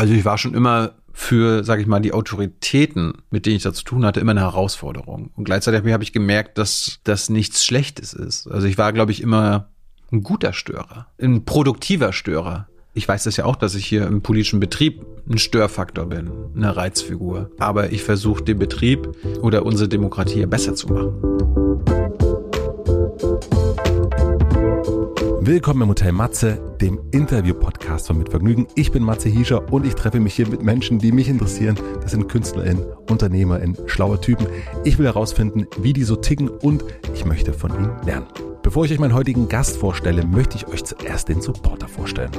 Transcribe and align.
Also 0.00 0.14
ich 0.14 0.24
war 0.24 0.38
schon 0.38 0.54
immer 0.54 0.92
für, 1.12 1.62
sage 1.62 1.82
ich 1.82 1.86
mal, 1.86 2.00
die 2.00 2.14
Autoritäten, 2.14 3.18
mit 3.28 3.44
denen 3.44 3.56
ich 3.56 3.64
da 3.64 3.74
zu 3.74 3.84
tun 3.84 4.06
hatte, 4.06 4.18
immer 4.18 4.30
eine 4.30 4.40
Herausforderung. 4.40 5.30
Und 5.36 5.44
gleichzeitig 5.44 5.92
habe 5.92 6.02
ich 6.02 6.14
gemerkt, 6.14 6.56
dass 6.56 7.00
das 7.04 7.28
nichts 7.28 7.66
Schlechtes 7.66 8.14
ist. 8.14 8.50
Also 8.50 8.66
ich 8.66 8.78
war, 8.78 8.94
glaube 8.94 9.12
ich, 9.12 9.20
immer 9.20 9.68
ein 10.10 10.22
guter 10.22 10.54
Störer, 10.54 11.08
ein 11.20 11.44
produktiver 11.44 12.14
Störer. 12.14 12.66
Ich 12.94 13.06
weiß 13.06 13.24
das 13.24 13.36
ja 13.36 13.44
auch, 13.44 13.56
dass 13.56 13.74
ich 13.74 13.84
hier 13.84 14.06
im 14.06 14.22
politischen 14.22 14.58
Betrieb 14.58 15.04
ein 15.28 15.36
Störfaktor 15.36 16.06
bin, 16.06 16.30
eine 16.56 16.74
Reizfigur. 16.74 17.50
Aber 17.58 17.92
ich 17.92 18.02
versuche 18.02 18.42
den 18.42 18.58
Betrieb 18.58 19.06
oder 19.42 19.66
unsere 19.66 19.90
Demokratie 19.90 20.46
besser 20.46 20.74
zu 20.74 20.88
machen. 20.88 21.12
Willkommen 25.42 25.80
im 25.80 25.88
Hotel 25.88 26.12
Matze, 26.12 26.76
dem 26.82 27.00
Interview-Podcast 27.12 28.08
von 28.08 28.18
Mitvergnügen. 28.18 28.66
Ich 28.74 28.92
bin 28.92 29.02
Matze 29.02 29.30
Hiescher 29.30 29.72
und 29.72 29.86
ich 29.86 29.94
treffe 29.94 30.20
mich 30.20 30.34
hier 30.34 30.46
mit 30.46 30.62
Menschen, 30.62 30.98
die 30.98 31.12
mich 31.12 31.30
interessieren. 31.30 31.78
Das 32.02 32.10
sind 32.10 32.28
KünstlerInnen, 32.28 32.84
UnternehmerInnen, 33.08 33.78
schlaue 33.86 34.20
Typen. 34.20 34.46
Ich 34.84 34.98
will 34.98 35.06
herausfinden, 35.06 35.66
wie 35.78 35.94
die 35.94 36.04
so 36.04 36.16
ticken 36.16 36.50
und 36.50 36.84
ich 37.14 37.24
möchte 37.24 37.54
von 37.54 37.70
ihnen 37.74 37.90
lernen. 38.04 38.26
Bevor 38.62 38.84
ich 38.84 38.92
euch 38.92 38.98
meinen 38.98 39.14
heutigen 39.14 39.48
Gast 39.48 39.78
vorstelle, 39.78 40.26
möchte 40.26 40.58
ich 40.58 40.68
euch 40.68 40.84
zuerst 40.84 41.30
den 41.30 41.40
Supporter 41.40 41.88
vorstellen. 41.88 42.32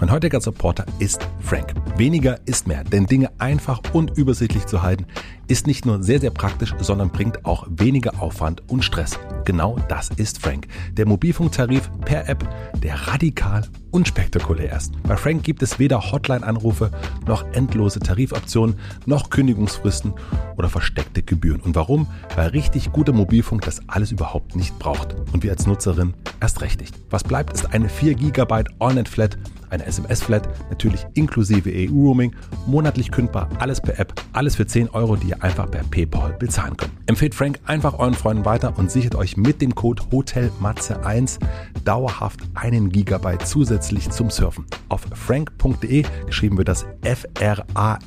Mein 0.00 0.10
heutiger 0.10 0.40
Supporter 0.40 0.84
ist 0.98 1.26
Frank. 1.40 1.72
Weniger 1.96 2.40
ist 2.46 2.66
mehr, 2.66 2.82
denn 2.82 3.06
Dinge 3.06 3.30
einfach 3.38 3.80
und 3.92 4.18
übersichtlich 4.18 4.66
zu 4.66 4.82
halten, 4.82 5.06
ist 5.46 5.68
nicht 5.68 5.86
nur 5.86 6.02
sehr, 6.02 6.20
sehr 6.20 6.30
praktisch, 6.30 6.74
sondern 6.80 7.10
bringt 7.10 7.44
auch 7.44 7.64
weniger 7.70 8.20
Aufwand 8.20 8.68
und 8.68 8.82
Stress. 8.84 9.18
Genau 9.44 9.78
das 9.88 10.08
ist 10.08 10.40
Frank. 10.40 10.66
Der 10.94 11.06
Mobilfunktarif 11.06 11.90
per 12.04 12.28
App, 12.28 12.48
der 12.82 13.06
radikal 13.06 13.62
unspektakulär 13.92 14.76
ist. 14.76 14.92
Bei 15.04 15.16
Frank 15.16 15.44
gibt 15.44 15.62
es 15.62 15.78
weder 15.78 16.10
Hotline-Anrufe, 16.10 16.90
noch 17.28 17.44
endlose 17.52 18.00
Tarifoptionen, 18.00 18.76
noch 19.06 19.30
Kündigungsfristen 19.30 20.14
oder 20.56 20.68
versteckte 20.68 21.22
Gebühren. 21.22 21.60
Und 21.60 21.76
warum? 21.76 22.08
Weil 22.34 22.48
richtig 22.48 22.90
guter 22.90 23.12
Mobilfunk 23.12 23.62
das 23.62 23.88
alles 23.88 24.10
überhaupt 24.10 24.56
nicht 24.56 24.76
braucht. 24.80 25.14
Und 25.32 25.44
wir 25.44 25.52
als 25.52 25.68
Nutzerin 25.68 26.14
erst 26.40 26.62
recht 26.62 26.80
nicht. 26.80 26.96
Was 27.10 27.22
bleibt, 27.22 27.52
ist 27.52 27.72
eine 27.72 27.88
4 27.88 28.14
GB 28.14 28.64
All-Net-Flat 28.80 29.38
eine 29.74 29.84
SMS-Flat, 29.86 30.48
natürlich 30.70 31.04
inklusive 31.14 31.70
EU-Roaming, 31.70 32.34
monatlich 32.66 33.10
kündbar, 33.10 33.48
alles 33.58 33.80
per 33.80 33.98
App, 33.98 34.14
alles 34.32 34.56
für 34.56 34.66
10 34.66 34.88
Euro, 34.90 35.16
die 35.16 35.28
ihr 35.28 35.42
einfach 35.42 35.70
per 35.70 35.84
PayPal 35.84 36.32
bezahlen 36.34 36.76
könnt. 36.76 36.92
Empfehlt 37.06 37.34
Frank 37.34 37.60
einfach 37.66 37.98
euren 37.98 38.14
Freunden 38.14 38.44
weiter 38.44 38.78
und 38.78 38.90
sichert 38.90 39.14
euch 39.14 39.36
mit 39.36 39.60
dem 39.60 39.74
Code 39.74 40.02
HOTELMATZE1 40.10 41.38
dauerhaft 41.84 42.40
einen 42.54 42.88
Gigabyte 42.90 43.46
zusätzlich 43.46 44.08
zum 44.10 44.30
Surfen. 44.30 44.64
Auf 44.88 45.02
frank.de, 45.14 46.04
geschrieben 46.26 46.56
wird 46.56 46.68
das 46.68 46.86
F-R-A-E-N-K 47.02 48.04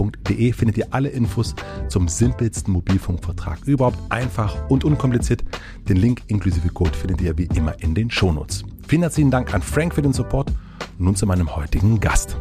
mobilfunk.de 0.00 0.52
findet 0.52 0.78
ihr 0.78 0.86
alle 0.90 1.08
Infos 1.08 1.54
zum 1.88 2.08
simpelsten 2.08 2.72
Mobilfunkvertrag. 2.72 3.60
Überhaupt 3.66 3.98
einfach 4.08 4.68
und 4.68 4.84
unkompliziert. 4.84 5.44
Den 5.88 5.96
Link 5.96 6.22
inklusive 6.28 6.68
Code 6.68 6.96
findet 6.96 7.20
ihr 7.20 7.36
wie 7.38 7.48
immer 7.54 7.80
in 7.82 7.94
den 7.94 8.10
Shownotes. 8.10 8.64
Vielen 8.90 9.02
herzlichen 9.02 9.30
Dank 9.30 9.54
an 9.54 9.62
Frank 9.62 9.94
für 9.94 10.02
den 10.02 10.12
Support 10.12 10.50
nun 10.98 11.14
zu 11.14 11.24
meinem 11.24 11.54
heutigen 11.54 12.00
Gast. 12.00 12.36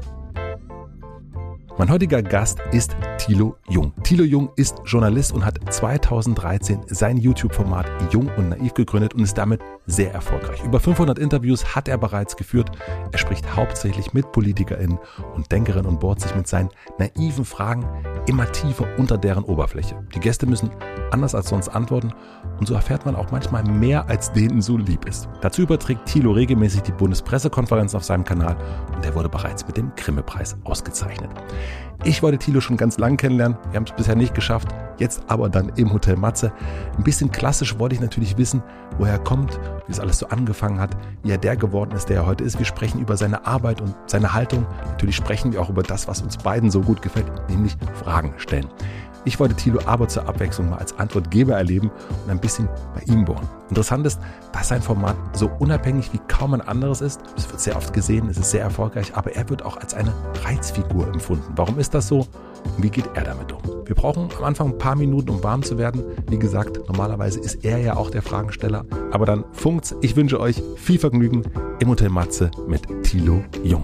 Mein 1.77 1.91
heutiger 1.91 2.23
Gast 2.23 2.57
ist 2.71 2.95
Thilo 3.19 3.55
Jung. 3.67 3.93
Thilo 4.01 4.23
Jung 4.23 4.49
ist 4.55 4.81
Journalist 4.83 5.31
und 5.31 5.45
hat 5.45 5.59
2013 5.71 6.85
sein 6.87 7.17
YouTube-Format 7.17 7.85
Jung 8.11 8.31
und 8.35 8.49
Naiv 8.49 8.73
gegründet 8.73 9.13
und 9.13 9.21
ist 9.21 9.37
damit 9.37 9.61
sehr 9.89 10.13
erfolgreich. 10.13 10.63
Über 10.63 10.79
500 10.79 11.17
Interviews 11.17 11.75
hat 11.75 11.87
er 11.87 11.97
bereits 11.97 12.37
geführt. 12.37 12.71
Er 13.11 13.17
spricht 13.17 13.55
hauptsächlich 13.55 14.13
mit 14.13 14.31
PolitikerInnen 14.31 14.99
und 15.35 15.51
Denkerinnen 15.51 15.87
und 15.87 15.99
bohrt 15.99 16.21
sich 16.21 16.35
mit 16.35 16.47
seinen 16.47 16.69
naiven 16.97 17.45
Fragen 17.45 17.85
immer 18.27 18.51
tiefer 18.51 18.85
unter 18.97 19.17
deren 19.17 19.43
Oberfläche. 19.43 19.95
Die 20.13 20.19
Gäste 20.19 20.45
müssen 20.45 20.69
anders 21.11 21.33
als 21.33 21.49
sonst 21.49 21.69
antworten 21.69 22.13
und 22.59 22.67
so 22.67 22.75
erfährt 22.75 23.05
man 23.05 23.15
auch 23.15 23.31
manchmal 23.31 23.63
mehr, 23.63 24.07
als 24.07 24.31
denen 24.31 24.61
so 24.61 24.77
lieb 24.77 25.05
ist. 25.05 25.27
Dazu 25.41 25.63
überträgt 25.63 26.05
Thilo 26.05 26.31
regelmäßig 26.31 26.81
die 26.83 26.91
Bundespressekonferenz 26.91 27.95
auf 27.95 28.03
seinem 28.03 28.23
Kanal 28.23 28.55
und 28.95 29.05
er 29.05 29.15
wurde 29.15 29.29
bereits 29.29 29.65
mit 29.65 29.77
dem 29.77 29.91
Grimme-Preis 29.95 30.57
ausgezeichnet. 30.63 31.31
Ich 32.05 32.23
wollte 32.23 32.37
Thilo 32.37 32.61
schon 32.61 32.77
ganz 32.77 32.97
lang 32.97 33.17
kennenlernen. 33.17 33.57
Wir 33.71 33.77
haben 33.77 33.83
es 33.83 33.91
bisher 33.91 34.15
nicht 34.15 34.33
geschafft. 34.33 34.69
Jetzt 34.99 35.21
aber 35.27 35.49
dann 35.49 35.69
im 35.75 35.91
Hotel 35.91 36.15
Matze. 36.15 36.53
Ein 36.97 37.03
bisschen 37.03 37.31
klassisch 37.31 37.77
wollte 37.77 37.95
ich 37.95 38.01
natürlich 38.01 38.37
wissen, 38.37 38.63
woher 38.97 39.13
er 39.13 39.19
kommt, 39.19 39.59
wie 39.89 39.93
es 39.93 39.99
alles 39.99 40.19
so 40.19 40.27
angefangen 40.27 40.79
hat, 40.79 40.95
wie 41.23 41.31
er 41.31 41.39
der 41.39 41.57
geworden 41.57 41.91
ist, 41.93 42.09
der 42.09 42.17
er 42.17 42.25
heute 42.27 42.43
ist. 42.43 42.59
Wir 42.59 42.65
sprechen 42.65 43.01
über 43.01 43.17
seine 43.17 43.47
Arbeit 43.47 43.81
und 43.81 43.95
seine 44.05 44.33
Haltung. 44.33 44.67
Natürlich 44.85 45.15
sprechen 45.15 45.51
wir 45.51 45.59
auch 45.61 45.69
über 45.69 45.81
das, 45.81 46.07
was 46.07 46.21
uns 46.21 46.37
beiden 46.37 46.69
so 46.69 46.81
gut 46.81 47.01
gefällt, 47.01 47.25
nämlich 47.49 47.75
Fragen 48.03 48.35
stellen. 48.37 48.67
Ich 49.25 49.39
wollte 49.39 49.55
Thilo 49.55 49.79
aber 49.85 50.07
zur 50.07 50.29
Abwechslung 50.29 50.69
mal 50.69 50.77
als 50.77 50.97
Antwortgeber 50.97 51.53
erleben 51.53 51.91
und 52.23 52.31
ein 52.31 52.39
bisschen 52.39 52.69
bei 52.93 53.01
ihm 53.11 53.25
bohren. 53.25 53.47
Interessant 53.69 54.05
ist, 54.05 54.19
dass 54.53 54.67
sein 54.67 54.81
Format 54.81 55.15
so 55.33 55.49
unabhängig 55.59 56.13
wie 56.13 56.19
kaum 56.27 56.53
ein 56.53 56.61
anderes 56.61 57.01
ist. 57.01 57.19
Es 57.35 57.49
wird 57.49 57.59
sehr 57.59 57.75
oft 57.75 57.91
gesehen, 57.91 58.29
es 58.29 58.37
ist 58.37 58.51
sehr 58.51 58.61
erfolgreich, 58.61 59.15
aber 59.15 59.35
er 59.35 59.49
wird 59.49 59.63
auch 59.63 59.77
als 59.77 59.93
eine 59.93 60.13
Reizfigur 60.45 61.07
empfunden. 61.07 61.51
Warum 61.55 61.79
ist 61.79 61.93
das 61.95 62.07
so? 62.07 62.27
Wie 62.77 62.89
geht 62.89 63.09
er 63.13 63.23
damit 63.23 63.51
um? 63.51 63.59
Wir 63.85 63.95
brauchen 63.95 64.29
am 64.37 64.43
Anfang 64.43 64.67
ein 64.67 64.77
paar 64.77 64.95
Minuten, 64.95 65.29
um 65.29 65.43
warm 65.43 65.63
zu 65.63 65.77
werden. 65.77 66.03
Wie 66.29 66.39
gesagt, 66.39 66.79
normalerweise 66.87 67.39
ist 67.39 67.65
er 67.65 67.79
ja 67.79 67.97
auch 67.97 68.09
der 68.09 68.21
Fragensteller. 68.21 68.85
Aber 69.11 69.25
dann 69.25 69.43
funkt's. 69.51 69.95
Ich 70.01 70.15
wünsche 70.15 70.39
euch 70.39 70.61
viel 70.75 70.99
Vergnügen 70.99 71.43
im 71.79 71.89
Hotel 71.89 72.09
Matze 72.09 72.51
mit 72.67 72.83
Thilo 73.03 73.41
Jung. 73.63 73.83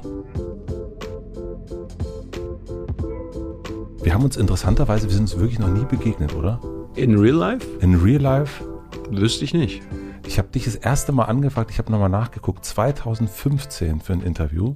Wir 4.03 4.14
haben 4.14 4.24
uns 4.24 4.38
interessanterweise, 4.38 5.08
wir 5.08 5.14
sind 5.14 5.24
uns 5.24 5.38
wirklich 5.40 5.58
noch 5.58 5.69
nie 5.69 5.85
begegnet, 5.85 6.35
oder? 6.35 6.59
In 6.96 7.18
real 7.18 7.35
life? 7.35 7.68
In 7.81 7.96
real 7.96 8.22
life? 8.22 8.64
Wüsste 9.09 9.44
ich 9.44 9.53
nicht. 9.53 9.81
Ich 10.28 10.38
habe 10.38 10.47
dich 10.50 10.66
das 10.66 10.75
erste 10.75 11.12
Mal 11.12 11.25
angefragt, 11.25 11.72
ich 11.72 11.80
habe 11.80 11.91
nochmal 11.91 12.09
nachgeguckt, 12.09 12.66
2015 12.66 14.02
für 14.02 14.14
ein 14.14 14.22
Interview 14.22 14.75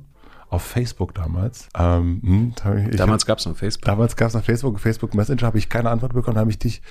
auf 0.49 0.63
Facebook 0.63 1.13
damals. 1.13 1.69
Ähm, 1.77 2.21
hm, 2.23 2.53
damals 2.95 3.25
gab 3.25 3.37
es 3.37 3.45
noch 3.45 3.55
Facebook. 3.55 3.85
Damals 3.85 4.15
gab 4.15 4.29
es 4.29 4.33
noch 4.33 4.43
Facebook, 4.43 4.79
Facebook 4.79 5.13
Messenger, 5.13 5.43
habe 5.43 5.57
ich 5.57 5.69
keine 5.69 5.89
Antwort 5.89 6.13
bekommen, 6.13 6.37
habe 6.37 6.49
ich 6.49 6.59
dich 6.59 6.81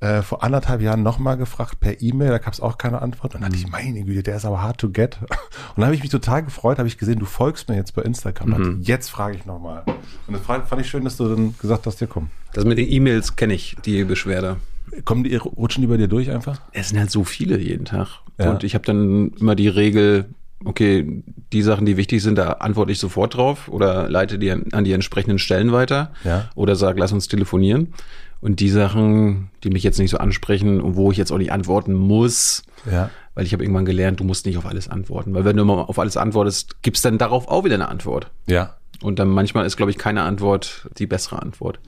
äh, 0.00 0.22
vor 0.22 0.44
anderthalb 0.44 0.80
Jahren 0.80 1.02
nochmal 1.02 1.36
gefragt 1.36 1.80
per 1.80 2.00
E-Mail, 2.00 2.30
da 2.30 2.38
gab 2.38 2.52
es 2.52 2.60
auch 2.60 2.78
keine 2.78 3.02
Antwort. 3.02 3.34
Und 3.34 3.40
dann 3.40 3.50
dachte 3.50 3.60
ich, 3.60 3.66
mhm. 3.66 3.72
meine 3.72 4.04
Güte, 4.04 4.22
der 4.22 4.36
ist 4.36 4.44
aber 4.44 4.62
hard 4.62 4.78
to 4.78 4.90
get. 4.90 5.18
Und 5.20 5.28
dann 5.76 5.86
habe 5.86 5.94
ich 5.94 6.02
mich 6.02 6.10
total 6.10 6.44
gefreut, 6.44 6.78
habe 6.78 6.88
ich 6.88 6.98
gesehen, 6.98 7.18
du 7.18 7.26
folgst 7.26 7.68
mir 7.68 7.76
jetzt 7.76 7.94
bei 7.94 8.02
Instagram. 8.02 8.50
Mhm. 8.50 8.80
Jetzt 8.82 9.10
frage 9.10 9.36
ich 9.36 9.44
nochmal. 9.44 9.82
Und 10.26 10.34
das 10.34 10.42
fand 10.42 10.80
ich 10.80 10.88
schön, 10.88 11.04
dass 11.04 11.16
du 11.16 11.28
dann 11.28 11.54
gesagt 11.58 11.86
hast, 11.86 12.00
dir 12.00 12.06
komm. 12.06 12.30
Das 12.52 12.64
mit 12.64 12.78
den 12.78 12.90
E-Mails 12.90 13.36
kenne 13.36 13.54
ich, 13.54 13.76
die 13.84 14.04
Beschwerde. 14.04 14.56
Kommen 15.04 15.24
die, 15.24 15.36
rutschen 15.36 15.82
die 15.82 15.88
bei 15.88 15.96
dir 15.96 16.08
durch 16.08 16.30
einfach? 16.30 16.60
Es 16.72 16.88
sind 16.88 16.98
halt 16.98 17.10
so 17.10 17.24
viele 17.24 17.58
jeden 17.58 17.84
Tag. 17.84 18.20
Ja. 18.38 18.50
Und 18.50 18.64
ich 18.64 18.74
habe 18.74 18.84
dann 18.84 19.32
immer 19.38 19.54
die 19.54 19.68
Regel, 19.68 20.30
okay, 20.64 21.22
die 21.52 21.62
Sachen, 21.62 21.86
die 21.86 21.96
wichtig 21.96 22.22
sind, 22.22 22.36
da 22.36 22.52
antworte 22.52 22.92
ich 22.92 22.98
sofort 22.98 23.36
drauf 23.36 23.68
oder 23.68 24.08
leite 24.08 24.38
die 24.38 24.50
an 24.50 24.84
die 24.84 24.92
entsprechenden 24.92 25.38
Stellen 25.38 25.72
weiter. 25.72 26.12
Ja. 26.24 26.50
Oder 26.54 26.76
sag, 26.76 26.98
lass 26.98 27.12
uns 27.12 27.28
telefonieren. 27.28 27.94
Und 28.40 28.60
die 28.60 28.68
Sachen, 28.68 29.50
die 29.64 29.70
mich 29.70 29.82
jetzt 29.82 29.98
nicht 29.98 30.10
so 30.10 30.18
ansprechen 30.18 30.80
und 30.80 30.94
wo 30.94 31.10
ich 31.10 31.18
jetzt 31.18 31.32
auch 31.32 31.38
nicht 31.38 31.50
antworten 31.50 31.94
muss, 31.94 32.62
ja. 32.90 33.10
weil 33.34 33.44
ich 33.44 33.52
habe 33.52 33.64
irgendwann 33.64 33.84
gelernt, 33.84 34.20
du 34.20 34.24
musst 34.24 34.46
nicht 34.46 34.58
auf 34.58 34.66
alles 34.66 34.88
antworten. 34.88 35.34
Weil 35.34 35.44
wenn 35.44 35.56
du 35.56 35.64
mal 35.64 35.80
auf 35.82 35.98
alles 35.98 36.16
antwortest, 36.16 36.82
gibt's 36.82 37.02
dann 37.02 37.18
darauf 37.18 37.48
auch 37.48 37.64
wieder 37.64 37.74
eine 37.74 37.88
Antwort. 37.88 38.30
Ja. 38.46 38.76
Und 39.02 39.18
dann 39.18 39.28
manchmal 39.28 39.66
ist, 39.66 39.76
glaube 39.76 39.90
ich, 39.90 39.98
keine 39.98 40.22
Antwort 40.22 40.88
die 40.98 41.06
bessere 41.06 41.42
Antwort. 41.42 41.80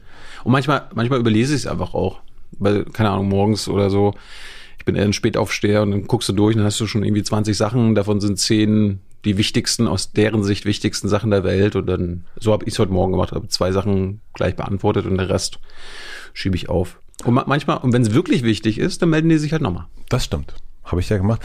Und 0.42 0.52
manchmal, 0.52 0.88
manchmal 0.94 1.20
überlese 1.20 1.54
ich 1.54 1.62
es 1.62 1.66
einfach 1.66 1.94
auch. 1.94 2.20
Weil, 2.58 2.84
keine 2.84 3.10
Ahnung, 3.10 3.28
morgens 3.28 3.68
oder 3.68 3.90
so, 3.90 4.14
ich 4.80 4.86
bin 4.86 4.96
eher 4.96 5.04
ein 5.04 5.12
Spätaufsteher 5.12 5.82
und 5.82 5.90
dann 5.90 6.06
guckst 6.06 6.30
du 6.30 6.32
durch 6.32 6.54
und 6.54 6.60
dann 6.60 6.66
hast 6.66 6.80
du 6.80 6.86
schon 6.86 7.04
irgendwie 7.04 7.22
20 7.22 7.54
Sachen, 7.54 7.94
davon 7.94 8.18
sind 8.18 8.38
10 8.38 8.98
die 9.26 9.36
wichtigsten, 9.36 9.86
aus 9.86 10.12
deren 10.12 10.42
Sicht 10.42 10.64
wichtigsten 10.64 11.06
Sachen 11.06 11.30
der 11.30 11.44
Welt. 11.44 11.76
Und 11.76 11.86
dann, 11.86 12.24
so 12.38 12.54
habe 12.54 12.64
ich 12.64 12.72
es 12.72 12.78
heute 12.78 12.90
Morgen 12.90 13.12
gemacht, 13.12 13.32
habe 13.32 13.46
zwei 13.48 13.72
Sachen 13.72 14.22
gleich 14.32 14.56
beantwortet 14.56 15.04
und 15.04 15.18
der 15.18 15.28
Rest 15.28 15.58
schiebe 16.32 16.56
ich 16.56 16.70
auf. 16.70 16.98
Und 17.24 17.34
manchmal, 17.34 17.76
und 17.76 17.92
wenn 17.92 18.00
es 18.00 18.14
wirklich 18.14 18.42
wichtig 18.42 18.78
ist, 18.78 19.02
dann 19.02 19.10
melden 19.10 19.28
die 19.28 19.36
sich 19.36 19.52
halt 19.52 19.60
nochmal. 19.60 19.88
Das 20.08 20.24
stimmt. 20.24 20.54
Habe 20.84 21.02
ich 21.02 21.10
ja 21.10 21.18
gemacht. 21.18 21.42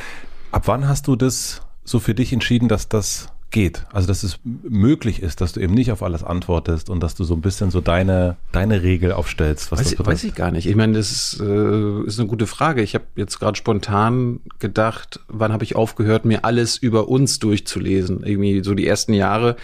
Ab 0.53 0.69
wann 0.69 0.87
hast 0.87 1.07
du 1.07 1.17
das 1.17 1.61
so 1.83 1.99
für 1.99 2.15
dich 2.15 2.31
entschieden, 2.31 2.69
dass 2.69 2.87
das 2.87 3.27
geht? 3.55 3.85
Also, 3.93 4.05
dass 4.05 4.23
es 4.23 4.37
möglich 4.43 5.23
ist, 5.23 5.39
dass 5.39 5.53
du 5.53 5.61
eben 5.61 5.73
nicht 5.73 5.89
auf 5.93 6.03
alles 6.03 6.25
antwortest 6.25 6.89
und 6.89 7.01
dass 7.01 7.15
du 7.15 7.23
so 7.23 7.35
ein 7.35 7.41
bisschen 7.41 7.71
so 7.71 7.79
deine, 7.79 8.35
deine 8.51 8.83
Regel 8.83 9.13
aufstellst. 9.13 9.71
Was 9.71 9.79
weiß, 9.79 10.05
weiß 10.05 10.23
ich 10.25 10.35
gar 10.35 10.51
nicht. 10.51 10.67
Ich 10.67 10.75
meine, 10.75 10.97
das 10.97 11.09
ist, 11.09 11.39
äh, 11.39 12.01
ist 12.05 12.19
eine 12.19 12.27
gute 12.27 12.47
Frage. 12.47 12.81
Ich 12.81 12.95
habe 12.95 13.05
jetzt 13.15 13.39
gerade 13.39 13.55
spontan 13.57 14.41
gedacht, 14.59 15.21
wann 15.29 15.53
habe 15.53 15.63
ich 15.63 15.77
aufgehört, 15.77 16.25
mir 16.25 16.43
alles 16.43 16.75
über 16.75 17.07
uns 17.07 17.39
durchzulesen? 17.39 18.23
Irgendwie 18.25 18.61
so 18.61 18.73
die 18.73 18.85
ersten 18.85 19.13
Jahre 19.13 19.55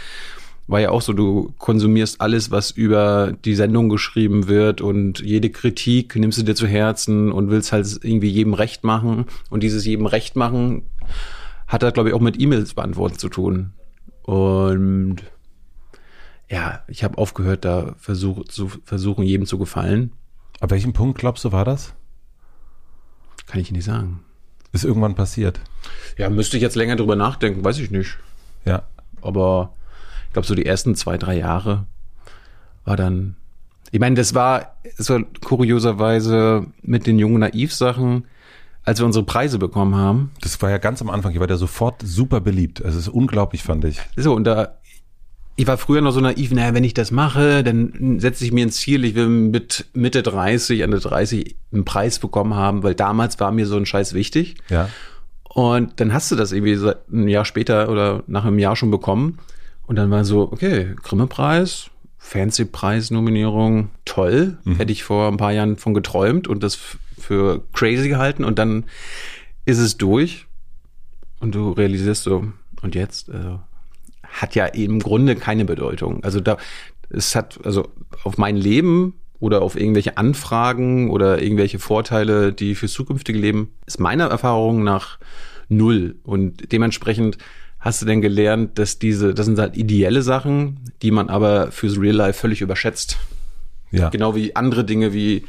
war 0.68 0.80
ja 0.80 0.92
auch 0.92 1.02
so, 1.02 1.12
du 1.12 1.54
konsumierst 1.58 2.22
alles, 2.22 2.50
was 2.50 2.72
über 2.72 3.34
die 3.44 3.56
Sendung 3.56 3.90
geschrieben 3.90 4.48
wird 4.48 4.80
und 4.80 5.20
jede 5.20 5.50
Kritik 5.50 6.16
nimmst 6.16 6.38
du 6.38 6.44
dir 6.44 6.56
zu 6.56 6.66
Herzen 6.66 7.30
und 7.30 7.50
willst 7.50 7.74
halt 7.74 8.00
irgendwie 8.04 8.30
jedem 8.30 8.54
recht 8.54 8.86
machen. 8.86 9.26
Und 9.50 9.64
dieses 9.64 9.86
jedem 9.86 10.06
recht 10.06 10.38
machen 10.38 10.84
hat 11.68 11.84
da, 11.84 11.90
glaube 11.92 12.08
ich, 12.08 12.16
auch 12.16 12.22
mit 12.22 12.40
E-Mails 12.40 12.74
beantworten 12.74 13.18
zu 13.18 13.28
tun. 13.28 13.74
Und 14.24 15.18
ja, 16.50 16.84
ich 16.88 17.04
habe 17.04 17.18
aufgehört, 17.18 17.66
da 17.66 17.96
versuch, 17.98 18.46
zu 18.46 18.68
versuchen, 18.84 19.24
jedem 19.24 19.46
zu 19.46 19.58
gefallen. 19.58 20.12
Ab 20.60 20.72
welchem 20.72 20.94
Punkt 20.94 21.18
glaubst 21.18 21.46
du, 21.46 21.52
war 21.52 21.66
das? 21.66 21.94
Kann 23.48 23.62
ich 23.62 23.72
nicht 23.72 23.86
sagen. 23.86 24.20
Ist 24.74 24.86
irgendwann 24.86 25.16
passiert. 25.16 25.60
Ja, 26.18 26.30
müsste 26.30 26.58
ich 26.58 26.64
jetzt 26.64 26.76
länger 26.76 26.96
drüber 26.96 27.16
nachdenken, 27.16 27.64
weiß 27.64 27.80
ich 27.80 27.92
nicht. 27.92 28.18
Ja. 28.66 28.84
Aber 29.22 29.74
ich 30.28 30.34
glaube, 30.34 30.48
so 30.48 30.56
die 30.56 30.66
ersten 30.66 30.96
zwei, 30.96 31.18
drei 31.18 31.38
Jahre 31.38 31.86
war 32.86 32.96
dann. 32.96 33.36
Ich 33.92 34.00
meine, 34.00 34.16
das 34.16 34.34
war, 34.34 34.78
das 34.98 35.10
war 35.10 35.24
kurioserweise 35.44 36.66
mit 36.82 37.08
den 37.08 37.20
jungen 37.20 37.40
Naiv-Sachen, 37.40 38.26
als 38.84 39.00
wir 39.00 39.06
unsere 39.06 39.26
Preise 39.26 39.60
bekommen 39.60 39.96
haben. 39.96 40.32
Das 40.42 40.62
war 40.62 40.70
ja 40.70 40.78
ganz 40.78 41.02
am 41.02 41.10
Anfang. 41.10 41.34
Ich 41.34 41.40
war 41.40 41.50
ja 41.50 41.58
sofort 41.58 42.02
super 42.04 42.42
beliebt. 42.42 42.84
Also 42.84 42.98
es 42.98 43.08
ist 43.08 43.14
unglaublich, 43.14 43.64
fand 43.64 43.86
ich. 43.86 44.00
So, 44.16 44.34
und 44.34 44.44
da, 44.46 44.80
ich 45.56 45.68
war 45.68 45.78
früher 45.78 46.02
noch 46.02 46.12
so 46.12 46.22
naiv, 46.22 46.52
naja, 46.52 46.74
wenn 46.74 46.84
ich 46.84 46.94
das 46.94 47.12
mache, 47.12 47.64
dann 47.64 48.20
setze 48.20 48.44
ich 48.44 48.52
mir 48.52 48.66
ein 48.66 48.72
Ziel, 48.72 49.06
ich 49.06 49.14
will 49.16 49.28
mit 49.28 49.86
Mitte 49.94 50.24
30, 50.24 50.80
Ende 50.80 51.00
30 51.00 51.56
einen 51.72 51.86
Preis 51.86 52.20
bekommen 52.20 52.56
haben, 52.56 52.84
weil 52.84 52.96
damals 52.96 53.40
war 53.40 53.52
mir 53.52 53.68
so 53.68 53.78
ein 53.78 53.86
Scheiß 53.86 54.14
wichtig. 54.14 54.56
Ja. 54.70 54.90
Und 55.44 56.00
dann 56.00 56.14
hast 56.14 56.32
du 56.32 56.36
das 56.36 56.52
irgendwie 56.52 56.76
so 56.76 56.94
ein 57.12 57.28
Jahr 57.28 57.46
später 57.46 57.90
oder 57.90 58.24
nach 58.28 58.46
einem 58.46 58.58
Jahr 58.58 58.76
schon 58.76 58.90
bekommen. 58.90 59.40
Und 59.86 59.98
dann 59.98 60.10
war 60.10 60.24
so, 60.24 60.52
okay, 60.52 60.96
Grimme-Preis, 61.04 61.92
Fancy-Preis-Nominierung, 62.18 63.90
toll. 64.06 64.58
Hätte 64.78 64.94
ich 64.94 65.04
vor 65.04 65.28
ein 65.28 65.38
paar 65.38 65.52
Jahren 65.52 65.76
von 65.76 65.94
geträumt 65.94 66.48
und 66.48 66.64
das 66.64 66.80
für 67.22 67.64
crazy 67.74 68.10
gehalten. 68.10 68.44
Und 68.44 68.60
dann 68.60 68.86
ist 69.66 69.80
es 69.80 69.98
durch. 69.98 70.48
Und 71.40 71.56
du 71.56 71.72
realisierst 71.72 72.24
so, 72.24 72.52
und 72.82 72.96
jetzt? 72.96 73.30
Also, 73.30 73.62
hat 74.24 74.56
ja 74.56 74.66
im 74.66 75.00
Grunde 75.00 75.36
keine 75.36 75.66
Bedeutung. 75.66 76.24
Also 76.24 76.40
da, 76.40 76.58
es 77.10 77.36
hat, 77.36 77.60
also 77.64 77.90
auf 78.24 78.38
mein 78.38 78.56
Leben 78.56 79.16
oder 79.40 79.62
auf 79.62 79.76
irgendwelche 79.76 80.18
Anfragen 80.18 81.10
oder 81.10 81.42
irgendwelche 81.42 81.80
Vorteile, 81.80 82.54
die 82.54 82.76
fürs 82.76 82.94
zukünftige 82.94 83.38
Leben, 83.38 83.74
ist 83.86 84.00
meiner 84.00 84.28
Erfahrung 84.28 84.84
nach 84.84 85.20
null. 85.68 86.16
Und 86.24 86.72
dementsprechend 86.72 87.38
hast 87.80 88.02
du 88.02 88.06
denn 88.06 88.22
gelernt, 88.22 88.78
dass 88.78 89.00
diese, 89.00 89.34
das 89.34 89.48
sind 89.48 89.60
halt 89.60 89.76
ideelle 89.76 90.22
Sachen, 90.22 90.80
die 91.02 91.12
man 91.12 91.30
aber 91.30 91.72
fürs 91.72 92.00
Real 92.00 92.16
Life 92.16 92.40
völlig 92.40 92.62
überschätzt. 92.62 93.18
Ja. 93.90 94.10
Genau 94.10 94.36
wie 94.36 94.56
andere 94.56 94.86
Dinge 94.86 95.14
wie 95.14 95.46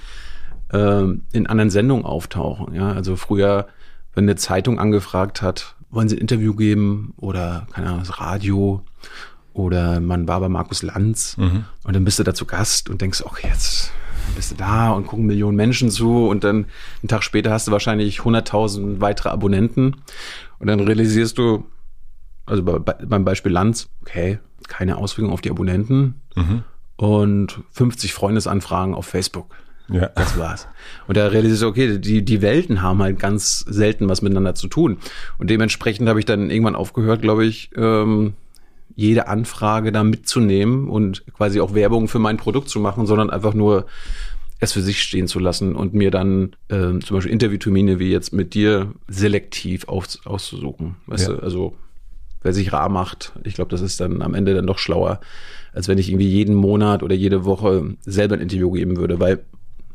ähm, 0.73 1.23
in 1.33 1.47
anderen 1.47 1.71
Sendungen 1.71 2.05
auftauchen. 2.05 2.75
Ja, 2.75 2.93
also 2.93 3.17
früher, 3.17 3.67
wenn 4.15 4.25
eine 4.25 4.37
Zeitung 4.37 4.79
angefragt 4.79 5.43
hat, 5.43 5.77
wollen 5.91 6.09
sie 6.09 6.17
ein 6.17 6.21
Interview 6.21 6.55
geben 6.55 7.15
oder 7.17 7.67
keine 7.73 7.89
Ahnung, 7.89 8.01
das 8.01 8.19
Radio 8.21 8.83
oder 9.53 10.01
man 10.01 10.27
war 10.27 10.41
bei 10.41 10.49
Markus 10.49 10.83
Lanz 10.83 11.37
und 11.85 11.95
dann 11.95 12.05
bist 12.05 12.19
du 12.19 12.23
da 12.23 12.33
zu 12.33 12.47
Gast 12.47 12.89
und 12.89 13.03
denkst, 13.03 13.23
okay, 13.25 13.49
jetzt 13.49 13.93
bist 14.35 14.53
du 14.53 14.55
da 14.55 14.93
und 14.93 15.07
gucken 15.07 15.27
Millionen 15.27 15.57
Menschen 15.57 15.91
zu 15.91 16.27
und 16.29 16.45
dann 16.45 16.67
einen 17.03 17.09
Tag 17.09 17.23
später 17.23 17.51
hast 17.51 17.69
du 17.69 17.73
wahrscheinlich 17.73 18.21
100.000 18.21 19.01
weitere 19.01 19.29
Abonnenten 19.29 19.97
und 20.59 20.67
dann 20.69 20.81
realisierst 20.81 21.37
du, 21.37 21.67
also 22.47 22.63
bei, 22.63 22.79
bei, 22.79 22.95
beim 22.95 23.25
Beispiel 23.25 23.53
Lanz, 23.53 23.91
okay, 24.01 24.39
keine 24.69 24.97
Auswirkung 24.97 25.33
auf 25.33 25.43
die 25.43 25.51
Abonnenten 25.51 26.23
und 26.97 27.61
50 27.73 28.15
Freundesanfragen 28.15 28.95
auf 28.95 29.07
Facebook. 29.07 29.55
Ja. 29.89 30.07
Das 30.15 30.39
war's. 30.39 30.69
Und 31.07 31.17
da 31.17 31.27
realisierst 31.29 31.63
du, 31.63 31.67
okay, 31.67 31.99
die, 31.99 32.25
die 32.25 32.43
Welten 32.43 32.83
haben 32.83 33.03
halt 33.03 33.19
ganz 33.19 33.61
selten 33.61 34.09
was 34.09 34.23
miteinander 34.23 34.55
zu 34.55 34.69
tun. 34.69 34.99
Und 35.39 35.51
dementsprechend 35.51 36.09
habe 36.09 36.19
ich 36.19 36.25
dann 36.25 36.51
irgendwann 36.51 36.77
aufgehört, 36.77 37.23
glaube 37.23 37.45
ich, 37.45 37.71
ähm, 37.77 38.35
jede 38.95 39.27
Anfrage 39.29 39.91
da 39.93 40.05
mitzunehmen 40.05 40.89
und 40.89 41.25
quasi 41.35 41.61
auch 41.61 41.75
Werbung 41.75 42.09
für 42.09 42.19
mein 42.19 42.37
Produkt 42.37 42.69
zu 42.69 42.79
machen, 42.81 43.07
sondern 43.07 43.31
einfach 43.31 43.55
nur 43.55 43.87
es 44.61 44.73
für 44.73 44.83
sich 44.83 45.03
stehen 45.03 45.27
zu 45.27 45.41
lassen 45.41 45.75
und 45.75 45.93
mir 45.93 46.11
dann 46.11 46.55
ähm, 46.69 47.03
zum 47.05 47.17
Beispiel 47.17 47.33
Interviewtermine 47.33 47.99
wie 47.99 48.11
jetzt 48.13 48.33
mit 48.33 48.55
dir 48.55 48.93
selektiv 49.09 49.89
aus, 49.89 50.21
auszusuchen. 50.25 50.97
Weißt 51.07 51.29
Ja. 51.29 51.35
du, 51.35 51.43
also 51.43 51.75
wer 52.43 52.53
sich 52.53 52.73
rar 52.73 52.89
macht, 52.89 53.33
ich 53.45 53.55
glaube, 53.55 53.71
das 53.71 53.81
ist 53.81 54.01
dann 54.01 54.23
am 54.23 54.35
Ende 54.35 54.55
dann 54.55 54.67
doch 54.67 54.79
schlauer, 54.79 55.21
als 55.73 55.89
wenn 55.89 55.99
ich 55.99 56.11
irgendwie 56.11 56.29
jeden 56.29 56.55
Monat 56.55 57.03
oder 57.03 57.15
jede 57.15 57.45
Woche 57.45 57.97
selber 58.03 58.37
ein 58.37 58.41
Interview 58.41 58.71
geben 58.71 58.97
würde, 58.99 59.19
weil 59.19 59.41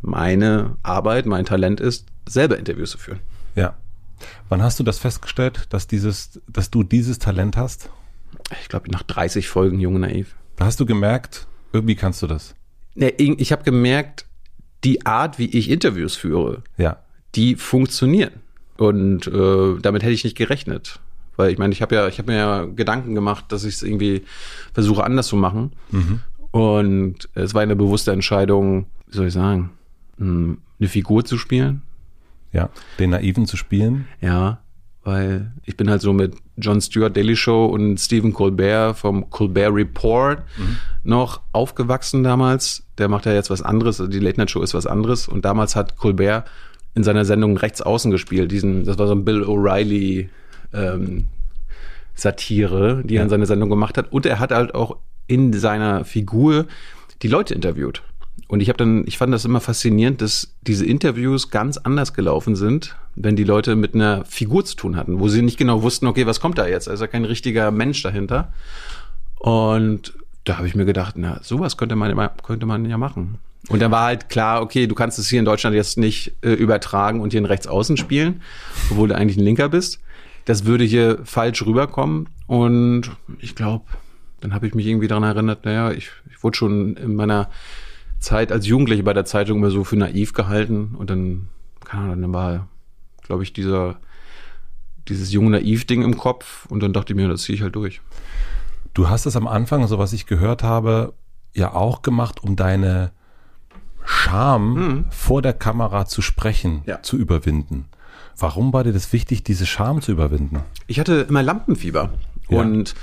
meine 0.02 0.76
Arbeit, 0.84 1.26
mein 1.26 1.46
Talent 1.46 1.80
ist, 1.80 2.08
selber 2.28 2.58
Interviews 2.58 2.92
zu 2.92 2.98
führen. 2.98 3.20
Ja. 3.56 3.76
Wann 4.50 4.62
hast 4.64 4.80
du 4.80 4.84
das 4.84 4.98
festgestellt, 5.00 5.68
dass 5.70 5.88
dieses, 5.88 6.40
dass 6.48 6.70
du 6.72 6.84
dieses 6.84 7.20
Talent 7.20 7.56
hast? 7.58 7.90
Ich 8.62 8.70
glaube, 8.70 8.90
nach 8.92 9.04
30 9.04 9.48
Folgen 9.48 9.80
Junge 9.80 10.00
Naiv. 10.00 10.36
Da 10.56 10.66
hast 10.66 10.80
du 10.80 10.86
gemerkt, 10.86 11.48
irgendwie 11.74 11.96
kannst 11.96 12.22
du 12.22 12.28
das. 12.28 12.56
Nee, 12.96 13.10
ich 13.18 13.52
habe 13.52 13.64
gemerkt, 13.64 14.26
die 14.84 15.06
Art, 15.06 15.38
wie 15.38 15.46
ich 15.46 15.70
Interviews 15.70 16.16
führe, 16.16 16.64
Ja. 16.78 16.98
die 17.36 17.56
funktionieren. 17.56 18.32
Und 18.78 19.28
äh, 19.28 19.80
damit 19.82 20.04
hätte 20.04 20.14
ich 20.14 20.24
nicht 20.24 20.38
gerechnet. 20.38 21.00
Weil 21.36 21.52
ich 21.52 21.58
meine, 21.60 21.74
ich 21.74 21.82
habe 21.84 21.94
ja, 21.94 22.08
ich 22.08 22.18
habe 22.18 22.32
mir 22.32 22.38
ja 22.38 22.66
Gedanken 22.66 23.14
gemacht, 23.14 23.46
dass 23.50 23.64
ich 23.64 23.76
es 23.76 23.84
irgendwie 23.84 24.24
versuche 24.74 25.04
anders 25.04 25.28
zu 25.28 25.36
machen. 25.36 25.74
Und 26.52 27.30
es 27.36 27.54
war 27.54 27.62
eine 27.62 27.76
bewusste 27.76 28.12
Entscheidung, 28.12 28.88
wie 29.08 29.16
soll 29.18 29.28
ich 29.28 29.34
sagen, 29.34 29.72
eine 30.20 30.88
Figur 30.88 31.26
zu 31.26 31.38
spielen. 31.38 31.82
Ja. 32.52 32.70
Den 33.00 33.12
Naiven 33.12 33.46
zu 33.46 33.58
spielen. 33.58 34.08
Ja, 34.22 34.60
weil 35.04 35.52
ich 35.64 35.78
bin 35.78 35.90
halt 35.90 36.02
so 36.02 36.12
mit 36.12 36.36
Jon 36.58 36.82
Stewart 36.82 37.16
Daily 37.16 37.36
Show 37.36 37.68
und 37.68 37.98
Stephen 37.98 38.34
Colbert 38.34 38.98
vom 38.98 39.30
Colbert 39.30 39.74
Report 39.74 40.44
noch 41.04 41.42
aufgewachsen 41.54 42.24
damals. 42.24 42.84
Der 42.98 43.08
macht 43.08 43.26
ja 43.26 43.34
jetzt 43.34 43.50
was 43.50 43.62
anderes, 43.62 44.02
also 44.02 44.12
die 44.12 44.20
Late 44.20 44.38
Night 44.38 44.52
Show 44.52 44.62
ist 44.62 44.74
was 44.74 44.86
anderes. 44.86 45.28
Und 45.28 45.46
damals 45.46 45.76
hat 45.76 45.98
Colbert 45.98 46.50
in 46.94 47.04
seiner 47.04 47.26
Sendung 47.26 47.58
rechts 47.58 47.82
außen 47.82 48.12
gespielt. 48.12 48.52
Diesen, 48.52 48.84
das 48.84 48.98
war 48.98 49.08
so 49.08 49.14
ein 49.14 49.24
Bill 49.24 49.44
O'Reilly 49.44 50.30
ähm, 50.74 51.28
Satire, 52.16 53.04
die 53.06 53.16
er 53.16 53.24
in 53.24 53.30
seiner 53.30 53.46
Sendung 53.46 53.70
gemacht 53.70 53.98
hat. 53.98 54.12
Und 54.12 54.26
er 54.26 54.40
hat 54.40 54.52
halt 54.52 54.74
auch 54.74 54.98
in 55.28 55.54
seiner 55.54 56.04
Figur 56.06 56.66
die 57.22 57.28
Leute 57.28 57.54
interviewt. 57.54 58.02
Und 58.48 58.62
ich 58.62 58.70
habe 58.70 58.78
dann, 58.78 59.04
ich 59.06 59.18
fand 59.18 59.34
das 59.34 59.46
immer 59.46 59.60
faszinierend, 59.60 60.22
dass 60.22 60.54
diese 60.62 60.86
Interviews 60.86 61.50
ganz 61.50 61.78
anders 61.78 62.14
gelaufen 62.14 62.56
sind, 62.56 62.96
wenn 63.16 63.36
die 63.36 63.44
Leute 63.44 63.76
mit 63.76 63.94
einer 63.94 64.24
Figur 64.26 64.64
zu 64.64 64.76
tun 64.76 64.96
hatten, 64.96 65.20
wo 65.20 65.28
sie 65.28 65.42
nicht 65.42 65.58
genau 65.58 65.82
wussten, 65.82 66.08
okay, 66.08 66.26
was 66.26 66.40
kommt 66.40 66.58
da 66.58 66.68
jetzt? 66.68 66.88
Ja 66.88 67.08
kein 67.08 67.26
richtiger 67.26 67.72
Mensch 67.72 68.02
dahinter. 68.04 68.54
Und 69.40 70.14
da 70.46 70.58
habe 70.58 70.68
ich 70.68 70.76
mir 70.76 70.86
gedacht, 70.86 71.16
na, 71.18 71.40
sowas 71.44 71.76
könnte 71.76 71.96
man, 71.96 72.30
könnte 72.42 72.66
man 72.66 72.86
ja 72.86 72.98
machen. 72.98 73.40
Und 73.70 73.82
dann 73.82 73.92
war 73.92 74.06
halt 74.06 74.30
klar, 74.30 74.62
okay, 74.62 74.88
du 74.88 74.96
kannst 74.96 75.20
es 75.20 75.28
hier 75.28 75.40
in 75.40 75.46
Deutschland 75.46 75.76
jetzt 75.76 75.98
nicht 75.98 76.34
äh, 76.42 76.54
übertragen 76.54 77.20
und 77.20 77.32
hier 77.32 77.40
in 77.40 77.46
Rechtsaußen 77.46 77.98
spielen, 77.98 78.42
obwohl 78.90 79.10
du 79.10 79.16
eigentlich 79.16 79.38
ein 79.38 79.44
Linker 79.44 79.68
bist. 79.68 80.00
Das 80.46 80.64
würde 80.64 80.86
hier 80.86 81.20
falsch 81.26 81.66
rüberkommen. 81.66 82.30
Und 82.46 83.12
ich 83.40 83.56
glaube, 83.56 83.84
dann 84.40 84.54
habe 84.54 84.68
ich 84.68 84.74
mich 84.74 84.86
irgendwie 84.86 85.10
daran 85.10 85.24
erinnert, 85.24 85.66
naja, 85.66 85.92
ich, 85.92 86.12
ich 86.32 86.42
wurde 86.44 86.56
schon 86.56 86.96
in 86.96 87.16
meiner 87.16 87.50
Zeit 88.20 88.52
als 88.52 88.66
Jugendliche 88.68 89.04
bei 89.04 89.14
der 89.14 89.26
Zeitung 89.26 89.58
immer 89.60 89.70
so 89.72 89.84
für 89.84 89.96
naiv 89.96 90.34
gehalten. 90.34 90.96
Und 90.98 91.10
dann, 91.10 91.50
keine 91.86 92.04
Ahnung, 92.04 92.22
dann 92.22 92.34
war, 92.34 92.68
glaube 93.24 93.44
ich, 93.44 93.54
dieser, 93.54 94.00
dieses 95.08 95.32
junge 95.32 95.52
Naiv-Ding 95.52 96.02
im 96.02 96.18
Kopf. 96.18 96.66
Und 96.68 96.82
dann 96.84 96.94
dachte 96.94 97.14
ich 97.14 97.18
mir, 97.18 97.28
das 97.28 97.44
ziehe 97.44 97.56
ich 97.56 97.62
halt 97.62 97.76
durch. 97.76 98.02
Du 98.94 99.10
hast 99.10 99.26
es 99.26 99.36
am 99.36 99.48
Anfang, 99.48 99.86
so 99.88 100.00
was 100.00 100.14
ich 100.14 100.26
gehört 100.26 100.64
habe, 100.64 101.14
ja 101.54 101.74
auch 101.74 102.02
gemacht, 102.02 102.44
um 102.44 102.56
deine 102.56 103.12
Scham 104.04 105.06
vor 105.10 105.42
der 105.42 105.54
Kamera 105.54 106.06
zu 106.06 106.22
sprechen, 106.22 106.82
Ja. 106.86 107.02
zu 107.02 107.18
überwinden. 107.18 107.86
Warum 108.38 108.72
war 108.72 108.84
dir 108.84 108.94
das 108.94 109.12
wichtig, 109.14 109.44
diese 109.44 109.66
Scham 109.66 110.02
zu 110.02 110.12
überwinden? 110.12 110.62
Ich 110.88 111.00
hatte 111.00 111.26
immer 111.28 111.44
Lampenfieber. 111.44 112.14
Ja. 112.50 112.60
Und 112.60 112.96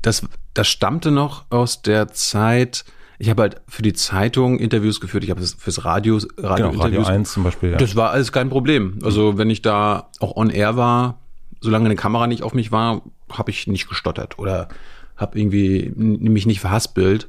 das, 0.00 0.26
das 0.54 0.68
stammte 0.68 1.10
noch 1.10 1.44
aus 1.50 1.82
der 1.82 2.08
Zeit, 2.08 2.84
ich 3.18 3.30
habe 3.30 3.42
halt 3.42 3.60
für 3.68 3.82
die 3.82 3.92
Zeitung 3.92 4.58
Interviews 4.58 5.00
geführt, 5.00 5.24
ich 5.24 5.30
habe 5.30 5.40
das 5.40 5.54
fürs 5.54 5.84
Radio, 5.84 6.16
Radio, 6.38 6.70
Genau, 6.70 6.82
Radio 6.82 6.84
Interviews 7.00 7.06
1 7.08 7.32
zum 7.32 7.44
Beispiel. 7.44 7.70
Ja. 7.72 7.76
Das 7.76 7.94
war 7.96 8.10
alles 8.10 8.32
kein 8.32 8.48
Problem. 8.48 8.98
Also 9.04 9.38
wenn 9.38 9.50
ich 9.50 9.62
da 9.62 10.08
auch 10.20 10.36
on 10.36 10.50
air 10.50 10.76
war, 10.76 11.18
solange 11.60 11.86
eine 11.86 11.96
Kamera 11.96 12.26
nicht 12.26 12.42
auf 12.42 12.54
mich 12.54 12.72
war, 12.72 13.02
habe 13.30 13.50
ich 13.50 13.66
nicht 13.66 13.88
gestottert 13.88 14.38
oder 14.38 14.68
habe 15.16 15.38
irgendwie 15.38 15.92
mich 15.96 16.46
nicht 16.46 16.60
verhaspelt. 16.60 17.28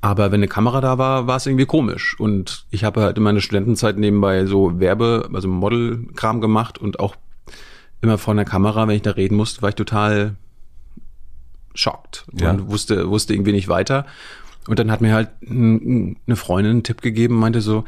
Aber 0.00 0.26
wenn 0.30 0.38
eine 0.38 0.46
Kamera 0.48 0.80
da 0.80 0.96
war, 0.98 1.26
war 1.26 1.36
es 1.36 1.46
irgendwie 1.46 1.66
komisch. 1.66 2.14
Und 2.20 2.66
ich 2.70 2.84
habe 2.84 3.00
halt 3.00 3.16
in 3.16 3.24
meiner 3.24 3.40
Studentenzeit 3.40 3.96
nebenbei 3.98 4.46
so 4.46 4.78
Werbe, 4.78 5.28
also 5.34 5.48
Modelkram 5.48 6.40
gemacht 6.40 6.78
und 6.78 7.00
auch 7.00 7.16
immer 8.00 8.16
vor 8.16 8.32
einer 8.32 8.44
Kamera, 8.44 8.86
wenn 8.86 8.94
ich 8.94 9.02
da 9.02 9.10
reden 9.10 9.34
musste, 9.34 9.60
war 9.62 9.70
ich 9.70 9.74
total 9.74 10.36
schockt 11.74 12.26
Ja. 12.32 12.50
und 12.50 12.70
wusste, 12.70 13.08
wusste 13.08 13.34
irgendwie 13.34 13.52
nicht 13.52 13.68
weiter. 13.68 14.06
Und 14.68 14.78
dann 14.78 14.90
hat 14.90 15.00
mir 15.00 15.14
halt 15.14 15.30
eine 15.48 16.36
Freundin 16.36 16.72
einen 16.72 16.82
Tipp 16.82 17.00
gegeben, 17.00 17.38
meinte 17.38 17.62
so, 17.62 17.84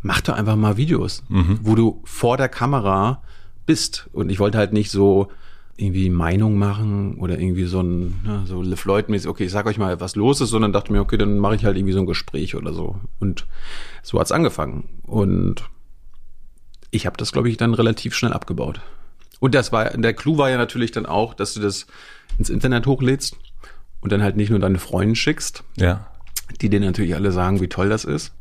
mach 0.00 0.22
doch 0.22 0.34
einfach 0.34 0.56
mal 0.56 0.76
Videos, 0.76 1.22
wo 1.62 1.74
du 1.74 2.00
vor 2.04 2.36
der 2.36 2.48
Kamera 2.48 3.22
bist. 3.66 4.08
Und 4.12 4.30
ich 4.30 4.40
wollte 4.40 4.58
halt 4.58 4.72
nicht 4.72 4.90
so 4.90 5.28
irgendwie 5.76 6.08
Meinung 6.08 6.56
machen 6.56 7.16
oder 7.16 7.38
irgendwie 7.38 7.64
so 7.64 7.80
ein, 7.80 8.20
ne, 8.24 8.44
so 8.46 8.62
Le 8.62 8.76
Floyd-mäßig, 8.76 9.28
okay, 9.28 9.44
ich 9.44 9.50
sag 9.52 9.66
euch 9.66 9.76
mal, 9.76 10.00
was 10.00 10.16
los 10.16 10.40
ist, 10.40 10.50
sondern 10.50 10.72
dachte 10.72 10.92
mir, 10.92 11.00
okay, 11.00 11.18
dann 11.18 11.38
mache 11.38 11.56
ich 11.56 11.64
halt 11.64 11.76
irgendwie 11.76 11.92
so 11.92 11.98
ein 11.98 12.06
Gespräch 12.06 12.54
oder 12.54 12.72
so. 12.72 12.96
Und 13.18 13.46
so 14.02 14.20
hat's 14.20 14.32
angefangen. 14.32 14.88
Und 15.02 15.68
ich 16.90 17.06
habe 17.06 17.16
das, 17.16 17.32
glaube 17.32 17.50
ich, 17.50 17.56
dann 17.56 17.74
relativ 17.74 18.14
schnell 18.14 18.32
abgebaut. 18.32 18.80
Und 19.40 19.54
das 19.54 19.72
war, 19.72 19.90
der 19.90 20.14
Clou 20.14 20.38
war 20.38 20.48
ja 20.48 20.56
natürlich 20.56 20.92
dann 20.92 21.06
auch, 21.06 21.34
dass 21.34 21.54
du 21.54 21.60
das 21.60 21.86
ins 22.38 22.50
Internet 22.50 22.86
hochlädst 22.86 23.36
und 24.04 24.12
dann 24.12 24.22
halt 24.22 24.36
nicht 24.36 24.50
nur 24.50 24.60
deine 24.60 24.78
Freunde 24.78 25.16
schickst, 25.16 25.64
Ja. 25.76 26.06
die 26.60 26.68
dir 26.68 26.78
natürlich 26.78 27.14
alle 27.16 27.32
sagen, 27.32 27.60
wie 27.60 27.68
toll 27.68 27.88
das 27.88 28.04
ist, 28.04 28.32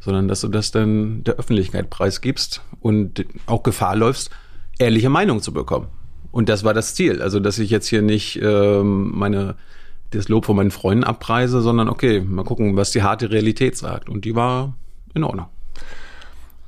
sondern 0.00 0.28
dass 0.28 0.40
du 0.40 0.48
das 0.48 0.70
dann 0.70 1.24
der 1.24 1.34
Öffentlichkeit 1.34 1.90
preisgibst 1.90 2.62
und 2.80 3.26
auch 3.46 3.62
Gefahr 3.62 3.96
läufst, 3.96 4.30
ehrliche 4.78 5.10
Meinung 5.10 5.42
zu 5.42 5.52
bekommen. 5.52 5.88
Und 6.30 6.48
das 6.48 6.64
war 6.64 6.72
das 6.72 6.94
Ziel. 6.94 7.20
Also, 7.20 7.40
dass 7.40 7.58
ich 7.58 7.68
jetzt 7.68 7.88
hier 7.88 8.00
nicht 8.00 8.40
ähm, 8.42 9.10
meine 9.14 9.56
das 10.10 10.28
Lob 10.28 10.44
von 10.46 10.56
meinen 10.56 10.70
Freunden 10.70 11.04
abpreise, 11.04 11.60
sondern 11.62 11.88
okay, 11.88 12.20
mal 12.20 12.44
gucken, 12.44 12.76
was 12.76 12.90
die 12.90 13.02
harte 13.02 13.30
Realität 13.30 13.76
sagt. 13.76 14.08
Und 14.08 14.24
die 14.24 14.34
war 14.34 14.74
in 15.14 15.24
Ordnung. 15.24 15.46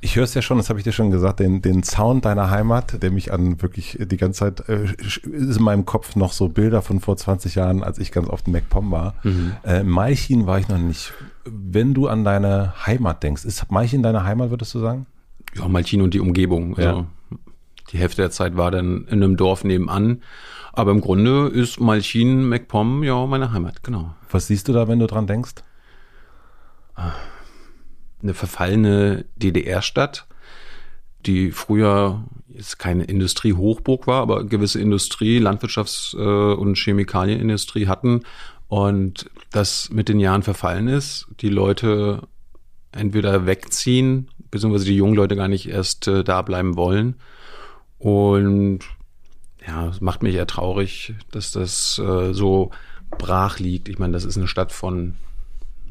Ich 0.05 0.15
höre 0.15 0.23
es 0.23 0.35
ja 0.35 0.43
schon, 0.43 0.57
das 0.57 0.69
habe 0.69 0.77
ich 0.77 0.83
dir 0.83 0.91
schon 0.91 1.09
gesagt, 1.09 1.39
den, 1.39 1.63
den 1.63 1.81
Sound 1.81 2.25
deiner 2.25 2.51
Heimat, 2.51 3.01
der 3.01 3.09
mich 3.09 3.33
an 3.33 3.59
wirklich 3.63 3.97
die 3.99 4.17
ganze 4.17 4.37
Zeit, 4.39 4.69
äh, 4.69 4.85
ist 4.99 5.25
in 5.25 5.63
meinem 5.63 5.87
Kopf 5.87 6.15
noch 6.15 6.31
so 6.31 6.47
Bilder 6.47 6.83
von 6.83 6.99
vor 6.99 7.17
20 7.17 7.55
Jahren, 7.55 7.81
als 7.83 7.97
ich 7.97 8.11
ganz 8.11 8.29
oft 8.29 8.45
in 8.45 8.53
MacPom 8.53 8.91
war. 8.91 9.15
Äh, 9.63 9.81
Malchin 9.81 10.45
war 10.45 10.59
ich 10.59 10.69
noch 10.69 10.77
nicht. 10.77 11.11
Wenn 11.45 11.95
du 11.95 12.07
an 12.07 12.23
deine 12.23 12.85
Heimat 12.85 13.23
denkst, 13.23 13.45
ist 13.45 13.71
Malchin 13.71 14.03
deine 14.03 14.23
Heimat, 14.23 14.51
würdest 14.51 14.75
du 14.75 14.79
sagen? 14.79 15.07
Ja, 15.55 15.67
Malchin 15.67 16.03
und 16.03 16.13
die 16.13 16.19
Umgebung. 16.19 16.77
Also 16.77 16.89
Ja. 16.99 17.05
die 17.91 17.97
Hälfte 17.97 18.21
der 18.21 18.29
Zeit 18.29 18.55
war 18.55 18.69
dann 18.69 19.05
in 19.05 19.23
einem 19.23 19.37
Dorf 19.37 19.63
nebenan. 19.63 20.21
Aber 20.73 20.91
im 20.91 21.01
Grunde 21.01 21.47
ist 21.47 21.79
Malchin, 21.79 22.47
MacPom, 22.47 23.01
ja, 23.01 23.25
meine 23.25 23.51
Heimat, 23.53 23.81
genau. 23.81 24.13
Was 24.29 24.45
siehst 24.45 24.67
du 24.67 24.73
da, 24.73 24.87
wenn 24.87 24.99
du 24.99 25.07
dran 25.07 25.25
denkst? 25.25 25.55
Eine 28.21 28.33
verfallene 28.33 29.25
DDR-Stadt, 29.35 30.27
die 31.25 31.51
früher 31.51 32.23
jetzt 32.47 32.79
keine 32.79 33.03
Industriehochburg 33.03 34.07
war, 34.07 34.21
aber 34.21 34.45
gewisse 34.45 34.79
Industrie, 34.79 35.39
Landwirtschafts- 35.39 36.17
äh, 36.17 36.55
und 36.55 36.77
Chemikalienindustrie 36.77 37.87
hatten 37.87 38.21
und 38.67 39.29
das 39.51 39.89
mit 39.89 40.09
den 40.09 40.19
Jahren 40.19 40.43
verfallen 40.43 40.87
ist, 40.87 41.27
die 41.41 41.49
Leute 41.49 42.27
entweder 42.91 43.45
wegziehen, 43.45 44.29
beziehungsweise 44.51 44.85
die 44.85 44.95
jungen 44.95 45.15
Leute 45.15 45.35
gar 45.35 45.47
nicht 45.47 45.67
erst 45.67 46.07
äh, 46.07 46.23
da 46.23 46.41
bleiben 46.41 46.77
wollen. 46.77 47.15
Und 47.99 48.79
ja, 49.67 49.87
es 49.87 50.01
macht 50.01 50.23
mich 50.23 50.35
eher 50.35 50.47
traurig, 50.47 51.13
dass 51.31 51.51
das 51.51 51.99
äh, 51.99 52.33
so 52.33 52.71
brach 53.17 53.59
liegt. 53.59 53.89
Ich 53.89 53.99
meine, 53.99 54.13
das 54.13 54.25
ist 54.25 54.37
eine 54.37 54.47
Stadt 54.47 54.71
von 54.71 55.15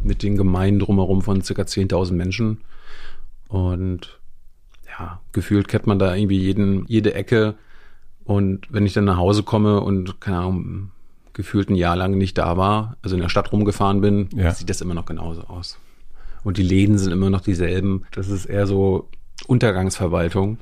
mit 0.05 0.23
den 0.23 0.37
Gemeinden 0.37 0.81
drumherum 0.81 1.23
von 1.23 1.43
circa 1.43 1.63
10.000 1.63 2.13
Menschen. 2.13 2.59
Und 3.49 4.19
ja, 4.87 5.21
gefühlt 5.33 5.69
kennt 5.69 5.87
man 5.87 5.99
da 5.99 6.15
irgendwie 6.15 6.39
jeden, 6.39 6.87
jede 6.87 7.15
Ecke. 7.15 7.55
Und 8.25 8.73
wenn 8.73 8.87
ich 8.87 8.93
dann 8.93 9.05
nach 9.05 9.17
Hause 9.17 9.43
komme 9.43 9.81
und, 9.81 10.21
keine 10.21 10.39
Ahnung, 10.39 10.91
gefühlt 11.33 11.69
ein 11.69 11.75
Jahr 11.75 11.97
lang 11.97 12.17
nicht 12.17 12.39
da 12.39 12.57
war, 12.57 12.97
also 13.03 13.17
in 13.17 13.23
der 13.23 13.29
Stadt 13.29 13.53
rumgefahren 13.53 14.01
bin, 14.01 14.29
Ja. 14.35 14.53
sieht 14.53 14.71
das 14.71 14.81
immer 14.81 14.95
noch 14.95 15.07
genauso 15.07 15.43
aus. 15.43 15.79
Und 16.45 16.59
die 16.59 16.63
Läden 16.63 16.97
sind 16.99 17.13
immer 17.13 17.31
noch 17.31 17.41
dieselben. 17.41 18.05
Das 18.13 18.29
ist 18.29 18.47
eher 18.47 18.67
so 18.67 19.09
Untergangsverwaltung, 19.47 20.59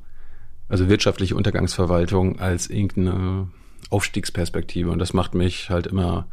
also 0.69 0.89
wirtschaftliche 0.89 1.37
Untergangsverwaltung 1.37 2.39
als 2.41 2.71
irgendeine 2.71 3.49
Aufstiegsperspektive. 3.91 4.91
Und 4.91 4.99
das 4.99 5.13
macht 5.13 5.35
mich 5.35 5.71
halt 5.71 5.87
immer 5.87 6.27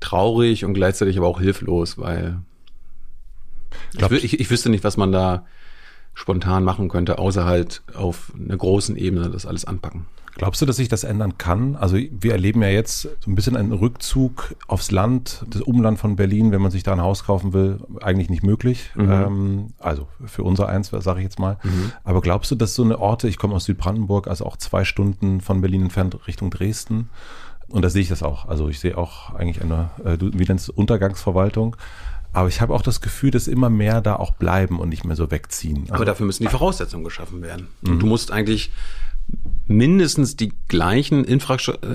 traurig 0.00 0.64
und 0.64 0.74
gleichzeitig 0.74 1.18
aber 1.18 1.26
auch 1.26 1.40
hilflos, 1.40 1.98
weil 1.98 2.40
ich, 3.94 4.24
ich, 4.24 4.40
ich 4.40 4.50
wüsste 4.50 4.70
nicht, 4.70 4.84
was 4.84 4.96
man 4.96 5.12
da 5.12 5.44
spontan 6.14 6.64
machen 6.64 6.88
könnte, 6.88 7.18
außer 7.18 7.44
halt 7.44 7.82
auf 7.94 8.32
einer 8.34 8.56
großen 8.56 8.96
Ebene 8.96 9.30
das 9.30 9.46
alles 9.46 9.64
anpacken. 9.64 10.06
Glaubst 10.38 10.62
du, 10.62 10.66
dass 10.66 10.76
sich 10.76 10.88
das 10.88 11.02
ändern 11.02 11.36
kann? 11.36 11.74
Also 11.74 11.96
wir 11.96 12.32
erleben 12.32 12.62
ja 12.62 12.68
jetzt 12.68 13.02
so 13.02 13.28
ein 13.28 13.34
bisschen 13.34 13.56
einen 13.56 13.72
Rückzug 13.72 14.54
aufs 14.68 14.92
Land, 14.92 15.44
das 15.50 15.62
Umland 15.62 15.98
von 15.98 16.14
Berlin, 16.14 16.52
wenn 16.52 16.62
man 16.62 16.70
sich 16.70 16.84
da 16.84 16.92
ein 16.92 17.00
Haus 17.00 17.24
kaufen 17.24 17.52
will, 17.52 17.80
eigentlich 18.00 18.30
nicht 18.30 18.44
möglich. 18.44 18.92
Ähm, 18.96 19.72
also 19.80 20.06
für 20.26 20.44
unser 20.44 20.68
eins, 20.68 20.90
sage 20.90 21.18
ich 21.18 21.24
jetzt 21.24 21.40
mal. 21.40 21.58
Aber 22.04 22.20
glaubst 22.20 22.52
du, 22.52 22.54
dass 22.54 22.76
so 22.76 22.84
eine 22.84 23.00
Orte, 23.00 23.26
ich 23.26 23.36
komme 23.36 23.54
aus 23.54 23.64
Südbrandenburg, 23.64 24.28
also 24.28 24.46
auch 24.46 24.56
zwei 24.56 24.84
Stunden 24.84 25.40
von 25.40 25.60
Berlin 25.60 25.82
entfernt 25.82 26.16
Richtung 26.28 26.50
Dresden, 26.50 27.10
und 27.70 27.82
da 27.82 27.90
sehe 27.90 28.02
ich 28.02 28.08
das 28.08 28.22
auch. 28.22 28.46
Also 28.48 28.68
ich 28.68 28.80
sehe 28.80 28.96
auch 28.96 29.34
eigentlich 29.34 29.62
eine, 29.62 29.90
äh, 30.04 30.16
du- 30.18 30.30
wie 30.34 30.44
nennst 30.44 30.68
du, 30.68 30.72
Untergangsverwaltung. 30.72 31.76
Aber 32.32 32.48
ich 32.48 32.60
habe 32.60 32.74
auch 32.74 32.82
das 32.82 33.00
Gefühl, 33.00 33.30
dass 33.30 33.48
immer 33.48 33.70
mehr 33.70 34.00
da 34.02 34.16
auch 34.16 34.32
bleiben 34.32 34.78
und 34.80 34.90
nicht 34.90 35.04
mehr 35.04 35.16
so 35.16 35.30
wegziehen. 35.30 35.82
Also, 35.84 35.94
Aber 35.94 36.04
dafür 36.04 36.26
müssen 36.26 36.42
die 36.42 36.48
Voraussetzungen 36.50 37.02
geschaffen 37.04 37.40
werden. 37.42 37.68
Und 37.86 38.00
du 38.00 38.06
musst 38.06 38.30
eigentlich 38.32 38.70
mindestens 39.66 40.36
die 40.36 40.52
gleichen 40.68 41.24
äh, 41.26 41.32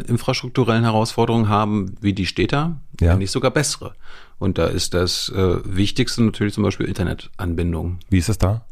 infrastrukturellen 0.08 0.84
Herausforderungen 0.84 1.50
haben 1.50 1.96
wie 2.02 2.14
die 2.14 2.26
Städter, 2.26 2.80
Ja. 3.00 3.12
wenn 3.12 3.20
nicht 3.20 3.32
sogar 3.32 3.52
bessere. 3.52 3.94
Und 4.40 4.58
da 4.58 4.66
ist 4.68 4.94
das 4.94 5.30
äh, 5.30 5.58
Wichtigste 5.66 6.24
natürlich 6.24 6.54
zum 6.54 6.64
Beispiel 6.64 6.88
Internetanbindung. 6.88 8.00
wie 8.10 8.18
ist 8.18 8.30
es 8.30 8.38
da 8.38 8.66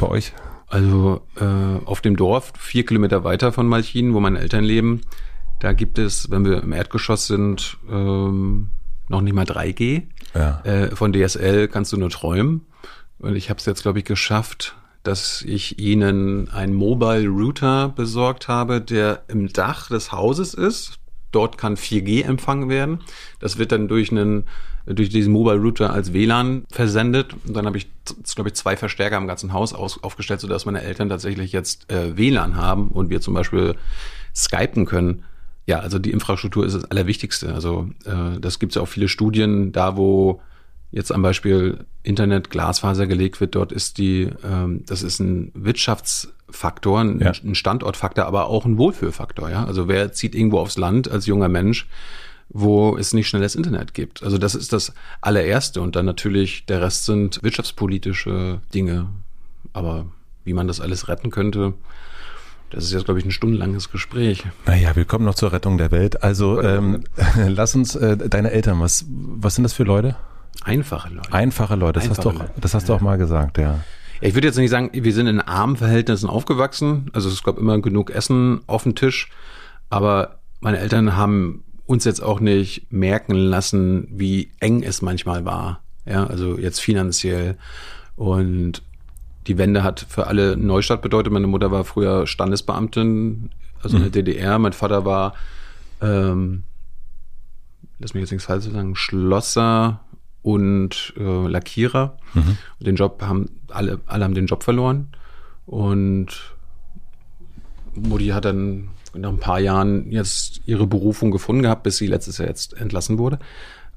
bei 0.00 0.06
euch? 0.08 0.32
Also 0.66 1.22
äh, 1.40 1.44
auf 1.86 2.00
dem 2.02 2.16
Dorf, 2.16 2.52
vier 2.58 2.84
Kilometer 2.84 3.24
weiter 3.24 3.52
von 3.52 3.66
Malchin, 3.66 4.12
wo 4.12 4.20
meine 4.20 4.38
Eltern 4.40 4.64
leben, 4.64 5.00
da 5.60 5.72
gibt 5.72 5.98
es, 5.98 6.30
wenn 6.30 6.44
wir 6.44 6.62
im 6.62 6.72
Erdgeschoss 6.72 7.26
sind, 7.26 7.78
ähm, 7.90 8.68
noch 9.08 9.20
nicht 9.20 9.34
mal 9.34 9.44
3G. 9.44 10.04
Ja. 10.34 10.60
Äh, 10.64 10.94
von 10.94 11.12
DSL 11.12 11.68
kannst 11.68 11.92
du 11.92 11.96
nur 11.96 12.10
träumen. 12.10 12.66
Und 13.18 13.34
ich 13.34 13.50
habe 13.50 13.58
es 13.58 13.66
jetzt, 13.66 13.82
glaube 13.82 13.98
ich, 13.98 14.04
geschafft, 14.04 14.76
dass 15.02 15.42
ich 15.42 15.78
ihnen 15.78 16.50
einen 16.50 16.74
Mobile 16.74 17.28
Router 17.28 17.88
besorgt 17.88 18.48
habe, 18.48 18.80
der 18.80 19.22
im 19.28 19.52
Dach 19.52 19.88
des 19.88 20.12
Hauses 20.12 20.54
ist. 20.54 20.98
Dort 21.32 21.58
kann 21.58 21.76
4G 21.76 22.24
empfangen 22.24 22.68
werden. 22.68 23.00
Das 23.40 23.58
wird 23.58 23.72
dann 23.72 23.88
durch 23.88 24.10
einen 24.10 24.44
durch 24.94 25.10
diesen 25.10 25.32
Mobile 25.32 25.58
Router 25.58 25.92
als 25.92 26.12
WLAN 26.12 26.64
versendet. 26.70 27.34
Und 27.46 27.54
dann 27.54 27.66
habe 27.66 27.76
ich, 27.76 27.88
glaube 28.34 28.48
ich, 28.48 28.54
zwei 28.54 28.76
Verstärker 28.76 29.18
im 29.18 29.26
ganzen 29.26 29.52
Haus 29.52 29.74
aus, 29.74 30.02
aufgestellt, 30.02 30.40
sodass 30.40 30.64
meine 30.64 30.82
Eltern 30.82 31.08
tatsächlich 31.08 31.52
jetzt 31.52 31.92
äh, 31.92 32.16
WLAN 32.16 32.56
haben 32.56 32.88
und 32.88 33.10
wir 33.10 33.20
zum 33.20 33.34
Beispiel 33.34 33.74
skypen 34.34 34.86
können. 34.86 35.24
Ja, 35.68 35.80
also 35.80 35.98
die 35.98 36.12
Infrastruktur 36.12 36.64
ist 36.64 36.72
das 36.72 36.86
Allerwichtigste. 36.86 37.52
Also 37.52 37.90
äh, 38.06 38.40
das 38.40 38.58
gibt 38.58 38.72
es 38.72 38.76
ja 38.76 38.82
auch 38.82 38.88
viele 38.88 39.06
Studien, 39.06 39.70
da 39.70 39.98
wo 39.98 40.40
jetzt 40.90 41.12
am 41.12 41.20
Beispiel 41.20 41.84
Internet 42.02 42.48
Glasfaser 42.48 43.06
gelegt 43.06 43.38
wird, 43.42 43.54
dort 43.54 43.70
ist 43.70 43.98
die, 43.98 44.30
ähm, 44.42 44.82
das 44.86 45.02
ist 45.02 45.20
ein 45.20 45.52
Wirtschaftsfaktor, 45.52 47.00
ein, 47.00 47.20
Ja. 47.20 47.32
ein 47.44 47.54
Standortfaktor, 47.54 48.24
aber 48.24 48.46
auch 48.46 48.64
ein 48.64 48.78
Wohlfühlfaktor. 48.78 49.50
Ja, 49.50 49.66
also 49.66 49.88
wer 49.88 50.10
zieht 50.12 50.34
irgendwo 50.34 50.58
aufs 50.58 50.78
Land 50.78 51.10
als 51.10 51.26
junger 51.26 51.50
Mensch, 51.50 51.86
wo 52.48 52.96
es 52.96 53.12
nicht 53.12 53.28
schnelles 53.28 53.54
Internet 53.54 53.92
gibt? 53.92 54.22
Also 54.22 54.38
das 54.38 54.54
ist 54.54 54.72
das 54.72 54.94
allererste 55.20 55.82
und 55.82 55.96
dann 55.96 56.06
natürlich 56.06 56.64
der 56.64 56.80
Rest 56.80 57.04
sind 57.04 57.42
wirtschaftspolitische 57.42 58.62
Dinge. 58.72 59.08
Aber 59.74 60.06
wie 60.44 60.54
man 60.54 60.66
das 60.66 60.80
alles 60.80 61.08
retten 61.08 61.30
könnte, 61.30 61.74
das 62.70 62.84
ist 62.84 62.92
jetzt 62.92 63.04
glaube 63.04 63.20
ich 63.20 63.26
ein 63.26 63.30
stundenlanges 63.30 63.90
Gespräch. 63.90 64.44
Naja, 64.66 64.94
wir 64.96 65.04
kommen 65.04 65.24
noch 65.24 65.34
zur 65.34 65.52
Rettung 65.52 65.78
der 65.78 65.90
Welt. 65.90 66.22
Also 66.22 66.62
ähm, 66.62 67.04
lass 67.48 67.74
uns 67.74 67.94
äh, 67.94 68.16
deine 68.16 68.50
Eltern, 68.50 68.80
was, 68.80 69.06
was 69.08 69.54
sind 69.54 69.64
das 69.64 69.72
für 69.72 69.84
Leute? 69.84 70.16
Einfache 70.64 71.12
Leute. 71.12 71.32
Einfache 71.32 71.76
Leute, 71.76 72.00
das 72.00 72.10
hast 72.10 72.24
du 72.24 72.28
Einfache 72.30 72.44
auch, 72.44 72.48
Leute, 72.48 72.60
das 72.60 72.74
hast 72.74 72.88
du 72.88 72.94
auch 72.94 73.00
mal 73.00 73.16
gesagt, 73.16 73.58
ja. 73.58 73.80
Ja, 74.20 74.28
ich 74.28 74.34
würde 74.34 74.48
jetzt 74.48 74.58
nicht 74.58 74.70
sagen, 74.70 74.90
wir 74.92 75.12
sind 75.12 75.26
in 75.26 75.40
armen 75.40 75.76
Verhältnissen 75.76 76.28
aufgewachsen. 76.28 77.10
Also 77.12 77.28
es 77.28 77.42
gab 77.42 77.58
immer 77.58 77.80
genug 77.80 78.10
Essen 78.10 78.60
auf 78.66 78.82
dem 78.82 78.94
Tisch. 78.94 79.30
Aber 79.90 80.38
meine 80.60 80.78
Eltern 80.78 81.16
haben 81.16 81.64
uns 81.86 82.04
jetzt 82.04 82.22
auch 82.22 82.40
nicht 82.40 82.92
merken 82.92 83.34
lassen, 83.34 84.08
wie 84.10 84.50
eng 84.60 84.82
es 84.82 85.02
manchmal 85.02 85.44
war. 85.44 85.80
Ja, 86.04 86.26
also 86.26 86.58
jetzt 86.58 86.80
finanziell. 86.80 87.56
Und 88.16 88.82
die 89.48 89.58
Wende 89.58 89.82
hat 89.82 90.04
für 90.08 90.26
alle 90.26 90.56
Neustadt 90.56 91.02
bedeutet. 91.02 91.32
Meine 91.32 91.46
Mutter 91.46 91.70
war 91.70 91.84
früher 91.84 92.26
Standesbeamtin, 92.26 93.50
also 93.82 93.96
in 93.96 94.02
der 94.02 94.12
DDR. 94.12 94.58
Mein 94.58 94.74
Vater 94.74 95.04
war, 95.04 95.34
ähm, 96.02 96.64
lass 97.98 98.14
mich 98.14 98.20
jetzt 98.20 98.30
nichts 98.30 98.44
falsch 98.44 98.66
sagen, 98.66 98.94
Schlosser 98.94 100.00
und 100.42 101.14
äh, 101.16 101.48
Lackierer. 101.48 102.18
Und 102.78 102.86
den 102.86 102.96
Job 102.96 103.22
haben 103.22 103.50
alle, 103.68 104.00
alle 104.06 104.24
haben 104.24 104.34
den 104.34 104.46
Job 104.46 104.62
verloren. 104.62 105.08
Und 105.64 106.54
Mutti 107.94 108.28
hat 108.28 108.44
dann 108.44 108.90
nach 109.14 109.30
ein 109.30 109.40
paar 109.40 109.60
Jahren 109.60 110.12
jetzt 110.12 110.60
ihre 110.66 110.86
Berufung 110.86 111.30
gefunden 111.30 111.62
gehabt, 111.62 111.82
bis 111.82 111.96
sie 111.96 112.06
letztes 112.06 112.38
Jahr 112.38 112.48
jetzt 112.48 112.74
entlassen 112.78 113.18
wurde. 113.18 113.38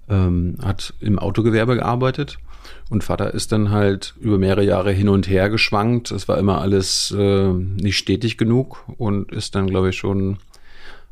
Ähm, 0.10 0.56
hat 0.64 0.94
im 1.02 1.20
Autogewerbe 1.20 1.76
gearbeitet 1.76 2.40
und 2.92 3.06
Vater 3.06 3.34
ist 3.34 3.54
dann 3.54 3.72
halt 3.72 4.16
über 4.20 4.38
mehrere 4.38 4.66
Jahre 4.66 4.92
hin 4.92 5.08
und 5.08 5.30
her 5.30 5.50
geschwankt. 5.50 6.12
Es 6.12 6.28
war 6.28 6.38
immer 6.38 6.60
alles 6.60 7.16
äh, 7.18 7.48
nicht 7.48 7.98
stetig 7.98 8.38
genug 8.38 8.84
und 8.98 9.32
ist 9.32 9.56
dann, 9.56 9.68
glaube 9.68 9.92
ich, 9.92 9.96
schon 9.96 10.40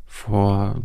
vor, 0.06 0.82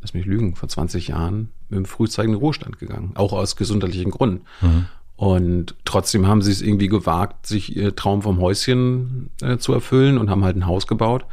lass 0.00 0.14
mich 0.14 0.24
lügen, 0.24 0.56
vor 0.56 0.70
20 0.70 1.08
Jahren 1.08 1.50
mit 1.68 1.76
dem 1.76 1.84
frühzeitigen 1.84 2.34
Ruhestand 2.34 2.78
gegangen, 2.78 3.12
auch 3.14 3.34
aus 3.34 3.56
gesundheitlichen 3.56 4.10
Gründen. 4.10 4.46
Mhm. 4.62 4.86
Und 5.16 5.74
trotzdem 5.84 6.26
haben 6.26 6.40
sie 6.40 6.52
es 6.52 6.62
irgendwie 6.62 6.88
gewagt, 6.88 7.46
sich 7.46 7.76
ihr 7.76 7.94
Traum 7.94 8.22
vom 8.22 8.40
Häuschen 8.40 9.28
äh, 9.42 9.58
zu 9.58 9.74
erfüllen 9.74 10.16
und 10.16 10.30
haben 10.30 10.44
halt 10.44 10.56
ein 10.56 10.66
Haus 10.66 10.86
gebaut 10.86 11.26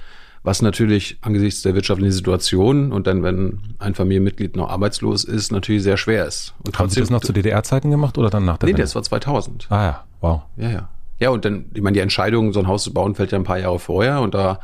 was 0.44 0.62
natürlich 0.62 1.18
angesichts 1.22 1.62
der 1.62 1.74
wirtschaftlichen 1.74 2.12
Situation 2.12 2.92
und 2.92 3.08
dann, 3.08 3.24
wenn 3.24 3.60
ein 3.80 3.96
Familienmitglied 3.96 4.56
noch 4.58 4.70
arbeitslos 4.70 5.24
ist, 5.24 5.52
natürlich 5.52 5.84
sehr 5.84 5.98
schwer 5.98 6.26
ist. 6.28 6.54
Und 6.66 6.78
Haben 6.78 6.90
Sie 6.90 7.00
das 7.00 7.10
noch 7.10 7.22
zu 7.22 7.32
DDR-Zeiten 7.32 7.90
gemacht 7.90 8.18
oder 8.18 8.30
dann 8.30 8.44
nach 8.46 8.58
der 8.58 8.68
Nee, 8.68 8.74
Wende? 8.74 8.82
das 8.84 8.96
war 8.96 9.04
2000. 9.04 9.68
Ah 9.70 9.84
ja, 9.84 10.04
wow. 10.22 10.42
Ja, 10.58 10.70
ja. 10.70 10.90
Ja, 11.20 11.30
und 11.30 11.46
dann, 11.46 11.66
ich 11.74 11.82
meine, 11.82 11.94
die 11.94 12.02
Entscheidung, 12.02 12.52
so 12.52 12.60
ein 12.60 12.68
Haus 12.68 12.84
zu 12.84 12.94
bauen, 12.94 13.16
fällt 13.16 13.32
ja 13.32 13.38
ein 13.38 13.46
paar 13.46 13.60
Jahre 13.60 13.80
vorher 13.80 14.20
und 14.20 14.34
da 14.34 14.60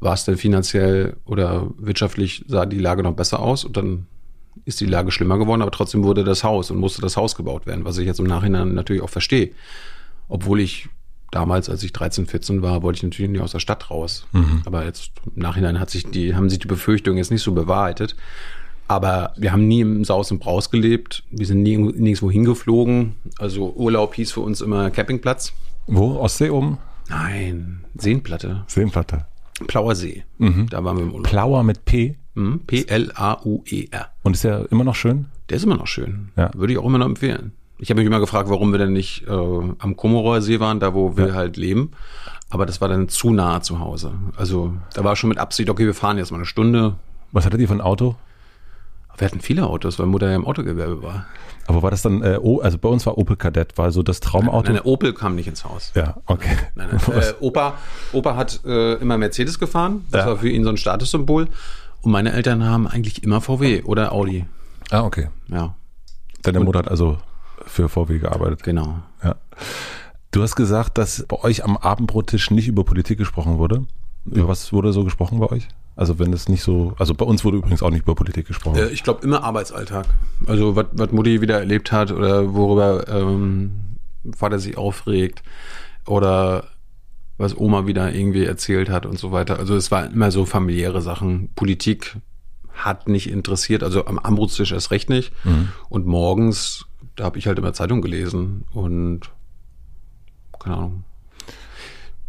war 0.00 0.12
es 0.12 0.24
dann 0.24 0.36
finanziell 0.36 1.16
oder 1.24 1.68
wirtschaftlich 1.78 2.44
sah 2.46 2.66
die 2.66 2.78
Lage 2.78 3.02
noch 3.02 3.14
besser 3.14 3.40
aus 3.40 3.64
und 3.64 3.76
dann 3.76 4.06
ist 4.66 4.80
die 4.80 4.86
Lage 4.86 5.10
schlimmer 5.10 5.38
geworden, 5.38 5.62
aber 5.62 5.70
trotzdem 5.70 6.04
wurde 6.04 6.24
das 6.24 6.44
Haus 6.44 6.70
und 6.70 6.76
musste 6.78 7.00
das 7.00 7.16
Haus 7.16 7.34
gebaut 7.34 7.66
werden, 7.66 7.84
was 7.86 7.96
ich 7.96 8.06
jetzt 8.06 8.20
im 8.20 8.26
Nachhinein 8.26 8.74
natürlich 8.74 9.02
auch 9.02 9.08
verstehe. 9.08 9.52
Obwohl 10.28 10.60
ich 10.60 10.88
damals, 11.30 11.68
als 11.68 11.82
ich 11.82 11.92
13, 11.92 12.26
14 12.26 12.62
war, 12.62 12.82
wollte 12.82 12.98
ich 12.98 13.02
natürlich 13.02 13.30
nicht 13.30 13.40
aus 13.40 13.52
der 13.52 13.60
Stadt 13.60 13.90
raus. 13.90 14.26
Mhm. 14.32 14.62
Aber 14.64 14.84
jetzt 14.84 15.12
im 15.34 15.42
Nachhinein 15.42 15.80
hat 15.80 15.90
sich 15.90 16.04
die, 16.10 16.34
haben 16.34 16.50
sich 16.50 16.58
die 16.58 16.68
Befürchtungen 16.68 17.18
jetzt 17.18 17.30
nicht 17.30 17.42
so 17.42 17.52
bewahrheitet. 17.52 18.16
Aber 18.88 19.34
wir 19.36 19.52
haben 19.52 19.68
nie 19.68 19.82
im 19.82 20.04
Saus 20.04 20.30
und 20.30 20.38
Braus 20.38 20.70
gelebt. 20.70 21.22
Wir 21.30 21.46
sind 21.46 21.62
nie 21.62 21.76
nirgendwo 21.76 22.30
hingeflogen. 22.30 23.16
Also 23.38 23.74
Urlaub 23.74 24.14
hieß 24.14 24.32
für 24.32 24.40
uns 24.40 24.62
immer 24.62 24.90
Campingplatz. 24.90 25.52
Wo? 25.86 26.16
Ostsee 26.16 26.50
oben? 26.50 26.78
Nein, 27.08 27.84
Seenplatte. 27.96 28.64
Seenplatte. 28.66 29.26
Plauer 29.66 29.94
See. 29.94 30.24
Mhm. 30.38 30.68
Da 30.70 30.82
waren 30.84 30.96
wir 30.96 31.04
im 31.04 31.12
Urlaub. 31.12 31.28
Plauer 31.28 31.62
mit 31.64 31.84
P? 31.84 32.16
Mhm. 32.34 32.60
P-L-A-U-E-R. 32.66 34.08
Und 34.22 34.34
ist 34.34 34.44
der 34.44 34.70
immer 34.70 34.84
noch 34.84 34.94
schön? 34.94 35.26
Der 35.50 35.56
ist 35.56 35.64
immer 35.64 35.76
noch 35.76 35.86
schön. 35.86 36.30
Ja. 36.36 36.50
Würde 36.54 36.72
ich 36.72 36.78
auch 36.78 36.84
immer 36.84 36.98
noch 36.98 37.06
empfehlen. 37.06 37.52
Ich 37.78 37.90
habe 37.90 38.00
mich 38.00 38.06
immer 38.06 38.20
gefragt, 38.20 38.50
warum 38.50 38.72
wir 38.72 38.78
denn 38.78 38.92
nicht 38.92 39.26
äh, 39.28 39.30
am 39.30 39.96
Komorower 39.96 40.42
See 40.42 40.60
waren, 40.60 40.80
da 40.80 40.94
wo 40.94 41.16
wir 41.16 41.28
ja. 41.28 41.34
halt 41.34 41.56
leben. 41.56 41.92
Aber 42.50 42.66
das 42.66 42.80
war 42.80 42.88
dann 42.88 43.08
zu 43.08 43.30
nah 43.30 43.60
zu 43.60 43.78
Hause. 43.78 44.12
Also 44.36 44.72
da 44.94 45.04
war 45.04 45.16
schon 45.16 45.28
mit 45.28 45.38
Absicht, 45.38 45.68
okay, 45.70 45.86
wir 45.86 45.94
fahren 45.94 46.18
jetzt 46.18 46.30
mal 46.30 46.38
eine 46.38 46.46
Stunde. 46.46 46.96
Was 47.30 47.44
hattet 47.44 47.60
ihr 47.60 47.68
für 47.68 47.74
ein 47.74 47.80
Auto? 47.80 48.16
Wir 49.18 49.26
hatten 49.26 49.40
viele 49.40 49.66
Autos, 49.66 49.98
weil 49.98 50.06
Mutter 50.06 50.28
ja 50.30 50.36
im 50.36 50.46
Autogewerbe 50.46 51.02
war. 51.02 51.26
Aber 51.66 51.82
war 51.82 51.90
das 51.90 52.02
dann, 52.02 52.22
äh, 52.22 52.38
also 52.62 52.78
bei 52.78 52.88
uns 52.88 53.04
war 53.04 53.18
Opel 53.18 53.36
Kadett, 53.36 53.76
war 53.76 53.90
so 53.90 54.02
das 54.02 54.20
Traumauto? 54.20 54.72
Nein, 54.72 54.74
nein, 54.76 54.84
Opel 54.84 55.12
kam 55.12 55.34
nicht 55.34 55.48
ins 55.48 55.64
Haus. 55.64 55.92
Ja, 55.94 56.16
okay. 56.26 56.56
Nein, 56.76 56.88
nein. 56.92 57.18
Äh, 57.20 57.34
Opa, 57.40 57.74
Opa 58.12 58.36
hat 58.36 58.64
äh, 58.64 58.94
immer 58.94 59.18
Mercedes 59.18 59.58
gefahren, 59.58 60.06
das 60.10 60.24
ja. 60.24 60.30
war 60.30 60.36
für 60.38 60.48
ihn 60.48 60.64
so 60.64 60.70
ein 60.70 60.76
Statussymbol. 60.76 61.48
Und 62.00 62.12
meine 62.12 62.32
Eltern 62.32 62.64
haben 62.64 62.86
eigentlich 62.86 63.24
immer 63.24 63.40
VW 63.40 63.82
oder 63.82 64.12
Audi. 64.12 64.46
Ah, 64.90 65.02
okay. 65.02 65.28
Ja. 65.48 65.74
Deine 66.42 66.60
Mutter 66.60 66.78
hat 66.78 66.88
also 66.88 67.18
für 67.66 67.88
VW 67.88 68.18
gearbeitet. 68.18 68.62
Genau. 68.62 69.00
Ja. 69.22 69.36
Du 70.30 70.42
hast 70.42 70.56
gesagt, 70.56 70.98
dass 70.98 71.24
bei 71.26 71.42
euch 71.42 71.64
am 71.64 71.76
Abendbrottisch 71.76 72.50
nicht 72.50 72.68
über 72.68 72.84
Politik 72.84 73.18
gesprochen 73.18 73.58
wurde. 73.58 73.86
Über 74.26 74.48
was 74.48 74.72
wurde 74.72 74.92
so 74.92 75.04
gesprochen 75.04 75.40
bei 75.40 75.46
euch? 75.46 75.68
Also 75.96 76.18
wenn 76.18 76.32
es 76.32 76.48
nicht 76.48 76.62
so, 76.62 76.94
also 76.98 77.14
bei 77.14 77.24
uns 77.24 77.44
wurde 77.44 77.56
übrigens 77.56 77.82
auch 77.82 77.90
nicht 77.90 78.02
über 78.02 78.14
Politik 78.14 78.46
gesprochen. 78.46 78.78
Äh, 78.78 78.88
ich 78.90 79.02
glaube 79.02 79.24
immer 79.24 79.42
Arbeitsalltag. 79.42 80.06
Also 80.46 80.76
was, 80.76 81.10
Mutti 81.10 81.40
wieder 81.40 81.58
erlebt 81.58 81.90
hat 81.90 82.12
oder 82.12 82.54
worüber 82.54 83.08
ähm, 83.08 83.96
Vater 84.36 84.58
sich 84.58 84.78
aufregt 84.78 85.42
oder 86.06 86.64
was 87.36 87.56
Oma 87.56 87.86
wieder 87.86 88.12
irgendwie 88.12 88.44
erzählt 88.44 88.90
hat 88.90 89.06
und 89.06 89.18
so 89.18 89.32
weiter. 89.32 89.58
Also 89.58 89.74
es 89.76 89.90
war 89.90 90.08
immer 90.10 90.30
so 90.30 90.44
familiäre 90.44 91.02
Sachen. 91.02 91.50
Politik 91.54 92.16
hat 92.72 93.08
nicht 93.08 93.28
interessiert, 93.28 93.82
also 93.82 94.06
am 94.06 94.18
Abendbrottisch 94.18 94.72
erst 94.72 94.90
recht 94.90 95.10
nicht. 95.10 95.32
Mhm. 95.44 95.70
Und 95.88 96.06
morgens 96.06 96.86
da 97.18 97.24
habe 97.24 97.38
ich 97.38 97.46
halt 97.46 97.58
immer 97.58 97.72
Zeitung 97.72 98.00
gelesen 98.00 98.64
und 98.72 99.30
keine 100.58 100.76
Ahnung. 100.76 101.04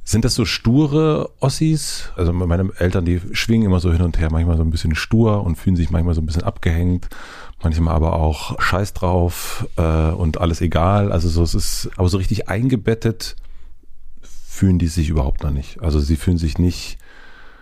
Sind 0.04 0.26
das 0.26 0.34
so 0.34 0.44
sture 0.44 1.30
Ossis? 1.40 2.10
Also 2.16 2.34
meine 2.34 2.72
Eltern, 2.78 3.06
die 3.06 3.22
schwingen 3.32 3.68
immer 3.68 3.80
so 3.80 3.92
hin 3.92 4.02
und 4.02 4.18
her, 4.18 4.32
manchmal 4.32 4.58
so 4.58 4.64
ein 4.64 4.72
bisschen 4.72 4.96
stur 4.96 5.44
und 5.44 5.58
fühlen 5.58 5.76
sich 5.76 5.92
manchmal 5.92 6.16
so 6.16 6.22
ein 6.22 6.26
bisschen 6.26 6.44
abgehängt, 6.44 7.10
manchmal 7.62 7.94
aber 7.94 8.14
auch 8.14 8.60
Scheiß 8.60 8.94
drauf 8.94 9.68
äh, 9.78 10.10
und 10.10 10.42
alles 10.42 10.62
egal. 10.62 11.12
Also 11.12 11.30
so 11.30 11.44
es 11.44 11.54
ist, 11.54 11.92
aber 11.96 12.10
so 12.10 12.18
richtig 12.18 12.50
eingebettet 12.50 13.36
fühlen 14.24 14.80
die 14.80 14.88
sich 14.88 15.10
überhaupt 15.10 15.44
noch 15.44 15.52
nicht. 15.52 15.84
Also 15.84 16.00
sie 16.00 16.16
fühlen 16.16 16.40
sich 16.40 16.58
nicht 16.58 16.98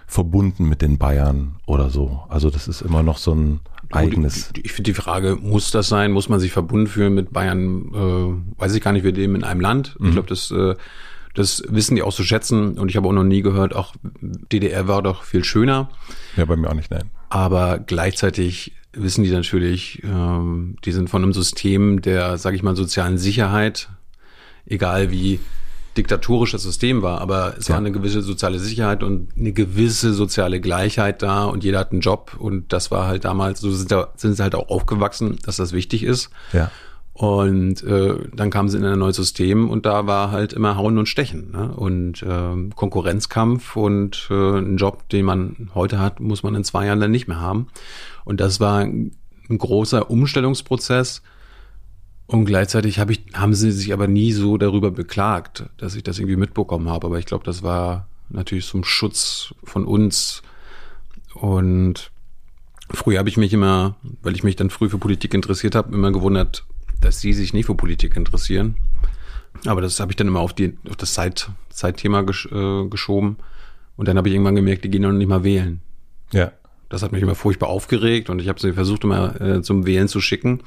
verbunden 0.07 0.69
mit 0.69 0.81
den 0.81 0.97
Bayern 0.97 1.57
oder 1.65 1.89
so. 1.89 2.23
Also 2.29 2.49
das 2.49 2.69
ist 2.69 2.81
immer 2.81 3.03
noch 3.03 3.17
so 3.17 3.35
ein 3.35 3.59
eigenes. 3.91 4.51
Ich 4.61 4.71
finde 4.71 4.91
die 4.91 4.95
Frage, 4.95 5.37
muss 5.39 5.71
das 5.71 5.87
sein? 5.87 6.11
Muss 6.11 6.29
man 6.29 6.39
sich 6.39 6.51
verbunden 6.51 6.87
fühlen 6.87 7.13
mit 7.13 7.31
Bayern? 7.31 7.91
Äh, 7.93 8.59
weiß 8.61 8.73
ich 8.75 8.81
gar 8.81 8.91
nicht, 8.91 9.03
wir 9.03 9.11
leben 9.11 9.35
in 9.35 9.43
einem 9.43 9.61
Land. 9.61 9.95
Mhm. 9.99 10.07
Ich 10.07 10.11
glaube, 10.13 10.27
das, 10.27 10.51
äh, 10.51 10.75
das 11.33 11.63
wissen 11.67 11.95
die 11.95 12.01
auch 12.01 12.13
zu 12.13 12.23
schätzen. 12.23 12.77
Und 12.77 12.89
ich 12.89 12.97
habe 12.97 13.07
auch 13.07 13.13
noch 13.13 13.23
nie 13.23 13.41
gehört, 13.41 13.75
auch 13.75 13.95
DDR 14.21 14.87
war 14.87 15.01
doch 15.01 15.23
viel 15.23 15.43
schöner. 15.43 15.89
Ja, 16.35 16.45
bei 16.45 16.55
mir 16.55 16.69
auch 16.69 16.73
nicht, 16.73 16.91
nein. 16.91 17.09
Aber 17.29 17.79
gleichzeitig 17.79 18.73
wissen 18.93 19.23
die 19.23 19.31
natürlich, 19.31 20.01
ähm, 20.03 20.77
die 20.83 20.91
sind 20.91 21.09
von 21.09 21.23
einem 21.23 21.33
System 21.33 22.01
der, 22.01 22.37
sage 22.37 22.55
ich 22.55 22.63
mal, 22.63 22.75
sozialen 22.75 23.17
Sicherheit, 23.17 23.89
egal 24.65 25.11
wie 25.11 25.39
diktatorisches 25.97 26.63
System 26.63 27.01
war, 27.01 27.19
aber 27.21 27.55
es 27.57 27.67
ja. 27.67 27.73
war 27.73 27.79
eine 27.79 27.91
gewisse 27.91 28.21
soziale 28.21 28.59
Sicherheit 28.59 29.03
und 29.03 29.29
eine 29.37 29.51
gewisse 29.51 30.13
soziale 30.13 30.61
Gleichheit 30.61 31.21
da 31.21 31.45
und 31.45 31.63
jeder 31.63 31.79
hat 31.79 31.91
einen 31.91 32.01
Job 32.01 32.35
und 32.37 32.71
das 32.71 32.91
war 32.91 33.07
halt 33.07 33.25
damals, 33.25 33.59
so 33.59 33.71
sind, 33.71 33.91
da, 33.91 34.09
sind 34.15 34.35
sie 34.35 34.43
halt 34.43 34.55
auch 34.55 34.69
aufgewachsen, 34.69 35.37
dass 35.43 35.57
das 35.57 35.73
wichtig 35.73 36.03
ist. 36.03 36.29
Ja. 36.53 36.71
Und 37.17 37.83
äh, 37.83 38.13
dann 38.35 38.51
kamen 38.51 38.69
sie 38.69 38.77
in 38.77 38.85
ein 38.85 38.99
neues 38.99 39.15
System 39.15 39.71
und 39.71 39.87
da 39.87 40.05
war 40.05 40.29
halt 40.29 40.53
immer 40.53 40.77
Hauen 40.77 40.99
und 40.99 41.07
Stechen. 41.07 41.49
Ne? 41.51 41.71
Und 41.75 42.21
äh, 42.21 42.69
Konkurrenzkampf 42.75 43.75
und 43.75 44.27
äh, 44.29 44.59
ein 44.59 44.77
Job, 44.77 45.09
den 45.09 45.25
man 45.25 45.71
heute 45.73 45.97
hat, 45.97 46.19
muss 46.19 46.43
man 46.43 46.53
in 46.53 46.63
zwei 46.63 46.85
Jahren 46.85 46.99
dann 46.99 47.09
nicht 47.09 47.27
mehr 47.27 47.41
haben. 47.41 47.69
Und 48.23 48.39
das 48.39 48.59
war 48.59 48.81
ein 48.81 49.17
großer 49.49 50.11
Umstellungsprozess, 50.11 51.23
und 52.27 52.43
gleichzeitig 52.43 52.99
hab 52.99 53.09
ich, 53.09 53.23
haben 53.33 53.53
sie 53.53 53.71
sich 53.71 53.93
aber 53.93 54.07
nie 54.07 54.33
so 54.33 54.57
darüber 54.57 54.91
beklagt, 54.91 55.65
dass 55.77 55.95
ich 55.95 56.03
das 56.03 56.19
irgendwie 56.19 56.35
mitbekommen 56.35 56.89
habe. 56.89 57.07
Aber 57.07 57.19
ich 57.19 57.25
glaube, 57.25 57.45
das 57.45 57.63
war 57.63 58.07
natürlich 58.29 58.67
zum 58.67 58.83
Schutz 58.83 59.53
von 59.63 59.85
uns. 59.85 60.41
Und 61.33 62.11
früher 62.91 63.19
habe 63.19 63.29
ich 63.29 63.37
mich 63.37 63.53
immer, 63.53 63.95
weil 64.21 64.35
ich 64.35 64.43
mich 64.43 64.57
dann 64.57 64.69
früh 64.69 64.89
für 64.89 64.97
Politik 64.97 65.33
interessiert 65.33 65.73
habe, 65.73 65.93
immer 65.95 66.11
gewundert, 66.11 66.65
dass 66.99 67.21
sie 67.21 67.31
sich 67.31 67.53
nicht 67.53 67.67
für 67.67 67.75
Politik 67.75 68.17
interessieren. 68.17 68.75
Aber 69.65 69.79
das 69.79 69.99
habe 70.01 70.11
ich 70.11 70.17
dann 70.17 70.27
immer 70.27 70.41
auf, 70.41 70.53
die, 70.53 70.77
auf 70.89 70.97
das 70.97 71.13
Zeit, 71.13 71.49
Zeitthema 71.69 72.23
gesch, 72.23 72.47
äh, 72.51 72.87
geschoben. 72.89 73.37
Und 73.95 74.09
dann 74.09 74.17
habe 74.17 74.27
ich 74.27 74.35
irgendwann 74.35 74.55
gemerkt, 74.55 74.83
die 74.83 74.89
gehen 74.89 75.03
noch 75.03 75.13
nicht 75.13 75.29
mal 75.29 75.45
wählen. 75.45 75.81
Ja. 76.33 76.51
Das 76.89 77.03
hat 77.03 77.13
mich 77.13 77.21
immer 77.21 77.35
furchtbar 77.35 77.69
aufgeregt 77.69 78.29
und 78.29 78.39
ich 78.39 78.47
habe 78.47 78.59
sie 78.59 78.73
versucht, 78.73 79.03
immer 79.03 79.39
äh, 79.41 79.61
zum 79.61 79.85
Wählen 79.85 80.07
zu 80.07 80.19
schicken. 80.21 80.61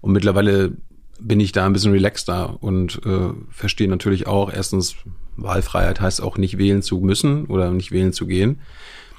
Und 0.00 0.12
mittlerweile 0.12 0.76
bin 1.20 1.40
ich 1.40 1.52
da 1.52 1.66
ein 1.66 1.72
bisschen 1.72 1.92
relaxter 1.92 2.62
und 2.62 3.00
äh, 3.04 3.30
verstehe 3.50 3.88
natürlich 3.88 4.26
auch, 4.26 4.52
erstens, 4.52 4.96
Wahlfreiheit 5.36 6.00
heißt 6.00 6.22
auch 6.22 6.38
nicht 6.38 6.58
wählen 6.58 6.82
zu 6.82 6.98
müssen 6.98 7.46
oder 7.46 7.70
nicht 7.70 7.92
wählen 7.92 8.12
zu 8.12 8.26
gehen. 8.26 8.60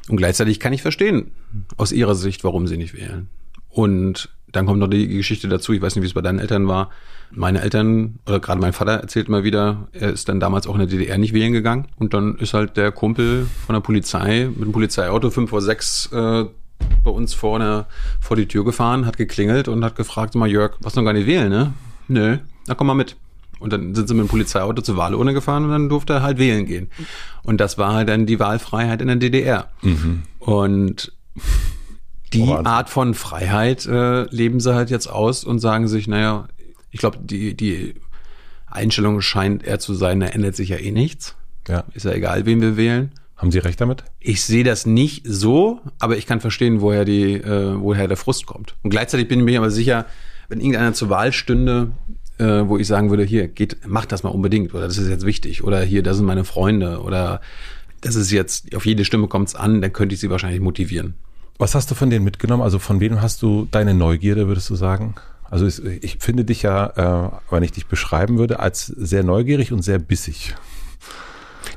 Und 0.10 0.18
gleichzeitig 0.18 0.60
kann 0.60 0.74
ich 0.74 0.82
verstehen, 0.82 1.32
aus 1.76 1.92
ihrer 1.92 2.16
Sicht, 2.16 2.44
warum 2.44 2.68
sie 2.68 2.78
nicht 2.78 2.94
wählen. 2.94 3.28
Und 3.70 4.30
dann 4.52 4.66
kommt 4.66 4.80
noch 4.80 4.88
die 4.88 5.08
Geschichte 5.08 5.48
dazu, 5.48 5.74
ich 5.74 5.82
weiß 5.82 5.96
nicht, 5.96 6.04
wie 6.04 6.08
es 6.08 6.14
bei 6.14 6.22
deinen 6.22 6.40
Eltern 6.40 6.68
war. 6.68 6.90
Meine 7.32 7.62
Eltern, 7.62 8.20
oder 8.26 8.40
gerade 8.40 8.62
mein 8.62 8.72
Vater 8.72 8.94
erzählt 8.94 9.28
immer 9.28 9.44
wieder, 9.44 9.90
er 9.92 10.12
ist 10.12 10.30
dann 10.30 10.40
damals 10.40 10.66
auch 10.66 10.74
in 10.74 10.80
der 10.80 10.88
DDR 10.88 11.18
nicht 11.18 11.34
wählen 11.34 11.52
gegangen. 11.52 11.88
Und 11.98 12.14
dann 12.14 12.36
ist 12.38 12.54
halt 12.54 12.78
der 12.78 12.92
Kumpel 12.92 13.48
von 13.66 13.74
der 13.74 13.82
Polizei 13.82 14.50
mit 14.50 14.62
dem 14.62 14.72
Polizeiauto 14.72 15.30
fünf 15.30 15.50
vor 15.50 15.62
sechs 15.62 16.10
äh, 16.14 16.46
bei 17.04 17.12
uns 17.12 17.34
vorne 17.34 17.86
vor 18.22 18.38
die 18.38 18.48
Tür 18.48 18.64
gefahren, 18.64 19.06
hat 19.06 19.18
geklingelt 19.18 19.68
und 19.68 19.84
hat 19.84 19.96
gefragt, 19.96 20.36
mal 20.36 20.50
Jörg, 20.50 20.76
was 20.80 20.96
noch 20.96 21.04
gar 21.04 21.14
nicht 21.14 21.28
wählen, 21.28 21.50
ne? 21.50 21.74
Nö, 22.08 22.38
na 22.68 22.76
komm 22.76 22.88
mal 22.88 22.94
mit. 22.94 23.16
Und 23.60 23.74
dann 23.74 23.96
sind 23.96 24.08
sie 24.08 24.14
mit 24.14 24.26
dem 24.26 24.30
Polizeiauto 24.30 24.82
zur 24.82 24.98
Wahlurne 24.98 25.34
gefahren 25.34 25.66
und 25.66 25.72
dann 25.72 25.90
durfte 25.90 26.14
er 26.14 26.22
halt 26.22 26.38
wählen 26.38 26.66
gehen. 26.66 26.90
Und 27.44 27.60
das 27.60 27.78
war 27.78 27.94
halt 27.94 28.10
dann 28.10 28.26
die 28.26 28.40
Wahlfreiheit 28.40 29.02
in 29.02 29.08
der 29.08 29.16
DDR. 29.16 29.70
Mhm. 29.82 30.24
Und 30.40 31.12
die 32.34 32.42
oh, 32.42 32.62
Art 32.64 32.90
von 32.90 33.14
Freiheit 33.14 33.86
äh, 33.86 34.24
leben 34.24 34.60
sie 34.60 34.76
halt 34.76 34.90
jetzt 34.90 35.08
aus 35.08 35.44
und 35.44 35.60
sagen 35.60 35.88
sich, 35.88 36.08
naja, 36.08 36.48
ich 36.92 37.00
glaube, 37.00 37.18
die, 37.22 37.56
die 37.56 37.96
Einstellung 38.68 39.22
scheint 39.22 39.64
eher 39.64 39.80
zu 39.80 39.94
sein, 39.94 40.20
da 40.20 40.28
ändert 40.28 40.56
sich 40.56 40.70
ja 40.70 40.78
eh 40.78 40.92
nichts. 40.92 41.36
Ja. 41.68 41.84
Ist 41.94 42.06
ja 42.06 42.12
egal, 42.12 42.46
wen 42.46 42.62
wir 42.62 42.78
wählen. 42.78 43.12
Haben 43.36 43.52
Sie 43.52 43.60
recht 43.60 43.80
damit? 43.80 44.04
Ich 44.20 44.44
sehe 44.44 44.64
das 44.64 44.88
nicht 44.88 45.24
so, 45.28 45.80
aber 46.00 46.18
ich 46.18 46.26
kann 46.26 46.42
verstehen, 46.42 46.82
woher 46.82 47.06
die, 47.06 47.34
äh, 47.34 47.80
woher 47.80 48.08
der 48.08 48.18
Frust 48.18 48.48
kommt. 48.48 48.76
Und 48.82 48.90
gleichzeitig 48.90 49.28
bin 49.28 49.40
ich 49.40 49.46
mir 49.46 49.60
aber 49.60 49.70
sicher, 49.70 50.08
wenn 50.50 50.60
irgendeiner 50.60 50.94
zur 50.94 51.10
Wahl 51.10 51.32
stünde, 51.34 51.92
äh, 52.38 52.64
wo 52.68 52.78
ich 52.78 52.88
sagen 52.88 53.10
würde, 53.10 53.24
hier, 53.24 53.48
geht, 53.48 53.88
macht 53.88 54.12
das 54.12 54.24
mal 54.24 54.30
unbedingt 54.30 54.74
oder 54.74 54.86
das 54.86 54.98
ist 54.98 55.10
jetzt 55.10 55.26
wichtig 55.26 55.64
oder 55.64 55.82
hier, 55.82 56.04
das 56.04 56.18
sind 56.18 56.26
meine 56.26 56.44
Freunde 56.44 57.02
oder 57.02 57.42
das 58.02 58.16
ist 58.16 58.32
jetzt, 58.32 58.76
auf 58.76 58.86
jede 58.86 59.06
Stimme 59.06 59.28
kommt 59.28 59.50
es 59.50 59.56
an, 59.56 59.82
dann 59.82 59.92
könnte 59.92 60.14
ich 60.14 60.22
sie 60.22 60.30
wahrscheinlich 60.30 60.62
motivieren. 60.62 61.16
Was 61.58 61.74
hast 61.74 61.90
du 61.90 61.96
von 61.96 62.10
denen 62.10 62.24
mitgenommen? 62.24 62.62
Also 62.62 62.78
von 62.78 63.00
wem 63.00 63.22
hast 63.22 63.42
du 63.42 63.68
deine 63.72 63.96
Neugierde, 63.96 64.48
würdest 64.48 64.70
du 64.70 64.76
sagen? 64.76 65.16
Also 65.50 65.66
ich 66.02 66.18
finde 66.20 66.46
dich 66.46 66.62
ja, 66.62 67.32
äh, 67.32 67.32
wenn 67.50 67.64
ich 67.64 67.72
dich 67.72 67.88
beschreiben 67.88 68.38
würde, 68.38 68.60
als 68.60 68.86
sehr 68.86 69.24
neugierig 69.24 69.72
und 69.72 69.82
sehr 69.82 69.98
bissig. 69.98 70.56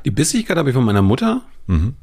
Die 0.05 0.11
Bissigkeit 0.11 0.57
habe 0.57 0.69
ich 0.69 0.75
von 0.75 0.83
meiner 0.83 1.01
Mutter. 1.01 1.41
Mhm. 1.67 1.95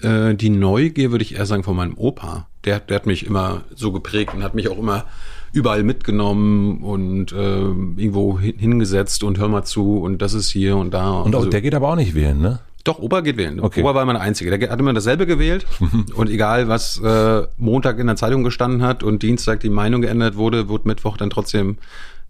Äh, 0.00 0.34
die 0.34 0.50
Neugier 0.50 1.10
würde 1.10 1.22
ich 1.22 1.36
eher 1.36 1.46
sagen 1.46 1.62
von 1.62 1.76
meinem 1.76 1.96
Opa. 1.96 2.48
Der, 2.64 2.80
der 2.80 2.96
hat 2.96 3.06
mich 3.06 3.26
immer 3.26 3.62
so 3.74 3.92
geprägt 3.92 4.34
und 4.34 4.42
hat 4.42 4.54
mich 4.54 4.68
auch 4.68 4.78
immer 4.78 5.04
überall 5.52 5.82
mitgenommen 5.82 6.82
und 6.82 7.32
äh, 7.32 7.36
irgendwo 7.36 8.38
hingesetzt 8.38 9.24
und 9.24 9.38
hör 9.38 9.48
mal 9.48 9.64
zu 9.64 9.98
und 9.98 10.22
das 10.22 10.34
ist 10.34 10.50
hier 10.50 10.76
und 10.76 10.92
da. 10.92 11.10
Und, 11.12 11.34
also, 11.34 11.48
der 11.48 11.60
geht 11.60 11.74
aber 11.74 11.88
auch 11.88 11.96
nicht 11.96 12.14
wählen, 12.14 12.40
ne? 12.40 12.60
Doch, 12.84 12.98
Opa 12.98 13.20
geht 13.20 13.36
wählen. 13.36 13.60
Okay. 13.60 13.82
Opa 13.82 13.94
war 13.94 14.02
immer 14.02 14.14
der 14.14 14.22
Einzige. 14.22 14.56
Der 14.56 14.70
hat 14.70 14.80
immer 14.80 14.94
dasselbe 14.94 15.26
gewählt. 15.26 15.66
und 16.14 16.30
egal, 16.30 16.68
was 16.68 16.98
äh, 16.98 17.46
Montag 17.58 17.98
in 17.98 18.06
der 18.06 18.16
Zeitung 18.16 18.42
gestanden 18.42 18.82
hat 18.82 19.02
und 19.02 19.22
Dienstag 19.22 19.60
die 19.60 19.68
Meinung 19.68 20.00
geändert 20.00 20.36
wurde, 20.36 20.68
wurde 20.68 20.88
Mittwoch 20.88 21.16
dann 21.16 21.30
trotzdem 21.30 21.76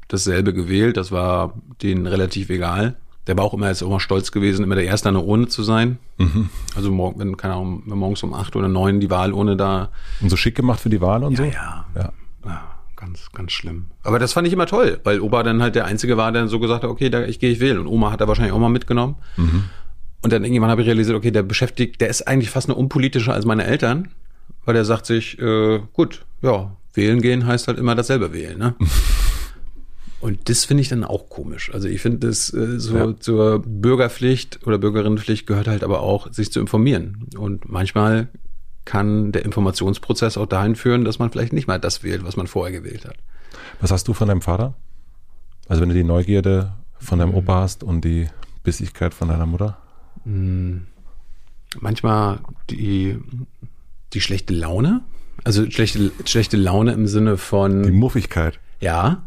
dasselbe 0.09 0.53
gewählt. 0.53 0.97
Das 0.97 1.13
war 1.13 1.55
denen 1.83 2.07
relativ 2.07 2.51
egal. 2.51 2.97
Der 3.27 3.37
war 3.37 3.45
auch 3.45 3.55
immer 3.55 3.69
jetzt 3.69 3.83
auch 3.83 3.91
mal 3.91 4.01
stolz 4.01 4.33
gewesen, 4.33 4.65
immer 4.65 4.75
der 4.75 4.85
Erste 4.85 5.09
an 5.09 5.15
der 5.15 5.25
Urne 5.25 5.47
zu 5.47 5.63
sein. 5.63 5.99
Mhm. 6.19 6.49
Also 6.75 6.91
morgen, 6.91 7.21
wenn, 7.21 7.37
keine 7.37 7.55
Ahnung, 7.55 7.85
wenn 7.87 7.99
morgens 7.99 8.23
um 8.25 8.35
acht 8.35 8.57
oder 8.57 8.67
neun 8.67 8.99
die 8.99 9.11
Wahlurne 9.11 9.57
da. 9.57 9.91
Und 10.21 10.31
so 10.31 10.37
schick 10.37 10.57
gemacht 10.57 10.81
für 10.81 10.91
die 10.91 11.01
Wahl 11.01 11.23
und 11.23 11.33
ja, 11.33 11.37
so? 11.37 11.45
Ja, 11.45 11.85
ja. 11.95 12.13
ja. 12.45 12.63
Ganz, 13.01 13.33
ganz 13.33 13.53
schlimm. 13.53 13.87
Aber 14.03 14.19
das 14.19 14.35
fand 14.35 14.47
ich 14.47 14.53
immer 14.53 14.67
toll, 14.67 15.01
weil 15.05 15.21
Opa 15.21 15.43
dann 15.43 15.63
halt 15.63 15.75
der 15.75 15.87
Einzige 15.87 16.19
war, 16.19 16.33
der 16.33 16.49
so 16.49 16.61
gesagt 16.61 16.85
hat, 16.85 16.91
okay, 16.91 17.09
da, 17.09 17.25
ich 17.25 17.39
gehe, 17.39 17.51
ich 17.51 17.59
wählen. 17.59 17.79
Und 17.79 17.87
Oma 17.87 18.13
hat 18.13 18.21
er 18.21 18.29
wahrscheinlich 18.29 18.53
auch 18.53 18.59
mal 18.59 18.69
mitgenommen. 18.69 19.17
Mhm. 19.39 19.65
Und 20.23 20.33
dann 20.33 20.45
irgendwann 20.45 20.71
habe 20.71 20.83
ich 20.83 20.87
realisiert, 20.87 21.17
okay, 21.17 21.31
der 21.31 21.43
beschäftigt, 21.43 22.03
der 22.03 22.11
ist 22.11 22.29
eigentlich 22.29 22.51
fast 22.51 22.69
nur 22.69 22.77
unpolitischer 22.77 23.33
als 23.33 23.47
meine 23.47 23.65
Eltern, 23.65 24.09
weil 24.67 24.75
der 24.75 24.85
sagt 24.85 25.07
sich, 25.07 25.39
äh, 25.39 25.81
gut, 25.95 26.27
ja, 26.43 26.77
wählen 26.93 27.23
gehen 27.23 27.47
heißt 27.47 27.69
halt 27.69 27.79
immer 27.79 27.95
dasselbe 27.95 28.35
wählen, 28.35 28.59
ne? 28.59 28.75
Und 30.21 30.51
das 30.51 30.67
finde 30.67 30.83
ich 30.83 30.91
dann 30.91 31.03
auch 31.03 31.31
komisch. 31.31 31.73
Also 31.73 31.89
ich 31.89 32.03
finde, 32.03 32.27
das 32.27 32.53
äh, 32.53 32.79
so 32.79 32.95
ja. 32.95 33.17
zur 33.19 33.61
Bürgerpflicht 33.61 34.61
oder 34.67 34.77
Bürgerinnenpflicht 34.77 35.47
gehört 35.47 35.67
halt 35.67 35.83
aber 35.83 36.01
auch, 36.01 36.31
sich 36.31 36.53
zu 36.53 36.61
informieren. 36.61 37.29
Und 37.39 37.71
manchmal 37.71 38.29
kann 38.85 39.33
der 39.33 39.45
Informationsprozess 39.45 40.37
auch 40.37 40.47
dahin 40.47 40.77
führen, 40.77 41.05
dass 41.05 41.19
man 41.19 41.31
vielleicht 41.31 41.53
nicht 41.53 41.69
mal 41.69 41.79
das 41.79 42.03
wählt, 42.03 42.25
was 42.25 42.37
man 42.37 42.47
vorher 42.47 42.73
gewählt 42.73 43.05
hat. 43.05 43.17
Was 43.81 43.91
hast 43.91 44.09
du 44.09 44.15
von 44.15 44.29
deinem 44.29 44.43
Vater? 44.43 44.75
Also 45.69 45.83
wenn 45.83 45.89
du 45.89 45.95
die 45.95 46.05
Neugierde 46.05 46.73
von 46.99 47.19
deinem 47.19 47.35
Opa 47.35 47.61
hast 47.61 47.83
und 47.83 48.05
die 48.05 48.29
Bissigkeit 48.63 49.15
von 49.15 49.29
deiner 49.29 49.47
Mutter? 49.47 49.79
Hm. 50.25 50.87
Manchmal 51.79 52.41
die, 52.69 53.19
die 54.13 54.21
schlechte 54.21 54.53
Laune. 54.53 55.03
Also 55.45 55.71
schlechte, 55.71 56.11
schlechte 56.25 56.57
Laune 56.57 56.93
im 56.93 57.07
Sinne 57.07 57.37
von. 57.37 57.85
Die 57.85 57.93
Muffigkeit. 57.93 58.59
Ja. 58.81 59.23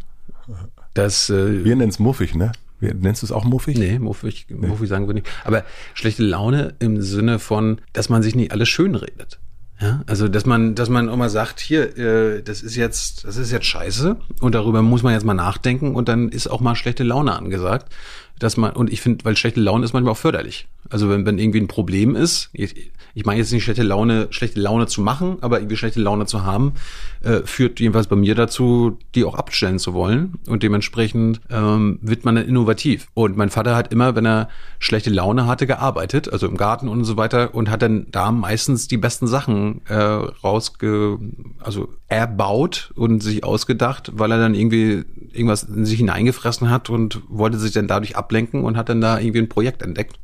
Das, 0.93 1.29
äh, 1.29 1.63
Wir 1.63 1.75
nennen 1.75 1.89
es 1.89 1.99
muffig, 1.99 2.35
ne? 2.35 2.51
Nennst 2.91 3.22
du 3.22 3.26
es 3.26 3.32
auch 3.32 3.46
muffig? 3.46 3.78
Nee, 3.78 4.00
muffig, 4.00 4.48
nee. 4.50 4.67
muffig 4.67 4.89
sagen 4.89 5.08
wir 5.08 5.13
nicht. 5.13 5.30
Aber 5.43 5.63
schlechte 5.93 6.24
Laune 6.24 6.76
im 6.80 7.02
Sinne 7.02 7.39
von, 7.39 7.80
dass 7.93 8.10
man 8.10 8.24
sich 8.24 8.36
nicht 8.36 8.52
alles 8.52 8.69
schön 8.69 8.96
redet. 8.96 9.39
Ja, 9.82 10.02
also 10.06 10.28
dass 10.28 10.46
man, 10.46 10.76
dass 10.76 10.89
man 10.89 11.10
auch 11.10 11.17
mal 11.17 11.30
sagt, 11.30 11.60
hier, 11.60 11.98
äh, 11.98 12.41
das 12.41 12.62
ist 12.62 12.76
jetzt, 12.76 13.26
das 13.26 13.38
ist 13.38 13.52
jetzt 13.52 13.65
scheiße 13.65 14.15
und 14.39 14.56
darüber 14.56 14.82
muss 14.82 15.04
man 15.04 15.13
jetzt 15.13 15.26
mal 15.26 15.34
nachdenken 15.34 15.96
und 15.96 16.08
dann 16.08 16.30
ist 16.30 16.48
auch 16.48 16.62
mal 16.62 16.76
schlechte 16.76 17.04
Laune 17.04 17.36
angesagt, 17.36 17.93
dass 18.39 18.56
man 18.56 18.74
und 18.74 18.93
ich 18.93 19.02
finde, 19.02 19.26
weil 19.26 19.36
schlechte 19.36 19.60
Laune 19.60 19.84
ist 19.84 19.93
manchmal 19.93 20.13
auch 20.13 20.17
förderlich. 20.17 20.67
Also 20.89 21.10
wenn, 21.10 21.26
wenn 21.26 21.38
irgendwie 21.38 21.60
ein 21.60 21.67
Problem 21.67 22.15
ist, 22.15 22.50
ich, 22.54 22.91
ich 23.15 23.26
meine 23.26 23.39
jetzt 23.39 23.52
nicht 23.52 23.63
schlechte 23.63 23.84
Laune, 23.84 24.28
schlechte 24.32 24.60
Laune 24.60 24.88
zu 24.88 25.02
machen, 25.02 25.38
aber 25.41 25.60
irgendwie 25.60 25.78
schlechte 25.78 26.02
Laune 26.02 26.26
zu 26.26 26.43
haben, 26.43 26.73
äh, 27.21 27.41
führt 27.45 27.80
jedenfalls 27.80 28.08
bei 28.08 28.15
mir 28.15 28.34
dazu, 28.34 28.97
die 29.13 29.23
auch 29.23 29.36
abstellen 29.36 29.78
zu 29.78 29.93
wollen. 29.93 30.39
Und 30.47 30.63
dementsprechend 30.63 31.39
ähm, 31.52 31.99
wird 32.02 32.26
man 32.26 32.36
dann 32.36 32.47
innovativ. 32.47 33.08
Und 33.13 33.38
mein 33.38 33.52
Vater 33.52 33.76
hat 33.76 33.93
immer, 33.93 34.15
wenn 34.15 34.26
er 34.26 34.49
schlechte 34.80 35.12
Laune 35.12 35.45
hatte, 35.45 35.67
gearbeitet, 35.67 36.32
also 36.32 36.47
im 36.47 36.58
Garten 36.58 36.88
und 36.88 37.04
so 37.06 37.15
weiter, 37.15 37.54
und 37.54 37.69
hat 37.69 37.84
dann 37.84 38.08
da 38.12 38.32
meistens 38.32 38.88
die 38.88 38.97
besten 38.97 39.28
Sachen 39.28 39.82
äh, 39.88 39.95
rausge, 39.95 41.19
also 41.60 41.89
erbaut 42.08 42.91
und 42.95 43.21
sich 43.21 43.43
ausgedacht, 43.43 44.12
weil 44.15 44.32
er 44.32 44.39
dann 44.39 44.56
irgendwie 44.56 45.04
irgendwas 45.32 45.63
in 45.63 45.86
sich 45.86 45.97
hineingefressen 45.97 46.69
hat 46.69 46.89
und 46.89 47.21
wollte 47.28 47.60
sich 47.60 47.73
dann 47.73 47.88
dadurch 47.88 48.17
ablenken 48.17 48.63
und 48.63 48.76
hat 48.76 48.89
dann 48.89 49.02
da 49.02 49.19
irgendwie 49.19 49.39
ein 49.39 49.49
Projekt 49.49 49.84
entdeckt. 49.84 50.19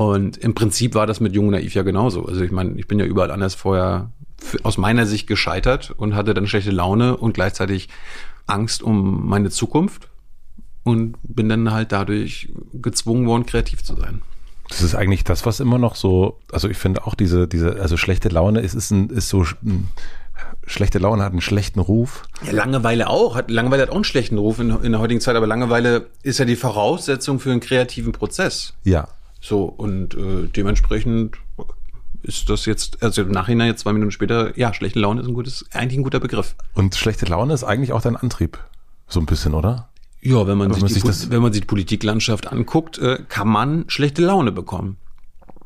Und 0.00 0.38
im 0.38 0.54
Prinzip 0.54 0.94
war 0.94 1.06
das 1.06 1.20
mit 1.20 1.34
Jung 1.34 1.50
Naiv 1.50 1.74
ja 1.74 1.82
genauso. 1.82 2.24
Also 2.24 2.40
ich 2.40 2.50
meine, 2.50 2.72
ich 2.78 2.88
bin 2.88 2.98
ja 2.98 3.04
überall 3.04 3.30
anders 3.30 3.54
vorher 3.54 4.10
aus 4.62 4.78
meiner 4.78 5.04
Sicht 5.04 5.26
gescheitert 5.26 5.92
und 5.94 6.14
hatte 6.14 6.32
dann 6.32 6.46
schlechte 6.46 6.70
Laune 6.70 7.18
und 7.18 7.34
gleichzeitig 7.34 7.90
Angst 8.46 8.82
um 8.82 9.28
meine 9.28 9.50
Zukunft 9.50 10.08
und 10.84 11.16
bin 11.22 11.50
dann 11.50 11.70
halt 11.70 11.92
dadurch 11.92 12.48
gezwungen 12.72 13.26
worden, 13.26 13.44
kreativ 13.44 13.84
zu 13.84 13.94
sein. 13.94 14.22
Das 14.70 14.80
ist 14.80 14.94
eigentlich 14.94 15.22
das, 15.22 15.44
was 15.44 15.60
immer 15.60 15.76
noch 15.76 15.96
so, 15.96 16.40
also 16.50 16.70
ich 16.70 16.78
finde 16.78 17.06
auch 17.06 17.14
diese, 17.14 17.46
diese, 17.46 17.78
also 17.78 17.98
schlechte 17.98 18.30
Laune 18.30 18.60
ist, 18.60 18.72
ist, 18.72 18.90
ein, 18.90 19.10
ist 19.10 19.28
so, 19.28 19.44
ein, 19.62 19.88
schlechte 20.66 20.98
Laune 20.98 21.24
hat 21.24 21.32
einen 21.32 21.42
schlechten 21.42 21.78
Ruf. 21.78 22.22
Ja, 22.46 22.52
Langeweile 22.52 23.10
auch. 23.10 23.34
Hat, 23.34 23.50
Langeweile 23.50 23.82
hat 23.82 23.90
auch 23.90 23.96
einen 23.96 24.04
schlechten 24.04 24.38
Ruf 24.38 24.60
in, 24.60 24.70
in 24.82 24.92
der 24.92 25.00
heutigen 25.02 25.20
Zeit, 25.20 25.36
aber 25.36 25.46
Langeweile 25.46 26.06
ist 26.22 26.38
ja 26.38 26.46
die 26.46 26.56
Voraussetzung 26.56 27.38
für 27.38 27.50
einen 27.50 27.60
kreativen 27.60 28.12
Prozess. 28.12 28.72
Ja, 28.82 29.08
so, 29.40 29.64
und 29.64 30.14
äh, 30.14 30.48
dementsprechend 30.54 31.36
ist 32.22 32.50
das 32.50 32.66
jetzt, 32.66 33.02
also 33.02 33.22
im 33.22 33.30
Nachhinein 33.30 33.68
jetzt 33.68 33.80
zwei 33.80 33.92
Minuten 33.92 34.10
später, 34.10 34.56
ja, 34.58 34.74
schlechte 34.74 34.98
Laune 34.98 35.22
ist 35.22 35.28
ein 35.28 35.34
gutes, 35.34 35.64
eigentlich 35.72 35.98
ein 35.98 36.02
guter 36.02 36.20
Begriff. 36.20 36.54
Und 36.74 36.94
schlechte 36.94 37.26
Laune 37.26 37.54
ist 37.54 37.64
eigentlich 37.64 37.92
auch 37.92 38.02
dein 38.02 38.16
Antrieb. 38.16 38.58
So 39.08 39.20
ein 39.20 39.26
bisschen, 39.26 39.54
oder? 39.54 39.88
Ja, 40.20 40.46
wenn 40.46 40.58
man, 40.58 40.72
sich, 40.72 40.82
man 40.82 40.90
sich 40.90 41.02
die, 41.02 41.30
wenn 41.30 41.40
man 41.40 41.52
sich 41.52 41.62
die 41.62 41.66
Politiklandschaft 41.66 42.52
anguckt, 42.52 42.98
äh, 42.98 43.22
kann 43.28 43.48
man 43.48 43.84
schlechte 43.88 44.22
Laune 44.22 44.52
bekommen. 44.52 44.98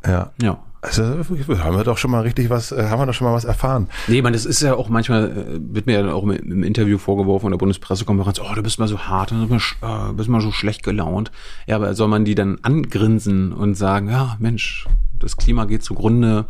Ja. 0.06 0.32
Ja. 0.40 0.62
Also 0.84 1.02
haben 1.02 1.76
wir 1.76 1.84
doch 1.84 1.96
schon 1.96 2.10
mal 2.10 2.20
richtig 2.20 2.50
was, 2.50 2.70
äh, 2.70 2.88
haben 2.90 3.00
wir 3.00 3.06
doch 3.06 3.14
schon 3.14 3.26
mal 3.26 3.32
was 3.32 3.44
erfahren. 3.44 3.88
Nee, 4.06 4.20
man, 4.20 4.34
das 4.34 4.44
ist 4.44 4.60
ja 4.60 4.74
auch 4.74 4.90
manchmal, 4.90 5.30
äh, 5.30 5.58
wird 5.58 5.86
mir 5.86 5.98
ja 5.98 6.12
auch 6.12 6.24
im, 6.24 6.62
Interview 6.62 6.98
vorgeworfen 6.98 7.46
in 7.46 7.52
der 7.52 7.58
Bundespressekonferenz, 7.58 8.38
oh, 8.38 8.54
du 8.54 8.62
bist 8.62 8.78
mal 8.78 8.86
so 8.86 8.98
hart, 8.98 9.30
du 9.30 9.48
bist 9.48 9.76
mal, 9.80 10.10
äh, 10.10 10.12
bist 10.12 10.28
mal 10.28 10.42
so 10.42 10.52
schlecht 10.52 10.82
gelaunt. 10.82 11.32
Ja, 11.66 11.76
aber 11.76 11.94
soll 11.94 12.08
man 12.08 12.26
die 12.26 12.34
dann 12.34 12.58
angrinsen 12.60 13.54
und 13.54 13.76
sagen, 13.76 14.10
ja, 14.10 14.36
Mensch, 14.40 14.86
das 15.18 15.38
Klima 15.38 15.64
geht 15.64 15.82
zugrunde, 15.82 16.46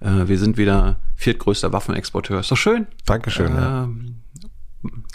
äh, 0.00 0.26
wir 0.26 0.38
sind 0.38 0.56
wieder 0.56 0.98
viertgrößter 1.14 1.72
Waffenexporteur. 1.72 2.40
Ist 2.40 2.50
doch 2.50 2.56
schön. 2.56 2.88
Dankeschön. 3.06 3.52
Äh, 3.52 3.60
ja. 3.60 3.88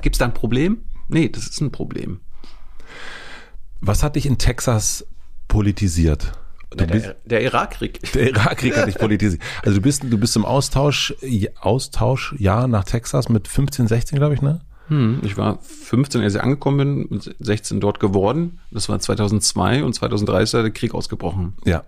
Gibt 0.02 0.16
es 0.16 0.20
da 0.20 0.26
ein 0.26 0.34
Problem? 0.34 0.78
Nee, 1.10 1.28
das 1.28 1.48
ist 1.48 1.60
ein 1.60 1.72
Problem. 1.72 2.22
Was 3.82 4.02
hat 4.02 4.16
dich 4.16 4.26
in 4.26 4.38
Texas 4.38 5.06
politisiert? 5.50 6.32
Der, 6.74 6.88
der, 6.88 7.16
der 7.26 7.42
Irakkrieg. 7.44 8.02
Der 8.14 8.30
Irakkrieg 8.30 8.76
hat 8.76 8.88
dich 8.88 8.96
politisiert. 8.96 9.42
Also 9.64 9.78
du 9.78 9.82
bist, 9.82 10.04
du 10.04 10.18
bist 10.18 10.36
im 10.36 10.46
Austausch, 10.46 11.14
Austausch, 11.60 12.36
ja, 12.38 12.68
nach 12.68 12.84
Texas 12.84 13.30
mit 13.30 13.48
15, 13.48 13.88
16, 13.88 14.18
glaube 14.18 14.34
ich, 14.34 14.42
ne? 14.42 14.62
Hm, 14.88 15.20
ich 15.24 15.38
war 15.38 15.60
15, 15.62 16.22
als 16.22 16.36
ich 16.36 16.42
angekommen 16.42 17.08
bin, 17.10 17.22
16 17.40 17.80
dort 17.80 18.00
geworden. 18.00 18.60
Das 18.72 18.90
war 18.90 19.00
2002 19.00 19.84
und 19.84 19.94
2003 19.94 20.42
ist 20.44 20.54
der 20.54 20.70
Krieg 20.72 20.94
ausgebrochen. 20.94 21.54
Ja. 21.66 21.84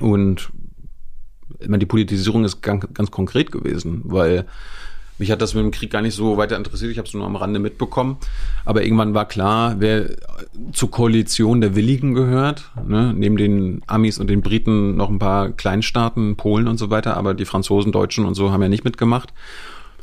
Und 0.00 0.50
ich 1.58 1.68
meine, 1.68 1.80
die 1.80 1.86
Politisierung 1.86 2.44
ist 2.44 2.62
ganz, 2.62 2.86
ganz 2.94 3.10
konkret 3.10 3.50
gewesen, 3.50 4.02
weil 4.04 4.46
mich 5.18 5.30
hat 5.30 5.42
das 5.42 5.54
mit 5.54 5.64
dem 5.64 5.70
Krieg 5.70 5.90
gar 5.90 6.02
nicht 6.02 6.14
so 6.14 6.36
weiter 6.36 6.56
interessiert. 6.56 6.90
Ich 6.92 6.98
habe 6.98 7.08
es 7.08 7.14
nur 7.14 7.26
am 7.26 7.36
Rande 7.36 7.58
mitbekommen. 7.58 8.16
Aber 8.64 8.82
irgendwann 8.82 9.14
war 9.14 9.26
klar, 9.26 9.76
wer 9.78 10.10
zur 10.72 10.90
Koalition 10.90 11.60
der 11.60 11.74
Willigen 11.74 12.14
gehört. 12.14 12.70
Ne? 12.86 13.12
Neben 13.14 13.36
den 13.36 13.82
Amis 13.86 14.18
und 14.18 14.28
den 14.28 14.42
Briten 14.42 14.96
noch 14.96 15.10
ein 15.10 15.18
paar 15.18 15.50
Kleinstaaten, 15.50 16.36
Polen 16.36 16.68
und 16.68 16.78
so 16.78 16.90
weiter. 16.90 17.16
Aber 17.16 17.34
die 17.34 17.44
Franzosen, 17.44 17.92
Deutschen 17.92 18.24
und 18.24 18.34
so 18.34 18.52
haben 18.52 18.62
ja 18.62 18.68
nicht 18.68 18.84
mitgemacht. 18.84 19.32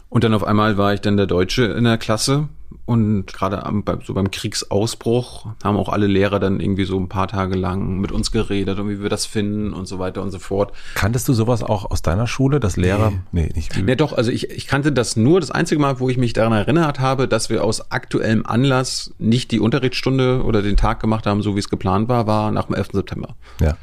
Und 0.09 0.23
dann 0.23 0.33
auf 0.33 0.43
einmal 0.43 0.77
war 0.77 0.93
ich 0.93 1.01
dann 1.01 1.17
der 1.17 1.27
Deutsche 1.27 1.63
in 1.63 1.85
der 1.85 1.97
Klasse 1.97 2.49
und 2.85 3.27
gerade 3.27 3.63
so 4.05 4.13
beim 4.13 4.29
Kriegsausbruch 4.29 5.47
haben 5.63 5.77
auch 5.77 5.89
alle 5.89 6.07
Lehrer 6.07 6.39
dann 6.39 6.59
irgendwie 6.59 6.85
so 6.85 6.99
ein 6.99 7.09
paar 7.09 7.27
Tage 7.27 7.55
lang 7.55 7.99
mit 7.99 8.11
uns 8.11 8.31
geredet 8.31 8.79
und 8.79 8.89
wie 8.89 9.01
wir 9.01 9.09
das 9.09 9.25
finden 9.25 9.73
und 9.73 9.87
so 9.87 9.99
weiter 9.99 10.21
und 10.21 10.31
so 10.31 10.39
fort. 10.39 10.71
Kanntest 10.93 11.27
du 11.27 11.33
sowas 11.33 11.63
auch 11.63 11.89
aus 11.89 12.01
deiner 12.01 12.27
Schule, 12.27 12.59
dass 12.59 12.77
Lehrer? 12.77 13.11
Nee, 13.31 13.43
nee 13.47 13.51
nicht. 13.55 13.77
Nee, 13.77 13.95
doch, 13.95 14.13
also 14.13 14.31
ich, 14.31 14.49
ich 14.49 14.67
kannte 14.67 14.91
das 14.91 15.15
nur 15.15 15.39
das 15.39 15.51
einzige 15.51 15.81
Mal, 15.81 15.99
wo 15.99 16.09
ich 16.09 16.17
mich 16.17 16.33
daran 16.33 16.53
erinnert 16.53 16.99
habe, 16.99 17.27
dass 17.27 17.49
wir 17.49 17.63
aus 17.63 17.91
aktuellem 17.91 18.45
Anlass 18.45 19.13
nicht 19.17 19.51
die 19.51 19.59
Unterrichtsstunde 19.59 20.43
oder 20.43 20.61
den 20.61 20.77
Tag 20.77 20.99
gemacht 20.99 21.25
haben, 21.25 21.41
so 21.41 21.55
wie 21.55 21.59
es 21.59 21.69
geplant 21.69 22.09
war, 22.09 22.27
war 22.27 22.51
nach 22.51 22.65
dem 22.65 22.75
11. 22.75 22.89
September. 22.93 23.35
Ja. 23.61 23.77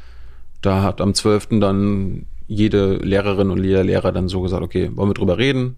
Da 0.61 0.81
hat 0.81 1.01
am 1.01 1.13
12. 1.13 1.59
dann 1.59 2.25
jede 2.47 2.95
Lehrerin 2.97 3.49
und 3.49 3.63
jeder 3.63 3.83
Lehrer 3.83 4.11
dann 4.11 4.29
so 4.29 4.41
gesagt, 4.41 4.63
okay, 4.63 4.91
wollen 4.95 5.09
wir 5.09 5.13
drüber 5.13 5.37
reden? 5.37 5.77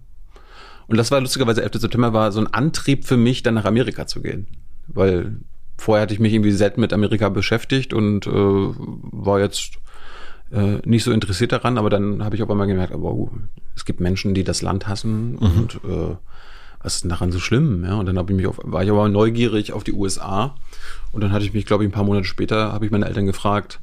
Und 0.88 0.96
das 0.96 1.10
war 1.10 1.20
lustigerweise 1.20 1.62
11. 1.62 1.80
September 1.80 2.12
war 2.12 2.32
so 2.32 2.40
ein 2.40 2.46
Antrieb 2.46 3.04
für 3.04 3.16
mich, 3.16 3.42
dann 3.42 3.54
nach 3.54 3.64
Amerika 3.64 4.06
zu 4.06 4.22
gehen. 4.22 4.46
Weil 4.86 5.40
vorher 5.76 6.02
hatte 6.02 6.14
ich 6.14 6.20
mich 6.20 6.32
irgendwie 6.32 6.52
selten 6.52 6.80
mit 6.80 6.92
Amerika 6.92 7.28
beschäftigt 7.28 7.92
und 7.92 8.26
äh, 8.26 8.30
war 8.30 9.40
jetzt 9.40 9.78
äh, 10.52 10.78
nicht 10.84 11.04
so 11.04 11.12
interessiert 11.12 11.52
daran, 11.52 11.78
aber 11.78 11.90
dann 11.90 12.24
habe 12.24 12.36
ich 12.36 12.42
auf 12.42 12.50
einmal 12.50 12.66
gemerkt, 12.66 12.92
aber 12.92 13.12
oh, 13.12 13.30
es 13.74 13.84
gibt 13.84 14.00
Menschen, 14.00 14.34
die 14.34 14.44
das 14.44 14.62
Land 14.62 14.86
hassen 14.86 15.32
mhm. 15.32 15.38
und 15.40 15.74
äh, 15.84 16.16
was 16.82 16.96
ist 16.96 17.02
denn 17.02 17.10
daran 17.10 17.32
so 17.32 17.40
schlimm? 17.40 17.84
Ja, 17.84 17.94
und 17.94 18.06
dann 18.06 18.16
habe 18.16 18.32
ich 18.32 18.36
mich 18.36 18.46
auf, 18.46 18.60
war 18.62 18.84
ich 18.84 18.90
aber 18.90 19.08
neugierig 19.08 19.72
auf 19.72 19.82
die 19.82 19.92
USA 19.92 20.54
und 21.10 21.20
dann 21.20 21.32
hatte 21.32 21.44
ich 21.44 21.52
mich, 21.52 21.66
glaube 21.66 21.82
ich, 21.82 21.88
ein 21.88 21.92
paar 21.92 22.04
Monate 22.04 22.26
später 22.26 22.72
habe 22.72 22.86
ich 22.86 22.92
meine 22.92 23.06
Eltern 23.06 23.26
gefragt, 23.26 23.80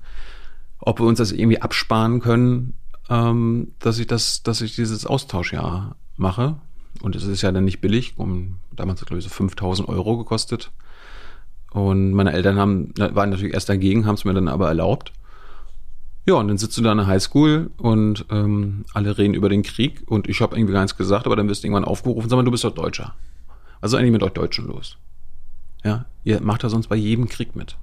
ob 0.80 1.00
wir 1.00 1.06
uns 1.06 1.18
das 1.18 1.32
irgendwie 1.32 1.62
absparen 1.62 2.22
können, 2.22 2.76
ähm, 3.10 3.74
dass 3.80 4.00
ich 4.00 4.08
das, 4.08 4.44
dass 4.44 4.62
ich 4.62 4.76
dieses 4.76 5.06
Austauschjahr 5.06 5.98
mache. 6.16 6.56
Und 7.02 7.16
es 7.16 7.24
ist 7.24 7.42
ja 7.42 7.52
dann 7.52 7.66
nicht 7.66 7.82
billig, 7.82 8.14
um 8.18 8.60
damals 8.72 9.04
glaube 9.06 9.20
ich 9.20 9.24
so 9.24 9.30
5000 9.30 9.88
Euro 9.90 10.18
gekostet. 10.18 10.72
Und 11.72 12.12
meine 12.12 12.34
Eltern 12.34 12.58
haben, 12.58 12.94
waren 12.98 13.32
natürlich 13.32 13.54
erst 13.54 13.70
dagegen, 13.70 14.06
haben 14.06 14.16
es 14.16 14.26
mir 14.26 14.34
dann 14.34 14.48
aber 14.48 14.68
erlaubt. 14.68 15.12
Ja, 16.26 16.36
und 16.36 16.48
dann 16.48 16.58
sitzt 16.58 16.78
du 16.78 16.82
da 16.82 16.92
in 16.92 17.00
der 17.00 17.08
Highschool 17.08 17.72
und 17.78 18.26
ähm, 18.30 18.86
alle 18.94 19.18
reden 19.18 19.34
über 19.34 19.50
den 19.50 19.64
Krieg 19.64 20.04
und 20.06 20.30
ich 20.30 20.40
habe 20.40 20.56
irgendwie 20.56 20.74
gar 20.74 20.82
nichts 20.82 20.96
gesagt, 20.96 21.26
aber 21.26 21.36
dann 21.36 21.50
wirst 21.50 21.64
du 21.64 21.68
irgendwann 21.68 21.84
aufgerufen, 21.84 22.30
sag 22.30 22.38
mal, 22.38 22.44
du 22.44 22.52
bist 22.52 22.64
doch 22.64 22.74
Deutscher. 22.74 23.14
Also 23.82 23.98
eigentlich 23.98 24.14
mit 24.14 24.24
euch 24.24 24.32
Deutschen 24.32 24.68
los. 24.68 24.98
Ja, 25.84 26.06
ihr 26.24 26.40
macht 26.42 26.64
da 26.64 26.70
sonst 26.70 26.88
bei 26.88 26.96
jedem 26.96 27.28
Krieg 27.28 27.56
mit. 27.58 27.76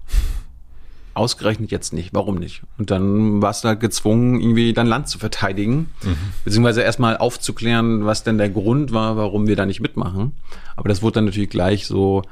Ausgerechnet 1.21 1.71
jetzt 1.71 1.93
nicht. 1.93 2.15
Warum 2.15 2.37
nicht? 2.37 2.63
Und 2.79 2.91
dann 2.91 3.43
warst 3.43 3.63
du 3.63 3.69
halt 3.69 3.81
gezwungen, 3.81 4.41
irgendwie 4.41 4.73
dein 4.73 4.87
Land 4.87 5.07
zu 5.07 5.19
verteidigen, 5.19 5.91
mhm. 6.03 6.17
beziehungsweise 6.45 6.81
erstmal 6.81 7.19
aufzuklären, 7.19 8.07
was 8.07 8.25
denn 8.25 8.39
der 8.39 8.49
Grund 8.49 8.93
war, 8.93 9.19
warum 9.19 9.47
wir 9.47 9.55
da 9.55 9.67
nicht 9.67 9.81
mitmachen. 9.81 10.33
Aber 10.77 10.89
das 10.89 11.03
wurde 11.03 11.17
dann 11.17 11.27
natürlich 11.27 11.51
gleich 11.51 11.87
so 11.87 12.23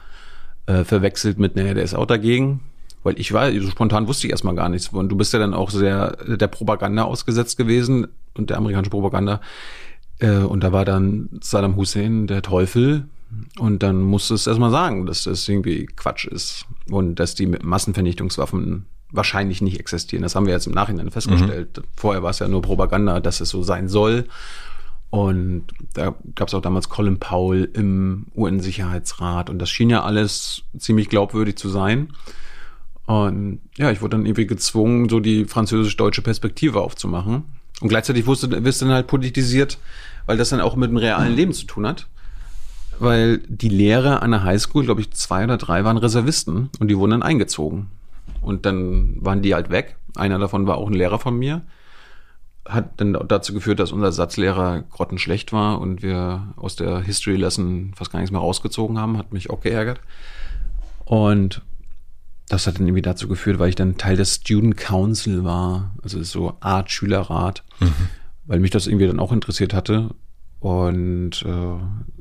äh, 0.64 0.84
verwechselt 0.84 1.38
mit, 1.38 1.54
naja, 1.54 1.74
der 1.74 1.84
ist 1.84 1.94
auch 1.94 2.06
dagegen. 2.06 2.60
Weil 3.02 3.20
ich 3.20 3.34
war, 3.34 3.52
so 3.52 3.68
spontan 3.68 4.08
wusste 4.08 4.26
ich 4.26 4.30
erstmal 4.30 4.54
gar 4.54 4.70
nichts. 4.70 4.88
Und 4.88 5.10
du 5.10 5.16
bist 5.16 5.34
ja 5.34 5.38
dann 5.38 5.52
auch 5.52 5.68
sehr 5.68 6.16
der 6.26 6.48
Propaganda 6.48 7.02
ausgesetzt 7.02 7.58
gewesen 7.58 8.08
und 8.38 8.48
der 8.48 8.56
amerikanischen 8.56 8.90
Propaganda. 8.90 9.42
Äh, 10.18 10.38
und 10.38 10.64
da 10.64 10.72
war 10.72 10.86
dann 10.86 11.28
Saddam 11.42 11.76
Hussein 11.76 12.26
der 12.26 12.40
Teufel. 12.40 13.04
Und 13.58 13.82
dann 13.82 14.00
musst 14.00 14.30
du 14.30 14.34
es 14.34 14.46
erstmal 14.46 14.70
sagen, 14.70 15.06
dass 15.06 15.24
das 15.24 15.48
irgendwie 15.48 15.86
Quatsch 15.86 16.26
ist. 16.26 16.66
Und 16.90 17.16
dass 17.16 17.34
die 17.34 17.46
Massenvernichtungswaffen 17.46 18.86
wahrscheinlich 19.10 19.62
nicht 19.62 19.80
existieren. 19.80 20.22
Das 20.22 20.34
haben 20.34 20.46
wir 20.46 20.52
jetzt 20.52 20.66
im 20.66 20.74
Nachhinein 20.74 21.10
festgestellt. 21.10 21.78
Mhm. 21.78 21.82
Vorher 21.96 22.22
war 22.22 22.30
es 22.30 22.38
ja 22.38 22.48
nur 22.48 22.62
Propaganda, 22.62 23.20
dass 23.20 23.40
es 23.40 23.48
so 23.48 23.62
sein 23.62 23.88
soll. 23.88 24.26
Und 25.10 25.64
da 25.94 26.14
gab 26.34 26.48
es 26.48 26.54
auch 26.54 26.60
damals 26.60 26.90
Colin 26.90 27.18
Powell 27.18 27.70
im 27.72 28.26
UN-Sicherheitsrat. 28.36 29.48
Und 29.48 29.58
das 29.58 29.70
schien 29.70 29.88
ja 29.90 30.02
alles 30.02 30.62
ziemlich 30.78 31.08
glaubwürdig 31.08 31.56
zu 31.56 31.68
sein. 31.68 32.10
Und 33.06 33.60
ja, 33.76 33.90
ich 33.90 34.02
wurde 34.02 34.18
dann 34.18 34.26
irgendwie 34.26 34.46
gezwungen, 34.46 35.08
so 35.08 35.20
die 35.20 35.46
französisch-deutsche 35.46 36.20
Perspektive 36.20 36.82
aufzumachen. 36.82 37.44
Und 37.80 37.88
gleichzeitig 37.88 38.26
wusste, 38.26 38.64
wirst 38.64 38.82
du 38.82 38.86
dann 38.86 38.94
halt 38.94 39.06
politisiert, 39.06 39.78
weil 40.26 40.36
das 40.36 40.50
dann 40.50 40.60
auch 40.60 40.76
mit 40.76 40.90
dem 40.90 40.98
realen 40.98 41.34
Leben 41.34 41.54
zu 41.54 41.64
tun 41.64 41.86
hat. 41.86 42.06
Weil 43.00 43.38
die 43.48 43.68
Lehrer 43.68 44.22
an 44.22 44.32
der 44.32 44.42
Highschool, 44.42 44.84
glaube 44.84 45.00
ich, 45.00 45.12
zwei 45.12 45.44
oder 45.44 45.56
drei 45.56 45.84
waren 45.84 45.98
Reservisten 45.98 46.70
und 46.78 46.88
die 46.88 46.96
wurden 46.96 47.12
dann 47.12 47.22
eingezogen. 47.22 47.88
Und 48.40 48.66
dann 48.66 49.16
waren 49.20 49.42
die 49.42 49.54
halt 49.54 49.70
weg. 49.70 49.96
Einer 50.16 50.38
davon 50.38 50.66
war 50.66 50.78
auch 50.78 50.88
ein 50.88 50.94
Lehrer 50.94 51.18
von 51.18 51.38
mir. 51.38 51.62
Hat 52.66 53.00
dann 53.00 53.16
dazu 53.28 53.54
geführt, 53.54 53.80
dass 53.80 53.92
unser 53.92 54.12
Satzlehrer 54.12 54.82
grottenschlecht 54.82 55.52
war 55.52 55.80
und 55.80 56.02
wir 56.02 56.54
aus 56.56 56.76
der 56.76 57.00
History 57.00 57.36
Lesson 57.36 57.92
fast 57.96 58.12
gar 58.12 58.20
nichts 58.20 58.32
mehr 58.32 58.40
rausgezogen 58.40 58.98
haben. 58.98 59.16
Hat 59.16 59.32
mich 59.32 59.50
auch 59.50 59.60
geärgert. 59.60 60.00
Und 61.04 61.62
das 62.48 62.66
hat 62.66 62.78
dann 62.78 62.86
irgendwie 62.86 63.02
dazu 63.02 63.28
geführt, 63.28 63.58
weil 63.58 63.68
ich 63.68 63.74
dann 63.74 63.96
Teil 63.96 64.16
des 64.16 64.36
Student 64.36 64.76
Council 64.76 65.44
war, 65.44 65.94
also 66.02 66.22
so 66.22 66.56
Art 66.60 66.90
Schülerrat, 66.90 67.62
mhm. 67.80 67.92
weil 68.46 68.60
mich 68.60 68.70
das 68.70 68.86
irgendwie 68.86 69.06
dann 69.06 69.20
auch 69.20 69.32
interessiert 69.32 69.74
hatte. 69.74 70.10
Und 70.60 71.42
äh, 71.42 71.78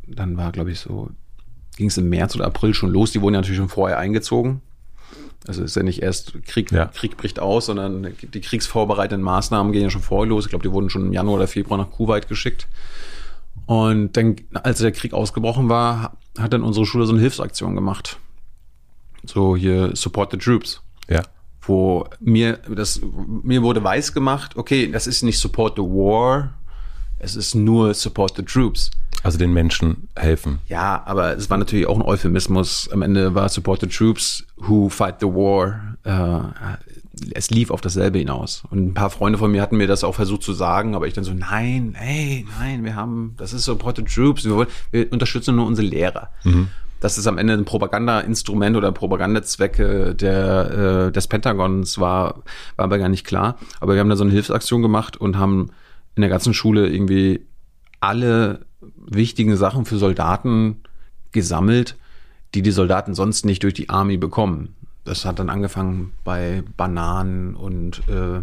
dann 0.07 0.37
war, 0.37 0.51
glaube 0.51 0.71
ich, 0.71 0.79
so, 0.79 1.09
ging 1.75 1.87
es 1.87 1.97
im 1.97 2.09
März 2.09 2.35
oder 2.35 2.45
April 2.45 2.73
schon 2.73 2.91
los. 2.91 3.11
Die 3.11 3.21
wurden 3.21 3.35
ja 3.35 3.41
natürlich 3.41 3.57
schon 3.57 3.69
vorher 3.69 3.97
eingezogen. 3.97 4.61
Also 5.47 5.63
ist 5.63 5.75
ja 5.75 5.83
nicht 5.83 6.01
erst 6.01 6.43
Krieg, 6.45 6.71
ja. 6.71 6.85
Krieg 6.87 7.15
bricht 7.15 7.39
aus, 7.39 7.67
sondern 7.67 8.13
die 8.21 8.41
kriegsvorbereitenden 8.41 9.23
Maßnahmen 9.23 9.71
gehen 9.71 9.83
ja 9.83 9.89
schon 9.89 10.01
vorher 10.01 10.27
los. 10.27 10.45
Ich 10.45 10.49
glaube, 10.49 10.63
die 10.63 10.73
wurden 10.73 10.89
schon 10.89 11.05
im 11.05 11.13
Januar 11.13 11.37
oder 11.37 11.47
Februar 11.47 11.77
nach 11.77 11.91
Kuwait 11.91 12.27
geschickt. 12.27 12.67
Und 13.65 14.17
dann, 14.17 14.35
als 14.53 14.79
der 14.79 14.91
Krieg 14.91 15.13
ausgebrochen 15.13 15.69
war, 15.69 16.17
hat 16.37 16.53
dann 16.53 16.63
unsere 16.63 16.85
Schule 16.85 17.05
so 17.05 17.13
eine 17.13 17.21
Hilfsaktion 17.21 17.75
gemacht 17.75 18.17
so 19.29 19.55
hier 19.55 19.95
Support 19.95 20.31
the 20.31 20.37
Troops. 20.37 20.81
Ja. 21.09 21.23
Wo 21.61 22.07
mir 22.19 22.59
das 22.69 23.01
mir 23.43 23.61
wurde 23.61 23.83
weiß 23.83 24.13
gemacht, 24.13 24.55
okay, 24.55 24.89
das 24.89 25.07
ist 25.07 25.23
nicht 25.23 25.39
Support 25.39 25.75
the 25.77 25.81
War, 25.81 26.53
es 27.19 27.35
ist 27.35 27.55
nur 27.55 27.93
Support 27.93 28.35
the 28.37 28.43
Troops. 28.43 28.91
Also 29.23 29.37
den 29.37 29.51
Menschen 29.51 30.07
helfen. 30.15 30.59
Ja, 30.67 31.01
aber 31.05 31.35
es 31.35 31.49
war 31.49 31.57
natürlich 31.57 31.87
auch 31.87 31.95
ein 31.95 32.03
Euphemismus. 32.03 32.89
Am 32.91 33.01
Ende 33.01 33.33
war 33.33 33.49
Support 33.49 33.81
the 33.81 33.87
Troops 33.87 34.45
who 34.57 34.89
fight 34.89 35.15
the 35.19 35.25
war. 35.25 35.97
Äh, 36.03 36.67
es 37.33 37.49
lief 37.49 37.71
auf 37.71 37.81
dasselbe 37.81 38.19
hinaus. 38.19 38.63
Und 38.69 38.85
ein 38.85 38.93
paar 38.93 39.09
Freunde 39.09 39.39
von 39.39 39.51
mir 39.51 39.61
hatten 39.61 39.77
mir 39.77 39.87
das 39.87 40.03
auch 40.03 40.13
versucht 40.13 40.43
zu 40.43 40.53
sagen, 40.53 40.95
aber 40.95 41.07
ich 41.07 41.13
dann 41.13 41.23
so, 41.23 41.33
nein, 41.33 41.95
hey, 41.97 42.45
nein, 42.59 42.83
wir 42.83 42.95
haben, 42.95 43.33
das 43.37 43.53
ist 43.53 43.65
Support 43.65 43.97
the 43.97 44.03
Troops, 44.03 44.45
wir, 44.45 44.55
wollen, 44.55 44.69
wir 44.91 45.11
unterstützen 45.11 45.55
nur 45.55 45.65
unsere 45.65 45.87
Lehrer. 45.87 46.29
Mhm 46.43 46.67
dass 46.99 47.17
es 47.17 47.27
am 47.27 47.37
Ende 47.37 47.53
ein 47.53 47.65
Propaganda-Instrument 47.65 48.75
oder 48.75 48.91
Propagandazwecke 48.91 50.15
der, 50.15 51.07
äh, 51.07 51.11
des 51.11 51.27
Pentagons 51.27 51.99
war, 51.99 52.41
war 52.75 52.85
aber 52.85 52.97
gar 52.97 53.09
nicht 53.09 53.25
klar. 53.25 53.57
Aber 53.79 53.93
wir 53.93 53.99
haben 53.99 54.09
da 54.09 54.15
so 54.15 54.23
eine 54.23 54.33
Hilfsaktion 54.33 54.81
gemacht 54.81 55.15
und 55.17 55.37
haben 55.37 55.69
in 56.17 56.21
der 56.21 56.29
ganzen 56.29 56.53
Schule 56.53 56.87
irgendwie 56.87 57.45
alle 57.99 58.65
wichtigen 58.95 59.55
Sachen 59.55 59.85
für 59.85 59.97
Soldaten 59.97 60.81
gesammelt, 61.31 61.95
die 62.53 62.61
die 62.61 62.71
Soldaten 62.71 63.13
sonst 63.13 63.45
nicht 63.45 63.63
durch 63.63 63.73
die 63.73 63.89
Army 63.89 64.17
bekommen. 64.17 64.75
Das 65.03 65.25
hat 65.25 65.39
dann 65.39 65.49
angefangen 65.49 66.13
bei 66.23 66.63
Bananen 66.75 67.55
und 67.55 68.01
äh, 68.09 68.41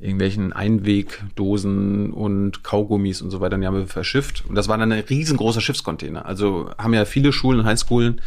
irgendwelchen 0.00 0.52
Einwegdosen 0.52 2.12
und 2.12 2.62
Kaugummis 2.62 3.20
und 3.20 3.30
so 3.30 3.40
weiter, 3.40 3.58
die 3.58 3.66
haben 3.66 3.76
wir 3.76 3.86
verschifft. 3.86 4.44
Und 4.48 4.54
das 4.54 4.68
war 4.68 4.78
dann 4.78 4.92
ein 4.92 5.00
riesengroßer 5.00 5.60
Schiffscontainer. 5.60 6.24
Also 6.24 6.70
haben 6.78 6.94
ja 6.94 7.04
viele 7.04 7.32
Schulen, 7.32 7.64
Highschoolen 7.64 8.20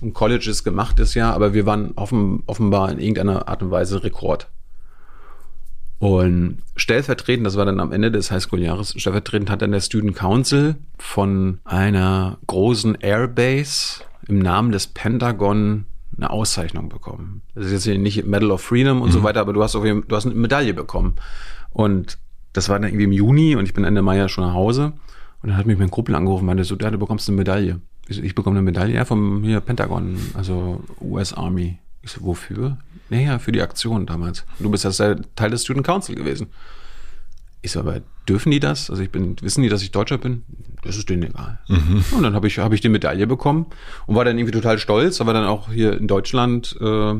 und 0.00 0.14
Colleges 0.14 0.62
gemacht 0.62 0.98
das 0.98 1.14
Jahr, 1.14 1.34
aber 1.34 1.54
wir 1.54 1.66
waren 1.66 1.92
offen, 1.96 2.44
offenbar 2.46 2.90
in 2.92 2.98
irgendeiner 2.98 3.48
Art 3.48 3.62
und 3.62 3.70
Weise 3.70 4.02
Rekord. 4.04 4.48
Und 5.98 6.58
stellvertretend, 6.76 7.46
das 7.46 7.56
war 7.56 7.64
dann 7.64 7.80
am 7.80 7.92
Ende 7.92 8.12
des 8.12 8.30
Highschool-Jahres, 8.30 8.94
stellvertretend 8.96 9.50
hat 9.50 9.62
dann 9.62 9.72
der 9.72 9.80
Student 9.80 10.14
Council 10.14 10.76
von 10.96 11.58
einer 11.64 12.38
großen 12.46 12.94
Airbase 13.00 14.02
im 14.28 14.38
Namen 14.38 14.70
des 14.70 14.86
Pentagon 14.86 15.86
eine 16.16 16.30
Auszeichnung 16.30 16.88
bekommen. 16.88 17.42
Das 17.54 17.66
ist 17.66 17.72
jetzt 17.72 17.84
hier 17.84 17.98
nicht 17.98 18.24
Medal 18.26 18.50
of 18.50 18.60
Freedom 18.60 19.02
und 19.02 19.08
mhm. 19.08 19.12
so 19.12 19.22
weiter, 19.22 19.40
aber 19.40 19.52
du 19.52 19.62
hast 19.62 19.74
auf 19.74 19.84
jeden 19.84 20.06
du 20.06 20.16
hast 20.16 20.26
eine 20.26 20.34
Medaille 20.34 20.74
bekommen. 20.74 21.14
Und 21.70 22.18
das 22.52 22.68
war 22.68 22.78
dann 22.78 22.88
irgendwie 22.88 23.04
im 23.04 23.12
Juni 23.12 23.56
und 23.56 23.64
ich 23.64 23.74
bin 23.74 23.84
Ende 23.84 24.02
Mai 24.02 24.16
ja 24.16 24.28
schon 24.28 24.44
nach 24.44 24.54
Hause. 24.54 24.92
Und 25.42 25.50
dann 25.50 25.56
hat 25.56 25.66
mich 25.66 25.78
mein 25.78 25.90
Kumpel 25.90 26.14
angerufen 26.14 26.42
und 26.42 26.46
meinte 26.46 26.64
so, 26.64 26.76
ja, 26.76 26.90
du 26.90 26.98
bekommst 26.98 27.28
eine 27.28 27.36
Medaille. 27.36 27.80
Ich, 28.08 28.16
so, 28.16 28.22
ich 28.22 28.34
bekomme 28.34 28.56
eine 28.56 28.64
Medaille 28.64 28.94
ja, 28.94 29.04
vom 29.04 29.42
hier 29.44 29.60
Pentagon, 29.60 30.16
also 30.34 30.82
US 31.00 31.32
Army. 31.32 31.78
Ich 32.02 32.10
so, 32.10 32.22
wofür? 32.22 32.78
Naja, 33.10 33.38
für 33.38 33.52
die 33.52 33.62
Aktion 33.62 34.06
damals. 34.06 34.44
Du 34.58 34.70
bist 34.70 34.84
ja 34.84 35.14
Teil 35.34 35.50
des 35.50 35.64
Student 35.64 35.86
Council 35.86 36.14
gewesen. 36.14 36.48
Ich 37.62 37.72
so, 37.72 37.80
aber 37.80 38.00
dürfen 38.28 38.50
die 38.50 38.60
das? 38.60 38.90
Also 38.90 39.02
ich 39.02 39.10
bin, 39.10 39.36
wissen 39.40 39.62
die, 39.62 39.68
dass 39.68 39.82
ich 39.82 39.90
Deutscher 39.90 40.18
bin? 40.18 40.44
Das 40.82 40.96
ist 40.96 41.08
denen 41.08 41.24
egal. 41.24 41.58
Mhm. 41.68 42.04
Und 42.12 42.22
dann 42.22 42.34
habe 42.34 42.46
ich, 42.46 42.58
hab 42.58 42.72
ich 42.72 42.80
die 42.80 42.88
Medaille 42.88 43.26
bekommen 43.26 43.66
und 44.06 44.14
war 44.14 44.24
dann 44.24 44.38
irgendwie 44.38 44.52
total 44.52 44.78
stolz, 44.78 45.20
aber 45.20 45.32
dann 45.32 45.44
auch 45.44 45.70
hier 45.70 45.96
in 45.98 46.06
Deutschland, 46.06 46.76
äh, 46.80 47.14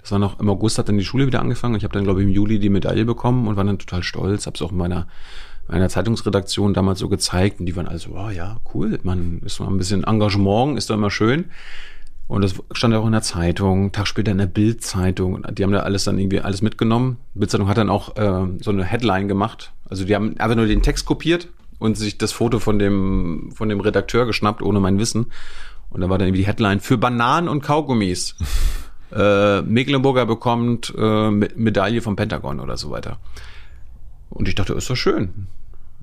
das 0.00 0.12
war 0.12 0.18
noch 0.18 0.38
im 0.40 0.48
August 0.50 0.78
hat 0.78 0.88
dann 0.88 0.98
die 0.98 1.04
Schule 1.04 1.26
wieder 1.26 1.40
angefangen. 1.40 1.76
Ich 1.76 1.84
habe 1.84 1.94
dann, 1.94 2.04
glaube 2.04 2.20
ich, 2.20 2.26
im 2.26 2.32
Juli 2.32 2.58
die 2.58 2.68
Medaille 2.68 3.04
bekommen 3.04 3.48
und 3.48 3.56
war 3.56 3.64
dann 3.64 3.78
total 3.78 4.02
stolz. 4.02 4.46
Habe 4.46 4.56
es 4.56 4.62
auch 4.62 4.72
in 4.72 4.78
meiner, 4.78 5.06
meiner 5.68 5.88
Zeitungsredaktion 5.88 6.74
damals 6.74 6.98
so 6.98 7.08
gezeigt 7.08 7.60
und 7.60 7.66
die 7.66 7.76
waren 7.76 7.88
also, 7.88 8.10
oh 8.10 8.30
ja, 8.30 8.58
cool, 8.74 8.98
man 9.02 9.40
ist 9.44 9.60
mal 9.60 9.68
ein 9.68 9.78
bisschen 9.78 10.04
Engagement, 10.04 10.76
ist 10.76 10.90
doch 10.90 10.94
immer 10.94 11.10
schön. 11.10 11.46
Und 12.28 12.42
das 12.42 12.54
stand 12.72 12.94
auch 12.94 13.06
in 13.06 13.12
der 13.12 13.22
Zeitung, 13.22 13.90
Tag 13.90 14.06
später 14.06 14.32
in 14.32 14.38
der 14.38 14.46
Bild-Zeitung. 14.46 15.46
Die 15.50 15.62
haben 15.62 15.72
da 15.72 15.80
alles 15.80 16.04
dann 16.04 16.18
irgendwie 16.18 16.40
alles 16.40 16.60
mitgenommen. 16.60 17.16
Bild-Zeitung 17.34 17.68
hat 17.68 17.78
dann 17.78 17.88
auch 17.88 18.16
äh, 18.16 18.46
so 18.60 18.70
eine 18.70 18.84
Headline 18.84 19.28
gemacht. 19.28 19.72
Also 19.88 20.04
die 20.04 20.14
haben 20.14 20.38
einfach 20.38 20.54
nur 20.54 20.66
den 20.66 20.82
Text 20.82 21.06
kopiert 21.06 21.48
und 21.78 21.96
sich 21.96 22.18
das 22.18 22.32
Foto 22.32 22.58
von 22.58 22.78
dem, 22.78 23.50
von 23.54 23.70
dem 23.70 23.80
Redakteur 23.80 24.26
geschnappt, 24.26 24.62
ohne 24.62 24.78
mein 24.78 24.98
Wissen. 24.98 25.32
Und 25.88 26.02
da 26.02 26.10
war 26.10 26.18
dann 26.18 26.28
irgendwie 26.28 26.42
die 26.42 26.46
Headline 26.46 26.80
für 26.80 26.98
Bananen 26.98 27.48
und 27.48 27.62
Kaugummis. 27.62 28.36
äh, 29.12 29.62
Mecklenburger 29.62 30.26
bekommt 30.26 30.92
äh, 30.98 31.30
Medaille 31.30 32.02
vom 32.02 32.14
Pentagon 32.14 32.60
oder 32.60 32.76
so 32.76 32.90
weiter. 32.90 33.18
Und 34.28 34.48
ich 34.48 34.54
dachte, 34.54 34.74
ist 34.74 34.90
doch 34.90 34.96
schön. 34.96 35.46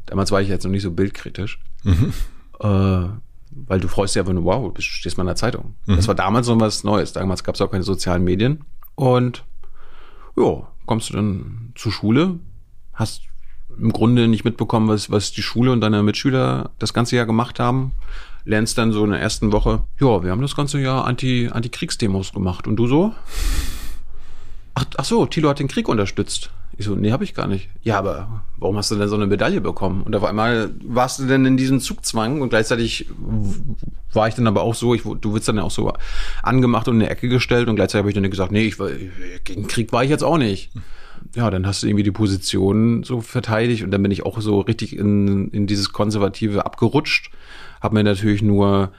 Damals 0.08 0.32
war 0.32 0.42
ich 0.42 0.50
jetzt 0.50 0.64
noch 0.64 0.72
nicht 0.72 0.82
so 0.82 0.90
bildkritisch. 0.90 1.60
Mhm. 1.84 2.14
Äh, 2.60 3.10
weil 3.68 3.80
du 3.80 3.88
freust 3.88 4.16
dich 4.16 4.20
einfach 4.20 4.34
nur, 4.34 4.44
wow, 4.44 4.74
du 4.74 4.82
stehst 4.82 5.18
mal 5.18 5.24
in 5.24 5.28
der 5.28 5.36
Zeitung. 5.36 5.76
Mhm. 5.86 5.96
Das 5.96 6.08
war 6.08 6.16
damals 6.16 6.48
so 6.48 6.60
was 6.60 6.84
Neues. 6.84 7.14
Damals 7.14 7.44
gab 7.44 7.56
es 7.56 7.62
auch 7.62 7.72
keine 7.72 7.84
sozialen 7.84 8.24
Medien. 8.24 8.66
Und 8.96 9.46
ja, 10.38 10.68
kommst 10.86 11.10
du 11.10 11.14
dann 11.14 11.72
zur 11.76 11.92
Schule, 11.92 12.40
hast 12.94 13.24
im 13.78 13.92
Grunde 13.92 14.28
nicht 14.28 14.46
mitbekommen, 14.46 14.88
was, 14.88 15.10
was 15.10 15.32
die 15.32 15.42
Schule 15.42 15.72
und 15.72 15.82
deine 15.82 16.04
Mitschüler 16.04 16.72
das 16.80 16.94
ganze 16.94 17.16
Jahr 17.16 17.26
gemacht 17.26 17.60
haben. 17.60 17.94
Lernst 18.46 18.78
dann 18.78 18.92
so 18.92 19.04
in 19.04 19.12
der 19.12 19.20
ersten 19.20 19.52
Woche, 19.52 19.84
ja, 20.00 20.24
wir 20.24 20.32
haben 20.32 20.42
das 20.42 20.56
ganze 20.56 20.80
Jahr 20.80 21.06
Anti, 21.06 21.50
Anti-Kriegsdemos 21.52 22.32
gemacht. 22.32 22.68
Und 22.68 22.76
du 22.76 22.88
so? 22.88 23.14
Ach, 24.76 24.86
ach 24.98 25.06
so, 25.06 25.26
Thilo 25.26 25.50
hat 25.50 25.60
den 25.60 25.68
Krieg 25.68 25.88
unterstützt. 25.88 26.52
Ich 26.78 26.86
so, 26.86 26.96
nee, 26.96 27.12
habe 27.12 27.24
ich 27.24 27.34
gar 27.34 27.48
nicht. 27.48 27.70
Ja, 27.84 27.98
aber 27.98 28.44
warum 28.58 28.76
hast 28.78 28.92
du 28.92 28.96
denn 28.96 29.08
so 29.08 29.16
eine 29.16 29.28
Medaille 29.28 29.62
bekommen? 29.62 30.04
Und 30.04 30.16
auf 30.16 30.26
einmal 30.26 30.72
warst 30.84 31.20
du 31.20 31.26
denn 31.26 31.46
in 31.46 31.56
diesem 31.56 31.80
Zugzwang 31.80 32.42
und 32.42 32.50
gleichzeitig 32.50 33.08
war 34.12 34.28
ich 34.28 34.36
dann 34.36 34.48
aber 34.48 34.62
auch 34.62 34.76
so, 34.76 34.94
ich, 34.94 35.04
du 35.04 35.34
wirst 35.34 35.48
dann 35.48 35.58
ja 35.58 35.64
auch 35.64 35.72
so 35.72 35.94
angemacht 36.44 36.88
und 36.88 36.96
in 36.96 37.02
eine 37.02 37.10
Ecke 37.10 37.30
gestellt 37.30 37.70
und 37.70 37.76
gleichzeitig 37.76 38.00
habe 38.00 38.10
ich 38.10 38.16
dann 38.16 38.30
gesagt, 38.30 38.52
nee, 38.52 38.66
ich 38.66 38.78
gegen 39.46 39.68
Krieg 39.68 39.94
war 39.94 40.04
ich 40.04 40.10
jetzt 40.10 40.24
auch 40.24 40.38
nicht. 40.38 40.72
Ja, 41.34 41.50
dann 41.50 41.66
hast 41.66 41.82
du 41.82 41.88
irgendwie 41.88 42.04
die 42.04 42.12
Position 42.12 43.04
so 43.04 43.22
verteidigt 43.22 43.84
und 43.84 43.92
dann 43.92 44.04
bin 44.04 44.12
ich 44.12 44.26
auch 44.26 44.40
so 44.42 44.60
richtig 44.60 44.98
in, 44.98 45.50
in 45.50 45.68
dieses 45.68 45.94
Konservative 45.94 46.66
abgerutscht. 46.66 47.32
Habe 47.82 47.96
mir 47.96 48.04
natürlich 48.04 48.42
nur 48.42 48.92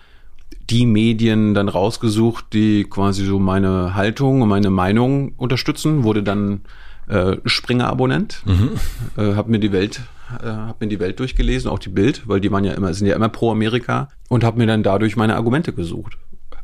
die 0.71 0.87
Medien 0.87 1.55
dann 1.55 1.69
rausgesucht, 1.69 2.47
die 2.53 2.85
quasi 2.85 3.25
so 3.25 3.39
meine 3.39 3.95
Haltung 3.95 4.43
und 4.43 4.49
meine 4.49 4.71
Meinung 4.71 5.35
unterstützen, 5.37 6.05
wurde 6.05 6.23
dann 6.23 6.62
äh, 7.09 7.37
Springer-Abonnent, 7.45 8.42
mhm. 8.45 8.71
äh, 9.16 9.35
habe 9.35 9.51
mir 9.51 9.59
die 9.59 9.73
Welt 9.73 10.01
äh, 10.42 10.47
habe 10.47 10.85
mir 10.85 10.88
die 10.88 10.99
Welt 10.99 11.21
durchgelesen, 11.21 11.71
auch 11.71 11.79
die 11.79 11.88
Bild, 11.88 12.27
weil 12.27 12.40
die 12.40 12.51
waren 12.51 12.64
ja 12.64 12.73
immer 12.73 12.92
sind 12.95 13.07
ja 13.07 13.14
immer 13.14 13.29
pro 13.29 13.53
Amerika 13.53 14.09
und 14.29 14.42
habe 14.42 14.59
mir 14.59 14.66
dann 14.66 14.83
dadurch 14.83 15.16
meine 15.16 15.37
Argumente 15.37 15.73
gesucht 15.73 16.19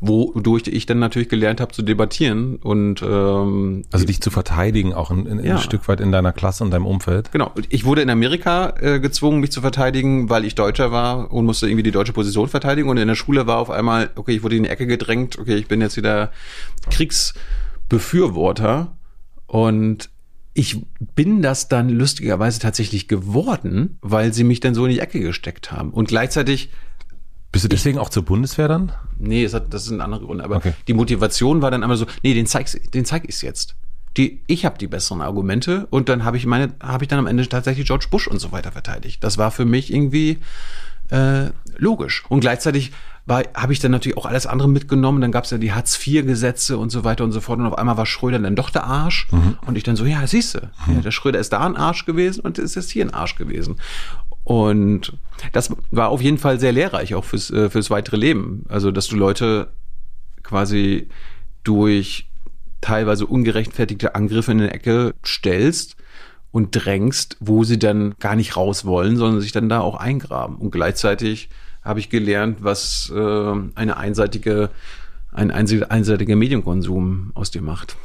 wodurch 0.05 0.64
ich 0.66 0.85
dann 0.85 0.98
natürlich 0.98 1.28
gelernt 1.28 1.61
habe 1.61 1.72
zu 1.72 1.83
debattieren 1.83 2.57
und 2.57 3.02
ähm, 3.02 3.85
also 3.92 4.05
dich 4.05 4.20
zu 4.20 4.31
verteidigen 4.31 4.94
auch 4.94 5.12
ein, 5.12 5.28
ein, 5.28 5.44
ja. 5.44 5.59
Stück 5.59 5.87
weit 5.87 6.00
in 6.00 6.11
deiner 6.11 6.33
Klasse 6.33 6.64
und 6.64 6.72
deinem 6.72 6.87
Umfeld. 6.87 7.31
Genau. 7.31 7.52
Ich 7.68 7.85
wurde 7.85 8.02
in 8.02 8.11
Amerika 8.11 8.74
äh, 8.81 8.98
gezwungen, 8.98 9.38
mich 9.38 9.52
zu 9.52 9.61
verteidigen, 9.61 10.28
weil 10.28 10.44
ich 10.44 10.57
Deutscher 10.57 10.90
war 10.90 11.33
und 11.33 11.46
musste 11.46 11.68
irgendwie 11.68 11.85
die 11.85 11.92
deutsche 11.92 12.12
Position 12.12 12.48
verteidigen 12.48 12.88
und 12.88 12.96
in 12.96 13.07
der 13.07 13.14
Schule 13.14 13.46
war 13.46 13.59
auf 13.59 13.70
einmal 13.70 14.11
okay, 14.16 14.33
ich 14.33 14.42
wurde 14.42 14.57
in 14.57 14.64
die 14.64 14.70
Ecke 14.70 14.88
gedrängt, 14.88 15.38
okay, 15.38 15.55
ich 15.55 15.68
bin 15.68 15.81
jetzt 15.81 15.96
wieder 15.96 16.33
Kriegsbefürworter 16.90 18.96
und 19.46 20.11
ich 20.55 20.85
bin 21.15 21.43
das 21.43 21.69
dann 21.69 21.88
lustigerweise 21.88 22.61
tatsächlich 22.61 23.09
geworden, 23.09 23.99
weil 24.03 24.35
sie 24.35 24.45
mich 24.45 24.61
dann 24.61 24.75
so 24.75 24.85
in 24.85 24.93
die 24.93 25.01
Ecke 25.01 25.21
gesteckt 25.21 25.73
haben. 25.73 25.91
Und 25.91 26.09
gleichzeitig. 26.09 26.71
Bist 27.51 27.65
du 27.65 27.69
deswegen 27.69 27.99
ich, 27.99 28.03
auch 28.03 28.09
zur 28.09 28.25
Bundeswehr 28.25 28.67
dann? 28.67 28.93
Nee, 29.19 29.43
das, 29.45 29.53
hat, 29.53 29.75
das 29.75 29.85
sind 29.85 30.01
andere 30.01 30.25
Gründe. 30.25 30.43
Aber 30.43 30.57
okay. 30.57 30.73
die 30.88 30.95
Motivation 30.95 31.61
war 31.61 31.71
dann 31.71 31.83
einmal 31.83 31.99
so, 31.99 32.07
nee, 32.23 32.33
den 32.33 32.47
zeig's, 32.47 32.79
den 32.95 33.05
zeig 33.05 33.25
ich's 33.29 33.43
jetzt. 33.43 33.77
Die, 34.17 34.43
ich 34.47 34.65
habe 34.65 34.79
die 34.79 34.87
besseren 34.87 35.21
Argumente 35.21 35.87
und 35.91 36.09
dann 36.09 36.25
habe 36.25 36.38
ich 36.38 36.47
meine, 36.47 36.75
habe 36.83 37.05
ich 37.05 37.09
dann 37.09 37.19
am 37.19 37.27
Ende 37.27 37.47
tatsächlich 37.47 37.87
George 37.87 38.07
Bush 38.11 38.27
und 38.27 38.38
so 38.38 38.53
weiter 38.53 38.73
verteidigt. 38.73 39.23
Das 39.23 39.37
war 39.37 39.51
für 39.51 39.65
mich 39.67 39.93
irgendwie 39.93 40.38
äh, 41.11 41.51
logisch. 41.77 42.25
Und 42.29 42.41
gleichzeitig 42.41 42.93
habe 43.28 43.72
ich 43.72 43.78
dann 43.78 43.92
natürlich 43.92 44.18
auch 44.18 44.26
alles 44.26 44.46
andere 44.46 44.68
mitgenommen. 44.68 45.20
Dann 45.20 45.32
gab 45.32 45.44
es 45.44 45.50
ja 45.50 45.58
die 45.58 45.72
Hartz-IV-Gesetze 45.72 46.76
und 46.76 46.90
so 46.90 47.04
weiter 47.04 47.24
und 47.24 47.32
so 47.32 47.40
fort. 47.40 47.58
Und 47.61 47.66
auf 47.66 47.78
einmal 47.78 47.96
war 47.96 48.06
Schröder 48.06 48.38
dann 48.38 48.56
doch 48.56 48.70
der 48.70 48.85
Arsch. 48.85 49.28
Mhm. 49.30 49.58
Und 49.64 49.76
ich 49.76 49.85
dann 49.85 49.96
so, 49.96 50.04
ja, 50.04 50.26
siehst 50.26 50.54
du, 50.54 50.58
mhm. 50.87 50.96
ja, 50.96 51.00
der 51.00 51.11
Schröder 51.12 51.38
ist 51.38 51.52
da 51.52 51.61
ein 51.61 51.76
Arsch 51.76 52.04
gewesen 52.04 52.40
und 52.40 52.58
ist 52.58 52.74
jetzt 52.74 52.90
hier 52.90 53.04
ein 53.04 53.14
Arsch 53.14 53.37
gewesen. 53.37 53.76
Und 54.44 55.16
das 55.52 55.72
war 55.90 56.08
auf 56.08 56.20
jeden 56.20 56.38
Fall 56.38 56.58
sehr 56.58 56.72
lehrreich, 56.72 57.14
auch 57.14 57.24
fürs, 57.24 57.50
äh, 57.50 57.70
fürs 57.70 57.90
weitere 57.90 58.16
Leben. 58.16 58.64
Also, 58.68 58.90
dass 58.90 59.06
du 59.06 59.16
Leute 59.16 59.72
quasi 60.42 61.08
durch 61.62 62.28
teilweise 62.80 63.26
ungerechtfertigte 63.26 64.16
Angriffe 64.16 64.50
in 64.50 64.61
eine 64.61 64.72
Ecke 64.72 65.14
stellst 65.24 65.96
und 66.50 66.70
drängst, 66.72 67.37
wo 67.38 67.62
sie 67.62 67.78
dann 67.78 68.14
gar 68.18 68.35
nicht 68.35 68.56
raus 68.56 68.85
wollen, 68.85 69.16
sondern 69.16 69.40
sich 69.40 69.52
dann 69.52 69.68
da 69.68 69.80
auch 69.80 69.96
eingraben. 69.96 70.56
Und 70.56 70.72
gleichzeitig 70.72 71.48
habe 71.83 72.01
ich 72.01 72.11
gelernt, 72.11 72.59
was 72.62 73.12
äh, 73.14 73.55
eine 73.75 73.97
einseitige, 73.97 74.71
ein 75.33 75.51
einseitiger 75.51 76.37
Medienkonsum 76.37 77.33
aus 77.35 77.51
dir 77.51 77.62
macht. 77.62 77.97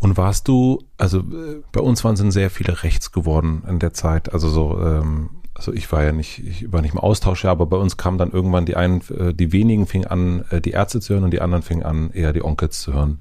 Und 0.00 0.16
warst 0.16 0.46
du, 0.48 0.84
also 0.96 1.18
äh, 1.18 1.62
bei 1.72 1.80
uns 1.80 2.04
waren 2.04 2.14
es 2.14 2.34
sehr 2.34 2.50
viele 2.50 2.82
rechts 2.82 3.10
geworden 3.12 3.62
in 3.68 3.78
der 3.78 3.92
Zeit. 3.92 4.32
Also 4.32 4.48
so, 4.48 4.80
ähm, 4.80 5.30
also 5.54 5.72
ich 5.72 5.90
war 5.90 6.04
ja 6.04 6.12
nicht, 6.12 6.38
ich 6.38 6.72
war 6.72 6.82
nicht 6.82 6.94
im 6.94 7.00
Austausch, 7.00 7.44
aber 7.44 7.66
bei 7.66 7.76
uns 7.76 7.96
kam 7.96 8.16
dann 8.16 8.30
irgendwann 8.30 8.64
die 8.64 8.76
einen, 8.76 9.02
äh, 9.10 9.34
die 9.34 9.52
wenigen 9.52 9.86
fingen 9.86 10.06
an, 10.06 10.44
äh, 10.50 10.60
die 10.60 10.70
Ärzte 10.70 11.00
zu 11.00 11.14
hören 11.14 11.24
und 11.24 11.32
die 11.32 11.40
anderen 11.40 11.62
fingen 11.62 11.82
an, 11.82 12.10
eher 12.12 12.32
die 12.32 12.44
Onkels 12.44 12.80
zu 12.80 12.94
hören. 12.94 13.18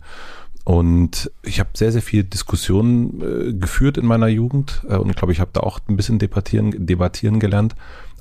Und 0.63 1.31
ich 1.43 1.59
habe 1.59 1.69
sehr, 1.73 1.91
sehr 1.91 2.01
viel 2.01 2.25
Diskussionen 2.25 3.21
äh, 3.21 3.53
geführt 3.53 3.97
in 3.97 4.05
meiner 4.05 4.27
Jugend 4.27 4.83
äh, 4.87 4.97
und 4.97 5.15
glaube, 5.15 5.31
ich 5.31 5.39
habe 5.39 5.51
da 5.53 5.61
auch 5.61 5.79
ein 5.87 5.95
bisschen 5.95 6.19
debattieren, 6.19 6.85
debattieren 6.85 7.39
gelernt. 7.39 7.75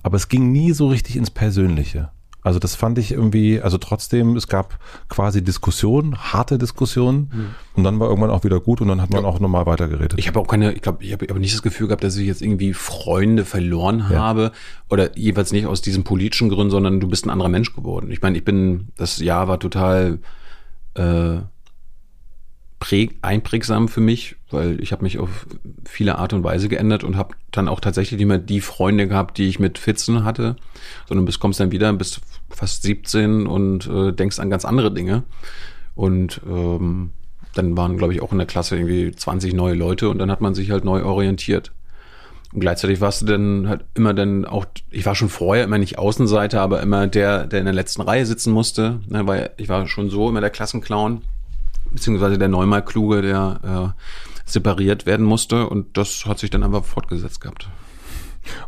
Aber 0.06 0.14
es 0.14 0.28
ging 0.28 0.52
nie 0.52 0.70
so 0.70 0.86
richtig 0.86 1.16
ins 1.16 1.32
Persönliche. 1.32 2.10
Also 2.40 2.60
das 2.60 2.76
fand 2.76 2.96
ich 2.96 3.10
irgendwie, 3.10 3.60
also 3.60 3.76
trotzdem, 3.76 4.36
es 4.36 4.46
gab 4.46 4.78
quasi 5.08 5.42
Diskussionen, 5.42 6.16
harte 6.16 6.58
Diskussionen 6.58 7.32
mhm. 7.34 7.46
und 7.74 7.82
dann 7.82 7.98
war 7.98 8.08
irgendwann 8.08 8.30
auch 8.30 8.44
wieder 8.44 8.60
gut 8.60 8.80
und 8.80 8.86
dann 8.86 9.02
hat 9.02 9.10
man 9.10 9.24
ja. 9.24 9.28
auch 9.28 9.40
nochmal 9.40 9.66
weitergeredet. 9.66 10.14
Ich 10.16 10.28
habe 10.28 10.38
auch 10.38 10.46
keine, 10.46 10.72
ich 10.74 10.80
glaube, 10.80 11.02
ich 11.02 11.12
habe 11.12 11.26
aber 11.28 11.40
nicht 11.40 11.54
das 11.54 11.62
Gefühl 11.62 11.88
gehabt, 11.88 12.04
dass 12.04 12.16
ich 12.16 12.28
jetzt 12.28 12.40
irgendwie 12.40 12.72
Freunde 12.72 13.44
verloren 13.44 13.98
ja. 14.08 14.20
habe 14.20 14.52
oder 14.88 15.18
jeweils 15.18 15.50
nicht 15.50 15.66
aus 15.66 15.82
diesen 15.82 16.04
politischen 16.04 16.50
Gründen, 16.50 16.70
sondern 16.70 17.00
du 17.00 17.08
bist 17.08 17.26
ein 17.26 17.30
anderer 17.30 17.48
Mensch 17.48 17.74
geworden. 17.74 18.12
Ich 18.12 18.22
meine, 18.22 18.38
ich 18.38 18.44
bin, 18.44 18.90
das 18.96 19.18
Jahr 19.18 19.48
war 19.48 19.58
total 19.58 20.20
äh, 20.94 21.38
einprägsam 23.22 23.88
für 23.88 24.00
mich, 24.00 24.36
weil 24.50 24.80
ich 24.80 24.92
habe 24.92 25.02
mich 25.02 25.18
auf 25.18 25.46
viele 25.84 26.18
Art 26.18 26.32
und 26.32 26.44
Weise 26.44 26.68
geändert 26.68 27.04
und 27.04 27.16
habe 27.16 27.34
dann 27.50 27.68
auch 27.68 27.80
tatsächlich 27.80 28.18
nicht 28.18 28.28
mehr 28.28 28.38
die 28.38 28.60
Freunde 28.60 29.08
gehabt, 29.08 29.38
die 29.38 29.48
ich 29.48 29.58
mit 29.58 29.78
14 29.78 30.24
hatte, 30.24 30.56
sondern 31.08 31.24
bis 31.24 31.40
kommst 31.40 31.58
dann 31.58 31.72
wieder 31.72 31.92
bis 31.92 32.20
fast 32.48 32.82
17 32.82 33.46
und 33.46 33.86
äh, 33.86 34.12
denkst 34.12 34.38
an 34.38 34.50
ganz 34.50 34.64
andere 34.64 34.92
Dinge. 34.92 35.24
Und 35.94 36.40
ähm, 36.46 37.10
dann 37.54 37.76
waren, 37.76 37.96
glaube 37.96 38.12
ich, 38.12 38.22
auch 38.22 38.32
in 38.32 38.38
der 38.38 38.46
Klasse 38.46 38.76
irgendwie 38.76 39.10
20 39.10 39.54
neue 39.54 39.74
Leute 39.74 40.08
und 40.08 40.18
dann 40.18 40.30
hat 40.30 40.40
man 40.40 40.54
sich 40.54 40.70
halt 40.70 40.84
neu 40.84 41.02
orientiert. 41.02 41.72
Und 42.52 42.60
gleichzeitig 42.60 43.00
warst 43.00 43.22
du 43.22 43.26
dann 43.26 43.68
halt 43.68 43.84
immer 43.94 44.14
dann 44.14 44.44
auch, 44.44 44.64
ich 44.90 45.04
war 45.04 45.14
schon 45.14 45.28
vorher 45.28 45.64
immer 45.64 45.78
nicht 45.78 45.98
Außenseiter, 45.98 46.60
aber 46.60 46.80
immer 46.82 47.06
der, 47.06 47.46
der 47.46 47.58
in 47.58 47.64
der 47.64 47.74
letzten 47.74 48.02
Reihe 48.02 48.24
sitzen 48.26 48.52
musste, 48.52 49.00
ne, 49.08 49.26
weil 49.26 49.50
ich 49.56 49.68
war 49.68 49.88
schon 49.88 50.08
so 50.08 50.28
immer 50.28 50.40
der 50.40 50.50
Klassenclown 50.50 51.22
beziehungsweise 51.92 52.38
der 52.38 52.48
neunmal 52.48 52.84
Kluge, 52.84 53.22
der 53.22 53.94
äh, 53.96 54.50
separiert 54.50 55.06
werden 55.06 55.26
musste 55.26 55.68
und 55.68 55.96
das 55.96 56.26
hat 56.26 56.38
sich 56.38 56.50
dann 56.50 56.62
einfach 56.62 56.84
fortgesetzt 56.84 57.40
gehabt. 57.40 57.68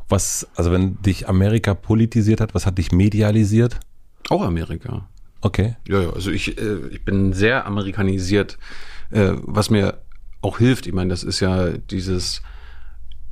Was, 0.08 0.48
also 0.56 0.72
wenn 0.72 1.00
dich 1.02 1.28
Amerika 1.28 1.74
politisiert 1.74 2.40
hat, 2.40 2.54
was 2.54 2.66
hat 2.66 2.78
dich 2.78 2.90
medialisiert? 2.90 3.78
Auch 4.28 4.42
Amerika. 4.42 5.08
Okay. 5.40 5.76
Ja, 5.86 6.02
ja, 6.02 6.10
also 6.10 6.30
ich, 6.30 6.58
äh, 6.58 6.88
ich 6.90 7.04
bin 7.04 7.32
sehr 7.32 7.64
amerikanisiert, 7.66 8.58
äh, 9.10 9.32
was 9.36 9.70
mir 9.70 10.00
auch 10.40 10.58
hilft. 10.58 10.86
Ich 10.86 10.92
meine, 10.92 11.10
das 11.10 11.22
ist 11.22 11.40
ja 11.40 11.70
dieses, 11.70 12.42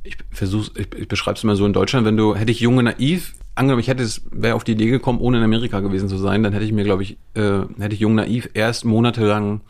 ich 0.03 0.17
versuche, 0.31 0.71
ich, 0.75 0.93
ich 0.95 1.07
beschreibe 1.07 1.37
es 1.37 1.43
mal 1.43 1.55
so 1.55 1.65
in 1.65 1.73
Deutschland, 1.73 2.05
wenn 2.05 2.17
du, 2.17 2.35
hätte 2.35 2.51
ich 2.51 2.61
junge 2.61 2.83
naiv 2.83 3.33
angenommen, 3.57 3.79
ich 3.79 3.87
hätte 3.87 4.03
es, 4.03 4.21
wäre 4.31 4.55
auf 4.55 4.63
die 4.63 4.73
Idee 4.73 4.89
gekommen, 4.89 5.19
ohne 5.19 5.37
in 5.37 5.43
Amerika 5.43 5.79
gewesen 5.79 6.09
zu 6.09 6.17
sein, 6.17 6.43
dann 6.43 6.53
hätte 6.53 6.65
ich 6.65 6.71
mir, 6.71 6.83
glaube 6.83 7.03
ich, 7.03 7.17
äh, 7.33 7.61
hätte 7.79 7.93
ich 7.93 7.99
jung 7.99 8.15
naiv 8.15 8.49
erst 8.53 8.85
monatelang 8.85 9.61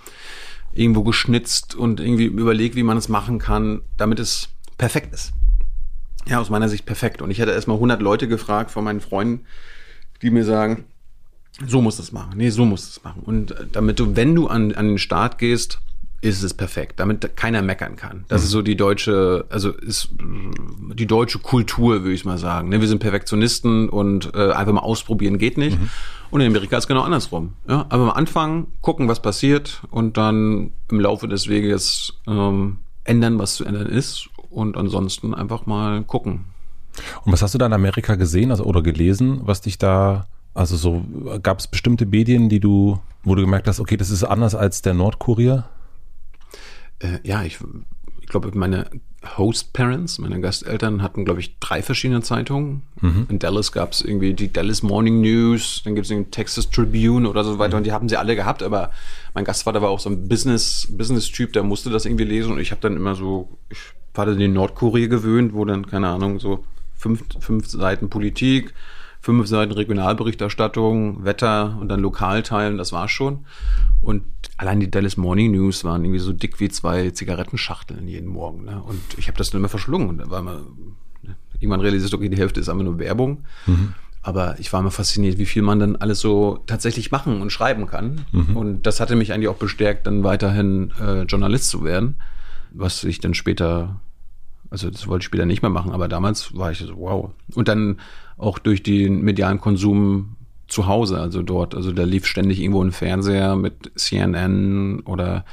irgendwo 0.74 1.04
geschnitzt 1.04 1.76
und 1.76 2.00
irgendwie 2.00 2.26
überlegt, 2.26 2.76
wie 2.76 2.84
man 2.84 2.98
es 2.98 3.10
machen 3.10 3.40
kann, 3.40 3.82
damit 3.98 4.20
es 4.20 4.50
perfekt 4.78 5.14
ist. 5.14 5.34
Ja, 6.28 6.40
aus 6.40 6.50
meiner 6.50 6.70
Sicht 6.70 6.86
perfekt. 6.86 7.22
Und 7.22 7.32
ich 7.32 7.40
hätte 7.40 7.52
erstmal 7.52 7.78
100 7.78 8.02
Leute 8.02 8.28
gefragt 8.28 8.72
von 8.72 8.84
meinen 8.84 9.02
Freunden, 9.02 9.46
die 10.22 10.30
mir 10.30 10.44
sagen, 10.44 10.86
so 11.66 11.82
musst 11.82 12.00
du 12.00 12.04
es 12.04 12.12
machen. 12.12 12.34
Nee, 12.36 12.50
so 12.50 12.66
musst 12.66 12.86
du 12.86 13.00
es 13.00 13.04
machen. 13.04 13.24
Und 13.24 13.52
äh, 13.52 13.66
damit 13.72 14.00
du, 14.00 14.16
wenn 14.16 14.36
du 14.36 14.48
an, 14.48 14.74
an 14.74 14.88
den 14.88 14.98
Start 15.00 15.38
gehst, 15.38 15.80
ist 16.22 16.42
es 16.42 16.54
perfekt, 16.54 17.00
damit 17.00 17.36
keiner 17.36 17.62
meckern 17.62 17.96
kann. 17.96 18.26
Das 18.28 18.42
mhm. 18.42 18.46
ist 18.46 18.52
so 18.52 18.62
die 18.62 18.76
deutsche, 18.76 19.46
also 19.50 19.72
ist 19.72 20.10
die 20.96 21.06
deutsche 21.06 21.40
Kultur, 21.40 22.02
würde 22.02 22.14
ich 22.14 22.26
mal 22.26 22.38
sagen. 22.38 22.70
Ne, 22.70 22.82
wir 22.82 22.88
sind 22.88 23.00
Perfektionisten 23.00 23.90
und 23.90 24.34
äh, 24.34 24.52
einfach 24.52 24.74
mal 24.74 24.82
ausprobieren 24.82 25.38
geht 25.38 25.58
nicht. 25.58 25.80
Mhm. 25.80 25.90
Und 26.32 26.42
in 26.42 26.48
Amerika 26.48 26.78
ist 26.78 26.88
genau 26.88 27.02
andersrum. 27.02 27.54
Ja, 27.70 27.86
aber 27.90 28.04
am 28.04 28.10
Anfang 28.10 28.68
gucken, 28.82 29.08
was 29.08 29.22
passiert 29.22 29.82
und 29.92 30.18
dann 30.18 30.72
im 30.90 31.00
Laufe 31.00 31.28
des 31.28 31.48
Weges 31.48 32.14
ähm, 32.28 32.80
ändern, 33.04 33.40
was 33.40 33.56
zu 33.56 33.66
ändern 33.66 33.88
ist 33.88 34.30
und 34.50 34.76
ansonsten 34.76 35.34
einfach 35.34 35.66
mal 35.66 36.04
gucken. 36.04 36.46
Und 37.24 37.32
was 37.32 37.44
hast 37.44 37.54
du 37.54 37.60
da 37.60 37.68
in 37.68 37.74
Amerika 37.74 38.16
gesehen, 38.16 38.50
also 38.50 38.64
oder 38.64 38.82
gelesen, 38.82 39.42
was 39.44 39.62
dich 39.62 39.78
da 39.78 40.26
also 40.58 40.76
so 40.76 41.04
gab 41.44 41.60
es 41.60 41.68
bestimmte 41.68 42.08
Medien, 42.08 42.50
die 42.50 42.60
du, 42.60 43.00
wo 43.24 43.36
du 43.36 43.44
gemerkt 43.44 43.68
hast, 43.68 43.80
okay, 43.80 43.96
das 43.96 44.10
ist 44.10 44.24
anders 44.24 44.56
als 44.56 44.82
der 44.82 44.96
Nordkurier? 44.96 45.66
Äh, 47.00 47.20
ja, 47.24 47.44
ich, 47.44 47.60
ich 48.22 48.28
glaube, 48.28 48.52
meine 48.54 48.90
Host 49.38 49.74
Parents. 49.74 50.20
Meine 50.20 50.40
Gasteltern 50.40 51.02
hatten, 51.02 51.26
glaube 51.26 51.40
ich, 51.40 51.58
drei 51.60 51.82
verschiedene 51.82 52.22
Zeitungen. 52.22 52.84
In 53.30 53.40
Dallas 53.40 53.72
gab 53.72 53.92
es 53.92 54.02
irgendwie 54.02 54.34
die 54.34 54.52
Dallas 54.54 54.84
Morning 54.84 55.22
News, 55.22 55.82
dann 55.84 55.96
gibt 55.96 56.06
es 56.06 56.10
den 56.10 56.32
Texas 56.32 56.70
Tribune 56.70 57.28
oder 57.28 57.44
so 57.44 57.60
weiter 57.60 57.78
und 57.78 57.86
die 57.86 57.92
haben 57.92 58.08
sie 58.10 58.18
alle 58.18 58.36
gehabt, 58.36 58.64
aber 58.64 58.92
mein 59.34 59.44
Gastvater 59.44 59.82
war 59.82 59.90
auch 59.90 60.00
so 60.00 60.10
ein 60.10 60.28
Business, 60.28 60.88
Business-Typ, 60.92 61.54
der 61.54 61.64
musste 61.64 61.90
das 61.90 62.06
irgendwie 62.06 62.26
lesen 62.26 62.54
und 62.54 62.60
ich 62.60 62.72
habe 62.72 62.82
dann 62.82 62.96
immer 62.96 63.16
so, 63.16 63.50
ich 63.70 63.80
war 64.14 64.26
dann 64.26 64.40
in 64.40 64.54
Nordkorea 64.54 65.08
gewöhnt, 65.08 65.54
wo 65.54 65.66
dann, 65.66 65.88
keine 65.88 66.08
Ahnung, 66.10 66.40
so 66.40 66.64
fünf, 66.96 67.24
fünf 67.40 67.68
Seiten 67.68 68.10
Politik, 68.10 68.74
fünf 69.28 69.46
Seiten 69.46 69.74
Regionalberichterstattung, 69.74 71.26
Wetter 71.26 71.78
und 71.82 71.90
dann 71.90 72.00
Lokalteilen, 72.00 72.78
das 72.78 72.94
war's 72.94 73.12
schon. 73.12 73.40
Und 74.00 74.24
allein 74.56 74.80
die 74.80 74.90
Dallas 74.90 75.18
Morning 75.18 75.52
News 75.52 75.84
waren 75.84 76.06
irgendwie 76.06 76.22
so 76.22 76.32
dick 76.32 76.62
wie 76.62 76.70
zwei 76.70 77.10
Zigarettenschachteln 77.10 78.08
jeden 78.08 78.30
Morgen. 78.30 78.64
Ne? 78.64 78.82
Und 78.82 79.02
ich 79.18 79.28
habe 79.28 79.38
das 79.38 79.50
dann 79.50 79.60
immer 79.60 79.68
verschlungen. 79.68 80.22
War 80.30 80.42
mal, 80.42 80.62
ne? 81.24 81.36
irgendwann 81.60 81.82
realisiert, 81.82 82.14
okay, 82.14 82.30
die 82.30 82.38
Hälfte 82.38 82.62
ist 82.62 82.70
einfach 82.70 82.86
nur 82.86 83.00
Werbung. 83.00 83.44
Aber 84.22 84.58
ich 84.60 84.72
war 84.72 84.80
immer 84.80 84.92
fasziniert, 84.92 85.38
wie 85.38 85.46
viel 85.46 85.62
man 85.62 85.80
dann 85.80 85.98
alles 85.98 86.22
so 86.22 86.64
tatsächlich 86.66 87.12
machen 87.12 87.42
und 87.42 87.52
schreiben 87.52 87.86
kann. 87.86 88.26
Und 88.56 88.84
das 88.84 89.02
hatte 89.02 89.18
mich 89.18 89.34
eigentlich 89.34 89.50
auch 89.50 89.58
bestärkt, 89.58 90.08
dann 90.08 90.24
weiterhin 90.24 90.94
äh, 91.02 91.24
Journalist 91.24 91.70
zu 91.70 91.84
werden, 91.84 92.16
was 92.72 93.04
ich 93.04 93.20
dann 93.20 93.34
später 93.34 94.00
also 94.70 94.90
das 94.90 95.08
wollte 95.08 95.24
ich 95.24 95.28
später 95.28 95.46
nicht 95.46 95.62
mehr 95.62 95.72
machen, 95.72 95.92
aber 95.92 96.08
damals 96.08 96.56
war 96.56 96.72
ich 96.72 96.80
so, 96.80 96.98
wow. 96.98 97.32
Und 97.56 97.68
dann 97.68 98.00
auch 98.38 98.60
durch 98.60 98.84
den 98.84 99.22
medialen 99.22 99.60
Konsum 99.60 100.36
zu 100.68 100.88
Hause, 100.88 101.20
also 101.20 101.42
dort, 101.42 101.76
also 101.76 101.92
da 101.92 102.04
lief 102.04 102.26
ständig 102.26 102.60
irgendwo 102.60 102.84
ein 102.84 102.92
Fernseher 102.92 103.56
mit 103.56 103.92
CNN 103.96 105.00
oder 105.02 105.46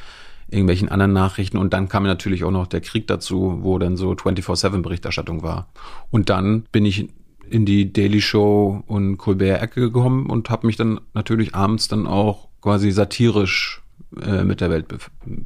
irgendwelchen 0.48 0.88
anderen 0.88 1.12
Nachrichten 1.12 1.56
und 1.56 1.72
dann 1.72 1.88
kam 1.88 2.02
natürlich 2.04 2.44
auch 2.44 2.50
noch 2.50 2.66
der 2.66 2.80
Krieg 2.80 3.06
dazu, 3.06 3.58
wo 3.62 3.78
dann 3.78 3.96
so 3.96 4.12
24-7 4.12 4.82
Berichterstattung 4.82 5.42
war. 5.42 5.68
Und 6.10 6.30
dann 6.30 6.64
bin 6.70 6.84
ich 6.84 7.08
in 7.48 7.64
die 7.64 7.92
Daily 7.92 8.20
Show 8.20 8.82
und 8.86 9.16
Colbert-Ecke 9.18 9.80
gekommen 9.80 10.26
und 10.26 10.50
habe 10.50 10.66
mich 10.66 10.76
dann 10.76 11.00
natürlich 11.12 11.54
abends 11.54 11.88
dann 11.88 12.06
auch 12.06 12.48
quasi 12.60 12.90
satirisch 12.90 13.82
äh, 14.20 14.44
mit 14.44 14.60
der 14.60 14.70
Welt 14.70 14.88
be 14.88 14.98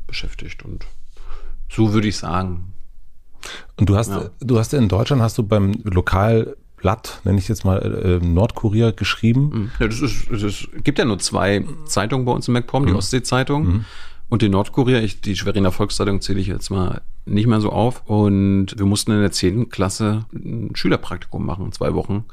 beschäftigt 0.07 0.65
und 0.65 0.87
so 1.69 1.93
würde 1.93 2.09
ich 2.09 2.17
sagen, 2.17 2.73
Und 3.77 3.89
du 3.89 3.97
hast, 3.97 4.11
Ja. 4.11 4.31
du 4.41 4.59
hast 4.59 4.73
in 4.75 4.89
Deutschland 4.89 5.23
hast 5.23 5.39
du 5.39 5.43
beim 5.43 5.73
Lokalblatt, 6.79 7.21
nenne 7.25 7.39
ich 7.39 7.49
jetzt 7.49 7.65
mal, 7.65 7.79
äh, 8.23 8.25
Nordkorea 8.25 8.93
geschrieben. 8.93 9.71
Ja, 9.79 9.89
das 9.89 10.01
ist, 10.01 10.31
es 10.31 10.43
ist, 10.43 10.69
gibt 10.85 10.99
ja 10.99 11.05
nur 11.05 11.19
zwei 11.19 11.65
Zeitungen 11.87 12.25
bei 12.25 12.33
uns 12.33 12.49
in 12.49 12.55
MacPom, 12.55 12.87
die 12.87 12.93
Ostsee-Zeitung 12.93 13.85
und 14.29 14.43
die 14.43 14.49
Nordkorea. 14.49 15.01
Ich, 15.01 15.21
die 15.21 15.37
Schweriner 15.37 15.73
Volkszeitung 15.73 16.21
zähle 16.21 16.41
ich 16.41 16.47
jetzt 16.47 16.71
mal 16.71 17.03
nicht 17.27 17.47
mehr 17.47 17.61
so 17.61 17.71
auf. 17.71 18.03
Und 18.07 18.75
wir 18.77 18.87
mussten 18.87 19.13
in 19.13 19.21
der 19.21 19.33
10. 19.33 19.69
Klasse 19.69 20.27
ein 20.33 20.75
Schülerpraktikum 20.75 21.45
machen, 21.45 21.73
zwei 21.73 21.95
Wochen. 21.95 22.25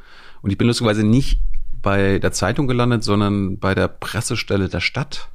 Und 0.41 0.51
ich 0.51 0.57
bin 0.57 0.67
lustigerweise 0.67 1.03
nicht 1.03 1.39
bei 1.81 2.19
der 2.19 2.31
Zeitung 2.31 2.67
gelandet, 2.67 3.03
sondern 3.03 3.57
bei 3.59 3.75
der 3.75 3.87
Pressestelle 3.87 4.69
der 4.69 4.79
Stadt. 4.79 5.29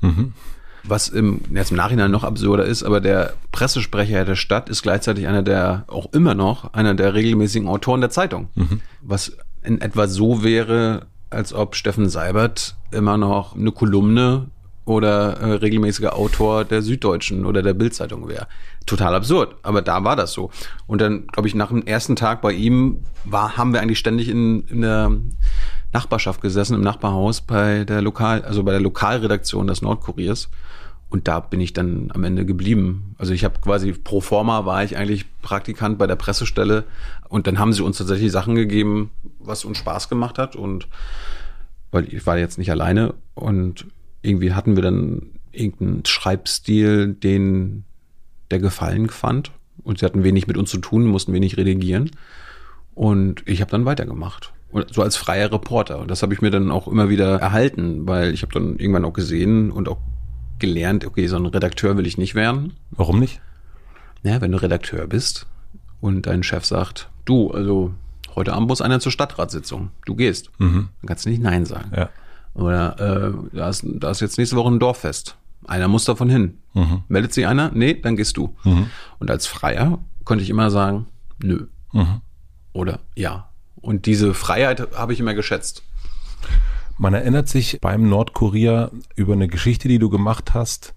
Was 0.85 1.09
im, 1.09 1.41
jetzt 1.53 1.71
im 1.71 1.77
Nachhinein 1.77 2.11
noch 2.11 2.25
absurder 2.25 2.65
ist, 2.65 2.83
aber 2.83 3.01
der 3.01 3.35
Pressesprecher 3.53 4.25
der 4.25 4.37
Stadt 4.37 4.69
ist 4.69 4.83
gleichzeitig 4.83 5.27
einer 5.27 5.43
der, 5.43 5.85
auch 5.89 6.13
immer 6.13 6.35
noch, 6.35 6.73
einer 6.73 6.95
der 6.95 7.15
regelmäßigen 7.15 7.69
Autoren 7.69 8.01
der 8.01 8.11
Zeitung. 8.11 8.49
Was 9.03 9.37
in 9.63 9.81
etwa 9.81 10.09
so 10.09 10.43
wäre, 10.43 11.07
als 11.29 11.53
ob 11.53 11.77
Steffen 11.77 12.09
Seibert 12.09 12.77
immer 12.91 13.17
noch 13.17 13.55
eine 13.55 13.73
Kolumne 13.73 14.49
oder 14.85 15.35
äh, 15.41 15.53
regelmäßiger 15.53 16.17
Autor 16.17 16.65
der 16.65 16.83
Süddeutschen 16.83 17.47
oder 17.47 17.63
der 17.63 17.75
Bildzeitung 17.75 18.29
wäre. 18.29 18.49
Total 18.87 19.15
absurd, 19.15 19.55
aber 19.63 19.83
da 19.83 20.03
war 20.03 20.17
das 20.17 20.33
so. 20.33 20.51
Und 20.87 21.01
dann, 21.01 21.27
glaube 21.29 21.47
ich, 21.47 21.55
nach 21.55 21.69
dem 21.69 21.87
ersten 21.87 22.17
Tag 22.17 22.41
bei 22.41 22.53
ihm 22.53 23.05
war, 23.25 23.57
haben 23.57 23.73
wir 23.73 23.81
eigentlich 23.81 23.99
ständig 23.99 24.29
in, 24.29 24.63
in 24.67 24.81
der 24.81 25.13
Nachbarschaft 25.93 26.41
gesessen, 26.41 26.75
im 26.75 26.83
Nachbarhaus 26.83 27.41
bei 27.41 27.85
der 27.85 28.01
Lokal, 28.01 28.43
also 28.43 28.63
bei 28.63 28.73
der 28.73 28.81
Lokalredaktion 28.81 29.67
des 29.67 29.83
Nordkuriers. 29.83 30.49
Und 31.09 31.27
da 31.27 31.41
bin 31.41 31.61
ich 31.61 31.73
dann 31.73 32.11
am 32.15 32.23
Ende 32.23 32.47
geblieben. 32.47 33.17
Also 33.19 33.33
ich 33.33 33.45
habe 33.45 33.59
quasi 33.61 33.93
pro 33.93 34.21
forma 34.21 34.65
war 34.65 34.85
ich 34.85 34.97
eigentlich 34.97 35.27
Praktikant 35.43 35.99
bei 35.99 36.07
der 36.07 36.15
Pressestelle 36.15 36.85
und 37.29 37.49
dann 37.49 37.59
haben 37.59 37.73
sie 37.73 37.83
uns 37.83 37.99
tatsächlich 37.99 38.31
Sachen 38.31 38.55
gegeben, 38.55 39.11
was 39.41 39.65
uns 39.65 39.79
Spaß 39.79 40.09
gemacht 40.09 40.39
hat 40.39 40.55
und 40.55 40.87
weil 41.91 42.13
ich 42.15 42.25
war 42.27 42.39
jetzt 42.39 42.59
nicht 42.59 42.71
alleine 42.71 43.15
und 43.35 43.87
irgendwie 44.23 44.53
hatten 44.53 44.77
wir 44.77 44.85
dann 44.85 45.23
irgendeinen 45.51 46.05
Schreibstil, 46.07 47.15
den 47.15 47.85
der 48.53 48.61
gefallen 48.61 49.09
fand 49.09 49.51
und 49.83 49.99
sie 49.99 50.07
hatten 50.07 50.23
wenig 50.23 50.47
mit 50.47 50.57
uns 50.57 50.71
zu 50.71 50.79
tun, 50.79 51.07
mussten 51.07 51.33
wenig 51.33 51.57
redigieren 51.57 52.13
und 52.95 53.43
ich 53.47 53.61
habe 53.61 53.73
dann 53.73 53.85
weitergemacht. 53.85 54.53
So 54.91 55.03
als 55.03 55.17
freier 55.17 55.53
Reporter. 55.53 55.99
Und 55.99 56.11
das 56.11 56.23
habe 56.23 56.33
ich 56.33 56.41
mir 56.41 56.51
dann 56.51 56.71
auch 56.71 56.87
immer 56.87 57.09
wieder 57.09 57.41
erhalten, 57.41 58.07
weil 58.07 58.33
ich 58.33 58.43
habe 58.43 58.53
dann 58.53 58.77
irgendwann 58.79 59.05
auch 59.05 59.13
gesehen 59.13 59.71
und 59.71 59.89
auch 59.89 59.99
gelernt, 60.59 61.05
okay, 61.05 61.27
so 61.27 61.37
ein 61.37 61.47
Redakteur 61.47 61.97
will 61.97 62.07
ich 62.07 62.19
nicht 62.19 62.35
werden. 62.35 62.75
Warum 62.91 63.19
nicht? 63.19 63.41
Ja, 64.23 64.41
wenn 64.41 64.53
du 64.53 64.63
Redakteur 64.63 65.07
bist 65.07 65.47
und 66.01 66.27
dein 66.27 66.43
Chef 66.43 66.65
sagt, 66.65 67.11
du, 67.25 67.51
also 67.51 67.93
heute 68.37 68.53
Abend 68.53 68.69
muss 68.69 68.81
einer 68.81 69.01
zur 69.01 69.11
Stadtratssitzung, 69.11 69.91
du 70.05 70.15
gehst, 70.15 70.51
dann 70.59 71.07
kannst 71.07 71.27
du 71.27 71.31
nicht 71.31 71.43
Nein 71.43 71.65
sagen. 71.65 71.91
Ja. 71.97 72.11
Oder 72.55 73.01
äh, 73.01 73.57
da, 73.57 73.69
ist, 73.71 73.85
da 73.85 74.11
ist 74.11 74.21
jetzt 74.21 74.39
nächste 74.39 74.57
Woche 74.57 74.71
ein 74.71 74.79
Dorffest. 74.79 75.37
Einer 75.67 75.89
muss 75.89 76.05
davon 76.05 76.29
hin. 76.29 76.59
Meldet 77.09 77.33
sich 77.33 77.47
einer? 77.47 77.71
Nee, 77.75 77.95
dann 77.95 78.17
gehst 78.17 78.37
du. 78.37 78.55
Und 79.19 79.31
als 79.31 79.47
Freier 79.47 79.99
konnte 80.25 80.45
ich 80.45 80.51
immer 80.51 80.71
sagen, 80.71 81.07
nö. 81.43 81.67
Oder 82.73 83.01
ja. 83.17 83.50
Und 83.81 84.07
diese 84.07 84.35
Freiheit 84.35 84.95
habe 84.97 85.13
ich 85.13 85.21
immer 85.21 85.35
geschätzt. 85.35 85.83
Man 86.99 87.15
erinnert 87.15 87.49
sich 87.49 87.79
beim 87.81 88.09
Nordkorea 88.09 88.91
über 89.17 89.33
eine 89.33 89.49
Geschichte, 89.49 89.89
die 89.89 89.99
du 89.99 90.11
gemacht 90.11 90.53
hast, 90.53 90.95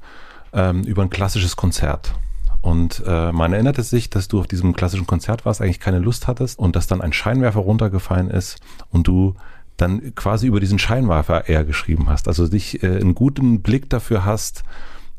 ähm, 0.52 0.84
über 0.84 1.02
ein 1.02 1.10
klassisches 1.10 1.56
Konzert. 1.56 2.14
Und 2.62 3.04
äh, 3.06 3.32
man 3.32 3.54
erinnerte 3.54 3.84
sich, 3.84 4.10
dass 4.10 4.28
du 4.28 4.40
auf 4.40 4.48
diesem 4.48 4.74
klassischen 4.74 5.08
Konzert 5.08 5.46
warst, 5.46 5.62
eigentlich 5.62 5.80
keine 5.80 6.00
Lust 6.00 6.28
hattest 6.28 6.60
und 6.60 6.76
dass 6.76 6.88
dann 6.88 7.02
ein 7.02 7.14
Scheinwerfer 7.14 7.60
runtergefallen 7.60 8.30
ist 8.30 8.60
und 8.90 9.08
du 9.08 9.36
dann 9.78 10.16
quasi 10.16 10.48
über 10.48 10.60
diesen 10.60 10.80
Scheinwerfer 10.80 11.50
eher 11.50 11.66
geschrieben 11.66 12.10
hast. 12.10 12.28
Also 12.28 12.48
dich 12.48 12.84
äh, 12.84 12.88
einen 12.88 13.16
guten 13.16 13.62
Blick 13.62 13.90
dafür 13.90 14.24
hast, 14.24 14.64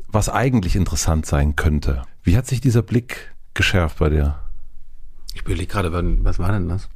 was 0.07 0.29
eigentlich 0.29 0.75
interessant 0.75 1.25
sein 1.25 1.55
könnte. 1.55 2.03
Wie 2.23 2.37
hat 2.37 2.47
sich 2.47 2.61
dieser 2.61 2.81
Blick 2.81 3.35
geschärft 3.53 3.99
bei 3.99 4.09
dir? 4.09 4.39
Ich 5.33 5.41
überlege 5.41 5.67
gerade, 5.67 5.91
was 6.23 6.39
war 6.39 6.51
denn 6.51 6.69
das? 6.69 6.89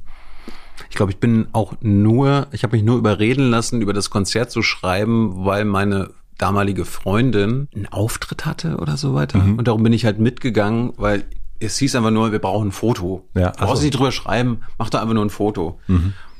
Ich 0.88 0.96
glaube, 0.96 1.12
ich 1.12 1.18
bin 1.18 1.48
auch 1.52 1.74
nur, 1.80 2.46
ich 2.52 2.62
habe 2.62 2.76
mich 2.76 2.84
nur 2.84 2.96
überreden 2.96 3.50
lassen, 3.50 3.82
über 3.82 3.92
das 3.92 4.10
Konzert 4.10 4.50
zu 4.50 4.62
schreiben, 4.62 5.44
weil 5.44 5.64
meine 5.64 6.10
damalige 6.38 6.84
Freundin 6.84 7.68
einen 7.74 7.86
Auftritt 7.86 8.46
hatte 8.46 8.78
oder 8.78 8.96
so 8.96 9.14
weiter. 9.14 9.38
Und 9.58 9.68
darum 9.68 9.82
bin 9.82 9.92
ich 9.92 10.06
halt 10.06 10.18
mitgegangen, 10.18 10.92
weil 10.96 11.24
es 11.58 11.76
hieß 11.76 11.94
einfach 11.96 12.10
nur, 12.10 12.32
wir 12.32 12.38
brauchen 12.38 12.68
ein 12.68 12.72
Foto. 12.72 13.28
Ja, 13.34 13.50
du 13.50 13.58
ach 13.58 13.66
brauchst 13.66 13.82
nicht 13.82 13.96
drüber 13.98 14.12
schreiben, 14.12 14.62
mach 14.78 14.88
da 14.88 15.02
einfach 15.02 15.14
nur 15.14 15.24
ein 15.24 15.30
Foto. 15.30 15.78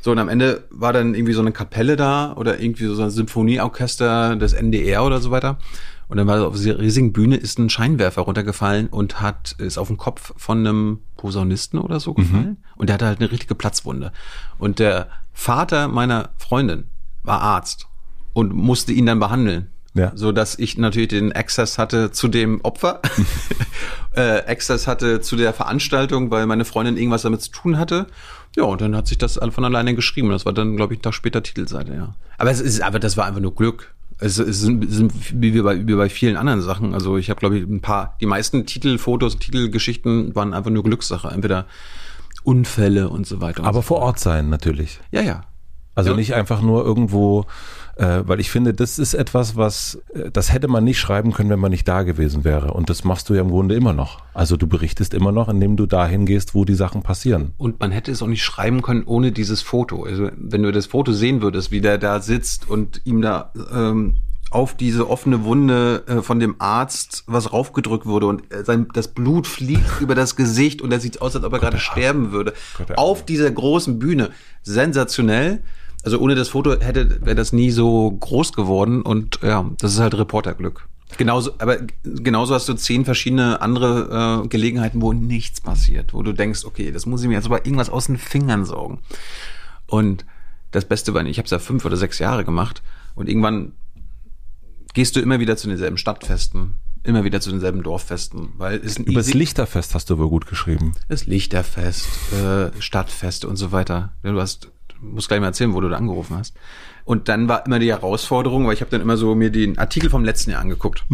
So, 0.00 0.12
und 0.12 0.18
am 0.18 0.30
Ende 0.30 0.64
war 0.70 0.94
dann 0.94 1.14
irgendwie 1.14 1.34
so 1.34 1.42
eine 1.42 1.52
Kapelle 1.52 1.96
da 1.96 2.32
oder 2.34 2.58
irgendwie 2.58 2.86
so 2.86 3.02
ein 3.02 3.10
Symphonieorchester 3.10 4.36
des 4.36 4.54
NDR 4.54 5.04
oder 5.04 5.20
so 5.20 5.30
weiter. 5.30 5.58
Und 6.08 6.16
dann 6.16 6.26
war 6.26 6.44
auf 6.46 6.56
dieser 6.56 6.78
riesigen 6.78 7.12
Bühne 7.12 7.36
ist 7.36 7.58
ein 7.58 7.70
Scheinwerfer 7.70 8.22
runtergefallen 8.22 8.88
und 8.88 9.20
hat, 9.20 9.54
ist 9.58 9.78
auf 9.78 9.88
den 9.88 9.98
Kopf 9.98 10.32
von 10.36 10.58
einem 10.66 11.00
Posaunisten 11.20 11.78
oder 11.78 12.00
so 12.00 12.14
gefallen. 12.14 12.56
Und 12.76 12.88
der 12.88 12.94
hatte 12.94 13.06
halt 13.06 13.20
eine 13.20 13.30
richtige 13.30 13.54
Platzwunde. 13.54 14.10
Und 14.58 14.78
der 14.78 15.08
Vater 15.34 15.86
meiner 15.88 16.30
Freundin 16.38 16.84
war 17.22 17.42
Arzt 17.42 17.88
und 18.32 18.54
musste 18.54 18.92
ihn 18.92 19.04
dann 19.04 19.20
behandeln. 19.20 19.68
Ja. 19.92 20.12
So 20.14 20.32
dass 20.32 20.58
ich 20.58 20.78
natürlich 20.78 21.08
den 21.08 21.32
Access 21.32 21.76
hatte 21.76 22.10
zu 22.10 22.28
dem 22.28 22.60
Opfer, 22.62 23.02
äh, 24.14 24.38
Access 24.46 24.86
hatte 24.86 25.20
zu 25.20 25.36
der 25.36 25.52
Veranstaltung, 25.52 26.30
weil 26.30 26.46
meine 26.46 26.64
Freundin 26.64 26.96
irgendwas 26.96 27.22
damit 27.22 27.42
zu 27.42 27.50
tun 27.50 27.76
hatte. 27.76 28.06
Ja, 28.56 28.62
und 28.64 28.80
dann 28.80 28.96
hat 28.96 29.06
sich 29.06 29.18
das 29.18 29.34
von 29.34 29.64
alleine 29.64 29.94
geschrieben. 29.94 30.30
Das 30.30 30.46
war 30.46 30.54
dann, 30.54 30.76
glaube 30.76 30.94
ich, 30.94 30.98
einen 30.98 31.02
Tag 31.02 31.14
später 31.14 31.42
Titelseite, 31.42 31.94
ja. 31.94 32.14
Aber 32.38 32.50
es 32.50 32.60
ist, 32.60 32.80
aber 32.80 32.98
das 32.98 33.16
war 33.16 33.26
einfach 33.26 33.40
nur 33.40 33.54
Glück. 33.54 33.94
Es, 34.20 34.38
es 34.38 34.60
sind, 34.60 34.84
es 34.84 34.92
sind 34.92 35.12
wie 35.40 35.60
bei, 35.62 35.86
wie 35.86 35.94
bei 35.94 36.08
vielen 36.08 36.36
anderen 36.36 36.60
Sachen. 36.60 36.94
Also 36.94 37.16
ich 37.16 37.30
habe, 37.30 37.40
glaube 37.40 37.58
ich, 37.58 37.66
ein 37.66 37.80
paar, 37.80 38.16
die 38.20 38.26
meisten 38.26 38.66
Titelfotos, 38.66 39.38
Titelgeschichten 39.38 40.34
waren 40.34 40.52
einfach 40.54 40.70
nur 40.70 40.82
Glückssache. 40.84 41.28
Entweder 41.28 41.66
Unfälle 42.42 43.08
und 43.08 43.26
so 43.26 43.40
weiter. 43.40 43.64
Aber 43.64 43.78
so 43.78 43.82
vor 43.82 43.98
Ort 44.00 44.18
sein 44.18 44.48
natürlich. 44.48 45.00
Ja, 45.10 45.22
ja. 45.22 45.42
Also 45.94 46.10
Ja. 46.10 46.16
nicht 46.16 46.34
einfach 46.34 46.62
nur 46.62 46.84
irgendwo, 46.84 47.46
äh, 47.96 48.22
weil 48.24 48.40
ich 48.40 48.50
finde, 48.50 48.74
das 48.74 48.98
ist 48.98 49.14
etwas, 49.14 49.56
was, 49.56 50.00
äh, 50.14 50.30
das 50.30 50.52
hätte 50.52 50.68
man 50.68 50.84
nicht 50.84 50.98
schreiben 50.98 51.32
können, 51.32 51.50
wenn 51.50 51.58
man 51.58 51.70
nicht 51.70 51.86
da 51.86 52.02
gewesen 52.02 52.44
wäre. 52.44 52.72
Und 52.72 52.90
das 52.90 53.04
machst 53.04 53.28
du 53.28 53.34
ja 53.34 53.42
im 53.42 53.50
Grunde 53.50 53.74
immer 53.74 53.92
noch. 53.92 54.22
Also 54.34 54.56
du 54.56 54.66
berichtest 54.66 55.14
immer 55.14 55.32
noch, 55.32 55.48
indem 55.48 55.76
du 55.76 55.86
dahin 55.86 56.26
gehst, 56.26 56.54
wo 56.54 56.64
die 56.64 56.74
Sachen 56.74 57.02
passieren. 57.02 57.52
Und 57.58 57.80
man 57.80 57.90
hätte 57.90 58.10
es 58.10 58.22
auch 58.22 58.26
nicht 58.26 58.42
schreiben 58.42 58.82
können 58.82 59.04
ohne 59.04 59.32
dieses 59.32 59.62
Foto. 59.62 60.04
Also 60.04 60.30
wenn 60.36 60.62
du 60.62 60.72
das 60.72 60.86
Foto 60.86 61.12
sehen 61.12 61.42
würdest, 61.42 61.70
wie 61.70 61.80
der 61.80 61.98
da 61.98 62.20
sitzt 62.20 62.68
und 62.68 63.02
ihm 63.04 63.22
da 63.22 63.52
ähm, 63.72 64.16
auf 64.50 64.76
diese 64.76 65.08
offene 65.08 65.44
Wunde 65.44 66.02
äh, 66.06 66.22
von 66.22 66.40
dem 66.40 66.56
Arzt 66.58 67.22
was 67.26 67.52
raufgedrückt 67.52 68.06
wurde 68.06 68.26
und 68.26 68.52
äh, 68.52 68.64
sein, 68.64 68.88
das 68.94 69.08
Blut 69.08 69.46
fliegt 69.46 70.00
über 70.00 70.16
das 70.16 70.34
Gesicht 70.34 70.82
und 70.82 70.92
er 70.92 71.00
sieht 71.00 71.22
aus, 71.22 71.36
als 71.36 71.44
ob 71.44 71.52
er 71.52 71.60
gerade 71.60 71.78
sterben 71.78 72.32
würde. 72.32 72.52
Gott, 72.76 72.98
auf 72.98 73.24
dieser 73.24 73.50
großen 73.50 73.98
Bühne. 73.98 74.30
Sensationell. 74.62 75.62
Also 76.02 76.18
ohne 76.18 76.34
das 76.34 76.48
Foto 76.48 76.78
hätte 76.80 77.20
wäre 77.24 77.36
das 77.36 77.52
nie 77.52 77.70
so 77.70 78.10
groß 78.10 78.52
geworden 78.52 79.02
und 79.02 79.40
ja, 79.42 79.68
das 79.78 79.92
ist 79.94 80.00
halt 80.00 80.14
Reporterglück. 80.14 80.86
Genauso, 81.18 81.52
aber 81.58 81.78
genauso 82.04 82.54
hast 82.54 82.68
du 82.68 82.74
zehn 82.74 83.04
verschiedene 83.04 83.60
andere 83.60 84.42
äh, 84.44 84.48
Gelegenheiten, 84.48 85.02
wo 85.02 85.12
nichts 85.12 85.60
passiert, 85.60 86.14
wo 86.14 86.22
du 86.22 86.32
denkst, 86.32 86.64
okay, 86.64 86.92
das 86.92 87.04
muss 87.04 87.20
ich 87.22 87.28
mir 87.28 87.34
jetzt 87.34 87.46
aber 87.46 87.66
irgendwas 87.66 87.90
aus 87.90 88.06
den 88.06 88.16
Fingern 88.16 88.64
saugen. 88.64 89.00
Und 89.88 90.24
das 90.70 90.84
Beste 90.84 91.12
war, 91.12 91.24
ich 91.26 91.36
habe 91.38 91.46
es 91.46 91.50
ja 91.50 91.58
fünf 91.58 91.84
oder 91.84 91.96
sechs 91.96 92.20
Jahre 92.20 92.44
gemacht 92.44 92.80
und 93.16 93.28
irgendwann 93.28 93.72
gehst 94.94 95.16
du 95.16 95.20
immer 95.20 95.40
wieder 95.40 95.56
zu 95.56 95.68
denselben 95.68 95.96
Stadtfesten, 95.98 96.74
immer 97.02 97.24
wieder 97.24 97.40
zu 97.40 97.50
denselben 97.50 97.82
Dorffesten, 97.82 98.50
weil 98.56 98.78
es 98.78 98.98
ein 98.98 99.04
Übers 99.04 99.26
easy- 99.28 99.38
Lichterfest 99.38 99.94
hast 99.94 100.10
du 100.10 100.18
wohl 100.18 100.28
gut 100.28 100.46
geschrieben. 100.46 100.92
das 101.08 101.26
Lichterfest, 101.26 102.06
äh, 102.32 102.70
Stadtfeste 102.80 103.48
und 103.48 103.56
so 103.56 103.72
weiter. 103.72 104.12
Du 104.22 104.40
hast, 104.40 104.70
du 105.00 105.08
musst 105.08 105.28
gleich 105.28 105.40
mal 105.40 105.46
erzählen, 105.46 105.74
wo 105.74 105.80
du 105.80 105.88
da 105.88 105.96
angerufen 105.96 106.36
hast. 106.36 106.54
Und 107.04 107.28
dann 107.28 107.48
war 107.48 107.66
immer 107.66 107.78
die 107.78 107.90
Herausforderung, 107.90 108.66
weil 108.66 108.74
ich 108.74 108.80
habe 108.80 108.90
dann 108.90 109.00
immer 109.00 109.16
so 109.16 109.34
mir 109.34 109.50
den 109.50 109.78
Artikel 109.78 110.10
vom 110.10 110.24
letzten 110.24 110.50
Jahr 110.50 110.60
angeguckt 110.60 111.04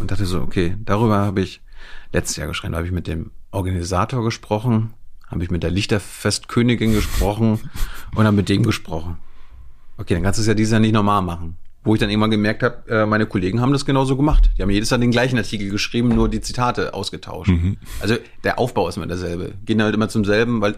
und 0.00 0.10
dachte 0.10 0.26
so, 0.26 0.40
okay, 0.40 0.76
darüber 0.84 1.18
habe 1.18 1.40
ich 1.42 1.60
letztes 2.12 2.36
Jahr 2.36 2.48
geschrieben, 2.48 2.72
da 2.72 2.78
habe 2.78 2.86
ich 2.86 2.92
mit 2.92 3.06
dem 3.06 3.30
Organisator 3.50 4.24
gesprochen, 4.24 4.94
habe 5.28 5.44
ich 5.44 5.50
mit 5.50 5.62
der 5.62 5.70
Lichterfestkönigin 5.70 6.92
gesprochen 6.92 7.60
und 8.14 8.24
dann 8.24 8.34
mit 8.34 8.48
dem 8.48 8.62
gesprochen. 8.62 9.18
Okay, 9.96 10.14
dann 10.14 10.22
kannst 10.22 10.38
du 10.38 10.42
es 10.42 10.48
ja 10.48 10.54
dieses 10.54 10.72
Jahr 10.72 10.80
nicht 10.80 10.94
normal 10.94 11.22
machen. 11.22 11.56
Wo 11.82 11.94
ich 11.94 12.00
dann 12.00 12.10
irgendwann 12.10 12.30
gemerkt 12.30 12.62
habe, 12.62 12.90
äh, 12.90 13.06
meine 13.06 13.24
Kollegen 13.24 13.62
haben 13.62 13.72
das 13.72 13.86
genauso 13.86 14.14
gemacht. 14.14 14.50
Die 14.58 14.62
haben 14.62 14.68
jedes 14.68 14.90
Jahr 14.90 14.98
den 14.98 15.10
gleichen 15.10 15.38
Artikel 15.38 15.70
geschrieben, 15.70 16.08
nur 16.08 16.28
die 16.28 16.42
Zitate 16.42 16.92
ausgetauscht. 16.92 17.50
Also 18.00 18.16
der 18.44 18.58
Aufbau 18.58 18.88
ist 18.88 18.98
immer 18.98 19.06
derselbe. 19.06 19.54
Gehen 19.64 19.82
halt 19.82 19.94
immer 19.94 20.10
zum 20.10 20.26
selben, 20.26 20.60
weil 20.60 20.76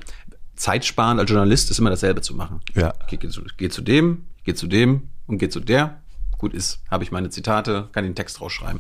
Zeitsparen 0.62 1.18
als 1.18 1.28
Journalist 1.28 1.72
ist 1.72 1.80
immer 1.80 1.90
dasselbe 1.90 2.20
zu 2.20 2.34
machen. 2.36 2.60
Ja. 2.74 2.92
Ich 3.10 3.18
geh 3.18 3.28
zu, 3.28 3.42
geh 3.56 3.68
zu 3.68 3.82
dem, 3.82 4.26
geh 4.44 4.54
zu 4.54 4.68
dem 4.68 5.08
und 5.26 5.38
geh 5.38 5.48
zu 5.48 5.58
der. 5.58 5.98
Gut 6.38 6.54
ist, 6.54 6.80
habe 6.88 7.02
ich 7.02 7.10
meine 7.10 7.30
Zitate, 7.30 7.88
kann 7.90 8.04
den 8.04 8.14
Text 8.14 8.40
rausschreiben. 8.40 8.78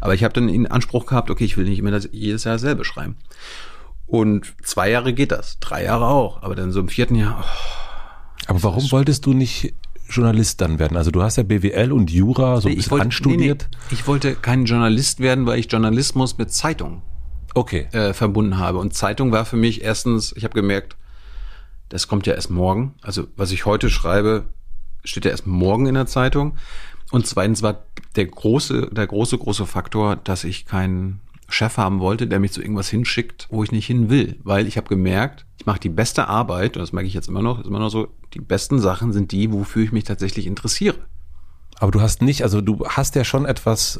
Aber 0.00 0.14
ich 0.14 0.24
habe 0.24 0.32
dann 0.32 0.48
in 0.48 0.66
Anspruch 0.66 1.04
gehabt, 1.04 1.30
okay, 1.30 1.44
ich 1.44 1.58
will 1.58 1.66
nicht 1.68 1.78
immer 1.80 1.90
das, 1.90 2.08
jedes 2.12 2.44
Jahr 2.44 2.54
dasselbe 2.54 2.82
schreiben. 2.86 3.16
Und 4.06 4.54
zwei 4.62 4.90
Jahre 4.90 5.12
geht 5.12 5.30
das, 5.32 5.58
drei 5.60 5.84
Jahre 5.84 6.06
auch. 6.06 6.42
Aber 6.42 6.54
dann 6.54 6.72
so 6.72 6.80
im 6.80 6.88
vierten 6.88 7.14
Jahr, 7.14 7.44
oh, 7.44 8.44
Aber 8.46 8.62
warum 8.62 8.90
wolltest 8.90 9.26
du 9.26 9.34
nicht 9.34 9.74
Journalist 10.08 10.62
dann 10.62 10.78
werden? 10.78 10.96
Also 10.96 11.10
du 11.10 11.22
hast 11.22 11.36
ja 11.36 11.42
BWL 11.42 11.92
und 11.92 12.10
Jura 12.10 12.60
so 12.62 12.68
ein 12.70 12.74
bisschen 12.76 12.90
wollte- 12.92 13.04
anstudiert. 13.04 13.68
nee, 13.70 13.76
nee, 13.90 13.94
ich 13.94 14.06
wollte 14.06 14.34
kein 14.34 14.64
Journalist 14.64 15.20
werden, 15.20 15.44
weil 15.44 15.58
ich 15.58 15.70
Journalismus 15.70 16.38
mit 16.38 16.52
Zeitung 16.54 17.02
Okay. 17.54 17.88
äh, 17.92 18.14
verbunden 18.14 18.56
habe. 18.58 18.78
Und 18.78 18.94
Zeitung 18.94 19.30
war 19.30 19.44
für 19.44 19.56
mich 19.56 19.82
erstens, 19.82 20.32
ich 20.36 20.44
habe 20.44 20.54
gemerkt, 20.54 20.96
das 21.88 22.08
kommt 22.08 22.26
ja 22.26 22.34
erst 22.34 22.50
morgen. 22.50 22.94
Also 23.02 23.26
was 23.36 23.52
ich 23.52 23.66
heute 23.66 23.90
schreibe, 23.90 24.44
steht 25.04 25.24
ja 25.24 25.30
erst 25.30 25.46
morgen 25.46 25.86
in 25.86 25.94
der 25.94 26.06
Zeitung. 26.06 26.56
Und 27.10 27.26
zweitens 27.26 27.62
war 27.62 27.84
der 28.16 28.26
große, 28.26 28.90
der 28.92 29.06
große, 29.06 29.38
große 29.38 29.66
Faktor, 29.66 30.16
dass 30.16 30.44
ich 30.44 30.66
keinen 30.66 31.20
Chef 31.48 31.78
haben 31.78 32.00
wollte, 32.00 32.26
der 32.26 32.40
mich 32.40 32.52
zu 32.52 32.60
irgendwas 32.60 32.90
hinschickt, 32.90 33.46
wo 33.50 33.64
ich 33.64 33.72
nicht 33.72 33.86
hin 33.86 34.10
will. 34.10 34.38
Weil 34.42 34.66
ich 34.66 34.76
habe 34.76 34.88
gemerkt, 34.88 35.46
ich 35.58 35.64
mache 35.64 35.80
die 35.80 35.88
beste 35.88 36.28
Arbeit, 36.28 36.76
und 36.76 36.82
das 36.82 36.92
merke 36.92 37.08
ich 37.08 37.14
jetzt 37.14 37.28
immer 37.28 37.40
noch, 37.40 37.60
ist 37.60 37.66
immer 37.66 37.78
noch 37.78 37.88
so, 37.88 38.08
die 38.34 38.40
besten 38.40 38.78
Sachen 38.78 39.12
sind 39.12 39.32
die, 39.32 39.50
wofür 39.50 39.82
ich 39.82 39.92
mich 39.92 40.04
tatsächlich 40.04 40.46
interessiere. 40.46 40.96
Aber 41.80 41.90
du 41.90 42.02
hast 42.02 42.20
nicht, 42.20 42.42
also 42.42 42.60
du 42.60 42.84
hast 42.86 43.14
ja 43.14 43.24
schon 43.24 43.46
etwas 43.46 43.98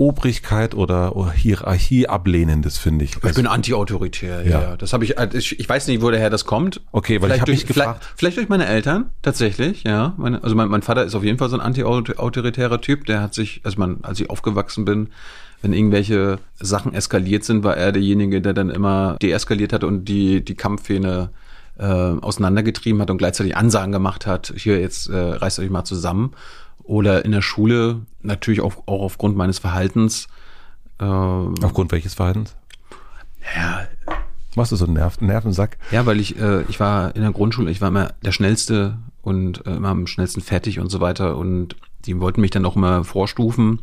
Obrigkeit 0.00 0.74
oder, 0.74 1.14
oder 1.14 1.30
Hierarchie 1.30 2.08
ablehnendes, 2.08 2.78
finde 2.78 3.04
ich. 3.04 3.16
Ich 3.22 3.34
bin 3.34 3.46
anti-autoritär, 3.46 4.46
ja. 4.46 4.60
Ja. 4.62 4.76
Das 4.78 4.94
habe 4.94 5.04
ich, 5.04 5.18
also 5.18 5.36
ich, 5.36 5.60
ich 5.60 5.68
weiß 5.68 5.88
nicht, 5.88 6.00
woher 6.00 6.30
das 6.30 6.46
kommt. 6.46 6.80
Okay, 6.90 7.20
weil 7.20 7.30
ich 7.30 7.34
Vielleicht 7.34 7.40
hab 7.42 7.46
durch, 7.46 7.58
mich 7.58 7.66
gefragt- 7.66 8.02
Vielleicht, 8.04 8.18
vielleicht 8.18 8.36
durch 8.38 8.48
meine 8.48 8.64
Eltern, 8.66 9.10
tatsächlich, 9.20 9.84
ja. 9.84 10.14
Meine, 10.16 10.42
also 10.42 10.56
mein, 10.56 10.68
mein 10.68 10.80
Vater 10.80 11.04
ist 11.04 11.14
auf 11.14 11.22
jeden 11.22 11.36
Fall 11.36 11.50
so 11.50 11.56
ein 11.56 11.60
anti-autoritärer 11.60 12.80
Typ. 12.80 13.04
Der 13.04 13.20
hat 13.20 13.34
sich, 13.34 13.60
also 13.62 13.78
man, 13.78 13.98
als 14.02 14.18
ich 14.20 14.30
aufgewachsen 14.30 14.86
bin, 14.86 15.08
wenn 15.60 15.74
irgendwelche 15.74 16.38
Sachen 16.58 16.94
eskaliert 16.94 17.44
sind, 17.44 17.62
war 17.62 17.76
er 17.76 17.92
derjenige, 17.92 18.40
der 18.40 18.54
dann 18.54 18.70
immer 18.70 19.16
deeskaliert 19.20 19.74
hat 19.74 19.84
und 19.84 20.06
die, 20.06 20.42
die 20.42 20.54
Kampfhähne 20.54 21.28
äh, 21.78 21.84
auseinandergetrieben 21.84 23.02
hat 23.02 23.10
und 23.10 23.18
gleichzeitig 23.18 23.54
Ansagen 23.54 23.92
gemacht 23.92 24.26
hat, 24.26 24.52
hier 24.56 24.80
jetzt 24.80 25.10
äh, 25.10 25.16
reißt 25.16 25.58
euch 25.60 25.68
mal 25.68 25.84
zusammen. 25.84 26.32
Oder 26.90 27.24
in 27.24 27.30
der 27.30 27.40
Schule, 27.40 28.00
natürlich 28.20 28.60
auch, 28.60 28.74
auch 28.86 29.02
aufgrund 29.02 29.36
meines 29.36 29.60
Verhaltens, 29.60 30.26
äh, 30.98 31.04
Aufgrund 31.04 31.92
welches 31.92 32.14
Verhaltens? 32.14 32.56
ja, 33.54 33.86
Machst 34.56 34.72
du 34.72 34.76
so 34.76 34.86
einen 34.86 34.94
Nerv 34.94 35.20
Nervensack? 35.20 35.78
Ja, 35.92 36.04
weil 36.06 36.18
ich, 36.18 36.36
äh, 36.40 36.62
ich 36.62 36.80
war 36.80 37.14
in 37.14 37.22
der 37.22 37.30
Grundschule, 37.30 37.70
ich 37.70 37.80
war 37.80 37.90
immer 37.90 38.12
der 38.24 38.32
Schnellste 38.32 38.98
und 39.22 39.64
äh, 39.66 39.76
immer 39.76 39.90
am 39.90 40.08
schnellsten 40.08 40.40
fertig 40.40 40.80
und 40.80 40.90
so 40.90 40.98
weiter. 40.98 41.36
Und 41.36 41.76
die 42.06 42.18
wollten 42.18 42.40
mich 42.40 42.50
dann 42.50 42.66
auch 42.66 42.74
immer 42.74 43.04
vorstufen. 43.04 43.82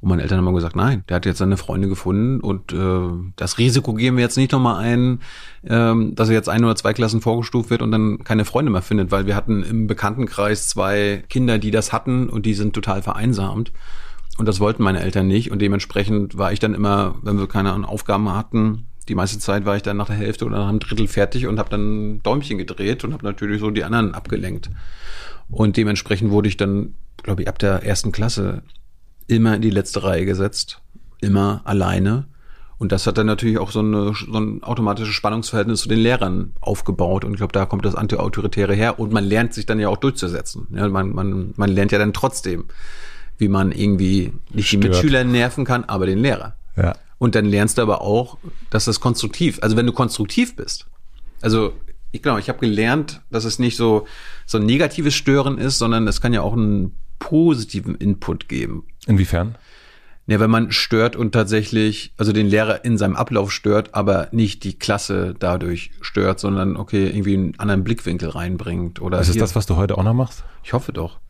Und 0.00 0.08
meine 0.10 0.22
Eltern 0.22 0.38
haben 0.38 0.46
immer 0.46 0.56
gesagt, 0.56 0.76
nein, 0.76 1.04
der 1.08 1.16
hat 1.16 1.26
jetzt 1.26 1.38
seine 1.38 1.56
Freunde 1.56 1.88
gefunden 1.88 2.40
und 2.40 2.72
äh, 2.72 3.32
das 3.36 3.58
Risiko 3.58 3.94
gehen 3.94 4.16
wir 4.16 4.22
jetzt 4.22 4.36
nicht 4.36 4.52
nochmal 4.52 4.84
ein, 4.84 5.20
ähm, 5.66 6.14
dass 6.14 6.28
er 6.28 6.34
jetzt 6.34 6.48
ein 6.48 6.64
oder 6.64 6.76
zwei 6.76 6.92
Klassen 6.92 7.20
vorgestuft 7.20 7.70
wird 7.70 7.82
und 7.82 7.90
dann 7.90 8.22
keine 8.24 8.44
Freunde 8.44 8.70
mehr 8.70 8.82
findet, 8.82 9.10
weil 9.10 9.26
wir 9.26 9.34
hatten 9.36 9.62
im 9.62 9.86
Bekanntenkreis 9.86 10.68
zwei 10.68 11.24
Kinder, 11.28 11.58
die 11.58 11.70
das 11.70 11.92
hatten 11.92 12.28
und 12.28 12.46
die 12.46 12.54
sind 12.54 12.74
total 12.74 13.02
vereinsamt. 13.02 13.72
Und 14.38 14.46
das 14.46 14.60
wollten 14.60 14.82
meine 14.82 15.00
Eltern 15.00 15.26
nicht. 15.26 15.50
Und 15.50 15.60
dementsprechend 15.60 16.36
war 16.36 16.52
ich 16.52 16.58
dann 16.58 16.74
immer, 16.74 17.14
wenn 17.22 17.38
wir 17.38 17.48
keine 17.48 17.88
Aufgaben 17.88 18.30
hatten, 18.34 18.86
die 19.08 19.14
meiste 19.14 19.38
Zeit 19.38 19.64
war 19.64 19.76
ich 19.76 19.82
dann 19.82 19.96
nach 19.96 20.08
der 20.08 20.16
Hälfte 20.16 20.44
oder 20.44 20.58
nach 20.58 20.68
einem 20.68 20.80
Drittel 20.80 21.06
fertig 21.06 21.46
und 21.46 21.58
habe 21.58 21.70
dann 21.70 22.22
Däumchen 22.22 22.58
gedreht 22.58 23.04
und 23.04 23.12
habe 23.12 23.24
natürlich 23.24 23.60
so 23.60 23.70
die 23.70 23.84
anderen 23.84 24.14
abgelenkt. 24.14 24.70
Und 25.48 25.76
dementsprechend 25.76 26.30
wurde 26.30 26.48
ich 26.48 26.56
dann, 26.56 26.94
glaube 27.22 27.42
ich, 27.42 27.48
ab 27.48 27.58
der 27.58 27.84
ersten 27.84 28.10
Klasse 28.10 28.62
immer 29.26 29.56
in 29.56 29.62
die 29.62 29.70
letzte 29.70 30.02
Reihe 30.04 30.24
gesetzt, 30.26 30.80
immer 31.20 31.62
alleine. 31.64 32.26
Und 32.78 32.92
das 32.92 33.06
hat 33.06 33.16
dann 33.16 33.26
natürlich 33.26 33.58
auch 33.58 33.70
so, 33.70 33.80
eine, 33.80 34.12
so 34.14 34.38
ein 34.38 34.62
automatisches 34.62 35.14
Spannungsverhältnis 35.14 35.80
zu 35.80 35.88
den 35.88 35.98
Lehrern 35.98 36.52
aufgebaut. 36.60 37.24
Und 37.24 37.32
ich 37.32 37.38
glaube, 37.38 37.52
da 37.52 37.64
kommt 37.64 37.86
das 37.86 37.94
Anti-Autoritäre 37.94 38.74
her. 38.74 38.98
Und 39.00 39.12
man 39.12 39.24
lernt 39.24 39.54
sich 39.54 39.64
dann 39.64 39.80
ja 39.80 39.88
auch 39.88 39.96
durchzusetzen. 39.96 40.66
Ja, 40.74 40.86
man, 40.88 41.14
man, 41.14 41.54
man 41.56 41.70
lernt 41.70 41.92
ja 41.92 41.98
dann 41.98 42.12
trotzdem, 42.12 42.66
wie 43.38 43.48
man 43.48 43.72
irgendwie 43.72 44.32
nicht 44.50 44.72
die 44.72 44.76
Stört. 44.76 44.84
Mitschüler 44.84 45.24
nerven 45.24 45.64
kann, 45.64 45.84
aber 45.84 46.04
den 46.04 46.18
Lehrer. 46.18 46.54
Ja. 46.76 46.94
Und 47.18 47.34
dann 47.34 47.46
lernst 47.46 47.78
du 47.78 47.82
aber 47.82 48.02
auch, 48.02 48.36
dass 48.68 48.84
das 48.84 49.00
konstruktiv, 49.00 49.58
also 49.62 49.76
wenn 49.76 49.86
du 49.86 49.92
konstruktiv 49.92 50.54
bist. 50.54 50.86
Also 51.40 51.72
ich 52.12 52.22
glaube, 52.22 52.40
ich 52.40 52.50
habe 52.50 52.58
gelernt, 52.58 53.22
dass 53.30 53.44
es 53.44 53.58
nicht 53.58 53.76
so 53.76 54.06
so 54.44 54.58
ein 54.58 54.66
negatives 54.66 55.14
Stören 55.14 55.58
ist, 55.58 55.78
sondern 55.78 56.06
es 56.06 56.20
kann 56.20 56.32
ja 56.32 56.42
auch 56.42 56.52
einen 56.52 56.94
positiven 57.18 57.94
Input 57.94 58.48
geben. 58.48 58.84
Inwiefern? 59.06 59.56
Ja, 60.28 60.40
wenn 60.40 60.50
man 60.50 60.72
stört 60.72 61.14
und 61.14 61.30
tatsächlich, 61.32 62.12
also 62.16 62.32
den 62.32 62.46
Lehrer 62.46 62.84
in 62.84 62.98
seinem 62.98 63.14
Ablauf 63.14 63.52
stört, 63.52 63.94
aber 63.94 64.28
nicht 64.32 64.64
die 64.64 64.76
Klasse 64.76 65.34
dadurch 65.38 65.92
stört, 66.00 66.40
sondern 66.40 66.76
okay, 66.76 67.06
irgendwie 67.06 67.34
einen 67.34 67.58
anderen 67.58 67.84
Blickwinkel 67.84 68.30
reinbringt 68.30 69.00
oder 69.00 69.20
Ist 69.20 69.28
es 69.28 69.36
das, 69.36 69.54
was 69.54 69.66
du 69.66 69.76
heute 69.76 69.96
auch 69.96 70.02
noch 70.02 70.14
machst? 70.14 70.42
ich 70.64 70.72
hoffe 70.72 70.92
doch. 70.92 71.20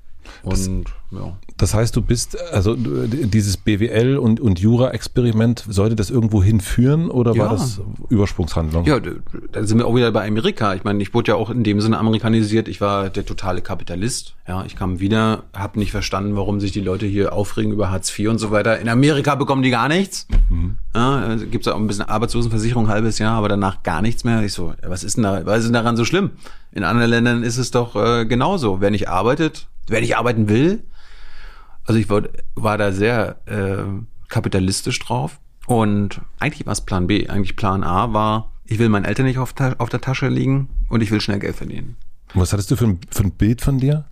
Und 0.42 0.84
ja. 1.12 1.36
Das 1.56 1.72
heißt, 1.72 1.94
du 1.96 2.02
bist, 2.02 2.36
also 2.52 2.74
dieses 2.76 3.56
BWL 3.56 4.16
und, 4.18 4.40
und 4.40 4.58
Jura-Experiment, 4.58 5.64
sollte 5.68 5.96
das 5.96 6.10
irgendwo 6.10 6.42
hinführen 6.42 7.10
oder 7.10 7.30
war 7.36 7.46
Ja. 7.46 7.52
das 7.52 7.80
Übersprungshandlung? 8.08 8.84
Ja, 8.86 8.98
da 9.00 9.64
sind 9.64 9.78
wir 9.78 9.86
auch 9.86 9.94
wieder 9.94 10.10
bei 10.12 10.26
Amerika. 10.26 10.74
Ich 10.74 10.84
meine, 10.84 11.02
ich 11.02 11.14
wurde 11.14 11.32
ja 11.32 11.36
auch 11.36 11.48
in 11.50 11.62
dem 11.64 11.80
Sinne 11.80 11.98
amerikanisiert. 11.98 12.68
Ich 12.68 12.80
war 12.80 13.08
der 13.08 13.24
totale 13.24 13.60
Kapitalist. 13.62 14.34
Ja, 14.48 14.64
ich 14.64 14.76
kam 14.76 15.00
wieder, 15.00 15.44
habe 15.54 15.78
nicht 15.78 15.90
verstanden, 15.92 16.36
warum 16.36 16.60
sich 16.60 16.72
die 16.72 16.80
Leute 16.80 17.06
hier 17.06 17.32
aufregen 17.32 17.72
über 17.72 17.90
Hartz 17.90 18.16
IV 18.18 18.28
und 18.30 18.38
so 18.38 18.50
weiter. 18.50 18.78
In 18.78 18.88
Amerika 18.88 19.34
bekommen 19.36 19.62
die 19.62 19.70
gar 19.70 19.88
nichts. 19.88 20.26
Ja, 20.94 21.32
äh, 21.34 21.46
gibt's 21.46 21.68
auch 21.68 21.76
ein 21.76 21.86
bisschen 21.86 22.08
Arbeitslosenversicherung, 22.08 22.86
ein 22.86 22.90
halbes 22.92 23.18
Jahr, 23.18 23.36
aber 23.36 23.48
danach 23.48 23.82
gar 23.82 24.02
nichts 24.02 24.24
mehr. 24.24 24.42
Ich 24.42 24.52
so, 24.52 24.74
ja, 24.82 24.88
was 24.90 25.04
ist 25.04 25.16
denn 25.16 25.22
da, 25.24 25.46
was 25.46 25.58
ist 25.60 25.66
denn 25.66 25.72
daran 25.72 25.96
so 25.96 26.04
schlimm? 26.04 26.30
In 26.72 26.84
anderen 26.84 27.10
Ländern 27.10 27.42
ist 27.42 27.56
es 27.58 27.70
doch 27.70 27.96
äh, 27.96 28.26
genauso. 28.26 28.80
Wer 28.80 28.90
nicht 28.90 29.08
arbeitet, 29.08 29.68
wer 29.88 30.00
nicht 30.00 30.16
arbeiten 30.16 30.48
will, 30.48 30.82
also 31.86 32.00
ich 32.00 32.10
war, 32.10 32.22
war 32.54 32.78
da 32.78 32.92
sehr 32.92 33.36
äh, 33.46 33.84
kapitalistisch 34.28 34.98
drauf. 34.98 35.40
Und 35.66 36.20
eigentlich 36.38 36.66
war 36.66 36.72
es 36.72 36.80
Plan 36.80 37.06
B. 37.06 37.28
Eigentlich 37.28 37.56
Plan 37.56 37.82
A 37.82 38.12
war, 38.12 38.52
ich 38.64 38.78
will 38.78 38.88
meinen 38.88 39.04
Eltern 39.04 39.26
nicht 39.26 39.38
auf, 39.38 39.54
auf 39.78 39.88
der 39.88 40.00
Tasche 40.00 40.28
liegen 40.28 40.68
und 40.88 41.02
ich 41.02 41.10
will 41.10 41.20
schnell 41.20 41.38
Geld 41.38 41.56
verdienen. 41.56 41.96
Was 42.34 42.52
hattest 42.52 42.70
du 42.70 42.76
für 42.76 42.86
ein, 42.86 43.00
für 43.10 43.24
ein 43.24 43.32
Bild 43.32 43.62
von 43.62 43.78
dir? 43.78 44.04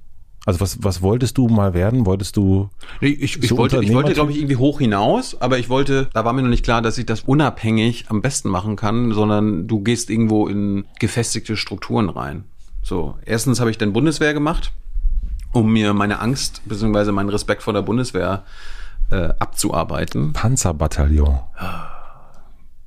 Also 0.47 0.61
was, 0.61 0.83
was 0.83 1.01
wolltest 1.01 1.39
du 1.39 1.49
mal 1.49 1.73
werden? 1.73 2.05
Wolltest 2.07 2.37
du 2.37 2.69
Nee, 3.01 3.09
Ich, 3.09 3.43
ich 3.43 3.49
So 3.49 3.57
wollte, 3.57 3.83
ich 3.83 3.95
wollte, 3.95 4.13
glaube 4.13 4.31
ich, 4.31 4.39
irgendwie 4.39 4.57
hoch 4.57 4.79
hinaus, 4.79 5.41
aber 5.41 5.59
ich 5.59 5.71
wollte, 5.71 6.11
da 6.13 6.25
war 6.25 6.33
mir 6.33 6.43
noch 6.43 6.51
nicht 6.51 6.65
klar, 6.65 6.83
dass 6.83 6.99
ich 6.99 7.07
das 7.07 7.23
unabhängig 7.23 8.07
am 8.09 8.21
besten 8.21 8.51
machen 8.51 8.77
kann, 8.77 9.13
sondern 9.13 9.67
du 9.67 9.81
gehst 9.81 10.11
irgendwo 10.11 10.47
in 10.47 10.85
gefestigte 11.01 11.57
Strukturen 11.57 12.11
rein. 12.11 12.45
So, 12.83 13.17
erstens 13.25 13.59
habe 13.59 13.71
ich 13.71 13.79
dann 13.79 13.95
Bundeswehr 13.95 14.35
gemacht 14.35 14.73
um 15.55 15.73
mir 15.73 15.95
meine 15.95 16.21
Angst 16.21 16.63
bzw. 16.67 17.13
meinen 17.13 17.31
Respekt 17.31 17.63
vor 17.63 17.73
der 17.73 17.83
Bundeswehr 17.83 18.45
äh, 19.11 19.31
abzuarbeiten. 19.39 20.33
Panzerbataillon. 20.33 21.39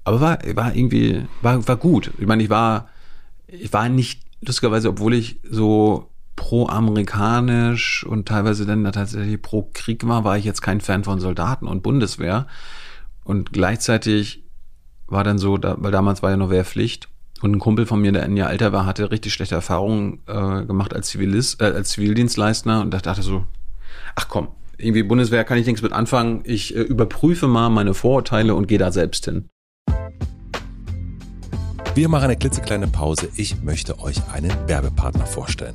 Aber 0.03 0.21
war, 0.21 0.39
war 0.55 0.75
irgendwie, 0.75 1.25
war, 1.41 1.67
war 1.67 1.77
gut. 1.77 2.11
Ich 2.17 2.27
meine, 2.27 2.43
ich 2.43 2.49
war, 2.49 2.87
ich 3.47 3.71
war 3.73 3.89
nicht, 3.89 4.21
lustigerweise, 4.41 4.89
obwohl 4.89 5.13
ich 5.13 5.39
so 5.49 6.09
pro-amerikanisch 6.35 8.05
und 8.05 8.27
teilweise 8.27 8.65
dann 8.65 8.83
tatsächlich 8.91 9.41
pro-Krieg 9.41 10.07
war, 10.07 10.23
war 10.23 10.37
ich 10.37 10.45
jetzt 10.45 10.61
kein 10.61 10.81
Fan 10.81 11.03
von 11.03 11.19
Soldaten 11.19 11.67
und 11.67 11.83
Bundeswehr. 11.83 12.47
Und 13.23 13.53
gleichzeitig 13.53 14.43
war 15.07 15.23
dann 15.23 15.37
so, 15.37 15.57
da, 15.57 15.75
weil 15.79 15.91
damals 15.91 16.21
war 16.21 16.31
ja 16.31 16.37
noch 16.37 16.49
Wehrpflicht. 16.49 17.09
Und 17.41 17.51
ein 17.51 17.59
Kumpel 17.59 17.85
von 17.85 18.01
mir, 18.01 18.11
der 18.11 18.23
ein 18.23 18.35
Jahr 18.35 18.51
älter 18.51 18.71
war, 18.73 18.85
hatte 18.85 19.11
richtig 19.11 19.33
schlechte 19.33 19.55
Erfahrungen 19.55 20.19
äh, 20.27 20.65
gemacht 20.65 20.93
als, 20.93 21.09
Zivilist, 21.09 21.61
äh, 21.61 21.65
als 21.65 21.89
Zivildienstleister 21.89 22.81
und 22.81 22.91
da 22.91 22.97
dachte 22.97 23.21
so, 23.21 23.45
ach 24.15 24.27
komm, 24.27 24.47
irgendwie 24.77 25.03
Bundeswehr 25.03 25.43
kann 25.43 25.57
ich 25.57 25.65
nichts 25.65 25.81
mit 25.81 25.91
anfangen. 25.91 26.41
Ich 26.43 26.75
äh, 26.75 26.81
überprüfe 26.81 27.47
mal 27.47 27.69
meine 27.69 27.93
Vorurteile 27.93 28.55
und 28.55 28.67
gehe 28.67 28.79
da 28.79 28.91
selbst 28.91 29.25
hin. 29.25 29.49
Wir 31.95 32.09
machen 32.09 32.25
eine 32.25 32.35
klitzekleine 32.35 32.87
Pause. 32.87 33.29
Ich 33.35 33.63
möchte 33.63 33.99
euch 33.99 34.17
einen 34.31 34.51
Werbepartner 34.67 35.25
vorstellen. 35.25 35.73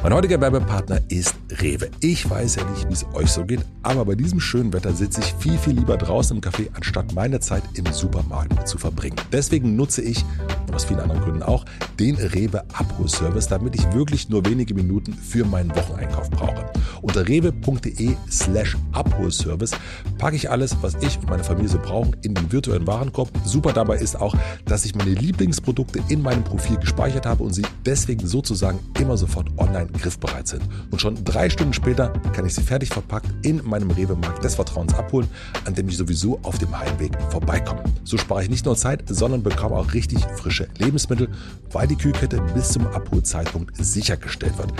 Mein 0.00 0.14
heutiger 0.14 0.40
Werbepartner 0.40 1.00
ist 1.08 1.34
Rewe. 1.60 1.90
Ich 1.98 2.30
weiß 2.30 2.54
ja 2.54 2.64
nicht, 2.70 2.88
wie 2.88 2.92
es 2.92 3.04
euch 3.14 3.30
so 3.32 3.44
geht, 3.44 3.60
aber 3.82 4.04
bei 4.04 4.14
diesem 4.14 4.38
schönen 4.38 4.72
Wetter 4.72 4.92
sitze 4.92 5.20
ich 5.20 5.34
viel, 5.40 5.58
viel 5.58 5.72
lieber 5.72 5.96
draußen 5.96 6.36
im 6.36 6.40
Café, 6.40 6.68
anstatt 6.72 7.12
meine 7.14 7.40
Zeit 7.40 7.64
im 7.74 7.84
Supermarkt 7.92 8.68
zu 8.68 8.78
verbringen. 8.78 9.16
Deswegen 9.32 9.74
nutze 9.74 10.02
ich, 10.02 10.24
und 10.68 10.74
aus 10.74 10.84
vielen 10.84 11.00
anderen 11.00 11.22
Gründen 11.22 11.42
auch, 11.42 11.64
den 11.98 12.14
Rewe 12.14 12.62
Abholservice, 12.74 13.48
damit 13.48 13.74
ich 13.74 13.92
wirklich 13.92 14.28
nur 14.28 14.46
wenige 14.46 14.72
Minuten 14.72 15.14
für 15.14 15.44
meinen 15.44 15.74
Wocheneinkauf 15.74 16.30
brauche. 16.30 16.70
Unter 17.02 17.26
rewe.de 17.26 18.14
slash 18.30 18.76
Abholservice 18.92 19.72
packe 20.16 20.36
ich 20.36 20.48
alles, 20.48 20.76
was 20.80 20.94
ich 21.00 21.18
und 21.18 21.28
meine 21.28 21.42
Familie 21.42 21.70
so 21.70 21.78
brauchen, 21.78 22.16
in 22.22 22.34
den 22.34 22.52
virtuellen 22.52 22.86
Warenkorb. 22.86 23.30
Super 23.44 23.72
dabei 23.72 23.96
ist 23.96 24.14
auch, 24.20 24.36
dass 24.64 24.84
ich 24.84 24.94
meine 24.94 25.10
Lieblingsprodukte 25.10 26.00
in 26.08 26.22
meinem 26.22 26.44
Profil 26.44 26.76
gespeichert 26.76 27.26
habe 27.26 27.42
und 27.42 27.52
sie 27.52 27.66
deswegen 27.84 28.26
sozusagen 28.28 28.78
immer 29.00 29.16
sofort 29.16 29.48
online 29.58 29.87
griffbereit 29.92 30.48
sind. 30.48 30.62
Und 30.90 31.00
schon 31.00 31.22
drei 31.24 31.50
Stunden 31.50 31.72
später 31.72 32.08
kann 32.32 32.46
ich 32.46 32.54
sie 32.54 32.62
fertig 32.62 32.90
verpackt 32.90 33.28
in 33.42 33.62
meinem 33.64 33.90
Rewe-Markt 33.90 34.44
des 34.44 34.54
Vertrauens 34.54 34.94
abholen, 34.94 35.28
an 35.64 35.74
dem 35.74 35.88
ich 35.88 35.96
sowieso 35.96 36.38
auf 36.42 36.58
dem 36.58 36.78
Heimweg 36.78 37.12
vorbeikomme. 37.30 37.84
So 38.04 38.18
spare 38.18 38.42
ich 38.42 38.50
nicht 38.50 38.64
nur 38.64 38.76
Zeit, 38.76 39.04
sondern 39.08 39.42
bekomme 39.42 39.76
auch 39.76 39.92
richtig 39.92 40.24
frische 40.36 40.68
Lebensmittel, 40.78 41.28
weil 41.72 41.86
die 41.86 41.96
Kühlkette 41.96 42.40
bis 42.54 42.70
zum 42.70 42.86
Abholzeitpunkt 42.86 43.76
sichergestellt 43.76 44.56
wird. 44.58 44.72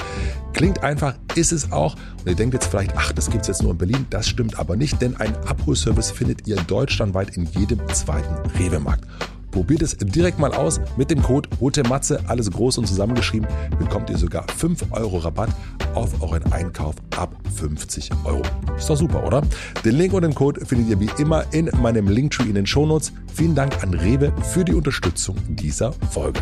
Klingt 0.53 0.83
einfach, 0.83 1.15
ist 1.35 1.53
es 1.53 1.71
auch. 1.73 1.95
Und 1.95 2.27
ihr 2.27 2.35
denkt 2.35 2.55
jetzt 2.55 2.67
vielleicht, 2.67 2.93
ach, 2.97 3.13
das 3.13 3.31
gibt 3.31 3.43
es 3.43 3.49
jetzt 3.49 3.63
nur 3.63 3.73
in 3.73 3.79
Berlin. 3.79 4.07
Das 4.11 4.29
stimmt 4.29 4.59
aber 4.59 4.77
nicht, 4.77 5.01
denn 5.01 5.17
einen 5.17 5.37
Abholservice 5.47 6.11
findet 6.11 6.47
ihr 6.47 6.57
deutschlandweit 6.57 7.37
in 7.37 7.47
jedem 7.47 7.81
zweiten 7.89 8.35
Rewe-Markt. 8.59 9.05
Probiert 9.51 9.83
es 9.83 9.97
direkt 9.97 10.39
mal 10.39 10.53
aus. 10.53 10.81
Mit 10.97 11.11
dem 11.11 11.23
Code 11.23 11.49
ROTEMATZE, 11.61 12.21
alles 12.27 12.51
groß 12.51 12.79
und 12.79 12.87
zusammengeschrieben, 12.87 13.49
bekommt 13.79 14.11
ihr 14.11 14.19
sogar 14.19 14.45
5 14.57 14.93
Euro 14.93 15.19
Rabatt 15.19 15.51
auf 15.95 16.23
euren 16.23 16.53
Einkauf 16.53 16.95
ab 17.17 17.35
50 17.57 18.11
Euro. 18.25 18.43
Ist 18.77 18.89
doch 18.89 18.97
super, 18.97 19.27
oder? 19.27 19.43
Den 19.85 19.97
Link 19.97 20.13
und 20.13 20.23
den 20.23 20.35
Code 20.35 20.65
findet 20.65 20.89
ihr 20.89 21.01
wie 21.01 21.11
immer 21.21 21.45
in 21.53 21.71
meinem 21.81 22.09
Linktree 22.09 22.49
in 22.49 22.55
den 22.55 22.67
Shownotes. 22.67 23.13
Vielen 23.35 23.55
Dank 23.55 23.83
an 23.83 23.95
Rewe 23.95 24.33
für 24.43 24.65
die 24.65 24.75
Unterstützung 24.75 25.37
dieser 25.49 25.93
Folge. 25.93 26.41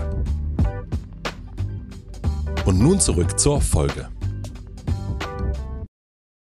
Und 2.64 2.78
nun 2.78 2.98
zurück 2.98 3.38
zur 3.38 3.61
Folge. 3.61 4.09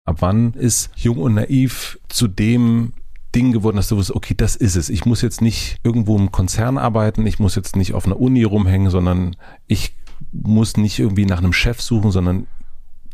Ab 0.03 0.17
wann 0.19 0.53
ist 0.53 0.89
Jung 0.95 1.19
und 1.19 1.35
Naiv 1.35 1.99
zu 2.09 2.27
dem 2.27 2.91
Ding 3.35 3.51
geworden, 3.51 3.77
dass 3.77 3.87
du 3.87 3.97
wusstest, 3.97 4.15
okay, 4.15 4.33
das 4.35 4.55
ist 4.55 4.75
es. 4.75 4.89
Ich 4.89 5.05
muss 5.05 5.21
jetzt 5.21 5.41
nicht 5.41 5.77
irgendwo 5.83 6.17
im 6.17 6.31
Konzern 6.31 6.77
arbeiten, 6.77 7.25
ich 7.25 7.39
muss 7.39 7.55
jetzt 7.55 7.75
nicht 7.75 7.93
auf 7.93 8.05
einer 8.05 8.19
Uni 8.19 8.43
rumhängen, 8.43 8.89
sondern 8.89 9.35
ich 9.67 9.95
muss 10.31 10.77
nicht 10.77 10.99
irgendwie 10.99 11.25
nach 11.25 11.39
einem 11.39 11.53
Chef 11.53 11.81
suchen, 11.81 12.11
sondern 12.11 12.47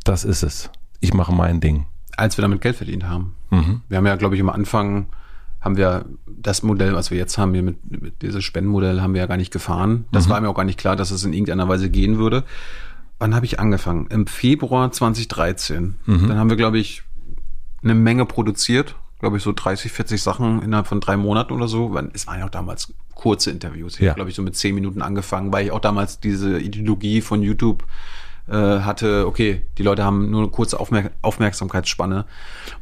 das 0.04 0.24
ist 0.24 0.44
es. 0.44 0.70
Ich 1.00 1.14
mache 1.14 1.34
mein 1.34 1.60
Ding. 1.60 1.86
Als 2.16 2.38
wir 2.38 2.42
damit 2.42 2.62
Geld 2.62 2.76
verdient 2.76 3.08
haben. 3.08 3.36
Mhm. 3.52 3.82
Wir 3.88 3.98
haben 3.98 4.06
ja, 4.06 4.16
glaube 4.16 4.36
ich, 4.36 4.42
am 4.42 4.50
Anfang 4.50 5.08
haben 5.62 5.78
wir 5.78 6.06
das 6.26 6.64
Modell, 6.64 6.94
was 6.94 7.12
wir 7.12 7.18
jetzt 7.18 7.38
haben, 7.38 7.54
hier 7.54 7.64
mit, 7.64 8.02
mit 8.02 8.22
dieses 8.22 8.44
Spendenmodell 8.44 9.02
haben 9.02 9.14
wir 9.14 9.22
ja 9.22 9.28
gar 9.28 9.38
nicht 9.38 9.52
gefahren. 9.52 10.06
Das 10.12 10.28
mhm. 10.28 10.32
war 10.32 10.42
mir 10.42 10.50
auch 10.50 10.56
gar 10.56 10.64
nicht 10.64 10.80
klar, 10.80 10.96
dass 10.96 11.12
es 11.12 11.24
in 11.24 11.34
irgendeiner 11.34 11.68
Weise 11.68 11.90
gehen 11.90 12.18
würde. 12.18 12.44
Wann 13.20 13.36
habe 13.36 13.46
ich 13.46 13.60
angefangen? 13.60 14.08
Im 14.08 14.28
Februar 14.28 14.92
2013. 14.92 15.96
Mhm. 16.06 16.28
Dann 16.28 16.38
haben 16.38 16.50
wir, 16.50 16.58
glaube 16.58 16.80
ich, 16.80 17.04
eine 17.84 17.96
Menge 17.96 18.26
produziert 18.26 18.96
glaube 19.20 19.38
ich, 19.38 19.44
so 19.44 19.52
30, 19.52 19.92
40 19.92 20.22
Sachen 20.22 20.62
innerhalb 20.62 20.88
von 20.88 21.00
drei 21.00 21.18
Monaten 21.18 21.54
oder 21.54 21.68
so. 21.68 21.98
Es 22.14 22.28
waren 22.28 22.40
ja 22.40 22.46
auch 22.46 22.52
damals 22.52 22.94
kurze 23.16 23.52
Interviews. 23.52 23.96
Ich 23.96 24.02
ja. 24.02 24.10
habe, 24.10 24.18
glaube 24.18 24.30
ich, 24.30 24.36
so 24.36 24.42
mit 24.42 24.56
zehn 24.56 24.76
Minuten 24.76 25.02
angefangen, 25.02 25.52
weil 25.52 25.66
ich 25.66 25.72
auch 25.72 25.80
damals 25.80 26.20
diese 26.20 26.60
Ideologie 26.60 27.22
von 27.22 27.42
YouTube 27.42 27.84
äh, 28.48 28.54
hatte, 28.54 29.26
okay, 29.28 29.64
die 29.78 29.84
Leute 29.84 30.04
haben 30.04 30.30
nur 30.30 30.42
eine 30.42 30.50
kurze 30.50 30.80
Aufmerk 30.80 31.12
Aufmerksamkeitsspanne. 31.22 32.26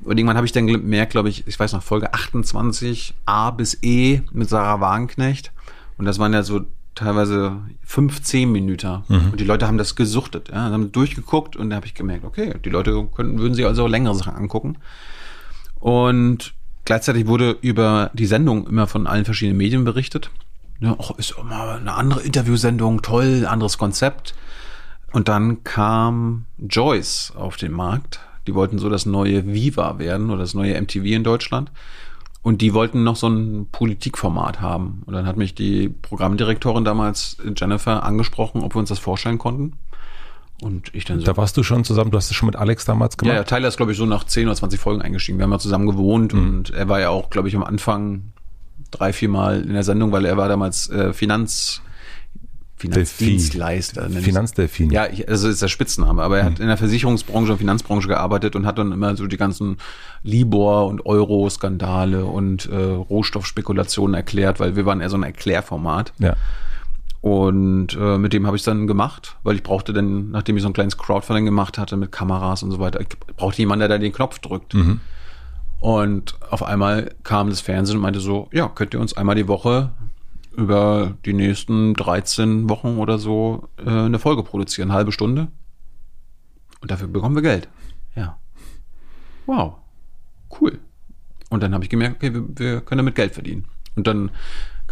Und 0.03 0.17
irgendwann 0.17 0.37
habe 0.37 0.45
ich 0.45 0.51
dann 0.51 0.67
gemerkt, 0.67 1.13
glaube 1.13 1.29
ich, 1.29 1.47
ich 1.47 1.59
weiß 1.59 1.73
noch, 1.73 1.83
Folge 1.83 2.13
28, 2.13 3.13
A 3.25 3.51
bis 3.51 3.77
E 3.81 4.21
mit 4.31 4.49
Sarah 4.49 4.79
Wagenknecht. 4.79 5.51
Und 5.97 6.05
das 6.05 6.19
waren 6.19 6.33
ja 6.33 6.43
so 6.43 6.61
teilweise 6.95 7.57
15 7.83 8.51
Minuten. 8.51 9.03
Mhm. 9.07 9.31
Und 9.31 9.39
die 9.39 9.43
Leute 9.45 9.67
haben 9.67 9.77
das 9.77 9.95
gesuchtet, 9.95 10.49
ja, 10.49 10.69
haben 10.71 10.91
durchgeguckt 10.91 11.55
und 11.55 11.69
da 11.69 11.77
habe 11.77 11.85
ich 11.85 11.93
gemerkt, 11.93 12.25
okay, 12.25 12.55
die 12.63 12.69
Leute 12.69 13.07
könnten, 13.15 13.39
würden 13.39 13.53
sich 13.53 13.65
also 13.65 13.87
längere 13.87 14.15
Sachen 14.15 14.35
angucken. 14.35 14.77
Und 15.79 16.53
gleichzeitig 16.85 17.27
wurde 17.27 17.57
über 17.61 18.11
die 18.13 18.25
Sendung 18.25 18.67
immer 18.67 18.87
von 18.87 19.07
allen 19.07 19.25
verschiedenen 19.25 19.57
Medien 19.57 19.83
berichtet. 19.83 20.31
Ja, 20.79 20.95
oh, 20.97 21.13
ist 21.17 21.35
immer 21.39 21.75
eine 21.75 21.93
andere 21.93 22.21
Interviewsendung, 22.21 23.01
toll, 23.01 23.45
anderes 23.47 23.77
Konzept. 23.77 24.35
Und 25.11 25.29
dann 25.29 25.63
kam 25.63 26.45
Joyce 26.57 27.33
auf 27.35 27.55
den 27.55 27.71
Markt. 27.71 28.19
Die 28.47 28.53
wollten 28.53 28.77
so 28.77 28.89
das 28.89 29.05
neue 29.05 29.47
Viva 29.47 29.97
werden 29.97 30.29
oder 30.29 30.39
das 30.39 30.53
neue 30.53 30.79
MTV 30.79 31.05
in 31.05 31.23
Deutschland. 31.23 31.71
Und 32.41 32.61
die 32.61 32.73
wollten 32.73 33.03
noch 33.03 33.15
so 33.15 33.27
ein 33.27 33.67
Politikformat 33.71 34.61
haben. 34.61 35.01
Und 35.05 35.13
dann 35.13 35.25
hat 35.25 35.37
mich 35.37 35.55
die 35.55 35.89
Programmdirektorin 35.89 36.83
damals, 36.83 37.37
Jennifer, 37.55 38.03
angesprochen, 38.03 38.61
ob 38.61 38.75
wir 38.75 38.79
uns 38.79 38.89
das 38.89 38.99
vorstellen 38.99 39.39
konnten. 39.39 39.73
Und 40.65 40.89
ich 40.95 41.05
dann 41.05 41.19
so. 41.19 41.25
Da 41.27 41.37
warst 41.37 41.55
du 41.57 41.61
schon 41.61 41.83
zusammen, 41.83 42.09
du 42.09 42.17
hast 42.17 42.31
es 42.31 42.35
schon 42.35 42.47
mit 42.47 42.55
Alex 42.55 42.85
damals 42.85 43.17
gemacht? 43.17 43.35
Ja, 43.35 43.41
ja 43.41 43.43
Tyler 43.43 43.67
ist, 43.67 43.77
glaube 43.77 43.91
ich, 43.91 43.99
so 43.99 44.07
nach 44.07 44.23
10 44.23 44.47
oder 44.47 44.55
20 44.55 44.79
Folgen 44.79 44.99
eingestiegen. 44.99 45.37
Wir 45.37 45.43
haben 45.43 45.51
ja 45.51 45.59
zusammen 45.59 45.85
gewohnt 45.85 46.33
mhm. 46.33 46.39
und 46.39 46.69
er 46.71 46.89
war 46.89 46.99
ja 46.99 47.09
auch, 47.09 47.29
glaube 47.29 47.47
ich, 47.47 47.55
am 47.55 47.63
Anfang 47.63 48.31
drei, 48.89 49.13
vier 49.13 49.29
Mal 49.29 49.61
in 49.61 49.73
der 49.73 49.83
Sendung, 49.83 50.11
weil 50.11 50.25
er 50.25 50.37
war 50.37 50.49
damals 50.49 50.89
äh, 50.89 51.13
Finanz, 51.13 51.83
Finanzdienstleister. 52.77 54.09
Finanzdelfin. 54.09 54.89
Ja, 54.89 55.05
ich, 55.05 55.29
also 55.29 55.49
ist 55.49 55.61
der 55.61 55.67
Spitzname, 55.67 56.23
aber 56.23 56.39
er 56.39 56.45
mhm. 56.45 56.53
hat 56.53 56.59
in 56.59 56.67
der 56.67 56.77
Versicherungsbranche 56.77 57.51
und 57.51 57.59
Finanzbranche 57.59 58.07
gearbeitet 58.07 58.55
und 58.55 58.65
hat 58.65 58.79
dann 58.79 58.91
immer 58.91 59.15
so 59.15 59.27
die 59.27 59.37
ganzen 59.37 59.77
Libor- 60.23 60.87
und 60.87 61.05
Euro-Skandale 61.05 62.25
und 62.25 62.65
äh, 62.71 62.75
Rohstoffspekulationen 62.75 64.15
erklärt, 64.15 64.59
weil 64.59 64.75
wir 64.75 64.87
waren 64.87 64.99
eher 64.99 65.11
so 65.11 65.17
ein 65.17 65.21
Erklärformat. 65.21 66.11
Ja. 66.17 66.35
Und 67.25 67.97
äh, 67.99 68.19
mit 68.19 68.33
dem 68.33 68.45
habe 68.45 68.55
ich 68.55 68.61
dann 68.61 68.85
gemacht, 68.85 69.35
weil 69.41 69.55
ich 69.55 69.63
brauchte 69.63 69.93
dann, 69.93 70.29
nachdem 70.29 70.57
ich 70.57 70.61
so 70.61 70.69
ein 70.69 70.73
kleines 70.73 70.95
Crowdfunding 70.95 71.45
gemacht 71.45 71.79
hatte 71.79 71.97
mit 71.97 72.11
Kameras 72.11 72.61
und 72.61 72.69
so 72.69 72.77
weiter, 72.77 73.01
ich 73.01 73.07
brauchte 73.35 73.63
jemanden, 73.63 73.79
der 73.79 73.87
da 73.89 73.97
den 73.97 74.13
Knopf 74.13 74.37
drückt. 74.37 74.75
Mhm. 74.75 74.99
Und 75.79 76.37
auf 76.51 76.61
einmal 76.61 77.15
kam 77.23 77.49
das 77.49 77.61
Fernsehen 77.61 77.95
und 77.95 78.03
meinte 78.03 78.19
so, 78.19 78.47
ja, 78.53 78.67
könnt 78.67 78.93
ihr 78.93 78.99
uns 78.99 79.17
einmal 79.17 79.33
die 79.33 79.47
Woche 79.47 79.91
über 80.55 81.17
die 81.25 81.33
nächsten 81.33 81.95
13 81.95 82.69
Wochen 82.69 82.99
oder 82.99 83.17
so 83.17 83.69
äh, 83.83 83.89
eine 83.89 84.19
Folge 84.19 84.43
produzieren, 84.43 84.91
eine 84.91 84.97
halbe 84.97 85.11
Stunde. 85.11 85.47
Und 86.81 86.91
dafür 86.91 87.07
bekommen 87.07 87.33
wir 87.33 87.41
Geld. 87.41 87.67
Ja. 88.15 88.37
Wow. 89.47 89.77
Cool. 90.61 90.77
Und 91.49 91.63
dann 91.63 91.73
habe 91.73 91.83
ich 91.83 91.89
gemerkt, 91.89 92.17
okay, 92.17 92.35
wir, 92.35 92.45
wir 92.55 92.81
können 92.81 92.99
damit 92.99 93.15
Geld 93.15 93.33
verdienen. 93.33 93.65
Und 93.95 94.05
dann 94.05 94.29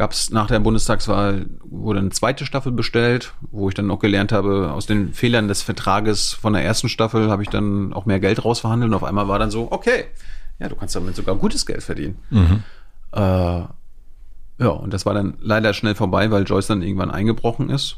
gab 0.04 0.12
es 0.12 0.32
nach 0.32 0.48
der 0.48 0.60
Bundestagswahl, 0.60 1.46
wurde 1.64 2.00
eine 2.00 2.10
zweite 2.10 2.46
Staffel 2.46 2.74
bestellt, 2.74 3.34
wo 3.52 3.70
ich 3.70 3.74
dann 3.74 3.90
auch 3.90 4.00
gelernt 4.00 4.34
habe, 4.34 4.74
aus 4.74 4.86
den 4.86 5.14
Fehlern 5.14 5.48
des 5.48 5.62
Vertrages 5.62 6.34
von 6.34 6.52
der 6.52 6.62
ersten 6.62 6.90
Staffel 6.90 7.32
habe 7.32 7.42
ich 7.42 7.48
dann 7.48 7.94
auch 7.94 8.06
mehr 8.06 8.20
Geld 8.20 8.44
rausverhandelt 8.44 8.92
und 8.92 8.96
auf 8.96 9.06
einmal 9.06 9.30
war 9.30 9.40
dann 9.40 9.50
so, 9.50 9.72
okay, 9.72 10.08
ja, 10.60 10.68
du 10.68 10.76
kannst 10.76 10.94
damit 10.98 11.16
sogar 11.16 11.36
gutes 11.38 11.66
Geld 11.66 11.84
verdienen. 11.84 12.18
Mhm. 12.32 12.64
Äh, 13.14 13.20
ja, 13.22 14.68
und 14.68 14.94
das 14.94 15.06
war 15.06 15.14
dann 15.14 15.36
leider 15.40 15.74
schnell 15.74 15.96
vorbei, 15.96 16.30
weil 16.32 16.44
Joyce 16.44 16.68
dann 16.68 16.82
irgendwann 16.82 17.10
eingebrochen 17.10 17.70
ist. 17.70 17.96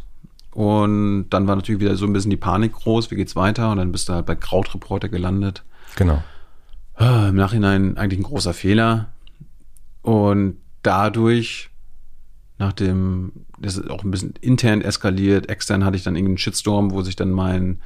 Und 0.51 1.29
dann 1.31 1.47
war 1.47 1.55
natürlich 1.55 1.81
wieder 1.81 1.95
so 1.95 2.05
ein 2.05 2.13
bisschen 2.13 2.29
die 2.29 2.37
Panik 2.37 2.73
groß, 2.73 3.09
wie 3.09 3.15
geht's 3.15 3.35
weiter? 3.35 3.71
Und 3.71 3.77
dann 3.77 3.91
bist 3.91 4.09
du 4.09 4.13
halt 4.13 4.27
bei 4.27 4.35
Krautreporter 4.35 5.09
gelandet. 5.09 5.63
Genau. 5.95 6.21
Äh, 6.99 7.29
Im 7.29 7.35
Nachhinein 7.35 7.97
eigentlich 7.97 8.19
ein 8.19 8.29
großer 8.29 8.53
Fehler. 8.53 9.07
Und 10.03 10.57
dadurch 10.83 11.71
nachdem 12.57 13.31
das 13.59 13.77
ist 13.77 13.89
auch 13.89 14.03
ein 14.03 14.11
bisschen 14.11 14.33
intern 14.41 14.81
eskaliert, 14.81 15.49
extern 15.49 15.85
hatte 15.85 15.97
ich 15.97 16.03
dann 16.03 16.15
irgendeinen 16.15 16.37
Shitstorm, 16.37 16.91
wo 16.91 17.01
sich 17.01 17.15
dann 17.15 17.31
mein 17.31 17.79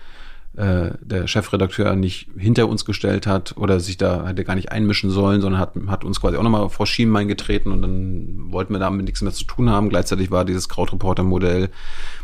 äh, 0.55 0.91
der 1.01 1.27
Chefredakteur 1.27 1.95
nicht 1.95 2.27
hinter 2.35 2.67
uns 2.67 2.83
gestellt 2.83 3.27
hat 3.27 3.55
oder 3.55 3.79
sich 3.79 3.97
da 3.97 4.27
hätte 4.27 4.43
gar 4.43 4.55
nicht 4.55 4.71
einmischen 4.71 5.11
sollen, 5.11 5.41
sondern 5.41 5.61
hat, 5.61 5.73
hat 5.87 6.03
uns 6.03 6.19
quasi 6.19 6.37
auch 6.37 6.43
nochmal 6.43 6.69
vor 6.69 6.87
Schienbein 6.87 7.27
getreten 7.27 7.71
und 7.71 7.81
dann 7.81 8.51
wollten 8.51 8.73
wir 8.73 8.79
damit 8.79 9.05
nichts 9.05 9.21
mehr 9.21 9.31
zu 9.31 9.45
tun 9.45 9.69
haben. 9.69 9.89
Gleichzeitig 9.89 10.31
war 10.31 10.45
dieses 10.45 10.67
Krautreporter-Modell 10.67 11.69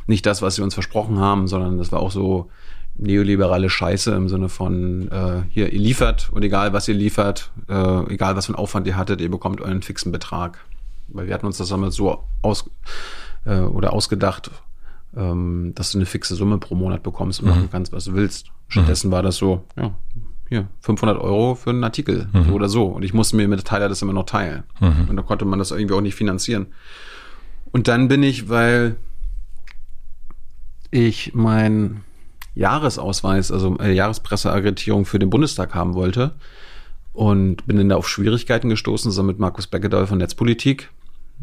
nicht 0.08 0.26
das, 0.26 0.41
was 0.41 0.56
sie 0.56 0.64
uns 0.64 0.74
versprochen 0.74 1.20
haben, 1.20 1.48
sondern 1.48 1.78
das 1.78 1.91
war 1.91 2.00
auch 2.00 2.12
so 2.12 2.50
neoliberale 2.98 3.70
Scheiße 3.70 4.12
im 4.16 4.28
Sinne 4.28 4.50
von 4.50 5.10
äh, 5.12 5.43
hier, 5.50 5.72
ihr 5.72 5.80
liefert 5.80 6.30
und 6.32 6.43
egal 6.43 6.74
was 6.74 6.88
ihr 6.88 6.96
liefert, 6.96 7.52
äh, 7.70 8.14
egal 8.14 8.36
was 8.36 8.48
für 8.48 8.54
einen 8.54 8.60
Aufwand 8.60 8.88
ihr 8.88 8.98
hattet, 8.98 9.22
ihr 9.22 9.30
bekommt 9.30 9.62
euren 9.62 9.82
fixen 9.82 10.12
Betrag. 10.12 10.66
Weil 11.08 11.28
wir 11.28 11.34
hatten 11.34 11.45
uns 11.45 11.58
das 11.58 11.70
damals 11.70 11.95
so 11.95 12.24
aus 12.41 12.70
äh, 13.45 13.60
oder 13.60 13.93
ausgedacht, 13.93 14.51
ähm, 15.16 15.74
dass 15.76 15.91
du 15.91 15.97
eine 15.97 16.06
fixe 16.06 16.36
Summe 16.36 16.58
pro 16.58 16.76
Monat 16.76 17.03
bekommst 17.03 17.39
und 17.39 17.45
mhm. 17.45 17.51
machen 17.51 17.70
kannst, 17.72 17.93
was 17.93 18.06
du 18.06 18.14
willst. 18.14 18.51
Stattdessen 18.68 19.08
mhm. 19.08 19.12
war 19.14 19.24
das 19.24 19.38
so, 19.38 19.64
ja, 19.78 19.93
hier, 20.49 20.68
500 20.82 21.20
Euro 21.20 21.56
für 21.56 21.72
einen 21.72 21.84
Artikel 21.84 22.28
mhm. 22.32 22.45
so 22.45 22.51
oder 22.53 22.70
so. 22.70 22.86
Und 22.86 23.03
ich 23.03 23.14
musste 23.14 23.36
mir 23.36 23.47
mit 23.47 23.60
der 23.60 23.66
Teiler 23.66 23.89
das 23.89 24.01
immer 24.01 24.14
noch 24.14 24.26
teilen. 24.26 24.64
Mhm. 24.80 25.10
Und 25.10 25.16
da 25.16 25.24
konnte 25.24 25.45
man 25.45 25.60
das 25.60 25.72
irgendwie 25.72 25.95
auch 25.95 26.01
nicht 26.01 26.16
finanzieren. 26.16 26.68
Und 27.72 27.88
dann 27.88 28.08
bin 28.08 28.24
ich, 28.24 28.49
weil 28.49 28.95
ich 30.91 31.34
mein 31.34 32.01
Jahresausweis, 32.53 33.51
also 33.51 33.78
äh, 33.80 33.91
Jahrespresseagritierung 33.91 35.06
für 35.06 35.20
den 35.20 35.30
Bundestag 35.30 35.76
haben 35.76 35.93
wollte 35.93 36.36
und 37.12 37.66
bin 37.66 37.78
dann 37.78 37.89
da 37.89 37.97
auf 37.97 38.08
Schwierigkeiten 38.08 38.70
gestoßen, 38.70 39.12
zusammen 39.12 39.28
mit 39.28 39.39
Markus 39.39 39.68
Beckedahl 39.68 40.08
von 40.08 40.18
Netzpolitik. 40.18 40.89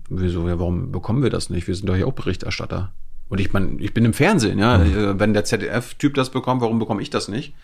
Wieso, 0.08 0.48
ja, 0.48 0.58
warum 0.58 0.92
bekommen 0.92 1.22
wir 1.22 1.30
das 1.30 1.50
nicht? 1.50 1.66
Wir 1.66 1.74
sind 1.74 1.88
doch 1.88 1.96
hier 1.96 2.06
auch 2.06 2.12
Berichterstatter. 2.12 2.92
Und 3.28 3.40
ich 3.40 3.52
meine, 3.52 3.80
ich 3.80 3.94
bin 3.94 4.04
im 4.04 4.12
Fernsehen, 4.12 4.58
ja. 4.58 4.78
Mhm. 4.78 4.94
Äh, 4.94 5.20
wenn 5.20 5.32
der 5.32 5.44
ZDF-Typ 5.44 6.14
das 6.14 6.30
bekommt, 6.30 6.60
warum 6.60 6.78
bekomme 6.78 7.00
ich 7.02 7.10
das 7.10 7.28
nicht? 7.28 7.54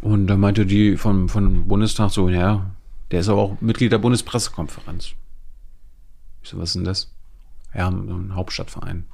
Und 0.00 0.26
da 0.26 0.36
meinte 0.36 0.66
die 0.66 0.96
vom, 0.96 1.28
vom 1.28 1.68
Bundestag 1.68 2.10
so, 2.10 2.28
ja, 2.28 2.70
der 3.10 3.20
ist 3.20 3.28
aber 3.28 3.40
auch 3.40 3.60
Mitglied 3.60 3.92
der 3.92 3.98
Bundespressekonferenz. 3.98 5.12
Ich 6.42 6.50
so, 6.50 6.58
was 6.58 6.70
ist 6.70 6.74
denn 6.74 6.84
das? 6.84 7.12
Ja, 7.74 7.88
ein 7.88 8.34
Hauptstadtverein. 8.34 9.04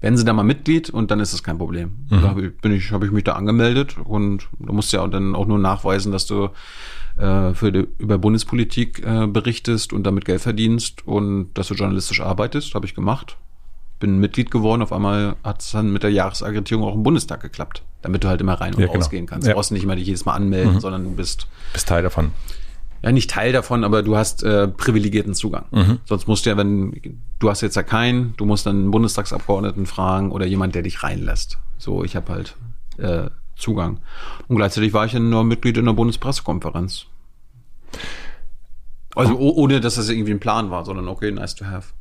Werden 0.00 0.16
Sie 0.16 0.24
da 0.24 0.32
mal 0.32 0.44
Mitglied 0.44 0.90
und 0.90 1.10
dann 1.10 1.18
ist 1.18 1.32
das 1.32 1.42
kein 1.42 1.58
Problem. 1.58 2.06
Mhm. 2.10 2.22
Da 2.22 2.34
bin 2.34 2.72
ich, 2.72 2.92
habe 2.92 3.06
ich 3.06 3.12
mich 3.12 3.24
da 3.24 3.32
angemeldet 3.32 3.96
und 3.98 4.48
du 4.58 4.72
musst 4.72 4.92
ja 4.92 5.04
dann 5.08 5.34
auch 5.34 5.46
nur 5.46 5.58
nachweisen, 5.58 6.12
dass 6.12 6.26
du 6.26 6.50
äh, 7.18 7.54
für 7.54 7.72
die, 7.72 7.88
über 7.98 8.18
Bundespolitik 8.18 9.04
äh, 9.04 9.26
berichtest 9.26 9.92
und 9.92 10.04
damit 10.04 10.24
Geld 10.24 10.40
verdienst 10.40 11.06
und 11.06 11.50
dass 11.54 11.68
du 11.68 11.74
journalistisch 11.74 12.20
arbeitest. 12.20 12.74
Habe 12.74 12.86
ich 12.86 12.94
gemacht 12.94 13.36
bin 13.98 14.18
Mitglied 14.18 14.50
geworden. 14.50 14.82
Auf 14.82 14.92
einmal 14.92 15.36
hat 15.42 15.60
es 15.60 15.72
dann 15.72 15.92
mit 15.92 16.02
der 16.02 16.10
Jahresaggregierung 16.10 16.84
auch 16.84 16.94
im 16.94 17.02
Bundestag 17.02 17.40
geklappt, 17.40 17.82
damit 18.02 18.24
du 18.24 18.28
halt 18.28 18.40
immer 18.40 18.54
rein 18.54 18.74
und 18.74 18.80
ja, 18.80 18.86
genau. 18.86 18.98
rausgehen 18.98 19.26
kannst. 19.26 19.46
Ja. 19.46 19.52
Du 19.52 19.56
brauchst 19.56 19.72
nicht 19.72 19.82
immer 19.82 19.96
dich 19.96 20.06
jedes 20.06 20.24
Mal 20.24 20.34
anmelden, 20.34 20.74
mhm. 20.74 20.80
sondern 20.80 21.04
du 21.04 21.10
bist, 21.10 21.46
bist 21.72 21.88
Teil 21.88 22.02
davon. 22.02 22.32
Ja, 23.02 23.12
nicht 23.12 23.30
Teil 23.30 23.52
davon, 23.52 23.84
aber 23.84 24.02
du 24.02 24.16
hast 24.16 24.42
äh, 24.42 24.66
privilegierten 24.66 25.34
Zugang. 25.34 25.66
Mhm. 25.70 25.98
Sonst 26.04 26.26
musst 26.26 26.46
du 26.46 26.50
ja, 26.50 26.56
wenn 26.56 27.20
du 27.38 27.50
hast 27.50 27.60
jetzt 27.60 27.76
ja 27.76 27.84
keinen, 27.84 28.34
du 28.36 28.44
musst 28.44 28.66
dann 28.66 28.76
einen 28.76 28.90
Bundestagsabgeordneten 28.90 29.86
fragen 29.86 30.32
oder 30.32 30.46
jemand, 30.46 30.74
der 30.74 30.82
dich 30.82 31.02
reinlässt. 31.02 31.58
So, 31.78 32.02
ich 32.02 32.16
habe 32.16 32.32
halt 32.32 32.56
äh, 32.98 33.30
Zugang. 33.58 34.00
Und 34.46 34.56
gleichzeitig 34.56 34.92
war 34.92 35.04
ich 35.04 35.12
dann 35.12 35.30
nur 35.30 35.44
Mitglied 35.44 35.76
in 35.76 35.84
der 35.84 35.92
Bundespressekonferenz. 35.92 37.06
Also 39.14 39.36
ohne, 39.36 39.80
dass 39.80 39.96
das 39.96 40.08
irgendwie 40.08 40.32
ein 40.32 40.40
Plan 40.40 40.70
war, 40.70 40.84
sondern 40.84 41.08
okay, 41.08 41.30
nice 41.32 41.54
to 41.54 41.66
have. 41.66 41.92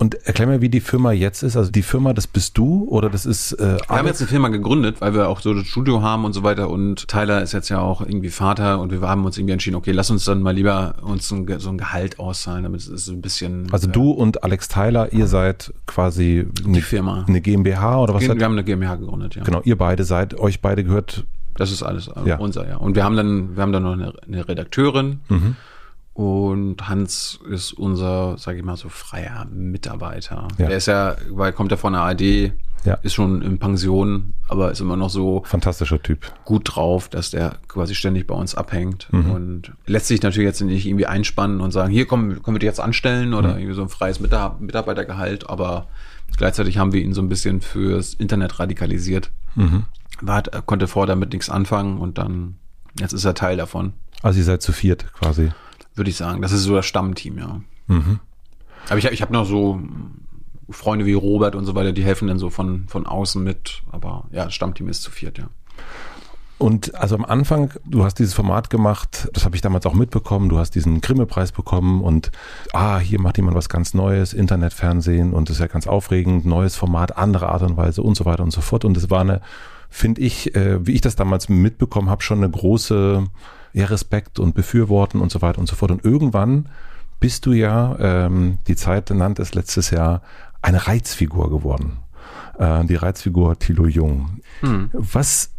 Und 0.00 0.14
erklär 0.26 0.46
mir, 0.46 0.60
wie 0.60 0.68
die 0.68 0.80
Firma 0.80 1.10
jetzt 1.10 1.42
ist. 1.42 1.56
Also 1.56 1.72
die 1.72 1.82
Firma, 1.82 2.12
das 2.12 2.28
bist 2.28 2.56
du 2.56 2.86
oder 2.88 3.10
das 3.10 3.26
ist. 3.26 3.52
Äh, 3.54 3.78
wir 3.78 3.96
haben 3.96 4.06
jetzt 4.06 4.20
eine 4.20 4.28
Firma 4.28 4.46
gegründet, 4.46 5.00
weil 5.00 5.12
wir 5.12 5.28
auch 5.28 5.40
so 5.40 5.52
das 5.52 5.66
Studio 5.66 6.02
haben 6.02 6.24
und 6.24 6.34
so 6.34 6.44
weiter. 6.44 6.70
Und 6.70 7.08
Tyler 7.08 7.42
ist 7.42 7.52
jetzt 7.52 7.68
ja 7.68 7.80
auch 7.80 8.00
irgendwie 8.00 8.30
Vater 8.30 8.80
und 8.80 8.92
wir 8.92 9.00
haben 9.00 9.24
uns 9.24 9.36
irgendwie 9.38 9.54
entschieden, 9.54 9.74
okay, 9.74 9.90
lass 9.90 10.08
uns 10.12 10.24
dann 10.24 10.40
mal 10.40 10.54
lieber 10.54 10.94
uns 11.02 11.28
ein, 11.32 11.46
so 11.58 11.68
ein 11.70 11.78
Gehalt 11.78 12.20
auszahlen, 12.20 12.62
damit 12.62 12.80
es 12.86 13.08
ein 13.08 13.20
bisschen. 13.20 13.66
Also 13.72 13.88
äh, 13.88 13.90
du 13.90 14.12
und 14.12 14.44
Alex 14.44 14.68
Tyler, 14.68 15.12
ihr 15.12 15.26
seid 15.26 15.74
quasi 15.86 16.46
eine, 16.64 16.74
die 16.74 16.82
Firma. 16.82 17.24
eine 17.26 17.40
GmbH 17.40 18.00
oder 18.00 18.14
was? 18.14 18.22
Wir, 18.22 18.36
wir 18.36 18.44
haben 18.44 18.52
eine 18.52 18.62
GmbH 18.62 18.94
gegründet, 18.94 19.34
ja. 19.34 19.42
Genau, 19.42 19.62
ihr 19.64 19.76
beide 19.76 20.04
seid, 20.04 20.38
euch 20.38 20.60
beide 20.60 20.84
gehört. 20.84 21.24
Das 21.56 21.72
ist 21.72 21.82
alles 21.82 22.06
äh, 22.06 22.12
ja. 22.24 22.36
unser, 22.36 22.68
ja. 22.68 22.76
Und 22.76 22.94
wir 22.94 23.02
haben 23.02 23.16
dann, 23.16 23.56
wir 23.56 23.62
haben 23.64 23.72
dann 23.72 23.82
noch 23.82 23.94
eine, 23.94 24.12
eine 24.24 24.46
Redakteurin. 24.46 25.20
Mhm 25.28 25.56
und 26.18 26.88
Hans 26.88 27.38
ist 27.48 27.72
unser, 27.72 28.38
sage 28.38 28.58
ich 28.58 28.64
mal 28.64 28.76
so, 28.76 28.88
freier 28.88 29.46
Mitarbeiter. 29.52 30.48
Ja. 30.58 30.66
Der 30.66 30.76
ist 30.76 30.86
ja, 30.86 31.14
weil 31.30 31.52
kommt 31.52 31.70
ja 31.70 31.76
von 31.76 31.92
der 31.92 32.02
ARD, 32.02 32.54
ja. 32.84 32.94
ist 33.02 33.14
schon 33.14 33.40
in 33.40 33.60
Pension, 33.60 34.34
aber 34.48 34.72
ist 34.72 34.80
immer 34.80 34.96
noch 34.96 35.10
so 35.10 35.44
fantastischer 35.44 36.02
Typ. 36.02 36.32
Gut 36.44 36.74
drauf, 36.74 37.08
dass 37.08 37.30
der 37.30 37.58
quasi 37.68 37.94
ständig 37.94 38.26
bei 38.26 38.34
uns 38.34 38.56
abhängt 38.56 39.06
mhm. 39.12 39.30
und 39.30 39.72
lässt 39.86 40.08
sich 40.08 40.20
natürlich 40.20 40.48
jetzt 40.48 40.60
nicht 40.60 40.86
irgendwie 40.86 41.06
einspannen 41.06 41.60
und 41.60 41.70
sagen, 41.70 41.92
hier 41.92 42.04
kommen, 42.04 42.42
können 42.42 42.56
wir 42.56 42.58
dich 42.58 42.66
jetzt 42.66 42.80
anstellen 42.80 43.32
oder 43.32 43.50
mhm. 43.50 43.58
irgendwie 43.58 43.74
so 43.74 43.82
ein 43.82 43.88
freies 43.88 44.18
Mitarbeitergehalt, 44.18 45.48
aber 45.48 45.86
gleichzeitig 46.36 46.78
haben 46.78 46.92
wir 46.92 47.00
ihn 47.00 47.14
so 47.14 47.22
ein 47.22 47.28
bisschen 47.28 47.60
fürs 47.60 48.14
Internet 48.14 48.58
radikalisiert. 48.58 49.30
Mhm. 49.54 49.84
War, 50.20 50.42
konnte 50.42 50.88
vorher 50.88 51.14
damit 51.14 51.32
nichts 51.32 51.48
anfangen 51.48 51.96
und 51.98 52.18
dann, 52.18 52.56
jetzt 52.98 53.12
ist 53.12 53.24
er 53.24 53.34
Teil 53.34 53.56
davon. 53.56 53.92
Also 54.20 54.40
ihr 54.40 54.44
seid 54.44 54.62
zu 54.62 54.72
viert 54.72 55.12
quasi 55.12 55.52
würde 55.98 56.10
ich 56.10 56.16
sagen. 56.16 56.42
Das 56.42 56.52
ist 56.52 56.62
so 56.62 56.74
das 56.74 56.86
Stammteam, 56.86 57.38
ja. 57.38 57.60
Mhm. 57.86 58.20
Aber 58.88 58.98
ich, 58.98 59.04
ich 59.04 59.22
habe 59.22 59.32
noch 59.32 59.44
so 59.44 59.80
Freunde 60.70 61.06
wie 61.06 61.14
Robert 61.14 61.54
und 61.54 61.64
so 61.64 61.74
weiter, 61.74 61.92
die 61.92 62.04
helfen 62.04 62.28
dann 62.28 62.38
so 62.38 62.50
von, 62.50 62.86
von 62.88 63.06
außen 63.06 63.42
mit. 63.42 63.82
Aber 63.90 64.26
ja, 64.30 64.44
das 64.44 64.54
Stammteam 64.54 64.88
ist 64.88 65.02
zu 65.02 65.10
viert, 65.10 65.38
ja. 65.38 65.48
Und 66.58 66.96
also 66.96 67.14
am 67.14 67.24
Anfang, 67.24 67.72
du 67.84 68.04
hast 68.04 68.18
dieses 68.18 68.34
Format 68.34 68.68
gemacht, 68.68 69.28
das 69.32 69.44
habe 69.44 69.54
ich 69.54 69.62
damals 69.62 69.86
auch 69.86 69.94
mitbekommen, 69.94 70.48
du 70.48 70.58
hast 70.58 70.74
diesen 70.74 71.00
Grimme-Preis 71.00 71.52
bekommen 71.52 72.02
und 72.02 72.32
ah, 72.72 72.98
hier 72.98 73.20
macht 73.20 73.36
jemand 73.36 73.56
was 73.56 73.68
ganz 73.68 73.94
Neues, 73.94 74.32
Internetfernsehen 74.32 75.32
und 75.32 75.48
das 75.48 75.56
ist 75.56 75.60
ja 75.60 75.68
ganz 75.68 75.86
aufregend, 75.86 76.46
neues 76.46 76.74
Format, 76.74 77.16
andere 77.16 77.48
Art 77.48 77.62
und 77.62 77.76
Weise 77.76 78.02
und 78.02 78.16
so 78.16 78.24
weiter 78.24 78.42
und 78.42 78.50
so 78.50 78.60
fort. 78.60 78.84
Und 78.84 78.96
es 78.96 79.08
war 79.08 79.20
eine, 79.20 79.40
finde 79.88 80.20
ich, 80.20 80.56
äh, 80.56 80.84
wie 80.84 80.94
ich 80.94 81.00
das 81.00 81.14
damals 81.14 81.48
mitbekommen 81.48 82.10
habe, 82.10 82.24
schon 82.24 82.38
eine 82.38 82.50
große 82.50 83.24
ja, 83.72 83.86
Respekt 83.86 84.38
und 84.38 84.54
Befürworten 84.54 85.20
und 85.20 85.30
so 85.30 85.42
weiter 85.42 85.58
und 85.58 85.68
so 85.68 85.76
fort. 85.76 85.90
Und 85.90 86.04
irgendwann 86.04 86.68
bist 87.20 87.46
du 87.46 87.52
ja, 87.52 87.96
ähm, 87.98 88.58
die 88.66 88.76
Zeit 88.76 89.10
nannte 89.10 89.42
es 89.42 89.54
letztes 89.54 89.90
Jahr, 89.90 90.22
eine 90.62 90.86
Reizfigur 90.86 91.50
geworden. 91.50 91.98
Äh, 92.58 92.84
die 92.84 92.94
Reizfigur 92.94 93.58
Thilo 93.58 93.86
Jung. 93.86 94.40
Hm. 94.60 94.90
Was 94.92 95.50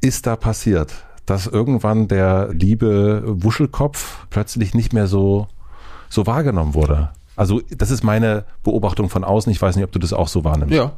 ist 0.00 0.26
da 0.26 0.36
passiert? 0.36 0.92
Dass 1.26 1.46
irgendwann 1.46 2.08
der 2.08 2.50
liebe 2.52 3.22
Wuschelkopf 3.26 4.26
plötzlich 4.30 4.74
nicht 4.74 4.92
mehr 4.92 5.06
so, 5.06 5.48
so 6.08 6.26
wahrgenommen 6.26 6.74
wurde. 6.74 7.10
Also, 7.36 7.62
das 7.70 7.90
ist 7.90 8.02
meine 8.02 8.44
Beobachtung 8.62 9.08
von 9.08 9.24
außen. 9.24 9.50
Ich 9.52 9.62
weiß 9.62 9.76
nicht, 9.76 9.84
ob 9.84 9.92
du 9.92 9.98
das 9.98 10.12
auch 10.12 10.28
so 10.28 10.44
wahrnimmst. 10.44 10.74
Ja. 10.74 10.92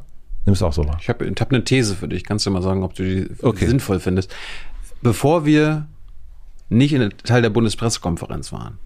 Nimmst 0.45 0.61
du 0.61 0.65
auch 0.65 0.73
so 0.73 0.85
wahr? 0.85 0.97
Ich 0.99 1.07
habe 1.07 1.25
ich 1.25 1.39
hab 1.39 1.51
eine 1.51 1.63
These 1.63 1.95
für 1.95 2.07
dich. 2.07 2.25
Kannst 2.25 2.45
du 2.45 2.51
mal 2.51 2.61
sagen, 2.61 2.83
ob 2.83 2.95
du 2.95 3.03
die 3.03 3.29
okay. 3.41 3.67
sinnvoll 3.67 3.99
findest. 3.99 4.33
Bevor 5.01 5.45
wir 5.45 5.87
nicht 6.69 6.93
in 6.93 7.09
Teil 7.23 7.41
der 7.41 7.49
Bundespressekonferenz 7.49 8.51
waren 8.51 8.79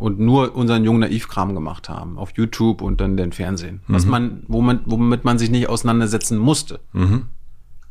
und 0.00 0.18
nur 0.18 0.56
unseren 0.56 0.84
jungen 0.84 1.00
Naivkram 1.00 1.54
gemacht 1.54 1.88
haben 1.88 2.18
auf 2.18 2.32
YouTube 2.34 2.80
und 2.80 3.00
dann 3.00 3.16
den 3.16 3.32
Fernsehen, 3.32 3.82
mhm. 3.86 3.94
was 3.94 4.06
man, 4.06 4.42
wo 4.48 4.62
man, 4.62 4.80
womit 4.86 5.24
man 5.24 5.38
sich 5.38 5.50
nicht 5.50 5.68
auseinandersetzen 5.68 6.38
musste 6.38 6.80
mhm. 6.92 7.26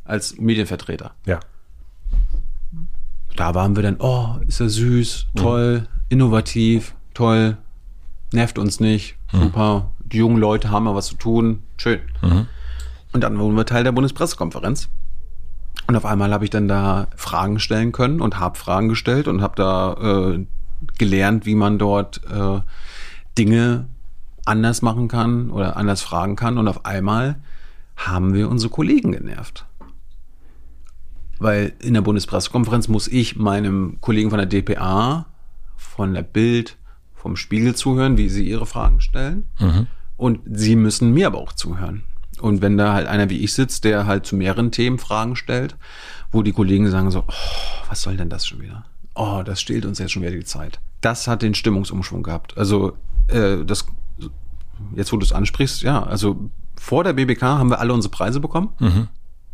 als 0.04 0.38
Medienvertreter. 0.38 1.12
Ja. 1.24 1.40
Da 3.36 3.54
waren 3.54 3.76
wir 3.76 3.82
dann, 3.84 3.96
oh, 4.00 4.36
ist 4.46 4.60
er 4.60 4.68
süß, 4.68 5.28
toll, 5.36 5.80
mhm. 5.80 5.86
innovativ, 6.08 6.94
toll, 7.14 7.56
nervt 8.32 8.58
uns 8.58 8.80
nicht, 8.80 9.16
mhm. 9.32 9.42
super, 9.42 9.92
die 10.00 10.18
jungen 10.18 10.38
Leute 10.38 10.70
haben 10.70 10.84
mal 10.84 10.96
was 10.96 11.06
zu 11.06 11.14
tun, 11.14 11.62
schön. 11.76 12.00
Mhm. 12.22 12.46
Und 13.12 13.22
dann 13.22 13.38
wurden 13.38 13.56
wir 13.56 13.66
Teil 13.66 13.84
der 13.84 13.92
Bundespressekonferenz 13.92 14.88
und 15.86 15.96
auf 15.96 16.04
einmal 16.04 16.32
habe 16.32 16.44
ich 16.44 16.50
dann 16.50 16.68
da 16.68 17.08
Fragen 17.16 17.58
stellen 17.58 17.92
können 17.92 18.20
und 18.20 18.38
habe 18.38 18.58
Fragen 18.58 18.88
gestellt 18.88 19.28
und 19.28 19.42
habe 19.42 19.56
da 19.56 20.32
äh, 20.32 20.46
gelernt, 20.98 21.46
wie 21.46 21.54
man 21.54 21.78
dort 21.78 22.20
äh, 22.30 22.60
Dinge 23.36 23.86
anders 24.44 24.82
machen 24.82 25.08
kann 25.08 25.50
oder 25.50 25.76
anders 25.76 26.02
fragen 26.02 26.36
kann. 26.36 26.58
Und 26.58 26.68
auf 26.68 26.84
einmal 26.84 27.36
haben 27.96 28.34
wir 28.34 28.48
unsere 28.48 28.70
Kollegen 28.70 29.12
genervt. 29.12 29.66
Weil 31.38 31.72
in 31.80 31.94
der 31.94 32.02
Bundespressekonferenz 32.02 32.88
muss 32.88 33.08
ich 33.08 33.36
meinem 33.36 33.98
Kollegen 34.00 34.30
von 34.30 34.38
der 34.38 34.46
DPA, 34.46 35.26
von 35.76 36.14
der 36.14 36.22
Bild, 36.22 36.76
vom 37.14 37.36
Spiegel 37.36 37.74
zuhören, 37.74 38.16
wie 38.16 38.28
sie 38.28 38.48
ihre 38.48 38.66
Fragen 38.66 39.00
stellen. 39.00 39.48
Mhm. 39.58 39.86
Und 40.16 40.40
sie 40.46 40.76
müssen 40.76 41.12
mir 41.12 41.26
aber 41.26 41.38
auch 41.38 41.52
zuhören. 41.52 42.04
Und 42.40 42.62
wenn 42.62 42.76
da 42.76 42.92
halt 42.92 43.06
einer 43.06 43.30
wie 43.30 43.38
ich 43.38 43.54
sitzt, 43.54 43.84
der 43.84 44.06
halt 44.06 44.26
zu 44.26 44.36
mehreren 44.36 44.70
Themen 44.70 44.98
Fragen 44.98 45.36
stellt, 45.36 45.76
wo 46.32 46.42
die 46.42 46.52
Kollegen 46.52 46.90
sagen 46.90 47.10
so, 47.10 47.24
oh, 47.26 47.32
was 47.88 48.02
soll 48.02 48.16
denn 48.16 48.30
das 48.30 48.46
schon 48.46 48.60
wieder? 48.60 48.84
Oh, 49.14 49.42
das 49.44 49.60
stehlt 49.60 49.84
uns 49.84 49.98
jetzt 49.98 50.12
schon 50.12 50.22
wieder 50.22 50.32
die 50.32 50.44
Zeit. 50.44 50.80
Das 51.00 51.26
hat 51.26 51.42
den 51.42 51.54
Stimmungsumschwung 51.54 52.22
gehabt. 52.22 52.56
Also 52.56 52.96
äh, 53.28 53.64
das, 53.64 53.86
jetzt 54.94 55.12
wo 55.12 55.16
du 55.16 55.24
es 55.24 55.32
ansprichst, 55.32 55.82
ja, 55.82 56.02
also 56.02 56.50
vor 56.76 57.04
der 57.04 57.12
BBK 57.12 57.42
haben 57.42 57.70
wir 57.70 57.80
alle 57.80 57.92
unsere 57.92 58.12
Preise 58.12 58.40
bekommen. 58.40 58.70
Mhm. 58.78 59.08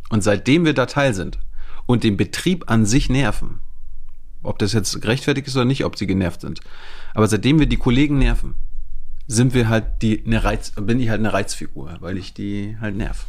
Und 0.09 0.23
seitdem 0.23 0.65
wir 0.65 0.73
da 0.73 0.85
Teil 0.85 1.13
sind 1.13 1.39
und 1.85 2.03
den 2.03 2.15
Betrieb 2.15 2.69
an 2.71 2.85
sich 2.85 3.09
nerven, 3.09 3.59
ob 4.43 4.59
das 4.59 4.71
jetzt 4.73 5.01
gerechtfertigt 5.01 5.47
ist 5.47 5.55
oder 5.55 5.65
nicht, 5.65 5.83
ob 5.83 5.97
sie 5.97 6.07
genervt 6.07 6.41
sind, 6.41 6.61
aber 7.13 7.27
seitdem 7.27 7.59
wir 7.59 7.65
die 7.65 7.77
Kollegen 7.77 8.17
nerven, 8.17 8.55
sind 9.27 9.53
wir 9.53 9.69
halt 9.69 9.85
die 10.01 10.23
eine 10.25 10.43
Reiz, 10.43 10.71
bin 10.71 10.99
ich 10.99 11.09
halt 11.09 11.19
eine 11.19 11.33
Reizfigur, 11.33 11.97
weil 11.99 12.17
ich 12.17 12.33
die 12.33 12.77
halt 12.79 12.95
nerv. 12.95 13.25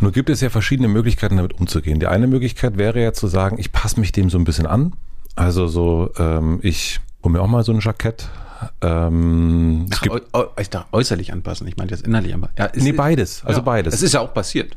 Nun 0.00 0.12
gibt 0.12 0.30
es 0.30 0.40
ja 0.40 0.48
verschiedene 0.48 0.88
Möglichkeiten, 0.88 1.36
damit 1.36 1.58
umzugehen. 1.60 2.00
Die 2.00 2.06
eine 2.06 2.26
Möglichkeit 2.26 2.78
wäre 2.78 3.02
ja 3.02 3.12
zu 3.12 3.26
sagen, 3.26 3.58
ich 3.58 3.72
passe 3.72 4.00
mich 4.00 4.12
dem 4.12 4.30
so 4.30 4.38
ein 4.38 4.44
bisschen 4.44 4.66
an. 4.66 4.94
Also 5.36 5.66
so, 5.66 6.10
ähm, 6.18 6.60
ich 6.62 7.00
hole 7.22 7.32
mir 7.32 7.42
auch 7.42 7.48
mal 7.48 7.64
so 7.64 7.72
ein 7.72 7.80
Jackett. 7.80 8.28
Ähm, 8.82 9.86
Ach, 9.92 10.02
äu 10.08 10.20
äu 10.32 10.44
ich 10.58 10.70
dachte, 10.70 10.92
äußerlich 10.92 11.32
anpassen, 11.32 11.66
ich 11.66 11.76
meine 11.76 11.90
jetzt 11.90 12.06
innerlich 12.06 12.34
anpassen. 12.34 12.54
Ja, 12.58 12.70
nee, 12.74 12.92
beides, 12.92 13.42
also 13.44 13.60
ja, 13.60 13.64
beides. 13.64 13.94
Es 13.94 14.02
ist 14.02 14.12
ja 14.12 14.20
auch 14.20 14.34
passiert 14.34 14.76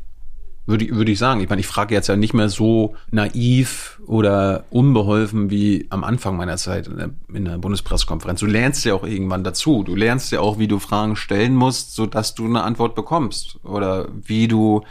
würde, 0.66 0.88
würde 0.90 1.12
ich 1.12 1.18
sagen. 1.18 1.40
Ich 1.40 1.48
meine, 1.48 1.60
ich 1.60 1.66
frage 1.66 1.94
jetzt 1.94 2.08
ja 2.08 2.16
nicht 2.16 2.34
mehr 2.34 2.48
so 2.48 2.96
naiv 3.10 4.00
oder 4.06 4.64
unbeholfen 4.70 5.50
wie 5.50 5.86
am 5.90 6.04
Anfang 6.04 6.36
meiner 6.36 6.56
Zeit 6.56 6.86
in 6.86 6.96
der, 6.96 7.10
in 7.32 7.44
der 7.44 7.58
Bundespressekonferenz. 7.58 8.40
Du 8.40 8.46
lernst 8.46 8.84
ja 8.84 8.94
auch 8.94 9.04
irgendwann 9.04 9.44
dazu. 9.44 9.82
Du 9.82 9.94
lernst 9.94 10.32
ja 10.32 10.40
auch, 10.40 10.58
wie 10.58 10.68
du 10.68 10.78
Fragen 10.78 11.16
stellen 11.16 11.54
musst, 11.54 11.94
so 11.94 12.06
dass 12.06 12.34
du 12.34 12.46
eine 12.46 12.62
Antwort 12.62 12.94
bekommst. 12.94 13.58
Oder 13.62 14.08
wie 14.24 14.48
du 14.48 14.82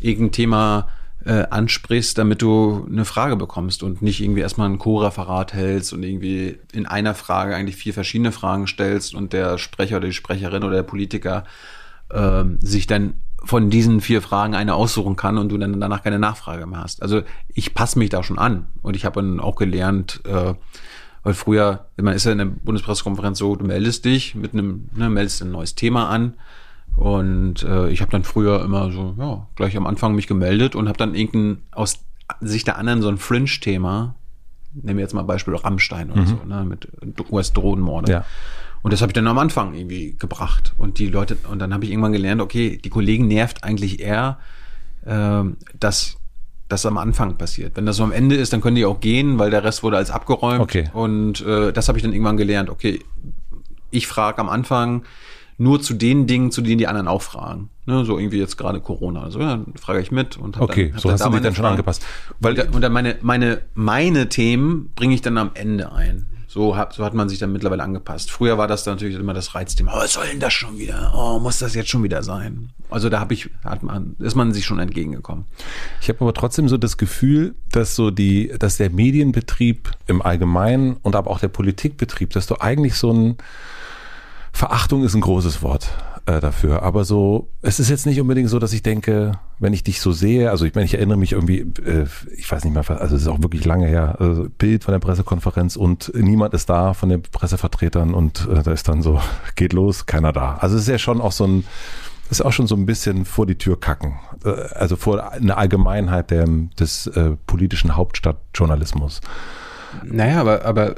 irgendein 0.00 0.32
Thema 0.32 0.88
äh, 1.24 1.44
ansprichst, 1.50 2.16
damit 2.16 2.42
du 2.42 2.86
eine 2.90 3.04
Frage 3.04 3.36
bekommst 3.36 3.82
und 3.82 4.02
nicht 4.02 4.20
irgendwie 4.20 4.40
erstmal 4.40 4.68
ein 4.68 4.78
Co-Referat 4.78 5.52
hältst 5.52 5.92
und 5.92 6.02
irgendwie 6.02 6.58
in 6.72 6.86
einer 6.86 7.14
Frage 7.14 7.54
eigentlich 7.54 7.76
vier 7.76 7.92
verschiedene 7.92 8.32
Fragen 8.32 8.66
stellst 8.66 9.14
und 9.14 9.32
der 9.32 9.58
Sprecher 9.58 9.98
oder 9.98 10.08
die 10.08 10.14
Sprecherin 10.14 10.64
oder 10.64 10.76
der 10.76 10.82
Politiker 10.82 11.44
äh, 12.08 12.44
sich 12.60 12.86
dann 12.86 13.14
von 13.42 13.70
diesen 13.70 14.00
vier 14.00 14.22
Fragen 14.22 14.54
eine 14.54 14.74
aussuchen 14.74 15.16
kann 15.16 15.38
und 15.38 15.50
du 15.50 15.58
dann 15.58 15.80
danach 15.80 16.02
keine 16.02 16.18
Nachfrage 16.18 16.66
mehr 16.66 16.80
hast. 16.80 17.02
Also 17.02 17.22
ich 17.48 17.74
passe 17.74 17.98
mich 17.98 18.10
da 18.10 18.22
schon 18.22 18.38
an 18.38 18.66
und 18.82 18.96
ich 18.96 19.04
habe 19.04 19.20
dann 19.20 19.40
auch 19.40 19.56
gelernt, 19.56 20.20
äh, 20.26 20.54
weil 21.22 21.34
früher, 21.34 21.86
man 21.96 22.14
ist 22.14 22.24
ja 22.24 22.32
in 22.32 22.38
der 22.38 22.46
Bundespressekonferenz 22.46 23.38
so, 23.38 23.56
du 23.56 23.64
meldest 23.64 24.04
dich 24.04 24.34
mit 24.34 24.52
einem, 24.52 24.88
ne, 24.94 25.08
meldest 25.10 25.42
ein 25.42 25.50
neues 25.50 25.74
Thema 25.74 26.08
an 26.08 26.34
und 26.96 27.62
äh, 27.62 27.88
ich 27.90 28.00
habe 28.00 28.10
dann 28.10 28.24
früher 28.24 28.62
immer 28.62 28.90
so, 28.90 29.14
ja, 29.18 29.46
gleich 29.54 29.76
am 29.76 29.86
Anfang 29.86 30.14
mich 30.14 30.26
gemeldet 30.26 30.74
und 30.74 30.88
habe 30.88 30.98
dann 30.98 31.14
irgendein 31.14 31.62
aus 31.72 32.00
Sicht 32.40 32.66
der 32.66 32.78
anderen 32.78 33.02
so 33.02 33.08
ein 33.08 33.18
Fringe-Thema, 33.18 34.14
nehmen 34.72 34.98
wir 34.98 35.02
jetzt 35.02 35.14
mal 35.14 35.22
Beispiel 35.22 35.54
Rammstein 35.54 36.10
oder 36.10 36.22
mhm. 36.22 36.26
so, 36.26 36.38
ne, 36.46 36.64
mit 36.64 36.88
US-Drohnenmorde. 37.30 38.12
Ja. 38.12 38.24
Und 38.82 38.92
das 38.92 39.02
habe 39.02 39.10
ich 39.10 39.14
dann 39.14 39.26
am 39.26 39.38
Anfang 39.38 39.74
irgendwie 39.74 40.16
gebracht. 40.18 40.74
Und 40.78 40.98
die 40.98 41.06
Leute, 41.06 41.36
und 41.50 41.58
dann 41.58 41.74
habe 41.74 41.84
ich 41.84 41.90
irgendwann 41.90 42.12
gelernt, 42.12 42.40
okay, 42.40 42.78
die 42.82 42.88
Kollegen 42.90 43.26
nervt 43.26 43.62
eigentlich 43.64 44.00
eher, 44.00 44.38
äh, 45.04 45.42
dass 45.78 46.16
das 46.68 46.86
am 46.86 46.98
Anfang 46.98 47.36
passiert. 47.36 47.76
Wenn 47.76 47.84
das 47.84 47.96
so 47.96 48.04
am 48.04 48.12
Ende 48.12 48.36
ist, 48.36 48.52
dann 48.52 48.60
können 48.60 48.76
die 48.76 48.84
auch 48.84 49.00
gehen, 49.00 49.38
weil 49.38 49.50
der 49.50 49.64
Rest 49.64 49.82
wurde 49.82 49.96
als 49.96 50.10
abgeräumt. 50.10 50.60
Okay. 50.60 50.88
Und 50.92 51.44
äh, 51.44 51.72
das 51.72 51.88
habe 51.88 51.98
ich 51.98 52.02
dann 52.02 52.12
irgendwann 52.12 52.36
gelernt. 52.36 52.70
Okay, 52.70 53.00
ich 53.90 54.06
frage 54.06 54.38
am 54.38 54.48
Anfang 54.48 55.02
nur 55.58 55.82
zu 55.82 55.92
den 55.92 56.26
Dingen, 56.26 56.50
zu 56.50 56.62
denen 56.62 56.78
die 56.78 56.86
anderen 56.86 57.08
auch 57.08 57.22
fragen. 57.22 57.68
Ne, 57.84 58.04
so 58.04 58.18
irgendwie 58.18 58.38
jetzt 58.38 58.56
gerade 58.56 58.80
Corona. 58.80 59.22
Also 59.22 59.40
ja, 59.40 59.56
dann 59.56 59.74
frage 59.76 60.00
ich 60.00 60.10
mit 60.10 60.36
und 60.38 60.56
hab 60.56 60.62
Okay, 60.62 60.86
dann, 60.86 60.94
hab 60.94 61.00
so 61.00 61.08
dann 61.08 61.18
hast 61.18 61.26
du 61.26 61.30
dich 61.30 61.40
dann 61.42 61.54
schon 61.54 61.64
angepasst. 61.66 62.06
Weil, 62.38 62.58
und 62.72 62.80
dann 62.80 62.92
meine, 62.92 63.16
meine, 63.20 63.60
meine 63.74 64.28
Themen 64.28 64.92
bringe 64.94 65.12
ich 65.12 65.20
dann 65.20 65.36
am 65.36 65.50
Ende 65.54 65.92
ein. 65.92 66.26
So 66.52 66.76
hat, 66.76 66.94
so 66.94 67.04
hat 67.04 67.14
man 67.14 67.28
sich 67.28 67.38
dann 67.38 67.52
mittlerweile 67.52 67.84
angepasst. 67.84 68.28
Früher 68.28 68.58
war 68.58 68.66
das 68.66 68.84
natürlich 68.84 69.14
immer 69.14 69.34
das 69.34 69.54
Reizthema. 69.54 69.92
Oh, 69.94 70.00
was 70.00 70.14
soll 70.14 70.26
denn 70.26 70.40
das 70.40 70.52
schon 70.52 70.78
wieder? 70.78 71.12
Oh, 71.14 71.38
muss 71.38 71.58
das 71.60 71.76
jetzt 71.76 71.90
schon 71.90 72.02
wieder 72.02 72.24
sein? 72.24 72.70
Also 72.90 73.08
da 73.08 73.20
habe 73.20 73.34
ich, 73.34 73.50
hat 73.64 73.84
man, 73.84 74.16
ist 74.18 74.34
man 74.34 74.52
sich 74.52 74.64
schon 74.64 74.80
entgegengekommen. 74.80 75.44
Ich 76.00 76.08
habe 76.08 76.22
aber 76.22 76.34
trotzdem 76.34 76.68
so 76.68 76.76
das 76.76 76.96
Gefühl, 76.96 77.54
dass 77.70 77.94
so 77.94 78.10
die, 78.10 78.52
dass 78.58 78.78
der 78.78 78.90
Medienbetrieb 78.90 79.92
im 80.08 80.22
Allgemeinen 80.22 80.96
und 81.02 81.14
aber 81.14 81.30
auch 81.30 81.38
der 81.38 81.46
Politikbetrieb, 81.46 82.30
dass 82.30 82.48
du 82.48 82.60
eigentlich 82.60 82.96
so 82.96 83.12
ein 83.12 83.36
Verachtung 84.50 85.04
ist 85.04 85.14
ein 85.14 85.20
großes 85.20 85.62
Wort 85.62 85.88
äh, 86.30 86.40
dafür. 86.40 86.82
Aber 86.82 87.04
so, 87.04 87.48
es 87.62 87.80
ist 87.80 87.90
jetzt 87.90 88.06
nicht 88.06 88.20
unbedingt 88.20 88.48
so, 88.48 88.58
dass 88.58 88.72
ich 88.72 88.82
denke, 88.82 89.32
wenn 89.58 89.72
ich 89.72 89.82
dich 89.82 90.00
so 90.00 90.12
sehe, 90.12 90.50
also 90.50 90.64
ich 90.64 90.74
meine, 90.74 90.84
ich 90.84 90.94
erinnere 90.94 91.18
mich 91.18 91.32
irgendwie, 91.32 91.60
äh, 91.84 92.06
ich 92.36 92.50
weiß 92.50 92.64
nicht 92.64 92.74
mehr, 92.74 93.00
also 93.00 93.16
es 93.16 93.22
ist 93.22 93.28
auch 93.28 93.42
wirklich 93.42 93.64
lange 93.64 93.86
her, 93.86 94.16
also 94.18 94.46
Bild 94.58 94.84
von 94.84 94.92
der 94.92 95.00
Pressekonferenz 95.00 95.76
und 95.76 96.12
niemand 96.14 96.54
ist 96.54 96.68
da 96.70 96.94
von 96.94 97.08
den 97.08 97.22
Pressevertretern 97.22 98.14
und 98.14 98.48
äh, 98.50 98.62
da 98.62 98.72
ist 98.72 98.88
dann 98.88 99.02
so, 99.02 99.20
geht 99.56 99.72
los, 99.72 100.06
keiner 100.06 100.32
da. 100.32 100.56
Also 100.60 100.76
es 100.76 100.82
ist 100.82 100.88
ja 100.88 100.98
schon 100.98 101.20
auch 101.20 101.32
so 101.32 101.46
ein, 101.46 101.64
ist 102.30 102.44
auch 102.44 102.52
schon 102.52 102.68
so 102.68 102.76
ein 102.76 102.86
bisschen 102.86 103.24
vor 103.24 103.46
die 103.46 103.58
Tür 103.58 103.78
kacken. 103.78 104.14
Äh, 104.44 104.50
also 104.74 104.96
vor 104.96 105.32
eine 105.32 105.56
Allgemeinheit 105.56 106.30
der, 106.30 106.46
des 106.78 107.06
äh, 107.08 107.32
politischen 107.46 107.96
Hauptstadtjournalismus. 107.96 109.20
Naja, 110.04 110.40
aber, 110.40 110.64
aber 110.64 110.94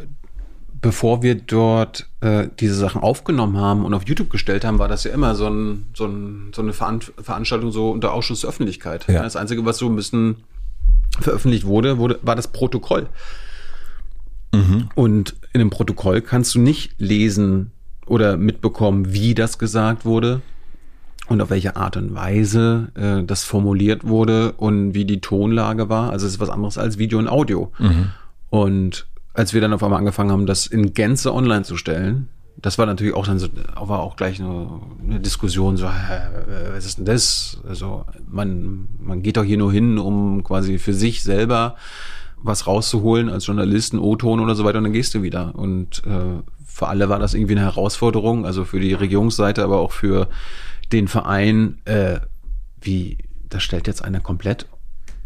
bevor 0.82 1.22
wir 1.22 1.36
dort 1.36 2.08
äh, 2.20 2.48
diese 2.60 2.74
Sachen 2.74 3.00
aufgenommen 3.00 3.56
haben 3.56 3.84
und 3.84 3.94
auf 3.94 4.06
YouTube 4.06 4.28
gestellt 4.28 4.64
haben, 4.64 4.80
war 4.80 4.88
das 4.88 5.04
ja 5.04 5.12
immer 5.12 5.36
so, 5.36 5.48
ein, 5.48 5.86
so, 5.94 6.06
ein, 6.06 6.50
so 6.54 6.60
eine 6.60 6.72
Veran 6.72 7.00
Veranstaltung 7.00 7.70
so 7.70 7.90
unter 7.92 8.12
Ausschuss 8.12 8.40
der 8.40 8.50
Öffentlichkeit. 8.50 9.06
Ja. 9.08 9.22
Das 9.22 9.36
Einzige, 9.36 9.64
was 9.64 9.78
so 9.78 9.88
ein 9.88 9.96
bisschen 9.96 10.36
veröffentlicht 11.20 11.64
wurde, 11.64 11.98
wurde 11.98 12.18
war 12.22 12.34
das 12.34 12.48
Protokoll. 12.48 13.06
Mhm. 14.52 14.88
Und 14.96 15.36
in 15.52 15.60
dem 15.60 15.70
Protokoll 15.70 16.20
kannst 16.20 16.54
du 16.56 16.60
nicht 16.60 16.94
lesen 16.98 17.70
oder 18.06 18.36
mitbekommen, 18.36 19.12
wie 19.12 19.34
das 19.34 19.58
gesagt 19.58 20.04
wurde 20.04 20.42
und 21.28 21.40
auf 21.40 21.50
welche 21.50 21.76
Art 21.76 21.96
und 21.96 22.12
Weise 22.14 22.90
äh, 22.94 23.22
das 23.24 23.44
formuliert 23.44 24.06
wurde 24.06 24.52
und 24.52 24.94
wie 24.94 25.04
die 25.04 25.20
Tonlage 25.20 25.88
war. 25.88 26.10
Also 26.10 26.26
es 26.26 26.34
ist 26.34 26.40
was 26.40 26.50
anderes 26.50 26.76
als 26.76 26.98
Video 26.98 27.20
und 27.20 27.28
Audio. 27.28 27.70
Mhm. 27.78 28.10
Und 28.50 29.06
als 29.34 29.54
wir 29.54 29.60
dann 29.60 29.72
auf 29.72 29.82
einmal 29.82 29.98
angefangen 29.98 30.30
haben, 30.30 30.46
das 30.46 30.66
in 30.66 30.92
Gänze 30.92 31.32
online 31.34 31.62
zu 31.62 31.76
stellen, 31.76 32.28
das 32.56 32.78
war 32.78 32.86
natürlich 32.86 33.14
auch 33.14 33.26
dann 33.26 33.38
so, 33.38 33.48
war 33.76 34.00
auch 34.00 34.16
gleich 34.16 34.40
eine, 34.40 34.80
eine 35.02 35.20
Diskussion, 35.20 35.76
so, 35.76 35.88
hä, 35.88 36.20
was 36.72 36.84
ist 36.84 36.98
denn 36.98 37.06
das? 37.06 37.60
Also 37.66 38.04
man, 38.28 38.88
man 39.00 39.22
geht 39.22 39.36
doch 39.36 39.44
hier 39.44 39.56
nur 39.56 39.72
hin, 39.72 39.98
um 39.98 40.44
quasi 40.44 40.78
für 40.78 40.94
sich 40.94 41.22
selber 41.22 41.76
was 42.36 42.66
rauszuholen 42.66 43.30
als 43.30 43.46
Journalisten, 43.46 43.98
O-Ton 43.98 44.40
oder 44.40 44.54
so 44.54 44.64
weiter 44.64 44.78
und 44.78 44.84
dann 44.84 44.92
gehst 44.92 45.14
du 45.14 45.22
wieder. 45.22 45.54
Und 45.54 46.02
äh, 46.06 46.42
für 46.64 46.88
alle 46.88 47.08
war 47.08 47.18
das 47.18 47.34
irgendwie 47.34 47.54
eine 47.54 47.62
Herausforderung, 47.62 48.44
also 48.44 48.64
für 48.64 48.80
die 48.80 48.94
Regierungsseite, 48.94 49.62
aber 49.62 49.78
auch 49.78 49.92
für 49.92 50.28
den 50.92 51.08
Verein, 51.08 51.80
äh, 51.84 52.20
wie, 52.80 53.18
das 53.48 53.62
stellt 53.62 53.86
jetzt 53.86 54.04
einer 54.04 54.20
komplett 54.20 54.66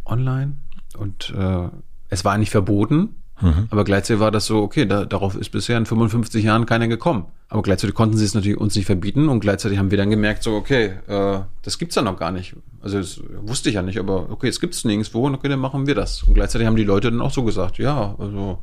online 0.05 0.57
und 0.97 1.35
äh, 1.37 1.69
es 2.09 2.25
war 2.25 2.39
nicht 2.39 2.51
verboten, 2.51 3.17
Mhm. 3.41 3.69
Aber 3.71 3.85
gleichzeitig 3.85 4.21
war 4.21 4.31
das 4.31 4.47
so, 4.47 4.63
okay, 4.63 4.87
da, 4.87 5.05
darauf 5.05 5.37
ist 5.37 5.51
bisher 5.51 5.77
in 5.77 5.87
55 5.87 6.43
Jahren 6.43 6.67
keiner 6.67 6.89
gekommen. 6.89 7.27
Aber 7.49 7.63
gleichzeitig 7.63 7.95
konnten 7.95 8.17
sie 8.17 8.25
es 8.25 8.35
natürlich 8.35 8.59
uns 8.59 8.75
nicht 8.75 8.87
verbieten 8.87 9.29
und 9.29 9.41
gleichzeitig 9.41 9.79
haben 9.79 9.91
wir 9.91 9.99
dann 9.99 10.11
gemerkt, 10.11 10.43
so, 10.43 10.55
okay, 10.55 10.95
äh, 11.07 11.41
das 11.63 11.79
gibt's 11.79 11.95
ja 11.95 12.03
noch 12.03 12.19
gar 12.19 12.33
nicht. 12.33 12.57
Also 12.81 12.99
das 12.99 13.21
wusste 13.43 13.69
ich 13.69 13.75
ja 13.75 13.83
nicht, 13.83 13.99
aber 13.99 14.31
okay, 14.31 14.49
es 14.49 14.61
gibt's 14.61 14.85
nirgendwo 14.85 15.27
und 15.27 15.35
okay, 15.35 15.49
dann 15.49 15.61
machen 15.61 15.87
wir 15.87 15.95
das. 15.95 16.23
Und 16.23 16.35
gleichzeitig 16.35 16.67
haben 16.67 16.77
die 16.77 16.85
Leute 16.85 17.11
dann 17.11 17.21
auch 17.21 17.31
so 17.31 17.45
gesagt, 17.45 17.79
ja, 17.79 18.15
also 18.19 18.63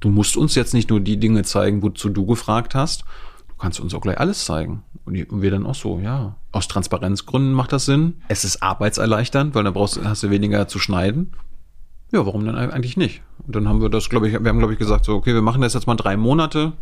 du 0.00 0.10
musst 0.10 0.36
uns 0.36 0.54
jetzt 0.54 0.74
nicht 0.74 0.90
nur 0.90 1.00
die 1.00 1.18
Dinge 1.18 1.42
zeigen, 1.44 1.82
wozu 1.82 2.10
du 2.10 2.26
gefragt 2.26 2.74
hast, 2.74 3.04
du 3.48 3.54
kannst 3.58 3.80
uns 3.80 3.94
auch 3.94 4.00
gleich 4.00 4.18
alles 4.18 4.44
zeigen. 4.44 4.82
Und 5.06 5.42
wir 5.42 5.50
dann 5.50 5.64
auch 5.64 5.74
so, 5.74 5.98
ja, 6.00 6.36
aus 6.52 6.68
Transparenzgründen 6.68 7.54
macht 7.54 7.72
das 7.72 7.86
Sinn. 7.86 8.20
Es 8.28 8.44
ist 8.44 8.62
arbeitserleichternd, 8.62 9.54
weil 9.54 9.64
dann 9.64 9.72
brauchst, 9.72 9.98
hast 10.04 10.22
du 10.22 10.30
weniger 10.30 10.68
zu 10.68 10.78
schneiden. 10.78 11.32
Ja, 12.10 12.24
warum 12.24 12.44
denn 12.44 12.54
eigentlich 12.54 12.96
nicht? 12.96 13.22
Und 13.46 13.54
dann 13.54 13.68
haben 13.68 13.82
wir 13.82 13.90
das, 13.90 14.08
glaube 14.08 14.28
ich, 14.28 14.42
wir 14.42 14.48
haben, 14.48 14.58
glaube 14.58 14.72
ich, 14.72 14.78
gesagt, 14.78 15.04
so, 15.04 15.14
okay, 15.14 15.34
wir 15.34 15.42
machen 15.42 15.60
das 15.60 15.74
jetzt 15.74 15.86
mal 15.86 15.94
drei 15.94 16.16
Monate 16.16 16.72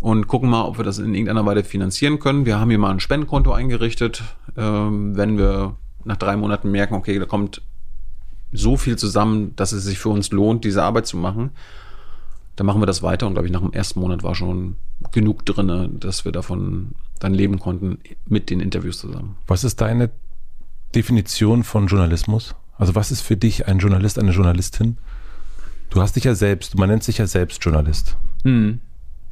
und 0.00 0.28
gucken 0.28 0.50
mal, 0.50 0.64
ob 0.64 0.78
wir 0.78 0.84
das 0.84 0.98
in 0.98 1.14
irgendeiner 1.14 1.44
Weise 1.46 1.64
finanzieren 1.64 2.18
können. 2.18 2.46
Wir 2.46 2.60
haben 2.60 2.70
hier 2.70 2.78
mal 2.78 2.90
ein 2.90 3.00
Spendenkonto 3.00 3.52
eingerichtet. 3.52 4.22
Ähm, 4.56 5.16
wenn 5.16 5.38
wir 5.38 5.76
nach 6.04 6.16
drei 6.16 6.36
Monaten 6.36 6.70
merken, 6.70 6.94
okay, 6.94 7.18
da 7.18 7.24
kommt 7.24 7.62
so 8.52 8.76
viel 8.76 8.96
zusammen, 8.96 9.54
dass 9.56 9.72
es 9.72 9.84
sich 9.84 9.98
für 9.98 10.10
uns 10.10 10.30
lohnt, 10.30 10.64
diese 10.64 10.82
Arbeit 10.82 11.06
zu 11.06 11.16
machen, 11.16 11.50
dann 12.56 12.66
machen 12.66 12.82
wir 12.82 12.86
das 12.86 13.02
weiter. 13.02 13.26
Und 13.26 13.34
glaube 13.34 13.46
ich, 13.46 13.52
nach 13.52 13.60
dem 13.60 13.72
ersten 13.72 14.00
Monat 14.00 14.22
war 14.22 14.34
schon 14.34 14.76
genug 15.10 15.44
drinne, 15.46 15.88
dass 15.88 16.24
wir 16.24 16.32
davon 16.32 16.92
dann 17.18 17.34
leben 17.34 17.58
konnten 17.58 17.98
mit 18.26 18.50
den 18.50 18.60
Interviews 18.60 18.98
zusammen. 18.98 19.36
Was 19.46 19.64
ist 19.64 19.80
deine 19.80 20.10
Definition 20.94 21.64
von 21.64 21.86
Journalismus? 21.86 22.54
Also 22.82 22.96
was 22.96 23.12
ist 23.12 23.20
für 23.20 23.36
dich 23.36 23.68
ein 23.68 23.78
Journalist, 23.78 24.18
eine 24.18 24.32
Journalistin? 24.32 24.98
Du 25.88 26.02
hast 26.02 26.16
dich 26.16 26.24
ja 26.24 26.34
selbst, 26.34 26.76
man 26.76 26.88
nennt 26.88 27.04
sich 27.04 27.18
ja 27.18 27.28
selbst 27.28 27.62
Journalist. 27.64 28.16
Mhm. 28.42 28.80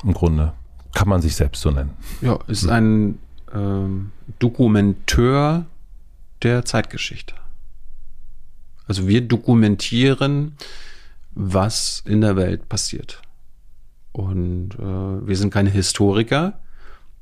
Im 0.05 0.15
Grunde 0.15 0.53
kann 0.95 1.09
man 1.09 1.21
sich 1.21 1.35
selbst 1.35 1.61
so 1.61 1.73
nennen. 1.73 1.91
Ja, 2.21 2.39
ist 2.47 2.69
ein 2.69 3.19
ähm, 3.53 4.13
Dokumenteur 4.39 5.67
der 6.45 6.65
Zeitgeschichte. 6.65 7.35
Also 8.87 9.09
wir 9.09 9.21
dokumentieren, 9.21 10.55
was 11.33 12.05
in 12.07 12.21
der 12.21 12.37
Welt 12.37 12.69
passiert. 12.69 13.21
Und 14.13 14.77
äh, 14.79 15.27
wir 15.27 15.37
sind 15.37 15.53
keine 15.53 15.71
Historiker, 15.71 16.61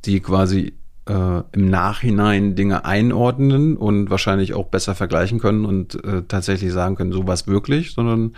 die 0.04 0.20
quasi 0.20 0.74
äh, 1.08 1.42
im 1.52 1.70
Nachhinein 1.70 2.54
Dinge 2.54 2.84
einordnen 2.84 3.76
und 3.76 4.10
wahrscheinlich 4.10 4.54
auch 4.54 4.66
besser 4.66 4.94
vergleichen 4.94 5.38
können 5.38 5.64
und 5.64 6.02
äh, 6.04 6.22
tatsächlich 6.28 6.72
sagen 6.72 6.96
können, 6.96 7.12
so 7.12 7.26
was 7.26 7.46
wirklich, 7.46 7.92
sondern 7.92 8.34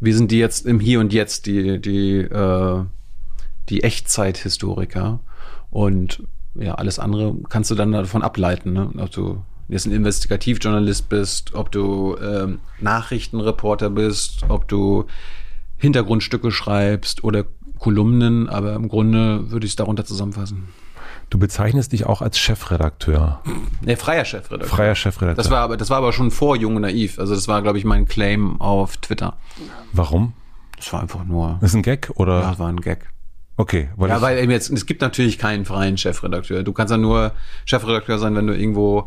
wir 0.00 0.14
sind 0.14 0.30
die 0.30 0.38
jetzt 0.38 0.66
im 0.66 0.80
Hier 0.80 1.00
und 1.00 1.12
Jetzt, 1.12 1.46
die, 1.46 1.80
die, 1.80 2.18
äh, 2.18 2.84
die 3.68 3.82
Echtzeithistoriker. 3.82 5.20
Und 5.70 6.22
ja, 6.54 6.74
alles 6.74 6.98
andere 6.98 7.36
kannst 7.48 7.70
du 7.70 7.74
dann 7.74 7.92
davon 7.92 8.22
ableiten, 8.22 8.72
ne? 8.72 8.90
ob 8.98 9.10
du 9.10 9.42
jetzt 9.68 9.86
ein 9.86 9.92
Investigativjournalist 9.92 11.08
bist, 11.08 11.54
ob 11.54 11.70
du 11.70 12.16
ähm, 12.22 12.60
Nachrichtenreporter 12.80 13.90
bist, 13.90 14.44
ob 14.48 14.66
du 14.66 15.04
Hintergrundstücke 15.76 16.50
schreibst 16.50 17.22
oder 17.22 17.44
Kolumnen, 17.78 18.48
aber 18.48 18.74
im 18.74 18.88
Grunde 18.88 19.50
würde 19.50 19.66
ich 19.66 19.72
es 19.72 19.76
darunter 19.76 20.04
zusammenfassen. 20.04 20.68
Du 21.30 21.38
bezeichnest 21.38 21.92
dich 21.92 22.06
auch 22.06 22.22
als 22.22 22.38
Chefredakteur. 22.38 23.42
Nee, 23.82 23.96
freier 23.96 24.24
Chefredakteur. 24.24 24.68
Freier 24.68 24.94
Chefredakteur. 24.94 25.42
Das 25.42 25.50
war 25.50 25.60
aber, 25.60 25.76
das 25.76 25.90
war 25.90 25.98
aber 25.98 26.12
schon 26.12 26.30
vor 26.30 26.56
Jung 26.56 26.76
und 26.76 26.82
Naiv. 26.82 27.18
Also 27.18 27.34
das 27.34 27.48
war, 27.48 27.60
glaube 27.62 27.78
ich, 27.78 27.84
mein 27.84 28.06
Claim 28.06 28.60
auf 28.60 28.96
Twitter. 28.96 29.36
Warum? 29.92 30.32
Das 30.76 30.92
war 30.92 31.00
einfach 31.00 31.24
nur. 31.24 31.58
Ist 31.60 31.74
ein 31.74 31.82
Gag 31.82 32.10
oder? 32.14 32.40
Ja, 32.40 32.58
war 32.58 32.68
ein 32.68 32.80
Gag. 32.80 33.10
Okay, 33.58 33.88
weil 33.96 34.08
ja, 34.08 34.22
weil 34.22 34.38
eben 34.38 34.52
jetzt 34.52 34.70
es 34.70 34.86
gibt 34.86 35.02
natürlich 35.02 35.36
keinen 35.36 35.64
freien 35.64 35.98
Chefredakteur. 35.98 36.62
Du 36.62 36.72
kannst 36.72 36.92
ja 36.92 36.96
nur 36.96 37.32
Chefredakteur 37.64 38.18
sein, 38.20 38.36
wenn 38.36 38.46
du 38.46 38.56
irgendwo 38.56 39.06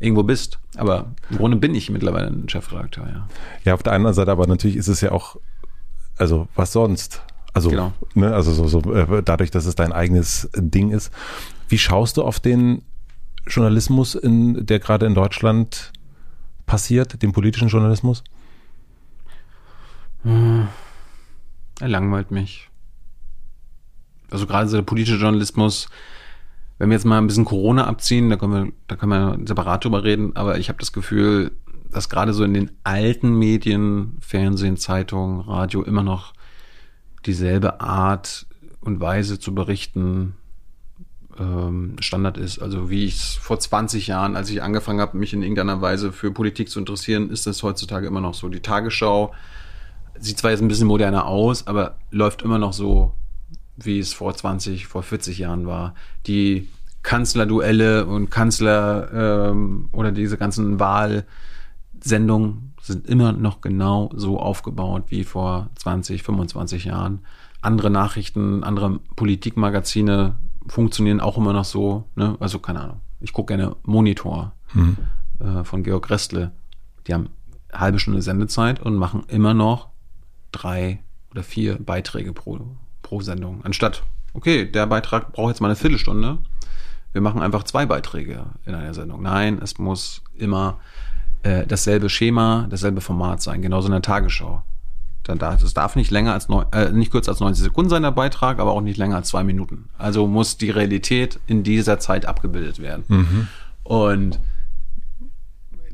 irgendwo 0.00 0.24
bist. 0.24 0.58
Aber 0.76 1.12
im 1.30 1.38
Grunde 1.38 1.56
bin 1.56 1.72
ich 1.76 1.88
mittlerweile 1.88 2.26
ein 2.26 2.48
Chefredakteur, 2.48 3.06
ja. 3.06 3.28
Ja, 3.64 3.74
auf 3.74 3.84
der 3.84 3.92
anderen 3.92 4.14
Seite, 4.14 4.32
aber 4.32 4.48
natürlich 4.48 4.76
ist 4.76 4.88
es 4.88 5.00
ja 5.02 5.12
auch, 5.12 5.36
also 6.16 6.48
was 6.56 6.72
sonst? 6.72 7.22
Also, 7.54 7.70
genau. 7.70 7.92
ne, 8.14 8.34
also 8.34 8.52
so, 8.52 8.66
so 8.66 8.92
äh, 8.92 9.22
dadurch, 9.22 9.52
dass 9.52 9.66
es 9.66 9.76
dein 9.76 9.92
eigenes 9.92 10.50
Ding 10.56 10.90
ist. 10.90 11.12
Wie 11.72 11.78
schaust 11.78 12.18
du 12.18 12.22
auf 12.22 12.38
den 12.38 12.82
Journalismus, 13.46 14.14
in, 14.14 14.66
der 14.66 14.78
gerade 14.78 15.06
in 15.06 15.14
Deutschland 15.14 15.90
passiert, 16.66 17.22
den 17.22 17.32
politischen 17.32 17.68
Journalismus? 17.68 18.22
Hm. 20.22 20.68
Er 21.80 21.88
langweilt 21.88 22.30
mich. 22.30 22.68
Also 24.30 24.46
gerade 24.46 24.68
so 24.68 24.76
der 24.76 24.82
politische 24.82 25.16
Journalismus, 25.16 25.88
wenn 26.76 26.90
wir 26.90 26.96
jetzt 26.96 27.06
mal 27.06 27.16
ein 27.16 27.26
bisschen 27.26 27.46
Corona 27.46 27.86
abziehen, 27.86 28.28
da 28.28 28.36
können 28.36 28.52
wir, 28.52 28.72
da 28.86 28.96
können 28.96 29.12
wir 29.12 29.46
separat 29.46 29.82
drüber 29.82 30.04
reden, 30.04 30.36
aber 30.36 30.58
ich 30.58 30.68
habe 30.68 30.78
das 30.78 30.92
Gefühl, 30.92 31.52
dass 31.90 32.10
gerade 32.10 32.34
so 32.34 32.44
in 32.44 32.52
den 32.52 32.70
alten 32.84 33.38
Medien, 33.38 34.18
Fernsehen, 34.20 34.76
Zeitung, 34.76 35.40
Radio 35.40 35.82
immer 35.82 36.02
noch 36.02 36.34
dieselbe 37.24 37.80
Art 37.80 38.44
und 38.82 39.00
Weise 39.00 39.38
zu 39.38 39.54
berichten 39.54 40.34
ähm, 41.38 41.96
Standard 42.00 42.38
ist. 42.38 42.60
Also 42.60 42.90
wie 42.90 43.04
ich 43.04 43.14
es 43.16 43.34
vor 43.34 43.58
20 43.58 44.06
Jahren, 44.06 44.36
als 44.36 44.50
ich 44.50 44.62
angefangen 44.62 45.00
habe, 45.00 45.16
mich 45.16 45.32
in 45.32 45.42
irgendeiner 45.42 45.80
Weise 45.80 46.12
für 46.12 46.30
Politik 46.30 46.68
zu 46.68 46.78
interessieren, 46.78 47.30
ist 47.30 47.46
das 47.46 47.62
heutzutage 47.62 48.06
immer 48.06 48.20
noch 48.20 48.34
so. 48.34 48.48
Die 48.48 48.60
Tagesschau 48.60 49.32
sieht 50.18 50.38
zwar 50.38 50.50
jetzt 50.50 50.60
ein 50.60 50.68
bisschen 50.68 50.86
moderner 50.86 51.26
aus, 51.26 51.66
aber 51.66 51.96
läuft 52.10 52.42
immer 52.42 52.58
noch 52.58 52.72
so, 52.72 53.12
wie 53.76 53.98
es 53.98 54.12
vor 54.12 54.34
20, 54.34 54.86
vor 54.86 55.02
40 55.02 55.38
Jahren 55.38 55.66
war. 55.66 55.94
Die 56.26 56.68
Kanzlerduelle 57.02 58.06
und 58.06 58.30
Kanzler 58.30 59.50
ähm, 59.50 59.88
oder 59.92 60.12
diese 60.12 60.38
ganzen 60.38 60.78
Wahlsendungen 60.78 62.74
sind 62.80 63.06
immer 63.06 63.32
noch 63.32 63.60
genau 63.60 64.10
so 64.14 64.38
aufgebaut 64.38 65.04
wie 65.08 65.24
vor 65.24 65.70
20, 65.76 66.22
25 66.22 66.84
Jahren. 66.84 67.20
Andere 67.60 67.90
Nachrichten, 67.90 68.64
andere 68.64 69.00
Politikmagazine 69.16 70.36
funktionieren 70.66 71.20
auch 71.20 71.36
immer 71.36 71.52
noch 71.52 71.64
so. 71.64 72.04
Ne? 72.14 72.36
Also 72.40 72.58
keine 72.58 72.80
Ahnung. 72.80 73.00
Ich 73.20 73.32
gucke 73.32 73.54
gerne 73.54 73.76
Monitor 73.84 74.52
mhm. 74.72 74.96
äh, 75.38 75.64
von 75.64 75.82
Georg 75.82 76.10
Restle. 76.10 76.52
Die 77.06 77.14
haben 77.14 77.28
eine 77.70 77.80
halbe 77.80 77.98
Stunde 77.98 78.22
Sendezeit 78.22 78.80
und 78.80 78.96
machen 78.96 79.24
immer 79.28 79.54
noch 79.54 79.88
drei 80.50 81.00
oder 81.30 81.42
vier 81.42 81.78
Beiträge 81.78 82.32
pro, 82.32 82.60
pro 83.02 83.20
Sendung. 83.20 83.60
Anstatt, 83.64 84.02
okay, 84.34 84.70
der 84.70 84.86
Beitrag 84.86 85.32
braucht 85.32 85.50
jetzt 85.50 85.60
mal 85.60 85.68
eine 85.68 85.76
Viertelstunde. 85.76 86.38
Wir 87.12 87.20
machen 87.20 87.42
einfach 87.42 87.64
zwei 87.64 87.86
Beiträge 87.86 88.46
in 88.64 88.74
einer 88.74 88.94
Sendung. 88.94 89.22
Nein, 89.22 89.60
es 89.62 89.78
muss 89.78 90.22
immer 90.34 90.80
äh, 91.42 91.66
dasselbe 91.66 92.08
Schema, 92.08 92.66
dasselbe 92.70 93.00
Format 93.00 93.42
sein, 93.42 93.62
genauso 93.62 93.88
in 93.88 93.92
der 93.92 94.02
Tagesschau. 94.02 94.62
Dann 95.24 95.38
darf, 95.38 95.62
es 95.62 95.74
darf 95.74 95.96
nicht 95.96 96.10
länger 96.10 96.32
als 96.32 96.48
neun, 96.48 96.66
äh, 96.72 96.90
nicht 96.90 97.12
kürzer 97.12 97.30
als 97.32 97.40
90 97.40 97.62
Sekunden 97.62 97.90
sein, 97.90 98.02
der 98.02 98.10
Beitrag, 98.10 98.58
aber 98.58 98.72
auch 98.72 98.80
nicht 98.80 98.96
länger 98.96 99.16
als 99.16 99.28
zwei 99.28 99.44
Minuten. 99.44 99.88
Also 99.98 100.26
muss 100.26 100.56
die 100.56 100.70
Realität 100.70 101.38
in 101.46 101.62
dieser 101.62 101.98
Zeit 101.98 102.26
abgebildet 102.26 102.80
werden. 102.80 103.04
Mhm. 103.08 103.48
Und 103.84 104.40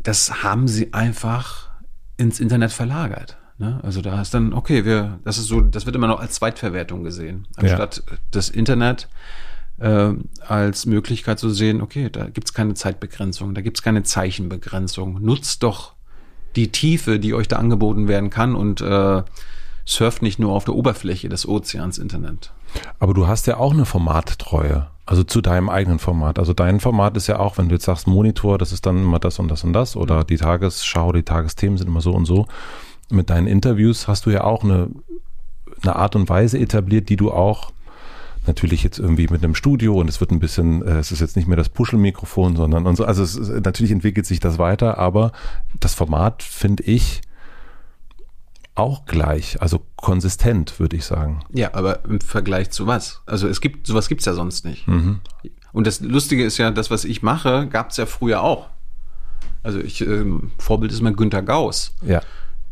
das 0.02 0.42
haben 0.42 0.68
sie 0.68 0.92
einfach 0.94 1.68
ins 2.16 2.40
Internet 2.40 2.72
verlagert. 2.72 3.36
Ne? 3.58 3.80
Also 3.82 4.00
da 4.00 4.20
ist 4.20 4.32
dann, 4.32 4.52
okay, 4.52 4.84
wir, 4.84 5.18
das 5.24 5.36
ist 5.36 5.48
so, 5.48 5.60
das 5.60 5.84
wird 5.84 5.96
immer 5.96 6.06
noch 6.06 6.20
als 6.20 6.34
Zweitverwertung 6.34 7.02
gesehen, 7.02 7.46
anstatt 7.56 8.02
ja. 8.08 8.16
das 8.30 8.48
Internet 8.48 9.08
äh, 9.78 10.12
als 10.46 10.86
Möglichkeit 10.86 11.38
zu 11.38 11.50
sehen, 11.50 11.80
okay, 11.80 12.08
da 12.10 12.28
gibt's 12.28 12.54
keine 12.54 12.74
Zeitbegrenzung, 12.74 13.54
da 13.54 13.60
gibt's 13.60 13.82
keine 13.82 14.02
Zeichenbegrenzung. 14.02 15.20
Nutzt 15.20 15.62
doch 15.62 15.94
die 16.56 16.72
Tiefe, 16.72 17.18
die 17.18 17.34
euch 17.34 17.48
da 17.48 17.56
angeboten 17.56 18.08
werden 18.08 18.30
kann 18.30 18.54
und 18.54 18.80
äh, 18.80 19.22
surft 19.84 20.22
nicht 20.22 20.38
nur 20.38 20.52
auf 20.52 20.64
der 20.64 20.74
Oberfläche 20.74 21.28
des 21.28 21.48
Ozeans 21.48 21.98
Internet. 21.98 22.52
Aber 22.98 23.14
du 23.14 23.26
hast 23.26 23.46
ja 23.46 23.56
auch 23.56 23.72
eine 23.72 23.86
Formattreue, 23.86 24.88
also 25.06 25.24
zu 25.24 25.40
deinem 25.40 25.70
eigenen 25.70 25.98
Format. 25.98 26.38
Also 26.38 26.52
dein 26.52 26.80
Format 26.80 27.16
ist 27.16 27.26
ja 27.26 27.38
auch, 27.38 27.56
wenn 27.56 27.68
du 27.68 27.74
jetzt 27.74 27.86
sagst 27.86 28.06
Monitor, 28.06 28.58
das 28.58 28.72
ist 28.72 28.84
dann 28.84 28.98
immer 28.98 29.18
das 29.18 29.38
und 29.38 29.48
das 29.48 29.64
und 29.64 29.72
das 29.72 29.96
oder 29.96 30.24
die 30.24 30.36
Tagesschau, 30.36 31.12
die 31.12 31.22
Tagesthemen 31.22 31.78
sind 31.78 31.88
immer 31.88 32.02
so 32.02 32.12
und 32.12 32.26
so. 32.26 32.46
Mit 33.10 33.30
deinen 33.30 33.46
Interviews 33.46 34.06
hast 34.06 34.26
du 34.26 34.30
ja 34.30 34.44
auch 34.44 34.62
eine, 34.62 34.90
eine 35.82 35.96
Art 35.96 36.14
und 36.14 36.28
Weise 36.28 36.58
etabliert, 36.58 37.08
die 37.08 37.16
du 37.16 37.30
auch 37.30 37.72
natürlich 38.48 38.82
jetzt 38.82 38.98
irgendwie 38.98 39.28
mit 39.28 39.44
einem 39.44 39.54
Studio 39.54 40.00
und 40.00 40.08
es 40.08 40.20
wird 40.20 40.32
ein 40.32 40.40
bisschen, 40.40 40.82
äh, 40.82 40.98
es 40.98 41.12
ist 41.12 41.20
jetzt 41.20 41.36
nicht 41.36 41.46
mehr 41.46 41.56
das 41.56 41.68
Puschelmikrofon, 41.68 42.56
sondern 42.56 42.86
und 42.86 42.96
so. 42.96 43.04
Also 43.04 43.22
es 43.22 43.36
ist, 43.36 43.64
natürlich 43.64 43.92
entwickelt 43.92 44.26
sich 44.26 44.40
das 44.40 44.58
weiter, 44.58 44.98
aber 44.98 45.32
das 45.78 45.94
Format 45.94 46.42
finde 46.42 46.82
ich 46.82 47.20
auch 48.74 49.06
gleich, 49.06 49.60
also 49.60 49.82
konsistent, 49.96 50.80
würde 50.80 50.96
ich 50.96 51.04
sagen. 51.04 51.44
Ja, 51.52 51.74
aber 51.74 52.04
im 52.04 52.20
Vergleich 52.20 52.70
zu 52.70 52.86
was? 52.86 53.22
Also 53.26 53.48
es 53.48 53.60
gibt, 53.60 53.86
sowas 53.86 54.08
gibt's 54.08 54.24
ja 54.24 54.34
sonst 54.34 54.64
nicht. 54.64 54.86
Mhm. 54.88 55.20
Und 55.72 55.86
das 55.86 56.00
Lustige 56.00 56.44
ist 56.44 56.58
ja, 56.58 56.70
das, 56.70 56.90
was 56.90 57.04
ich 57.04 57.22
mache, 57.22 57.68
gab's 57.68 57.96
ja 57.96 58.06
früher 58.06 58.42
auch. 58.42 58.68
Also 59.62 59.80
ich, 59.80 60.00
ähm, 60.00 60.52
Vorbild 60.58 60.92
ist 60.92 61.02
mal 61.02 61.12
Günter 61.12 61.42
Gauss. 61.42 61.94
Ja 62.02 62.22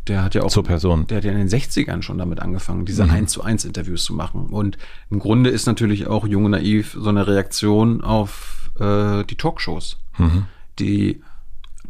der 0.07 0.23
hat 0.23 0.35
ja 0.35 0.43
auch 0.43 0.49
zur 0.49 0.63
Person. 0.63 1.07
Der 1.07 1.17
hat 1.17 1.23
ja 1.25 1.31
in 1.31 1.37
den 1.37 1.49
60ern 1.49 2.01
schon 2.01 2.17
damit 2.17 2.39
angefangen, 2.39 2.85
diese 2.85 3.03
mhm. 3.03 3.11
1 3.11 3.31
zu 3.31 3.43
1 3.43 3.65
Interviews 3.65 4.03
zu 4.03 4.13
machen. 4.13 4.47
Und 4.47 4.77
im 5.09 5.19
Grunde 5.19 5.49
ist 5.49 5.65
natürlich 5.65 6.07
auch 6.07 6.25
Junge 6.25 6.49
Naiv 6.49 6.97
so 6.99 7.09
eine 7.09 7.27
Reaktion 7.27 8.01
auf 8.01 8.71
äh, 8.79 9.23
die 9.25 9.35
Talkshows, 9.35 9.97
mhm. 10.17 10.45
die 10.79 11.21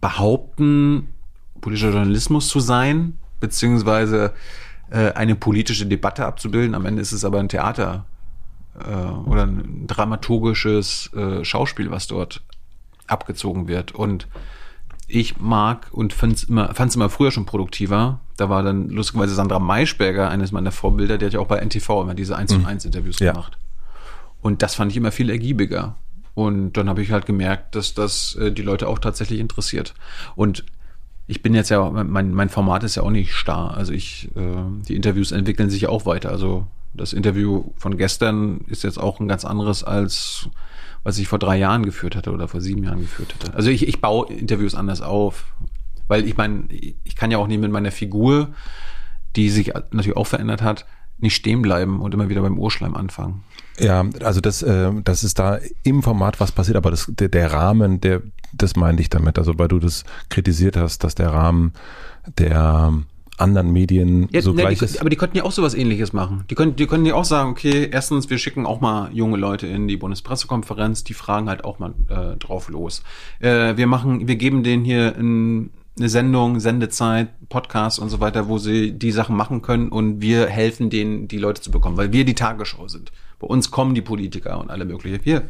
behaupten, 0.01 1.09
politischer 1.61 1.91
Journalismus 1.91 2.47
zu 2.47 2.59
sein, 2.59 3.18
beziehungsweise 3.39 4.34
äh, 4.89 5.11
eine 5.13 5.36
politische 5.36 5.86
Debatte 5.86 6.26
abzubilden. 6.26 6.76
Am 6.76 6.86
Ende 6.86 7.01
ist 7.01 7.11
es 7.11 7.26
aber 7.26 7.39
ein 7.39 7.49
Theater 7.49 8.05
äh, 8.80 8.93
oder 8.93 9.43
ein 9.43 9.86
dramaturgisches 9.88 11.11
äh, 11.13 11.43
Schauspiel, 11.43 11.91
was 11.91 12.07
dort 12.07 12.41
abgezogen 13.07 13.68
wird. 13.68 13.93
Und 13.93 14.28
ich 15.08 15.39
mag 15.39 15.88
und 15.91 16.14
fand's 16.14 16.43
immer, 16.43 16.74
fand's 16.74 16.95
immer 16.95 17.10
früher 17.10 17.32
schon 17.32 17.45
produktiver. 17.45 18.20
Da 18.36 18.49
war 18.49 18.62
dann 18.62 18.89
lustigerweise 18.89 19.34
Sandra 19.34 19.60
Maischberger, 19.60 20.30
eines 20.30 20.51
meiner 20.51 20.72
Vorbilder, 20.72 21.18
die 21.18 21.26
hat 21.26 21.34
ja 21.34 21.39
auch 21.39 21.47
bei 21.47 21.60
NTV 21.60 22.01
immer 22.01 22.14
diese 22.14 22.36
1 22.36 22.51
zu 22.51 22.66
1 22.66 22.84
mhm. 22.84 22.88
Interviews 22.89 23.20
ja. 23.20 23.32
gemacht. 23.32 23.58
Und 24.41 24.62
das 24.62 24.76
fand 24.76 24.91
ich 24.91 24.97
immer 24.97 25.12
viel 25.12 25.30
ergiebiger. 25.30 25.95
Und 26.36 26.74
dann 26.74 26.88
habe 26.88 27.01
ich 27.01 27.12
halt 27.12 27.26
gemerkt, 27.26 27.74
dass 27.74 27.93
das 27.93 28.36
äh, 28.36 28.51
die 28.51 28.62
Leute 28.62 28.88
auch 28.88 28.99
tatsächlich 28.99 29.39
interessiert. 29.39 29.95
Und 30.36 30.66
ich 31.26 31.41
bin 31.41 31.55
jetzt 31.55 31.70
ja, 31.70 31.89
mein, 31.89 32.32
mein 32.32 32.49
Format 32.49 32.84
ist 32.84 32.95
ja 32.95 33.03
auch 33.03 33.10
nicht 33.10 33.34
starr. 33.34 33.76
Also 33.76 33.93
ich, 33.93 34.30
äh, 34.36 34.64
die 34.88 34.95
Interviews 34.95 35.32
entwickeln 35.32 35.70
sich 35.70 35.82
ja 35.82 35.89
auch 35.89 36.05
weiter. 36.05 36.30
Also 36.30 36.68
das 36.93 37.14
Interview 37.14 37.72
von 37.78 37.97
gestern 37.97 38.62
ist 38.68 38.84
jetzt 38.84 38.99
auch 38.99 39.20
ein 39.20 39.28
ganz 39.28 39.45
anderes 39.45 39.84
als 39.84 40.49
was 41.08 41.18
ich 41.20 41.30
vor 41.30 41.39
drei 41.39 41.55
Jahren 41.55 41.86
geführt 41.86 42.18
hatte 42.18 42.32
oder 42.34 42.49
vor 42.49 42.60
sieben 42.60 42.84
Jahren 42.84 42.99
geführt 42.99 43.34
hatte. 43.34 43.53
Also 43.55 43.70
ich, 43.70 43.88
ich 43.88 44.01
baue 44.01 44.28
Interviews 44.30 44.76
anders 44.76 45.01
auf. 45.01 45.45
Weil 46.10 46.28
ich 46.28 46.36
meine, 46.36 46.66
ich 46.70 47.16
kann 47.16 47.32
ja 47.32 47.38
auch 47.38 47.47
nicht 47.47 47.62
mit 47.62 47.72
meiner 47.72 47.91
Figur, 47.91 48.49
die 49.38 49.49
sich 49.49 49.74
natürlich 49.91 50.18
auch 50.18 50.28
verändert 50.28 50.62
hat, 50.62 50.86
nicht 51.18 51.34
stehen 51.34 51.62
bleiben 51.62 52.01
und 52.01 52.14
immer 52.14 52.28
wieder 52.28 52.41
beim 52.41 52.60
Urschleim 52.60 52.93
anfangen. 52.93 53.45
Ja, 53.80 54.05
also 54.22 54.41
das, 54.41 54.62
äh, 54.64 54.91
das 55.05 55.24
ist 55.24 55.39
da 55.39 55.60
im 55.84 56.03
Format 56.03 56.41
was 56.41 56.51
passiert, 56.51 56.76
aber 56.76 56.91
das, 56.91 57.05
der, 57.08 57.30
der 57.30 57.53
Rahmen, 57.53 58.01
der, 58.01 58.22
das 58.51 58.76
meinte 58.76 59.01
ich 59.01 59.10
damit. 59.10 59.38
Also 59.38 59.58
weil 59.58 59.70
du 59.70 59.80
das 59.80 60.03
kritisiert 60.28 60.76
hast, 60.76 61.05
dass 61.05 61.16
der 61.16 61.30
Rahmen 61.30 61.72
der 62.38 62.91
anderen 63.38 63.71
Medien 63.71 64.27
Ja, 64.31 64.41
so 64.41 64.51
ne, 64.51 64.61
gleich 64.61 64.79
die, 64.79 64.85
ist. 64.85 64.99
aber 64.99 65.09
die 65.09 65.15
könnten 65.15 65.38
ja 65.38 65.43
auch 65.43 65.51
sowas 65.51 65.73
ähnliches 65.73 66.11
machen. 66.13 66.43
Die 66.49 66.55
können, 66.55 66.75
die 66.75 66.88
können 66.88 67.05
ja 67.05 67.15
auch 67.15 67.25
sagen, 67.25 67.51
okay, 67.51 67.88
erstens, 67.91 68.29
wir 68.29 68.38
schicken 68.38 68.65
auch 68.65 68.81
mal 68.81 69.09
junge 69.13 69.38
Leute 69.38 69.67
in 69.67 69.88
die 69.88 69.97
Bundespressekonferenz, 69.97 71.03
die 71.03 71.13
fragen 71.13 71.47
halt 71.47 71.63
auch 71.63 71.79
mal 71.79 71.93
äh, 72.09 72.35
drauf 72.38 72.69
los. 72.69 73.03
Äh, 73.39 73.77
wir 73.77 73.88
machen, 73.88 74.27
wir 74.27 74.35
geben 74.35 74.63
denen 74.63 74.83
hier 74.83 75.15
ein, 75.17 75.69
eine 75.97 76.09
Sendung, 76.09 76.59
Sendezeit, 76.59 77.29
Podcast 77.49 77.99
und 77.99 78.09
so 78.09 78.19
weiter, 78.19 78.47
wo 78.47 78.57
sie 78.57 78.91
die 78.91 79.11
Sachen 79.11 79.35
machen 79.35 79.61
können 79.61 79.89
und 79.89 80.21
wir 80.21 80.47
helfen 80.47 80.89
denen, 80.89 81.27
die 81.27 81.38
Leute 81.38 81.61
zu 81.61 81.71
bekommen, 81.71 81.97
weil 81.97 82.11
wir 82.11 82.25
die 82.25 82.35
Tagesschau 82.35 82.88
sind. 82.88 83.11
Bei 83.39 83.47
uns 83.47 83.71
kommen 83.71 83.95
die 83.95 84.01
Politiker 84.01 84.59
und 84.59 84.69
alle 84.69 84.85
mögliche. 84.85 85.23
Wir. 85.23 85.43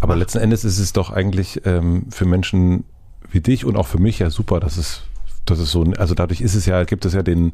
Aber 0.00 0.16
letzten 0.16 0.38
Endes 0.38 0.64
ist 0.64 0.78
es 0.78 0.92
doch 0.92 1.10
eigentlich 1.10 1.62
ähm, 1.64 2.06
für 2.10 2.26
Menschen 2.26 2.84
wie 3.30 3.40
dich 3.40 3.64
und 3.64 3.76
auch 3.76 3.86
für 3.86 3.98
mich 3.98 4.18
ja 4.18 4.30
super, 4.30 4.60
dass 4.60 4.76
es 4.76 5.02
das 5.44 5.58
ist 5.58 5.72
so, 5.72 5.84
also 5.98 6.14
dadurch 6.14 6.40
ist 6.40 6.54
es 6.54 6.66
ja, 6.66 6.84
gibt 6.84 7.04
es 7.04 7.14
ja 7.14 7.22
den, 7.22 7.52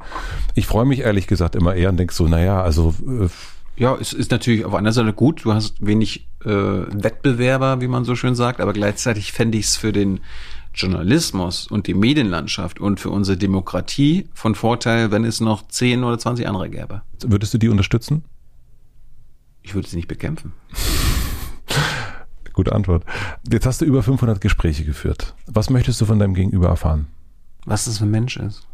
ich 0.54 0.66
freue 0.66 0.84
mich 0.86 1.00
ehrlich 1.00 1.26
gesagt 1.26 1.56
immer 1.56 1.74
eher 1.74 1.90
und 1.90 1.96
denke 1.96 2.14
so, 2.14 2.28
naja, 2.28 2.62
also 2.62 2.94
äh, 3.06 3.28
Ja, 3.76 3.96
es 4.00 4.12
ist 4.12 4.30
natürlich 4.30 4.64
auf 4.64 4.74
einer 4.74 4.92
Seite 4.92 5.12
gut, 5.12 5.44
du 5.44 5.52
hast 5.52 5.84
wenig 5.84 6.28
äh, 6.44 6.48
Wettbewerber, 6.48 7.80
wie 7.80 7.88
man 7.88 8.04
so 8.04 8.14
schön 8.14 8.34
sagt, 8.34 8.60
aber 8.60 8.72
gleichzeitig 8.72 9.32
fände 9.32 9.58
ich 9.58 9.66
es 9.66 9.76
für 9.76 9.92
den 9.92 10.20
Journalismus 10.74 11.66
und 11.66 11.86
die 11.86 11.94
Medienlandschaft 11.94 12.80
und 12.80 13.00
für 13.00 13.10
unsere 13.10 13.36
Demokratie 13.36 14.28
von 14.34 14.54
Vorteil, 14.54 15.10
wenn 15.10 15.24
es 15.24 15.40
noch 15.40 15.66
10 15.66 16.04
oder 16.04 16.18
20 16.18 16.46
andere 16.46 16.70
gäbe. 16.70 17.02
würdest 17.22 17.52
du 17.54 17.58
die 17.58 17.68
unterstützen? 17.68 18.24
Ich 19.62 19.74
würde 19.74 19.88
sie 19.88 19.96
nicht 19.96 20.08
bekämpfen. 20.08 20.52
Gute 22.52 22.72
Antwort. 22.72 23.04
Jetzt 23.50 23.66
hast 23.66 23.80
du 23.80 23.84
über 23.84 24.02
500 24.02 24.40
Gespräche 24.40 24.84
geführt. 24.84 25.34
Was 25.46 25.70
möchtest 25.70 26.00
du 26.00 26.04
von 26.06 26.18
deinem 26.18 26.34
Gegenüber 26.34 26.68
erfahren? 26.68 27.06
Was 27.70 27.86
das 27.86 27.98
für 27.98 28.04
ein 28.04 28.10
Mensch 28.10 28.36
ist. 28.36 28.66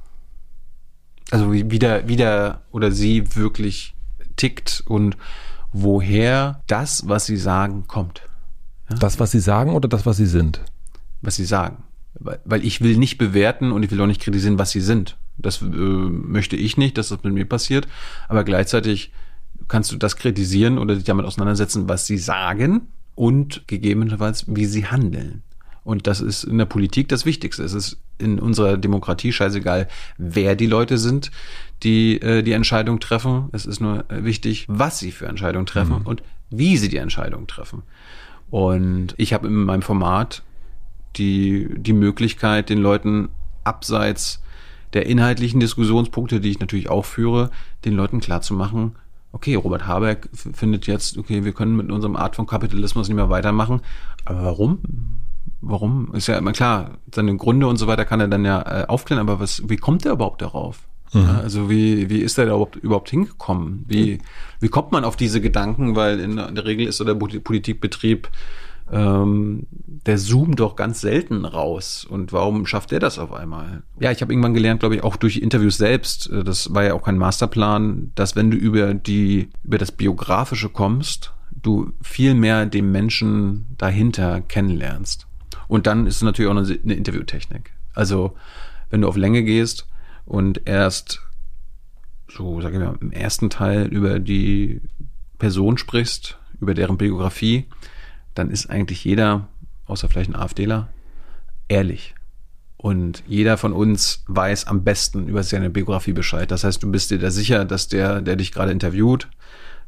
Also 1.31 1.53
wie, 1.53 1.71
wie, 1.71 1.79
der, 1.79 2.09
wie 2.09 2.17
der 2.17 2.63
oder 2.71 2.91
sie 2.91 3.37
wirklich 3.37 3.95
tickt 4.37 4.83
und 4.87 5.17
woher 5.73 6.63
das, 6.67 7.09
was 7.09 7.27
sie 7.27 7.37
sagen, 7.37 7.85
kommt. 7.87 8.23
Das, 8.89 9.19
was 9.19 9.33
sie 9.33 9.41
sagen 9.41 9.75
oder 9.75 9.89
das, 9.89 10.07
was 10.07 10.17
sie 10.17 10.27
sind? 10.27 10.61
was 11.27 11.37
sie 11.37 11.45
sagen. 11.45 11.83
Weil, 12.19 12.41
weil 12.45 12.65
ich 12.65 12.81
will 12.81 12.97
nicht 12.97 13.19
bewerten 13.19 13.73
und 13.73 13.83
ich 13.83 13.91
will 13.91 14.01
auch 14.01 14.07
nicht 14.07 14.23
kritisieren, 14.23 14.59
was 14.59 14.71
sie 14.71 14.81
sind. 14.81 15.19
Das 15.37 15.61
äh, 15.61 15.67
möchte 15.67 16.57
ich 16.57 16.79
nicht, 16.79 16.97
dass 16.97 17.11
das 17.11 17.23
mit 17.23 17.35
mir 17.35 17.47
passiert. 17.47 17.87
Aber 18.29 18.45
gleichzeitig 18.45 19.13
kannst 19.69 19.93
du 19.93 19.97
das 19.97 20.17
kritisieren 20.17 20.79
oder 20.79 20.95
dich 20.95 21.05
damit 21.05 21.27
auseinandersetzen, 21.27 21.89
was 21.89 22.07
sie 22.07 22.17
sagen 22.17 22.89
und 23.15 23.67
gegebenenfalls, 23.67 24.45
wie 24.49 24.65
sie 24.65 24.87
handeln. 24.87 25.43
Und 25.87 26.09
das 26.09 26.21
ist 26.21 26.43
in 26.43 26.59
der 26.59 26.65
Politik 26.65 27.09
das 27.09 27.27
Wichtigste. 27.27 27.63
Es 27.63 27.73
ist 27.73 27.99
in 28.19 28.41
unserer 28.41 28.77
Demokratie 28.77 29.33
scheißegal, 29.33 29.87
wer 30.19 30.57
die 30.57 30.67
Leute 30.67 30.99
sind, 30.99 31.31
die 31.85 32.21
äh, 32.21 32.43
die 32.43 32.53
Entscheidung 32.53 32.99
treffen. 32.99 33.51
Es 33.53 33.67
ist 33.67 33.79
nur 33.79 34.05
wichtig, 34.09 34.67
was 34.69 34.99
sie 34.99 35.13
für 35.13 35.27
Entscheidungen 35.27 35.67
treffen 35.67 36.03
und 36.03 36.25
wie 36.51 36.77
sie 36.77 36.89
die 36.89 36.97
Entscheidung 36.97 37.47
treffen. 37.47 37.85
Und 38.51 39.15
ich 39.17 39.33
habe 39.33 39.47
in 39.47 39.55
meinem 39.55 39.83
Format 39.83 40.43
die, 41.15 41.69
die 41.77 41.93
Möglichkeit, 41.93 42.69
den 42.69 42.79
Leuten 42.79 43.29
abseits 43.63 44.43
der 44.93 45.07
inhaltlichen 45.07 45.61
Diskussionspunkte, 45.61 46.41
die 46.41 46.51
ich 46.51 46.59
natürlich 46.59 46.91
auch 46.91 47.05
führe, 47.05 47.53
den 47.85 47.95
Leuten 47.95 48.19
klarzumachen, 48.19 48.97
okay, 49.31 49.55
Robert 49.55 49.87
Habeck 49.87 50.29
findet 50.33 50.89
jetzt, 50.89 51.17
okay, 51.17 51.45
wir 51.45 51.53
können 51.53 51.77
mit 51.77 51.93
unserem 51.93 52.17
Art 52.17 52.35
von 52.35 52.47
Kapitalismus 52.47 53.07
nicht 53.07 53.17
mehr 53.17 53.31
weitermachen. 53.31 53.83
Aber 54.25 54.43
warum? 54.43 54.81
Warum? 55.69 56.15
Ist 56.15 56.27
ja 56.27 56.39
immer 56.39 56.53
klar, 56.53 56.99
seine 57.15 57.37
Gründe 57.37 57.67
und 57.67 57.77
so 57.77 57.87
weiter 57.87 58.05
kann 58.05 58.21
er 58.21 58.29
dann 58.29 58.45
ja 58.45 58.63
äh, 58.63 58.87
aufklären, 58.87 59.21
aber 59.21 59.41
was, 59.41 59.63
wie 59.69 59.77
kommt 59.77 60.05
er 60.07 60.13
überhaupt 60.13 60.43
darauf? 60.43 60.81
Ja, 61.13 61.39
also 61.39 61.71
wie, 61.71 62.11
wie 62.11 62.19
ist 62.19 62.37
er 62.37 62.47
da 62.47 62.51
überhaupt, 62.53 62.77
überhaupt 62.77 63.09
hingekommen? 63.11 63.85
Wie, 63.87 64.19
wie 64.61 64.69
kommt 64.69 64.91
man 64.93 65.05
auf 65.05 65.17
diese 65.17 65.41
Gedanken? 65.41 65.95
Weil 65.95 66.19
in 66.19 66.37
der 66.37 66.65
Regel 66.65 66.87
ist 66.87 66.97
so 66.97 67.05
der 67.05 67.15
Poli- 67.15 67.39
Politikbetrieb 67.39 68.29
ähm, 68.91 69.67
der 70.07 70.17
zoomt 70.17 70.61
doch 70.61 70.77
ganz 70.77 71.01
selten 71.01 71.45
raus. 71.45 72.07
Und 72.09 72.33
warum 72.33 72.67
schafft 72.67 72.93
er 72.93 73.01
das 73.01 73.19
auf 73.19 73.33
einmal? 73.33 73.83
Ja, 73.99 74.13
ich 74.13 74.21
habe 74.23 74.33
irgendwann 74.33 74.55
gelernt, 74.55 74.81
glaube 74.81 74.97
ich, 74.97 75.05
auch 75.05 75.17
durch 75.17 75.39
Interviews 75.39 75.77
selbst, 75.77 76.31
äh, 76.31 76.45
das 76.45 76.73
war 76.75 76.85
ja 76.85 76.95
auch 76.95 77.03
kein 77.03 77.19
Masterplan, 77.19 78.13
dass 78.15 78.37
wenn 78.37 78.51
du 78.51 78.57
über 78.57 78.95
die, 78.95 79.49
über 79.65 79.79
das 79.79 79.93
Biografische 79.93 80.69
kommst, 80.69 81.33
du 81.51 81.93
viel 82.01 82.35
mehr 82.35 82.67
den 82.67 82.93
Menschen 82.93 83.67
dahinter 83.77 84.41
kennenlernst. 84.41 85.27
Und 85.69 85.87
dann 85.87 86.07
ist 86.07 86.17
es 86.17 86.23
natürlich 86.23 86.51
auch 86.51 86.57
eine, 86.57 86.95
Interviewtechnik. 86.95 87.73
Also, 87.95 88.37
wenn 88.91 89.01
du 89.01 89.09
auf 89.09 89.17
Länge 89.17 89.43
gehst 89.43 89.87
und 90.25 90.63
erst 90.67 91.23
so, 92.29 92.61
sag 92.61 92.73
ich 92.73 92.79
mal, 92.79 92.97
im 93.01 93.13
ersten 93.13 93.51
Teil 93.51 93.87
über 93.87 94.19
die 94.19 94.81
Person 95.39 95.79
sprichst, 95.79 96.39
über 96.61 96.75
deren 96.75 96.99
Biografie, 96.99 97.67
dann 98.35 98.51
ist 98.51 98.69
eigentlich 98.69 99.05
jeder, 99.05 99.49
außer 99.87 100.09
vielleicht 100.09 100.31
ein 100.31 100.37
AfDler, 100.37 100.89
ehrlich. 101.69 102.15
Und 102.77 103.23
jeder 103.27 103.57
von 103.57 103.73
uns 103.73 104.23
weiß 104.29 104.67
am 104.67 104.85
besten 104.85 105.29
über 105.29 105.43
seine 105.43 105.71
Biografie 105.71 106.13
Bescheid. 106.13 106.51
Das 106.51 106.63
heißt, 106.63 106.83
du 106.83 106.91
bist 106.91 107.11
dir 107.11 107.19
da 107.19 107.31
sicher, 107.31 107.65
dass 107.65 107.89
der, 107.89 108.21
der 108.21 108.37
dich 108.37 108.53
gerade 108.53 108.71
interviewt, 108.71 109.29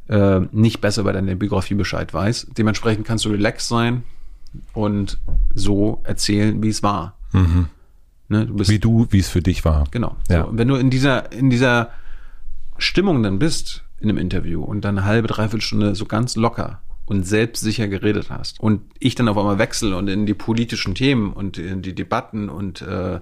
äh, 0.09 0.41
nicht 0.53 0.81
besser 0.81 1.03
über 1.03 1.13
deine 1.13 1.37
Biografie 1.37 1.75
Bescheid 1.75 2.13
weiß. 2.13 2.49
Dementsprechend 2.57 3.07
kannst 3.07 3.25
du 3.25 3.31
relaxed 3.31 3.69
sein 3.69 4.05
und 4.73 5.19
so 5.55 6.01
erzählen, 6.05 6.63
wie 6.63 6.69
es 6.69 6.83
war. 6.83 7.17
Ne, 8.29 8.47
du 8.47 8.55
bist 8.55 8.71
Wie 8.71 8.79
du, 8.79 9.07
wie 9.11 9.19
es 9.19 9.29
für 9.29 9.43
dich 9.43 9.65
war. 9.65 9.85
Genau. 9.91 10.17
Ja. 10.29 10.45
So, 10.45 10.51
wenn 10.53 10.69
du 10.69 10.77
in 10.77 10.91
dieser, 10.91 11.33
in 11.33 11.51
dieser 11.51 11.91
Stimmung 12.77 13.23
dann 13.23 13.39
bist 13.39 13.85
in 14.01 14.09
einem 14.09 14.19
Interview 14.19 14.63
und 14.63 14.85
dann 14.85 14.99
eine 14.99 15.07
halbe, 15.07 15.29
dreiviertel 15.29 15.63
Stunde 15.63 15.95
so 15.95 16.05
ganz 16.05 16.37
locker 16.37 16.81
und 17.07 17.27
selbstsicher 17.27 17.89
geredet 17.89 18.29
hast 18.31 18.61
und 18.61 18.83
ich 18.99 19.15
dann 19.15 19.29
auf 19.29 19.39
einmal 19.39 19.59
wechsle 19.59 19.97
und 19.97 20.09
in 20.09 20.27
die 20.27 20.35
politischen 20.35 20.95
Themen 20.95 21.33
und 21.33 21.57
in 21.59 21.81
die 21.81 21.95
Debatten 21.95 22.51
und 22.51 22.83
äh, 22.83 23.21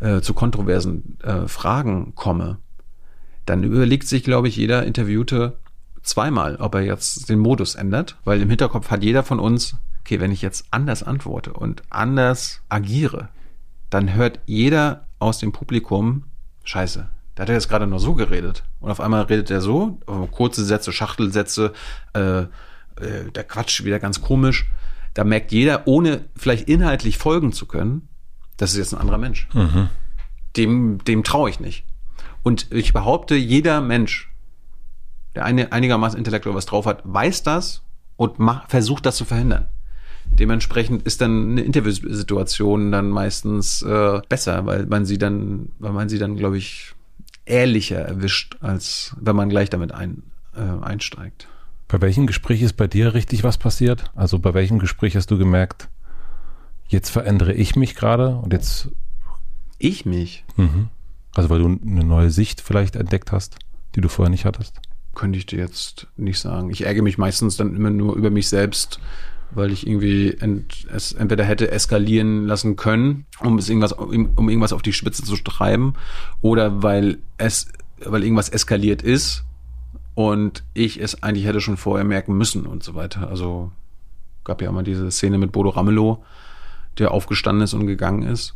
äh, 0.00 0.20
zu 0.20 0.34
kontroversen 0.34 1.18
äh, 1.22 1.48
Fragen 1.48 2.14
komme, 2.14 2.58
dann 3.44 3.64
überlegt 3.64 4.06
sich, 4.06 4.22
glaube 4.22 4.48
ich, 4.48 4.56
jeder 4.56 4.84
Interviewte 4.84 5.58
zweimal, 6.02 6.56
ob 6.56 6.76
er 6.76 6.82
jetzt 6.82 7.28
den 7.28 7.40
Modus 7.40 7.74
ändert, 7.74 8.16
weil 8.24 8.40
im 8.40 8.48
Hinterkopf 8.48 8.90
hat 8.90 9.02
jeder 9.02 9.24
von 9.24 9.40
uns, 9.40 9.76
okay, 10.08 10.20
wenn 10.20 10.32
ich 10.32 10.40
jetzt 10.40 10.68
anders 10.70 11.02
antworte 11.02 11.52
und 11.52 11.82
anders 11.90 12.62
agiere, 12.70 13.28
dann 13.90 14.14
hört 14.14 14.40
jeder 14.46 15.06
aus 15.18 15.38
dem 15.38 15.52
Publikum, 15.52 16.24
scheiße, 16.64 17.10
da 17.34 17.42
hat 17.42 17.50
er 17.50 17.54
jetzt 17.54 17.68
gerade 17.68 17.86
nur 17.86 18.00
so 18.00 18.14
geredet. 18.14 18.64
Und 18.80 18.90
auf 18.90 19.00
einmal 19.00 19.24
redet 19.24 19.50
er 19.50 19.60
so, 19.60 19.98
kurze 20.30 20.64
Sätze, 20.64 20.94
Schachtelsätze, 20.94 21.74
äh, 22.14 22.40
äh, 22.40 22.46
der 23.34 23.44
Quatsch 23.44 23.84
wieder 23.84 23.98
ganz 23.98 24.22
komisch. 24.22 24.70
Da 25.12 25.24
merkt 25.24 25.52
jeder, 25.52 25.86
ohne 25.86 26.24
vielleicht 26.36 26.70
inhaltlich 26.70 27.18
folgen 27.18 27.52
zu 27.52 27.66
können, 27.66 28.08
das 28.56 28.72
ist 28.72 28.78
jetzt 28.78 28.94
ein 28.94 29.00
anderer 29.00 29.18
Mensch. 29.18 29.46
Dem, 30.56 31.04
dem 31.04 31.22
traue 31.22 31.50
ich 31.50 31.60
nicht. 31.60 31.84
Und 32.42 32.72
ich 32.72 32.94
behaupte, 32.94 33.34
jeder 33.34 33.82
Mensch, 33.82 34.32
der 35.34 35.44
eine, 35.44 35.70
einigermaßen 35.72 36.16
intellektuell 36.16 36.56
was 36.56 36.64
drauf 36.64 36.86
hat, 36.86 37.02
weiß 37.04 37.42
das 37.42 37.82
und 38.16 38.38
mach, 38.38 38.70
versucht 38.70 39.04
das 39.04 39.16
zu 39.16 39.26
verhindern. 39.26 39.68
Dementsprechend 40.32 41.02
ist 41.02 41.20
dann 41.20 41.52
eine 41.52 41.62
Interviewsituation 41.62 42.92
dann 42.92 43.10
meistens 43.10 43.82
äh, 43.82 44.20
besser, 44.28 44.66
weil 44.66 44.86
man 44.86 45.04
sie 45.04 45.18
dann, 45.18 45.70
weil 45.78 45.92
man 45.92 46.08
sie 46.08 46.18
dann, 46.18 46.36
glaube 46.36 46.58
ich, 46.58 46.94
ehrlicher 47.44 48.00
erwischt, 48.00 48.56
als 48.60 49.16
wenn 49.20 49.36
man 49.36 49.48
gleich 49.48 49.70
damit 49.70 49.92
ein, 49.92 50.22
äh, 50.54 50.84
einsteigt. 50.84 51.48
Bei 51.88 52.00
welchem 52.00 52.26
Gespräch 52.26 52.62
ist 52.62 52.74
bei 52.74 52.86
dir 52.86 53.14
richtig 53.14 53.42
was 53.42 53.58
passiert? 53.58 54.10
Also 54.14 54.38
bei 54.38 54.54
welchem 54.54 54.78
Gespräch 54.78 55.16
hast 55.16 55.30
du 55.30 55.38
gemerkt, 55.38 55.88
jetzt 56.88 57.10
verändere 57.10 57.54
ich 57.54 57.74
mich 57.74 57.94
gerade 57.94 58.36
und 58.36 58.52
jetzt, 58.52 58.90
Ich 59.78 60.04
mich 60.04 60.44
mhm. 60.56 60.88
also 61.34 61.50
weil 61.50 61.60
du 61.60 61.66
eine 61.66 62.04
neue 62.04 62.30
Sicht 62.30 62.60
vielleicht 62.60 62.96
entdeckt 62.96 63.32
hast, 63.32 63.56
die 63.94 64.00
du 64.00 64.08
vorher 64.08 64.30
nicht 64.30 64.44
hattest? 64.44 64.80
könnte 65.18 65.38
ich 65.38 65.46
dir 65.46 65.58
jetzt 65.58 66.06
nicht 66.16 66.38
sagen. 66.38 66.70
Ich 66.70 66.86
ärgere 66.86 67.02
mich 67.02 67.18
meistens 67.18 67.56
dann 67.56 67.74
immer 67.74 67.90
nur 67.90 68.14
über 68.14 68.30
mich 68.30 68.48
selbst, 68.48 69.00
weil 69.50 69.72
ich 69.72 69.86
irgendwie 69.86 70.32
ent, 70.32 70.86
es 70.92 71.12
entweder 71.12 71.44
hätte 71.44 71.70
eskalieren 71.70 72.46
lassen 72.46 72.76
können, 72.76 73.26
um 73.40 73.58
es 73.58 73.68
irgendwas, 73.68 73.92
um, 73.92 74.48
irgendwas 74.48 74.72
auf 74.72 74.82
die 74.82 74.92
Spitze 74.92 75.22
zu 75.22 75.36
treiben, 75.36 75.94
oder 76.40 76.82
weil 76.82 77.18
es, 77.38 77.68
weil 78.04 78.22
irgendwas 78.22 78.48
eskaliert 78.48 79.02
ist 79.02 79.44
und 80.14 80.64
ich 80.74 81.00
es 81.00 81.22
eigentlich 81.22 81.46
hätte 81.46 81.60
schon 81.60 81.76
vorher 81.76 82.04
merken 82.04 82.36
müssen 82.36 82.66
und 82.66 82.82
so 82.82 82.94
weiter. 82.94 83.28
Also 83.28 83.72
gab 84.44 84.62
ja 84.62 84.68
immer 84.68 84.82
diese 84.82 85.10
Szene 85.10 85.38
mit 85.38 85.52
Bodo 85.52 85.70
Ramelow, 85.70 86.24
der 86.98 87.12
aufgestanden 87.12 87.62
ist 87.62 87.74
und 87.74 87.86
gegangen 87.86 88.22
ist, 88.22 88.54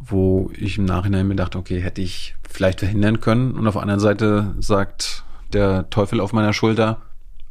wo 0.00 0.50
ich 0.54 0.78
im 0.78 0.86
Nachhinein 0.86 1.28
mir 1.28 1.36
dachte, 1.36 1.58
okay, 1.58 1.80
hätte 1.80 2.00
ich 2.00 2.34
vielleicht 2.48 2.80
verhindern 2.80 3.20
können. 3.20 3.52
Und 3.52 3.66
auf 3.66 3.74
der 3.74 3.82
anderen 3.82 4.00
Seite 4.00 4.54
sagt 4.58 5.24
der 5.52 5.88
Teufel 5.90 6.20
auf 6.20 6.32
meiner 6.32 6.52
Schulter, 6.52 7.02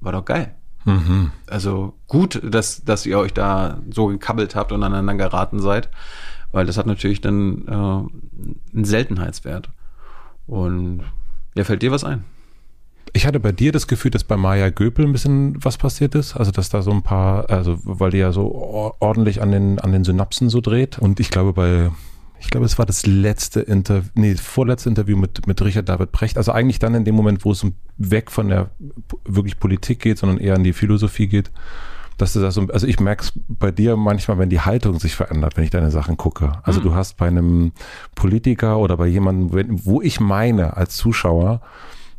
war 0.02 0.12
doch 0.12 0.26
geil. 0.26 0.56
Mhm. 0.86 1.32
Also 1.48 1.94
gut, 2.08 2.42
dass, 2.44 2.84
dass 2.84 3.06
ihr 3.06 3.20
euch 3.20 3.34
da 3.34 3.80
so 3.90 4.08
gekabbelt 4.08 4.56
habt 4.56 4.72
und 4.72 4.84
aneinander 4.84 5.30
geraten 5.30 5.60
seid, 5.60 5.90
weil 6.52 6.66
das 6.66 6.78
hat 6.78 6.86
natürlich 6.86 7.22
dann 7.22 7.68
äh, 7.68 7.72
einen 7.72 8.86
Seltenheitswert. 8.86 9.70
Und 10.48 11.02
ja, 11.56 11.64
fällt 11.64 11.82
dir 11.82 11.92
was 11.92 12.04
ein? 12.04 12.24
Ich 13.14 13.26
hatte 13.26 13.40
bei 13.40 13.52
dir 13.52 13.72
das 13.72 13.88
Gefühl, 13.88 14.12
dass 14.12 14.24
bei 14.24 14.38
Maya 14.38 14.70
Göpel 14.70 15.06
ein 15.06 15.12
bisschen 15.12 15.64
was 15.64 15.78
passiert 15.78 16.16
ist. 16.16 16.36
Also, 16.36 16.52
dass 16.52 16.70
da 16.70 16.82
so 16.82 16.92
ein 16.92 17.02
paar, 17.02 17.50
also, 17.50 17.80
weil 17.84 18.12
die 18.12 18.18
ja 18.18 18.32
so 18.32 18.96
ordentlich 19.00 19.42
an 19.42 19.52
den, 19.52 19.80
an 19.80 19.92
den 19.92 20.04
Synapsen 20.04 20.50
so 20.50 20.62
dreht. 20.62 21.00
Und 21.00 21.20
ich 21.20 21.30
glaube, 21.30 21.54
bei, 21.54 21.92
ich 22.40 22.50
glaube, 22.50 22.66
es 22.66 22.78
war 22.78 22.86
das 22.86 23.06
letzte 23.06 23.62
Interview, 23.62 24.10
nee, 24.16 24.36
vorletzte 24.36 24.90
Interview 24.90 25.18
mit, 25.18 25.46
mit 25.46 25.62
Richard 25.62 25.90
David 25.90 26.12
Brecht. 26.12 26.38
Also 26.38 26.52
eigentlich 26.52 26.80
dann 26.80 26.96
in 26.96 27.04
dem 27.04 27.16
Moment, 27.16 27.44
wo 27.44 27.52
es 27.52 27.66
weg 27.98 28.32
von 28.32 28.48
der 28.48 28.70
wirklich 29.26 29.60
Politik 29.60 30.00
geht, 30.00 30.18
sondern 30.18 30.38
eher 30.38 30.56
an 30.56 30.64
die 30.64 30.74
Philosophie 30.74 31.28
geht. 31.28 31.52
Dass 32.18 32.34
du 32.34 32.42
das 32.42 32.56
so, 32.56 32.68
also 32.68 32.86
ich 32.86 33.00
merke 33.00 33.24
es 33.24 33.34
bei 33.48 33.72
dir 33.72 33.96
manchmal, 33.96 34.38
wenn 34.40 34.50
die 34.50 34.60
Haltung 34.60 35.00
sich 35.00 35.16
verändert, 35.16 35.56
wenn 35.56 35.64
ich 35.64 35.70
deine 35.70 35.92
Sachen 35.92 36.18
gucke. 36.18 36.52
Also 36.64 36.80
mhm. 36.80 36.86
du 36.86 36.96
hast 36.96 37.18
bei 37.18 37.28
einem 37.28 37.72
Politiker 38.16 38.78
oder 38.78 38.98
bei 38.98 39.08
jemandem, 39.08 39.86
wo 39.86 40.02
ich 40.02 40.20
meine 40.20 40.76
als 40.76 40.98
Zuschauer, 40.98 41.62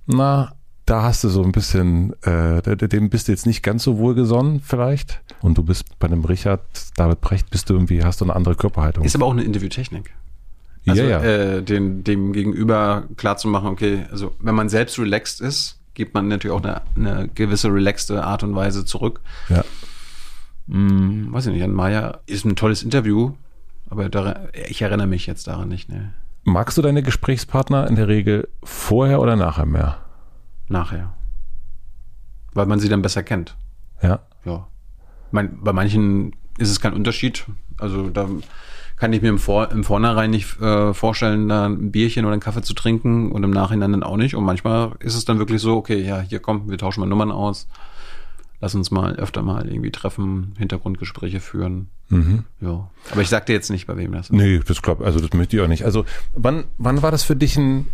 na, 0.06 0.52
da 0.86 1.02
hast 1.02 1.22
du 1.22 1.28
so 1.28 1.42
ein 1.42 1.52
bisschen, 1.52 2.14
äh, 2.22 2.62
dem 2.76 3.10
bist 3.10 3.28
du 3.28 3.32
jetzt 3.32 3.46
nicht 3.46 3.62
ganz 3.62 3.84
so 3.84 3.98
wohlgesonnen 3.98 4.60
vielleicht. 4.60 5.22
Und 5.40 5.56
du 5.56 5.62
bist 5.62 5.98
bei 5.98 6.06
einem 6.06 6.24
Richard 6.24 6.60
David 6.96 7.20
Brecht, 7.20 7.50
bist 7.50 7.70
du 7.70 7.74
irgendwie, 7.74 8.04
hast 8.04 8.20
du 8.20 8.24
eine 8.24 8.36
andere 8.36 8.54
Körperhaltung. 8.54 9.04
Ist 9.04 9.14
aber 9.14 9.26
auch 9.26 9.32
eine 9.32 9.42
Interviewtechnik. 9.42 10.12
Also, 10.86 11.02
ja, 11.02 11.08
ja. 11.08 11.22
Äh, 11.22 11.62
den, 11.62 12.04
dem 12.04 12.32
Gegenüber 12.32 13.04
klar 13.16 13.36
zu 13.36 13.48
machen, 13.48 13.68
okay, 13.68 14.06
also 14.10 14.34
wenn 14.40 14.54
man 14.54 14.68
selbst 14.68 14.98
relaxed 14.98 15.40
ist, 15.40 15.78
gibt 15.94 16.14
man 16.14 16.28
natürlich 16.28 16.56
auch 16.56 16.62
eine, 16.62 16.82
eine 16.96 17.28
gewisse 17.28 17.68
relaxte 17.68 18.24
Art 18.24 18.42
und 18.42 18.54
Weise 18.54 18.84
zurück. 18.84 19.20
Ja. 19.48 19.64
Hm, 20.68 21.32
weiß 21.32 21.46
ich 21.46 21.52
nicht, 21.52 21.64
an 21.64 21.72
Maya 21.72 22.20
ist 22.26 22.44
ein 22.44 22.56
tolles 22.56 22.82
Interview, 22.82 23.32
aber 23.88 24.08
da, 24.08 24.48
ich 24.68 24.82
erinnere 24.82 25.06
mich 25.06 25.26
jetzt 25.26 25.46
daran 25.48 25.68
nicht. 25.68 25.88
Ne. 25.88 26.12
Magst 26.44 26.78
du 26.78 26.82
deine 26.82 27.02
Gesprächspartner 27.02 27.86
in 27.86 27.96
der 27.96 28.08
Regel 28.08 28.48
vorher 28.62 29.20
oder 29.20 29.36
nachher 29.36 29.66
mehr? 29.66 29.98
Nachher. 30.68 31.12
Weil 32.54 32.66
man 32.66 32.80
sie 32.80 32.88
dann 32.88 33.02
besser 33.02 33.22
kennt. 33.22 33.56
Ja. 34.02 34.20
Ja. 34.44 34.66
Mein, 35.30 35.58
bei 35.60 35.72
manchen 35.72 36.34
ist 36.58 36.70
es 36.70 36.80
kein 36.80 36.94
Unterschied. 36.94 37.46
Also 37.78 38.10
da 38.10 38.28
kann 38.96 39.12
ich 39.14 39.22
mir 39.22 39.28
im, 39.28 39.38
Vor 39.38 39.70
im 39.70 39.82
Vornherein 39.82 40.30
nicht 40.30 40.60
äh, 40.60 40.92
vorstellen, 40.92 41.48
da 41.48 41.66
ein 41.66 41.90
Bierchen 41.90 42.26
oder 42.26 42.34
einen 42.34 42.42
Kaffee 42.42 42.62
zu 42.62 42.74
trinken 42.74 43.32
und 43.32 43.42
im 43.42 43.50
Nachhinein 43.50 43.92
dann 43.92 44.02
auch 44.02 44.18
nicht. 44.18 44.34
Und 44.34 44.44
manchmal 44.44 44.92
ist 45.00 45.14
es 45.14 45.24
dann 45.24 45.38
wirklich 45.38 45.62
so, 45.62 45.76
okay, 45.76 46.02
ja, 46.02 46.20
hier 46.20 46.38
komm, 46.40 46.68
wir 46.68 46.76
tauschen 46.76 47.00
mal 47.00 47.06
Nummern 47.06 47.32
aus. 47.32 47.66
Lass 48.60 48.74
uns 48.74 48.90
mal 48.90 49.16
öfter 49.16 49.40
mal 49.40 49.66
irgendwie 49.66 49.90
treffen, 49.90 50.54
Hintergrundgespräche 50.58 51.40
führen. 51.40 51.88
Mhm. 52.10 52.44
Ja. 52.60 52.90
Aber 53.10 53.22
ich 53.22 53.30
sag 53.30 53.46
dir 53.46 53.54
jetzt 53.54 53.70
nicht, 53.70 53.86
bei 53.86 53.96
wem 53.96 54.12
das 54.12 54.26
ist. 54.26 54.32
Nee, 54.32 54.60
das 54.66 54.82
klappt. 54.82 55.00
Also 55.00 55.18
das 55.18 55.32
möchte 55.32 55.56
ich 55.56 55.62
auch 55.62 55.68
nicht. 55.68 55.86
Also 55.86 56.04
wann, 56.34 56.64
wann 56.76 57.00
war 57.00 57.10
das 57.10 57.22
für 57.22 57.36
dich 57.36 57.56
ein 57.56 57.86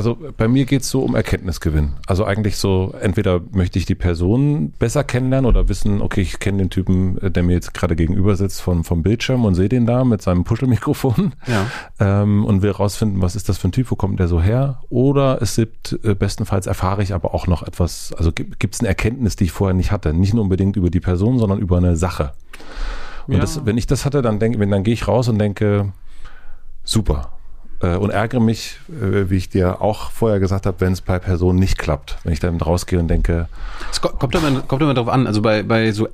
also 0.00 0.16
bei 0.38 0.48
mir 0.48 0.64
geht 0.64 0.80
es 0.80 0.88
so 0.88 1.02
um 1.02 1.14
Erkenntnisgewinn. 1.14 1.92
Also 2.06 2.24
eigentlich 2.24 2.56
so, 2.56 2.94
entweder 3.02 3.42
möchte 3.52 3.78
ich 3.78 3.84
die 3.84 3.94
Person 3.94 4.72
besser 4.78 5.04
kennenlernen 5.04 5.46
oder 5.46 5.68
wissen, 5.68 6.00
okay, 6.00 6.22
ich 6.22 6.38
kenne 6.38 6.56
den 6.56 6.70
Typen, 6.70 7.18
äh, 7.18 7.30
der 7.30 7.42
mir 7.42 7.52
jetzt 7.52 7.74
gerade 7.74 7.94
gegenüber 7.96 8.34
sitzt 8.34 8.62
vom, 8.62 8.82
vom 8.82 9.02
Bildschirm 9.02 9.44
und 9.44 9.56
sehe 9.56 9.68
den 9.68 9.84
da 9.84 10.04
mit 10.06 10.22
seinem 10.22 10.44
Puschelmikrofon 10.44 11.34
ja. 11.46 11.66
ähm, 12.22 12.46
und 12.46 12.62
will 12.62 12.70
rausfinden, 12.70 13.20
was 13.20 13.36
ist 13.36 13.50
das 13.50 13.58
für 13.58 13.68
ein 13.68 13.72
Typ, 13.72 13.90
wo 13.90 13.94
kommt 13.94 14.18
der 14.18 14.26
so 14.26 14.40
her? 14.40 14.80
Oder 14.88 15.42
es 15.42 15.56
gibt, 15.56 15.98
äh, 16.02 16.14
bestenfalls 16.14 16.66
erfahre 16.66 17.02
ich 17.02 17.12
aber 17.12 17.34
auch 17.34 17.46
noch 17.46 17.62
etwas, 17.62 18.14
also 18.16 18.32
gibt 18.32 18.74
es 18.74 18.80
eine 18.80 18.88
Erkenntnis, 18.88 19.36
die 19.36 19.44
ich 19.44 19.52
vorher 19.52 19.74
nicht 19.74 19.92
hatte. 19.92 20.14
Nicht 20.14 20.32
nur 20.32 20.44
unbedingt 20.44 20.76
über 20.76 20.88
die 20.88 21.00
Person, 21.00 21.38
sondern 21.38 21.58
über 21.58 21.76
eine 21.76 21.96
Sache. 21.96 22.32
Und 23.26 23.34
ja. 23.34 23.40
das, 23.40 23.66
wenn 23.66 23.76
ich 23.76 23.86
das 23.86 24.06
hatte, 24.06 24.22
dann 24.22 24.38
denke, 24.38 24.60
wenn 24.60 24.70
dann 24.70 24.82
gehe 24.82 24.94
ich 24.94 25.06
raus 25.06 25.28
und 25.28 25.38
denke, 25.38 25.92
super, 26.84 27.32
äh, 27.80 27.96
und 27.96 28.10
ärgere 28.10 28.40
mich, 28.40 28.78
äh, 28.88 29.30
wie 29.30 29.36
ich 29.36 29.48
dir 29.48 29.80
auch 29.80 30.10
vorher 30.10 30.40
gesagt 30.40 30.66
habe, 30.66 30.80
wenn 30.80 30.92
es 30.92 31.00
bei 31.00 31.18
Personen 31.18 31.58
nicht 31.58 31.78
klappt. 31.78 32.18
Wenn 32.24 32.32
ich 32.32 32.40
dann 32.40 32.60
rausgehe 32.60 32.98
und 32.98 33.08
denke. 33.08 33.48
Es 33.90 34.00
kommt 34.00 34.34
immer, 34.34 34.60
kommt 34.62 34.82
immer 34.82 34.94
darauf 34.94 35.12
an, 35.12 35.26
also 35.26 35.42
bei, 35.42 35.62
bei 35.62 35.92
so 35.92 36.08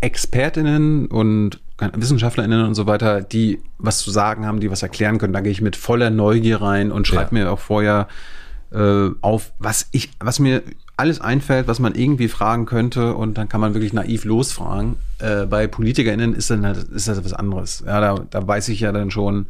ExpertInnen 0.00 1.06
und 1.06 1.60
WissenschaftlerInnen 1.78 2.64
und 2.64 2.74
so 2.74 2.86
weiter, 2.86 3.20
die 3.20 3.60
was 3.78 3.98
zu 3.98 4.10
sagen 4.10 4.46
haben, 4.46 4.60
die 4.60 4.70
was 4.70 4.82
erklären 4.82 5.18
können, 5.18 5.32
da 5.32 5.40
gehe 5.40 5.52
ich 5.52 5.60
mit 5.60 5.76
voller 5.76 6.10
Neugier 6.10 6.60
rein 6.60 6.90
und 6.92 7.06
schreibe 7.06 7.36
ja. 7.36 7.44
mir 7.44 7.52
auch 7.52 7.58
vorher 7.58 8.08
äh, 8.72 9.08
auf, 9.20 9.52
was 9.58 9.88
ich, 9.92 10.10
was 10.20 10.38
mir 10.40 10.62
alles 10.96 11.20
einfällt, 11.20 11.68
was 11.68 11.78
man 11.78 11.94
irgendwie 11.94 12.28
fragen 12.28 12.66
könnte 12.66 13.14
und 13.14 13.38
dann 13.38 13.48
kann 13.48 13.60
man 13.60 13.74
wirklich 13.74 13.92
naiv 13.92 14.24
losfragen. 14.24 14.96
Äh, 15.20 15.46
bei 15.46 15.66
PolitikerInnen 15.68 16.34
ist 16.34 16.50
dann 16.50 16.66
halt, 16.66 16.78
ist 16.78 17.06
das 17.06 17.24
was 17.24 17.32
anderes. 17.32 17.84
Ja, 17.86 18.00
da, 18.00 18.24
da 18.28 18.46
weiß 18.46 18.68
ich 18.68 18.80
ja 18.80 18.90
dann 18.90 19.10
schon, 19.12 19.46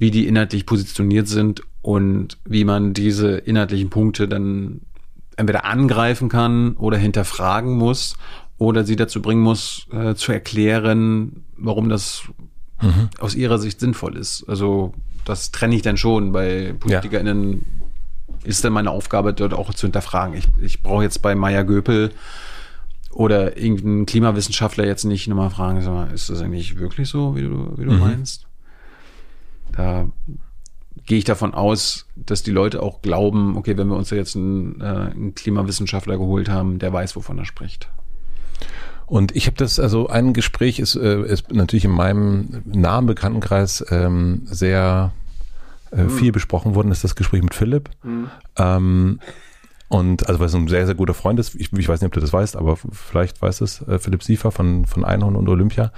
wie 0.00 0.10
die 0.10 0.26
inhaltlich 0.26 0.64
positioniert 0.64 1.28
sind 1.28 1.62
und 1.82 2.38
wie 2.46 2.64
man 2.64 2.94
diese 2.94 3.36
inhaltlichen 3.36 3.90
Punkte 3.90 4.26
dann 4.26 4.80
entweder 5.36 5.66
angreifen 5.66 6.30
kann 6.30 6.72
oder 6.72 6.96
hinterfragen 6.96 7.74
muss 7.74 8.16
oder 8.56 8.84
sie 8.84 8.96
dazu 8.96 9.20
bringen 9.20 9.42
muss, 9.42 9.86
äh, 9.92 10.14
zu 10.14 10.32
erklären, 10.32 11.44
warum 11.58 11.90
das 11.90 12.22
mhm. 12.80 13.10
aus 13.18 13.34
ihrer 13.34 13.58
Sicht 13.58 13.78
sinnvoll 13.78 14.16
ist. 14.16 14.44
Also 14.48 14.94
das 15.26 15.50
trenne 15.50 15.74
ich 15.74 15.82
dann 15.82 15.98
schon. 15.98 16.32
Bei 16.32 16.74
PolitikerInnen 16.80 17.52
ja. 17.52 18.36
ist 18.44 18.64
dann 18.64 18.72
meine 18.72 18.90
Aufgabe, 18.90 19.34
dort 19.34 19.52
auch 19.52 19.74
zu 19.74 19.86
hinterfragen. 19.86 20.34
Ich, 20.34 20.46
ich 20.62 20.82
brauche 20.82 21.02
jetzt 21.02 21.20
bei 21.20 21.34
Maya 21.34 21.62
Göpel 21.62 22.10
oder 23.10 23.58
irgendeinen 23.58 24.06
Klimawissenschaftler 24.06 24.86
jetzt 24.86 25.04
nicht 25.04 25.28
nochmal 25.28 25.50
fragen, 25.50 25.82
sag 25.82 26.10
ist 26.12 26.30
das 26.30 26.40
eigentlich 26.40 26.78
wirklich 26.78 27.10
so, 27.10 27.36
wie 27.36 27.42
du, 27.42 27.74
wie 27.76 27.84
du 27.84 27.92
mhm. 27.92 27.98
meinst? 27.98 28.46
Da 29.72 30.08
gehe 31.06 31.18
ich 31.18 31.24
davon 31.24 31.54
aus, 31.54 32.06
dass 32.16 32.42
die 32.42 32.50
Leute 32.50 32.82
auch 32.82 33.02
glauben, 33.02 33.56
okay, 33.56 33.76
wenn 33.76 33.88
wir 33.88 33.96
uns 33.96 34.10
jetzt 34.10 34.36
einen, 34.36 34.80
äh, 34.80 34.84
einen 34.84 35.34
Klimawissenschaftler 35.34 36.18
geholt 36.18 36.48
haben, 36.48 36.78
der 36.78 36.92
weiß, 36.92 37.16
wovon 37.16 37.38
er 37.38 37.44
spricht. 37.44 37.88
Und 39.06 39.34
ich 39.34 39.46
habe 39.46 39.56
das, 39.56 39.80
also 39.80 40.06
ein 40.06 40.34
Gespräch 40.34 40.78
ist, 40.78 40.94
äh, 40.94 41.22
ist 41.22 41.52
natürlich 41.52 41.84
in 41.84 41.90
meinem 41.90 42.62
nahen 42.64 43.06
Bekanntenkreis 43.06 43.84
ähm, 43.90 44.42
sehr 44.44 45.12
äh, 45.90 45.96
hm. 45.96 46.10
viel 46.10 46.30
besprochen 46.30 46.76
worden, 46.76 46.92
ist 46.92 47.02
das 47.02 47.16
Gespräch 47.16 47.42
mit 47.42 47.54
Philipp. 47.54 47.90
Hm. 48.02 48.30
Ähm, 48.56 49.20
und 49.88 50.28
also 50.28 50.38
weil 50.38 50.46
es 50.46 50.54
ein 50.54 50.68
sehr, 50.68 50.86
sehr 50.86 50.94
guter 50.94 51.14
Freund 51.14 51.40
ist, 51.40 51.56
ich, 51.56 51.72
ich 51.72 51.88
weiß 51.88 52.00
nicht, 52.00 52.06
ob 52.06 52.12
du 52.12 52.20
das 52.20 52.32
weißt, 52.32 52.56
aber 52.56 52.76
vielleicht 52.76 53.42
weißt 53.42 53.62
es, 53.62 53.82
äh, 53.82 53.98
Philipp 53.98 54.22
Siefer 54.22 54.52
von, 54.52 54.86
von 54.86 55.04
Einhorn 55.04 55.34
und 55.34 55.48
Olympia. 55.48 55.90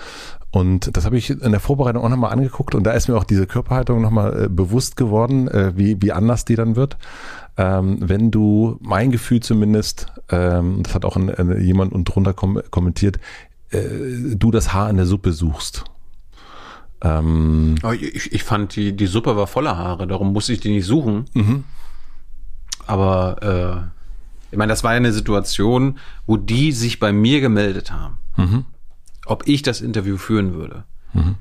Und 0.53 0.95
das 0.97 1.07
habe 1.07 1.17
ich 1.17 1.31
in 1.31 1.51
der 1.51 1.61
Vorbereitung 1.61 2.05
auch 2.05 2.11
nochmal 2.11 2.31
angeguckt 2.31 2.75
und 2.75 2.85
da 2.85 2.93
ist 2.93 3.09
mir 3.09 3.17
auch 3.17 3.25
diese 3.25 3.47
Körperhaltung 3.47 4.03
nochmal 4.03 4.45
äh, 4.45 4.49
bewusst 4.51 4.99
geworden, 4.99 5.49
äh, 5.49 5.73
wie, 5.77 6.01
wie 6.03 6.13
anders 6.13 6.45
die 6.45 6.57
dann 6.57 6.77
wird. 6.77 6.99
Ähm, 7.57 7.97
wenn 8.01 8.31
du, 8.31 8.77
mein 8.81 9.11
Gefühl 9.11 9.41
zumindest, 9.41 10.09
ähm, 10.29 10.83
das 10.83 10.95
hat 10.95 11.07
auch 11.07 11.17
ein, 11.17 11.31
ein, 11.31 11.65
jemand 11.65 11.95
und 11.95 12.05
drunter 12.05 12.35
kom 12.35 12.61
kommentiert, 12.71 13.19
äh, 13.71 14.37
du 14.37 14.51
das 14.51 14.75
Haar 14.75 14.91
in 14.91 14.97
der 14.99 15.07
Suppe 15.07 15.33
suchst. 15.33 15.85
Ähm, 17.01 17.77
ich, 17.99 18.33
ich 18.33 18.45
fand, 18.45 18.77
die, 18.77 18.95
die 18.95 19.07
Suppe 19.07 19.35
war 19.37 19.47
voller 19.47 19.79
Haare, 19.79 20.07
darum 20.07 20.35
musste 20.35 20.53
ich 20.53 20.61
die 20.61 20.71
nicht 20.71 20.87
suchen. 20.87 21.25
Mhm. 21.33 21.65
Aber 22.87 23.43
äh, 23.43 24.51
ich 24.51 24.59
meine, 24.59 24.71
das 24.71 24.85
war 24.85 24.93
ja 24.93 24.99
eine 24.99 25.13
Situation, 25.13 25.99
wo 26.27 26.37
die 26.37 26.73
sich 26.73 27.01
bei 27.01 27.11
mir 27.11 27.41
gemeldet 27.41 27.91
haben, 27.91 28.19
mhm. 28.37 28.65
Ob 29.27 29.47
ich 29.47 29.63
das 29.63 29.81
Interview 29.81 30.17
führen 30.17 30.55
würde. 30.55 30.85
Mhm. 31.13 31.37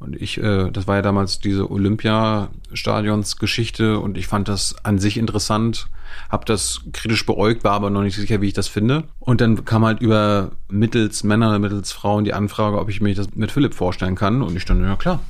Und 0.00 0.16
ich, 0.16 0.42
äh, 0.42 0.70
das 0.70 0.86
war 0.86 0.96
ja 0.96 1.02
damals 1.02 1.40
diese 1.40 1.70
Olympiastadions-Geschichte 1.70 3.98
und 3.98 4.16
ich 4.16 4.26
fand 4.26 4.48
das 4.48 4.74
an 4.82 4.98
sich 4.98 5.18
interessant, 5.18 5.88
habe 6.30 6.46
das 6.46 6.80
kritisch 6.92 7.26
beäugt, 7.26 7.64
war 7.64 7.72
aber 7.72 7.90
noch 7.90 8.00
nicht 8.02 8.16
sicher, 8.16 8.40
wie 8.40 8.46
ich 8.48 8.54
das 8.54 8.66
finde. 8.66 9.04
Und 9.18 9.42
dann 9.42 9.66
kam 9.66 9.84
halt 9.84 10.00
über 10.00 10.52
mittels 10.68 11.22
Männer, 11.22 11.58
mittels 11.58 11.92
Frauen 11.92 12.24
die 12.24 12.32
Anfrage, 12.32 12.78
ob 12.78 12.88
ich 12.88 13.02
mir 13.02 13.14
das 13.14 13.34
mit 13.34 13.52
Philipp 13.52 13.74
vorstellen 13.74 14.14
kann. 14.14 14.40
Und 14.40 14.56
ich 14.56 14.64
dann, 14.64 14.82
ja 14.82 14.96
klar. 14.96 15.20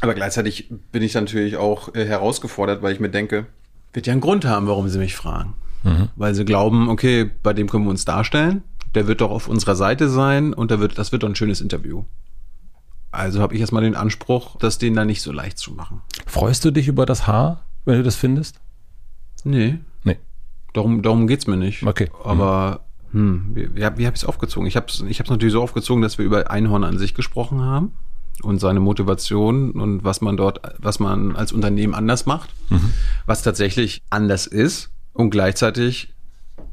Aber 0.00 0.14
gleichzeitig 0.14 0.68
bin 0.90 1.04
ich 1.04 1.14
natürlich 1.14 1.56
auch 1.56 1.94
äh, 1.94 2.04
herausgefordert, 2.04 2.82
weil 2.82 2.92
ich 2.92 2.98
mir 3.00 3.08
denke, 3.08 3.46
wird 3.92 4.08
ja 4.08 4.12
einen 4.12 4.20
Grund 4.20 4.44
haben, 4.44 4.66
warum 4.66 4.88
sie 4.88 4.98
mich 4.98 5.14
fragen. 5.14 5.54
Mhm. 5.84 6.08
Weil 6.16 6.34
sie 6.34 6.44
glauben, 6.44 6.88
okay, 6.88 7.30
bei 7.42 7.52
dem 7.52 7.68
können 7.68 7.84
wir 7.84 7.90
uns 7.90 8.04
darstellen, 8.04 8.64
der 8.96 9.06
wird 9.06 9.20
doch 9.20 9.30
auf 9.30 9.46
unserer 9.46 9.76
Seite 9.76 10.08
sein 10.08 10.54
und 10.54 10.70
da 10.70 10.80
wird, 10.80 10.98
das 10.98 11.12
wird 11.12 11.22
doch 11.22 11.28
ein 11.28 11.36
schönes 11.36 11.60
Interview. 11.60 12.04
Also 13.12 13.40
habe 13.40 13.54
ich 13.54 13.60
erstmal 13.60 13.82
den 13.82 13.94
Anspruch, 13.94 14.56
das 14.56 14.78
denen 14.78 14.96
da 14.96 15.04
nicht 15.04 15.22
so 15.22 15.32
leicht 15.32 15.58
zu 15.58 15.72
machen. 15.72 16.02
Freust 16.26 16.64
du 16.64 16.70
dich 16.70 16.88
über 16.88 17.06
das 17.06 17.26
Haar, 17.26 17.66
wenn 17.84 17.98
du 17.98 18.02
das 18.02 18.16
findest? 18.16 18.60
Nee. 19.44 19.78
Nee. 20.02 20.16
Darum, 20.72 21.02
darum 21.02 21.26
geht's 21.26 21.46
mir 21.46 21.56
nicht. 21.56 21.82
Okay. 21.82 22.10
Aber 22.24 22.80
hm, 23.12 23.52
wie, 23.54 23.74
wie, 23.74 23.80
wie 23.80 23.82
habe 23.82 23.96
ich 23.96 24.22
es 24.22 24.24
aufgezogen? 24.24 24.66
Ich 24.66 24.76
habe 24.76 24.86
es 24.88 25.00
ich 25.00 25.18
natürlich 25.18 25.52
so 25.52 25.62
aufgezogen, 25.62 26.02
dass 26.02 26.18
wir 26.18 26.24
über 26.24 26.50
Einhorn 26.50 26.84
an 26.84 26.98
sich 26.98 27.14
gesprochen 27.14 27.60
haben 27.60 27.92
und 28.42 28.58
seine 28.60 28.80
Motivation 28.80 29.72
und 29.72 30.04
was 30.04 30.20
man 30.20 30.36
dort, 30.36 30.60
was 30.78 31.00
man 31.00 31.36
als 31.36 31.52
Unternehmen 31.52 31.94
anders 31.94 32.26
macht, 32.26 32.50
mhm. 32.70 32.92
was 33.26 33.42
tatsächlich 33.42 34.02
anders 34.10 34.46
ist 34.46 34.90
und 35.12 35.30
gleichzeitig 35.30 36.14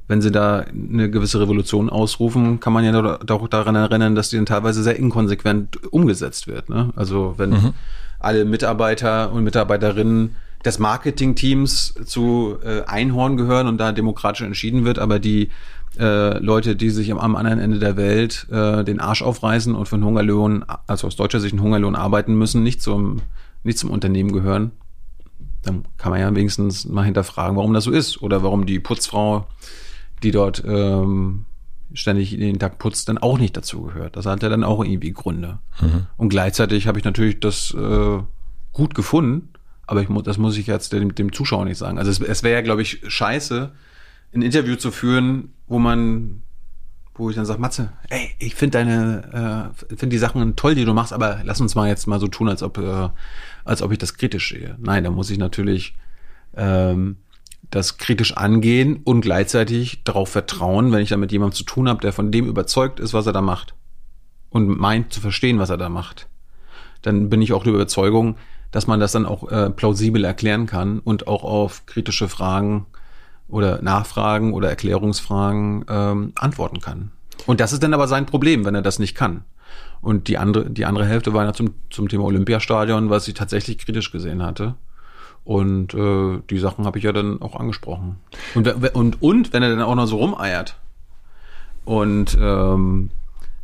wenn 0.07 0.21
sie 0.21 0.31
da 0.31 0.59
eine 0.59 1.09
gewisse 1.09 1.39
Revolution 1.39 1.89
ausrufen, 1.89 2.59
kann 2.59 2.73
man 2.73 2.83
ja 2.83 3.17
doch 3.17 3.47
daran 3.47 3.75
erinnern, 3.75 4.15
dass 4.15 4.29
die 4.29 4.35
dann 4.35 4.45
teilweise 4.45 4.83
sehr 4.83 4.97
inkonsequent 4.97 5.91
umgesetzt 5.91 6.47
wird. 6.47 6.69
Ne? 6.69 6.91
Also 6.95 7.35
wenn 7.37 7.51
mhm. 7.51 7.73
alle 8.19 8.45
Mitarbeiter 8.45 9.31
und 9.31 9.43
Mitarbeiterinnen 9.43 10.35
des 10.65 10.79
Marketingteams 10.79 11.95
zu 12.05 12.57
äh, 12.63 12.83
Einhorn 12.83 13.37
gehören 13.37 13.67
und 13.67 13.77
da 13.77 13.91
demokratisch 13.91 14.41
entschieden 14.41 14.85
wird, 14.85 14.99
aber 14.99 15.19
die 15.19 15.49
äh, 15.99 16.37
Leute, 16.39 16.75
die 16.75 16.89
sich 16.89 17.11
am, 17.11 17.19
am 17.19 17.35
anderen 17.35 17.59
Ende 17.59 17.79
der 17.79 17.97
Welt 17.97 18.47
äh, 18.51 18.83
den 18.83 18.99
Arsch 18.99 19.21
aufreißen 19.21 19.75
und 19.75 19.87
für 19.87 19.95
einen 19.95 20.05
Hungerlohn, 20.05 20.65
also 20.87 21.07
aus 21.07 21.15
deutscher 21.15 21.39
Sicht 21.39 21.53
einen 21.53 21.61
Hungerlohn 21.61 21.95
arbeiten 21.95 22.35
müssen, 22.35 22.63
nicht 22.63 22.81
zum, 22.81 23.21
nicht 23.63 23.77
zum 23.77 23.91
Unternehmen 23.91 24.31
gehören, 24.31 24.71
dann 25.61 25.85
kann 25.97 26.11
man 26.11 26.19
ja 26.19 26.33
wenigstens 26.35 26.85
mal 26.85 27.03
hinterfragen, 27.03 27.55
warum 27.55 27.73
das 27.73 27.85
so 27.85 27.91
ist 27.91 28.21
oder 28.21 28.43
warum 28.43 28.65
die 28.65 28.79
Putzfrau, 28.79 29.47
die 30.23 30.31
dort 30.31 30.63
ähm, 30.65 31.45
ständig 31.93 32.31
jeden 32.31 32.59
Tag 32.59 32.79
putzt, 32.79 33.09
dann 33.09 33.17
auch 33.17 33.37
nicht 33.37 33.55
dazu 33.55 33.83
gehört. 33.83 34.15
Das 34.15 34.25
hat 34.25 34.43
ja 34.43 34.49
dann 34.49 34.63
auch 34.63 34.83
irgendwie 34.83 35.11
Gründe. 35.11 35.59
Mhm. 35.79 36.07
Und 36.17 36.29
gleichzeitig 36.29 36.87
habe 36.87 36.97
ich 36.97 37.05
natürlich 37.05 37.39
das 37.39 37.73
äh, 37.73 38.19
gut 38.71 38.95
gefunden, 38.95 39.49
aber 39.85 40.01
ich 40.01 40.09
muss, 40.09 40.23
das 40.23 40.37
muss 40.37 40.57
ich 40.57 40.67
jetzt 40.67 40.93
dem, 40.93 41.13
dem 41.13 41.31
Zuschauer 41.33 41.65
nicht 41.65 41.77
sagen. 41.77 41.97
Also 41.99 42.09
es, 42.09 42.19
es 42.19 42.43
wäre 42.43 42.55
ja, 42.55 42.61
glaube 42.61 42.81
ich, 42.81 43.01
scheiße, 43.05 43.71
ein 44.33 44.41
Interview 44.41 44.75
zu 44.75 44.91
führen, 44.91 45.53
wo 45.67 45.77
man, 45.77 46.41
wo 47.13 47.29
ich 47.29 47.35
dann 47.35 47.45
sage, 47.45 47.61
Matze, 47.61 47.93
ey, 48.09 48.31
ich 48.39 48.55
finde 48.55 48.79
deine, 48.79 49.71
äh, 49.89 49.95
finde 49.95 50.15
die 50.15 50.17
Sachen 50.17 50.55
toll, 50.55 50.73
die 50.73 50.85
du 50.85 50.93
machst, 50.93 51.13
aber 51.13 51.41
lass 51.43 51.61
uns 51.61 51.75
mal 51.75 51.87
jetzt 51.87 52.07
mal 52.07 52.19
so 52.19 52.27
tun, 52.27 52.49
als 52.49 52.63
ob, 52.63 52.79
äh, 52.79 53.09
als 53.63 53.83
ob 53.83 53.91
ich 53.91 53.99
das 53.99 54.15
kritisch 54.15 54.49
sehe. 54.49 54.75
Nein, 54.79 55.03
da 55.03 55.11
muss 55.11 55.29
ich 55.29 55.37
natürlich 55.37 55.95
ähm, 56.55 57.17
das 57.73 57.97
kritisch 57.97 58.37
angehen 58.37 59.01
und 59.03 59.21
gleichzeitig 59.21 60.03
darauf 60.03 60.29
vertrauen, 60.29 60.91
wenn 60.91 61.01
ich 61.01 61.09
da 61.09 61.17
mit 61.17 61.31
jemandem 61.31 61.55
zu 61.55 61.63
tun 61.63 61.89
habe, 61.89 62.01
der 62.01 62.13
von 62.13 62.31
dem 62.31 62.47
überzeugt 62.47 62.99
ist, 62.99 63.15
was 63.15 63.25
er 63.25 63.33
da 63.33 63.41
macht 63.41 63.73
und 64.51 64.67
meint 64.67 65.11
zu 65.11 65.21
verstehen, 65.21 65.57
was 65.57 65.71
er 65.71 65.77
da 65.77 65.89
macht, 65.89 66.27
dann 67.01 67.29
bin 67.29 67.41
ich 67.41 67.51
auch 67.51 67.63
der 67.63 67.73
Überzeugung, 67.73 68.37
dass 68.69 68.85
man 68.85 68.99
das 68.99 69.11
dann 69.11 69.25
auch 69.25 69.51
äh, 69.51 69.71
plausibel 69.71 70.23
erklären 70.23 70.67
kann 70.67 70.99
und 70.99 71.25
auch 71.25 71.43
auf 71.43 71.87
kritische 71.87 72.29
Fragen 72.29 72.85
oder 73.47 73.81
Nachfragen 73.81 74.53
oder 74.53 74.69
Erklärungsfragen 74.69 75.85
ähm, 75.89 76.31
antworten 76.35 76.79
kann. 76.79 77.11
Und 77.47 77.59
das 77.59 77.73
ist 77.73 77.81
dann 77.81 77.95
aber 77.95 78.07
sein 78.07 78.27
Problem, 78.27 78.65
wenn 78.65 78.75
er 78.75 78.83
das 78.83 78.99
nicht 78.99 79.15
kann. 79.15 79.45
Und 79.99 80.27
die 80.27 80.37
andere, 80.37 80.69
die 80.69 80.85
andere 80.85 81.07
Hälfte 81.07 81.33
war 81.33 81.43
ja 81.43 81.53
zum, 81.53 81.73
zum 81.89 82.07
Thema 82.07 82.25
Olympiastadion, 82.25 83.09
was 83.09 83.27
ich 83.27 83.33
tatsächlich 83.33 83.79
kritisch 83.79 84.11
gesehen 84.11 84.43
hatte. 84.43 84.75
Und 85.45 85.93
äh, 85.93 86.39
die 86.49 86.57
Sachen 86.57 86.85
habe 86.85 86.97
ich 86.97 87.03
ja 87.03 87.11
dann 87.11 87.41
auch 87.41 87.55
angesprochen. 87.55 88.17
Und, 88.55 88.67
und, 88.95 89.21
und 89.21 89.53
wenn 89.53 89.63
er 89.63 89.69
dann 89.69 89.81
auch 89.81 89.95
noch 89.95 90.07
so 90.07 90.17
rumeiert 90.17 90.77
und 91.85 92.37
ähm, 92.39 93.09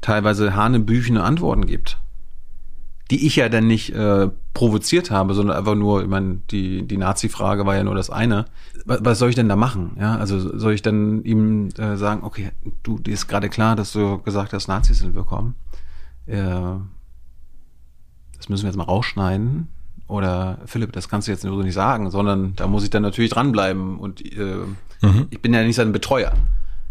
teilweise 0.01 0.55
hanebüchene 0.55 1.23
Antworten 1.23 1.65
gibt, 1.65 1.97
die 3.11 3.25
ich 3.25 3.37
ja 3.37 3.49
dann 3.49 3.65
nicht 3.65 3.91
äh, 3.95 4.29
provoziert 4.53 5.09
habe, 5.09 5.33
sondern 5.33 5.57
einfach 5.57 5.75
nur, 5.75 6.03
ich 6.03 6.07
meine, 6.07 6.41
die, 6.51 6.83
die 6.83 6.97
Nazi-Frage 6.97 7.65
war 7.65 7.75
ja 7.75 7.83
nur 7.83 7.95
das 7.95 8.09
eine. 8.09 8.45
Was, 8.85 9.03
was 9.03 9.19
soll 9.19 9.29
ich 9.29 9.35
denn 9.35 9.49
da 9.49 9.55
machen? 9.55 9.97
Ja, 9.99 10.17
also 10.17 10.57
soll 10.57 10.73
ich 10.73 10.81
dann 10.81 11.23
ihm 11.23 11.69
äh, 11.77 11.95
sagen, 11.97 12.23
okay, 12.23 12.51
du, 12.83 12.99
dir 12.99 13.13
ist 13.13 13.27
gerade 13.27 13.49
klar, 13.49 13.75
dass 13.75 13.93
du 13.93 14.19
gesagt 14.19 14.53
hast, 14.53 14.67
Nazis 14.67 14.99
sind 14.99 15.15
willkommen. 15.15 15.55
Äh, 16.27 16.41
das 18.37 18.47
müssen 18.47 18.63
wir 18.63 18.69
jetzt 18.69 18.77
mal 18.77 18.83
rausschneiden. 18.83 19.69
Oder 20.09 20.57
Philipp, 20.65 20.91
das 20.91 21.07
kannst 21.07 21.29
du 21.29 21.31
jetzt 21.31 21.43
so 21.43 21.61
nicht 21.61 21.73
sagen, 21.73 22.11
sondern 22.11 22.55
da 22.57 22.67
muss 22.67 22.83
ich 22.83 22.89
dann 22.89 23.03
natürlich 23.03 23.31
dranbleiben. 23.31 23.97
Und 23.97 24.21
äh, 24.21 24.65
mhm. 25.01 25.27
ich 25.29 25.41
bin 25.41 25.53
ja 25.53 25.63
nicht 25.63 25.77
sein 25.77 25.93
Betreuer 25.93 26.33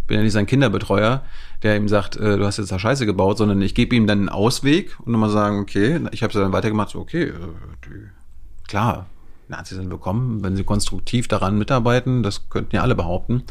bin 0.08 0.16
ja 0.16 0.24
nicht 0.24 0.32
sein 0.32 0.46
Kinderbetreuer, 0.46 1.22
der 1.62 1.76
ihm 1.76 1.86
sagt, 1.86 2.16
äh, 2.16 2.36
du 2.36 2.44
hast 2.44 2.56
jetzt 2.56 2.72
da 2.72 2.78
Scheiße 2.78 3.06
gebaut, 3.06 3.38
sondern 3.38 3.62
ich 3.62 3.74
gebe 3.74 3.94
ihm 3.94 4.06
dann 4.08 4.18
einen 4.18 4.28
Ausweg 4.28 4.98
und 5.00 5.12
nochmal 5.12 5.30
sagen, 5.30 5.60
okay, 5.60 6.00
ich 6.10 6.22
habe 6.22 6.32
es 6.32 6.40
dann 6.40 6.52
weitergemacht, 6.52 6.90
so, 6.90 6.98
okay, 6.98 7.24
äh, 7.24 7.32
die, 7.84 8.08
klar, 8.66 9.06
Nazis 9.48 9.76
sind 9.76 9.90
willkommen, 9.90 10.42
wenn 10.42 10.56
sie 10.56 10.64
konstruktiv 10.64 11.28
daran 11.28 11.56
mitarbeiten, 11.56 12.22
das 12.22 12.48
könnten 12.48 12.74
ja 12.74 12.82
alle 12.82 12.94
behaupten. 12.94 13.44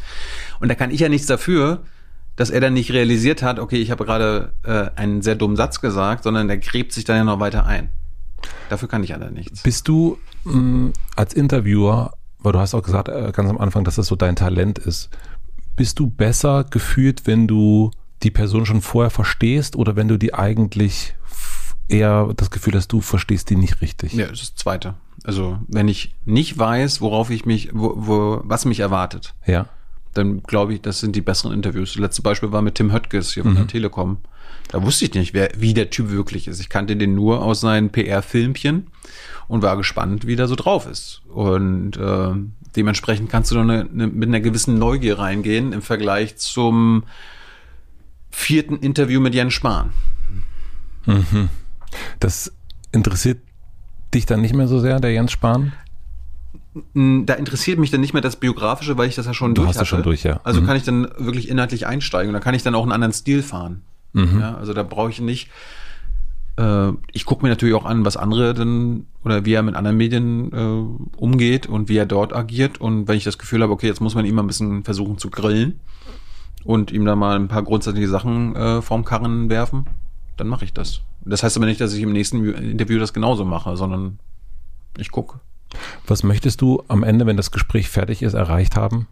Und 0.60 0.68
da 0.68 0.76
kann 0.76 0.92
ich 0.92 1.00
ja 1.00 1.10
nichts 1.10 1.28
dafür, 1.28 1.84
dass 2.36 2.50
er 2.50 2.62
dann 2.62 2.74
nicht 2.74 2.92
realisiert 2.92 3.42
hat, 3.42 3.60
okay, 3.60 3.78
ich 3.78 3.90
habe 3.90 4.06
gerade 4.06 4.54
äh, 4.64 4.90
einen 5.00 5.22
sehr 5.22 5.36
dummen 5.36 5.56
Satz 5.56 5.80
gesagt, 5.80 6.24
sondern 6.24 6.48
der 6.48 6.58
gräbt 6.58 6.92
sich 6.92 7.04
dann 7.04 7.18
ja 7.18 7.24
noch 7.24 7.40
weiter 7.40 7.66
ein. 7.66 7.90
Dafür 8.70 8.88
kann 8.88 9.04
ich 9.04 9.10
dann 9.10 9.34
nichts. 9.34 9.64
Bist 9.64 9.88
du 9.88 10.18
mh, 10.44 10.54
mm, 10.56 10.94
als 11.16 11.34
Interviewer, 11.34 12.14
weil 12.40 12.54
du 12.54 12.60
hast 12.60 12.74
auch 12.74 12.84
gesagt 12.84 13.10
äh, 13.10 13.32
ganz 13.34 13.50
am 13.50 13.58
Anfang, 13.58 13.84
dass 13.84 13.96
das 13.96 14.08
so 14.08 14.16
dein 14.16 14.36
Talent 14.36 14.80
ist, 14.80 15.10
bist 15.76 16.00
du 16.00 16.08
besser 16.10 16.66
gefühlt, 16.70 17.28
wenn 17.28 17.48
du 17.48 17.92
die 18.24 18.32
Person 18.32 18.66
schon 18.66 18.82
vorher 18.82 19.12
verstehst 19.12 19.76
oder 19.76 19.96
wenn 19.96 20.08
du 20.08 20.18
die 20.18 20.34
eigentlich 20.34 21.16
eher 21.88 22.34
das 22.36 22.52
Gefühl 22.52 22.76
hast, 22.76 22.92
du 22.92 23.02
verstehst 23.02 23.50
die 23.50 23.56
nicht 23.56 23.82
richtig? 23.82 24.14
Ja, 24.14 24.28
das 24.28 24.42
ist 24.42 24.54
das 24.54 24.64
Zweite. 24.64 24.96
Also 25.24 25.60
wenn 25.68 25.88
ich 25.88 26.16
nicht 26.26 26.58
weiß, 26.58 27.02
worauf 27.02 27.30
ich 27.30 27.46
mich, 27.46 27.70
wo, 27.74 27.94
wo, 27.96 28.42
was 28.44 28.66
mich 28.66 28.80
erwartet, 28.80 29.34
ja. 29.46 29.68
dann 30.14 30.44
glaube 30.44 30.74
ich, 30.74 30.82
das 30.82 31.00
sind 31.00 31.16
die 31.16 31.22
besseren 31.22 31.54
Interviews. 31.54 31.94
Das 31.94 32.02
letzte 32.02 32.22
Beispiel 32.22 32.52
war 32.52 32.62
mit 32.62 32.76
Tim 32.76 32.92
Höttges 32.92 33.34
hier 33.34 33.44
von 33.44 33.54
mhm. 33.54 33.58
der 33.58 33.68
Telekom. 33.68 34.18
Da 34.70 34.84
wusste 34.84 35.06
ich 35.06 35.14
nicht, 35.14 35.34
wer, 35.34 35.50
wie 35.58 35.74
der 35.74 35.90
Typ 35.90 36.10
wirklich 36.10 36.48
ist. 36.48 36.60
Ich 36.60 36.70
kannte 36.70 36.96
den 36.96 37.16
nur 37.16 37.42
aus 37.42 37.62
seinen 37.62 37.90
PR-Filmchen 37.90 38.88
und 39.48 39.62
war 39.62 39.78
gespannt, 39.78 40.28
wie 40.28 40.36
der 40.36 40.48
so 40.48 40.56
drauf 40.56 40.86
ist. 40.86 41.22
Und 41.30 41.96
äh, 41.98 42.34
Dementsprechend 42.78 43.32
kannst 43.32 43.50
du 43.50 43.56
nur 43.56 43.64
eine, 43.64 43.90
eine, 43.90 44.06
mit 44.06 44.30
einer 44.30 44.40
gewissen 44.40 44.78
Neugier 44.78 45.18
reingehen 45.18 45.74
im 45.74 45.82
Vergleich 45.82 46.38
zum 46.38 47.06
vierten 48.30 48.78
Interview 48.78 49.20
mit 49.20 49.34
Jens 49.34 49.54
Spahn. 49.54 49.94
Mhm. 51.08 51.50
Das 52.20 52.54
interessiert 52.92 53.40
dich 54.14 54.28
dann 54.28 54.42
nicht 54.42 54.54
mehr 54.54 54.68
so 54.68 54.80
sehr, 54.80 55.00
der 55.00 55.12
Jens 55.12 55.32
Spahn? 55.32 55.74
Da 56.94 57.34
interessiert 57.34 57.80
mich 57.80 57.90
dann 57.90 58.02
nicht 58.02 58.14
mehr 58.14 58.22
das 58.22 58.36
Biografische, 58.36 58.96
weil 58.96 59.10
ich 59.10 59.16
das 59.16 59.26
ja 59.26 59.34
schon 59.34 59.56
du 59.56 59.62
durch 59.62 59.70
hast 59.70 59.78
hatte. 59.78 59.88
schon 59.88 60.04
durch, 60.04 60.22
ja. 60.22 60.40
Also 60.44 60.62
mhm. 60.62 60.68
kann 60.68 60.78
ich 60.78 60.84
dann 60.84 61.08
wirklich 61.18 61.50
inhaltlich 61.50 61.88
einsteigen 61.88 62.30
und 62.30 62.34
dann 62.34 62.44
kann 62.44 62.54
ich 62.54 62.62
dann 62.62 62.76
auch 62.76 62.84
einen 62.84 62.92
anderen 62.92 63.14
Stil 63.14 63.42
fahren. 63.42 63.82
Mhm. 64.18 64.40
Ja, 64.40 64.56
also 64.56 64.74
da 64.74 64.84
brauche 64.84 65.10
ich 65.10 65.22
nicht 65.22 65.50
äh, 66.58 66.92
ich 67.14 67.26
gucke 67.26 67.44
mir 67.44 67.50
natürlich 67.50 67.76
auch 67.76 67.86
an, 67.86 68.04
was 68.04 68.18
andere 68.18 68.54
dann 68.54 69.06
oder 69.24 69.46
wie 69.46 69.54
er 69.54 69.64
mit 69.64 69.76
anderen 69.76 69.98
Medien 69.98 70.52
äh, 70.52 71.18
umgeht 71.18 71.68
und 71.68 71.90
wie 71.90 71.98
er 71.98 72.06
dort 72.06 72.36
agiert. 72.36 72.82
Und 72.82 73.08
wenn 73.08 73.18
ich 73.18 73.24
das 73.24 73.38
Gefühl 73.38 73.62
habe, 73.62 73.72
okay, 73.72 73.88
jetzt 73.88 74.02
muss 74.02 74.16
man 74.16 74.26
ihn 74.26 74.36
mal 74.36 74.44
ein 74.44 74.48
bisschen 74.48 74.84
versuchen 74.84 75.18
zu 75.18 75.30
grillen 75.30 75.80
und 76.64 76.92
ihm 76.92 77.06
da 77.06 77.16
mal 77.16 77.36
ein 77.36 77.48
paar 77.48 77.64
grundsätzliche 77.64 78.10
Sachen 78.10 78.56
äh, 78.56 78.82
vorm 78.82 79.06
Karren 79.06 79.50
werfen, 79.50 79.86
dann 80.36 80.48
mache 80.48 80.66
ich 80.66 80.74
das. 80.74 81.02
Das 81.24 81.44
heißt 81.44 81.58
aber 81.58 81.66
nicht, 81.66 81.82
dass 81.82 81.94
ich 81.94 82.02
im 82.02 82.14
nächsten 82.14 82.54
Interview 82.54 83.00
das 83.00 83.14
genauso 83.14 83.46
mache, 83.46 83.76
sondern 83.78 84.20
ich 84.98 85.12
gucke. 85.12 85.40
Was 86.06 86.24
möchtest 86.24 86.62
du 86.62 86.84
am 86.88 87.04
Ende, 87.04 87.26
wenn 87.26 87.38
das 87.38 87.52
Gespräch 87.52 87.90
fertig 87.90 88.24
ist, 88.24 88.34
erreicht 88.34 88.76
haben? 88.78 89.08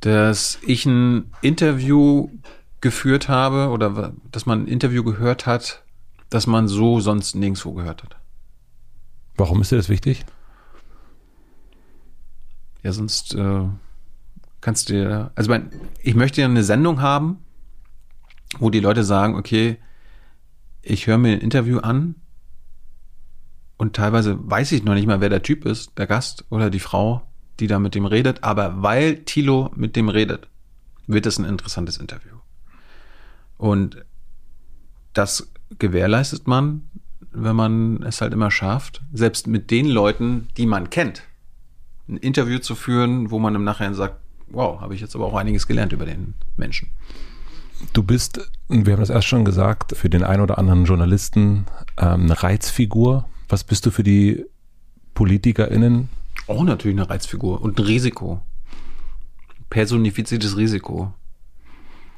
Dass 0.00 0.58
ich 0.66 0.84
ein 0.84 1.32
Interview 1.40 2.28
geführt 2.84 3.30
habe 3.30 3.70
oder 3.70 4.12
dass 4.30 4.44
man 4.44 4.64
ein 4.64 4.68
Interview 4.68 5.02
gehört 5.02 5.46
hat, 5.46 5.82
das 6.28 6.46
man 6.46 6.68
so 6.68 7.00
sonst 7.00 7.34
nirgendwo 7.34 7.72
gehört 7.72 8.02
hat. 8.02 8.16
Warum 9.36 9.62
ist 9.62 9.72
dir 9.72 9.76
das 9.76 9.88
wichtig? 9.88 10.26
Ja, 12.82 12.92
sonst 12.92 13.34
äh, 13.34 13.62
kannst 14.60 14.90
du 14.90 14.92
dir, 14.92 15.32
also 15.34 15.50
mein, 15.50 15.70
ich 16.02 16.14
möchte 16.14 16.42
ja 16.42 16.46
eine 16.46 16.62
Sendung 16.62 17.00
haben, 17.00 17.38
wo 18.58 18.68
die 18.68 18.80
Leute 18.80 19.02
sagen, 19.02 19.34
okay, 19.34 19.78
ich 20.82 21.06
höre 21.06 21.16
mir 21.16 21.32
ein 21.32 21.40
Interview 21.40 21.78
an 21.78 22.16
und 23.78 23.96
teilweise 23.96 24.38
weiß 24.38 24.72
ich 24.72 24.84
noch 24.84 24.92
nicht 24.92 25.06
mal, 25.06 25.22
wer 25.22 25.30
der 25.30 25.42
Typ 25.42 25.64
ist, 25.64 25.96
der 25.96 26.06
Gast 26.06 26.44
oder 26.50 26.68
die 26.68 26.80
Frau, 26.80 27.22
die 27.60 27.66
da 27.66 27.78
mit 27.78 27.94
dem 27.94 28.04
redet, 28.04 28.44
aber 28.44 28.82
weil 28.82 29.24
Tilo 29.24 29.70
mit 29.74 29.96
dem 29.96 30.10
redet, 30.10 30.48
wird 31.06 31.24
es 31.24 31.38
ein 31.38 31.46
interessantes 31.46 31.96
Interview. 31.96 32.43
Und 33.64 34.04
das 35.14 35.50
gewährleistet 35.78 36.46
man, 36.46 36.82
wenn 37.32 37.56
man 37.56 38.02
es 38.02 38.20
halt 38.20 38.34
immer 38.34 38.50
schafft, 38.50 39.00
selbst 39.10 39.46
mit 39.46 39.70
den 39.70 39.86
Leuten, 39.86 40.48
die 40.58 40.66
man 40.66 40.90
kennt, 40.90 41.22
ein 42.06 42.18
Interview 42.18 42.58
zu 42.58 42.74
führen, 42.74 43.30
wo 43.30 43.38
man 43.38 43.54
im 43.54 43.64
Nachhinein 43.64 43.94
sagt, 43.94 44.16
wow, 44.48 44.82
habe 44.82 44.94
ich 44.94 45.00
jetzt 45.00 45.14
aber 45.14 45.24
auch 45.24 45.34
einiges 45.34 45.66
gelernt 45.66 45.94
über 45.94 46.04
den 46.04 46.34
Menschen. 46.58 46.90
Du 47.94 48.02
bist, 48.02 48.52
wir 48.68 48.92
haben 48.92 49.00
das 49.00 49.08
erst 49.08 49.28
schon 49.28 49.46
gesagt, 49.46 49.96
für 49.96 50.10
den 50.10 50.24
einen 50.24 50.42
oder 50.42 50.58
anderen 50.58 50.84
Journalisten 50.84 51.64
ähm, 51.96 52.24
eine 52.24 52.42
Reizfigur. 52.42 53.26
Was 53.48 53.64
bist 53.64 53.86
du 53.86 53.90
für 53.90 54.02
die 54.02 54.44
PolitikerInnen? 55.14 56.10
Auch 56.48 56.64
natürlich 56.64 56.98
eine 56.98 57.08
Reizfigur 57.08 57.62
und 57.62 57.78
ein 57.78 57.86
Risiko. 57.86 58.42
Personifiziertes 59.70 60.58
Risiko. 60.58 61.14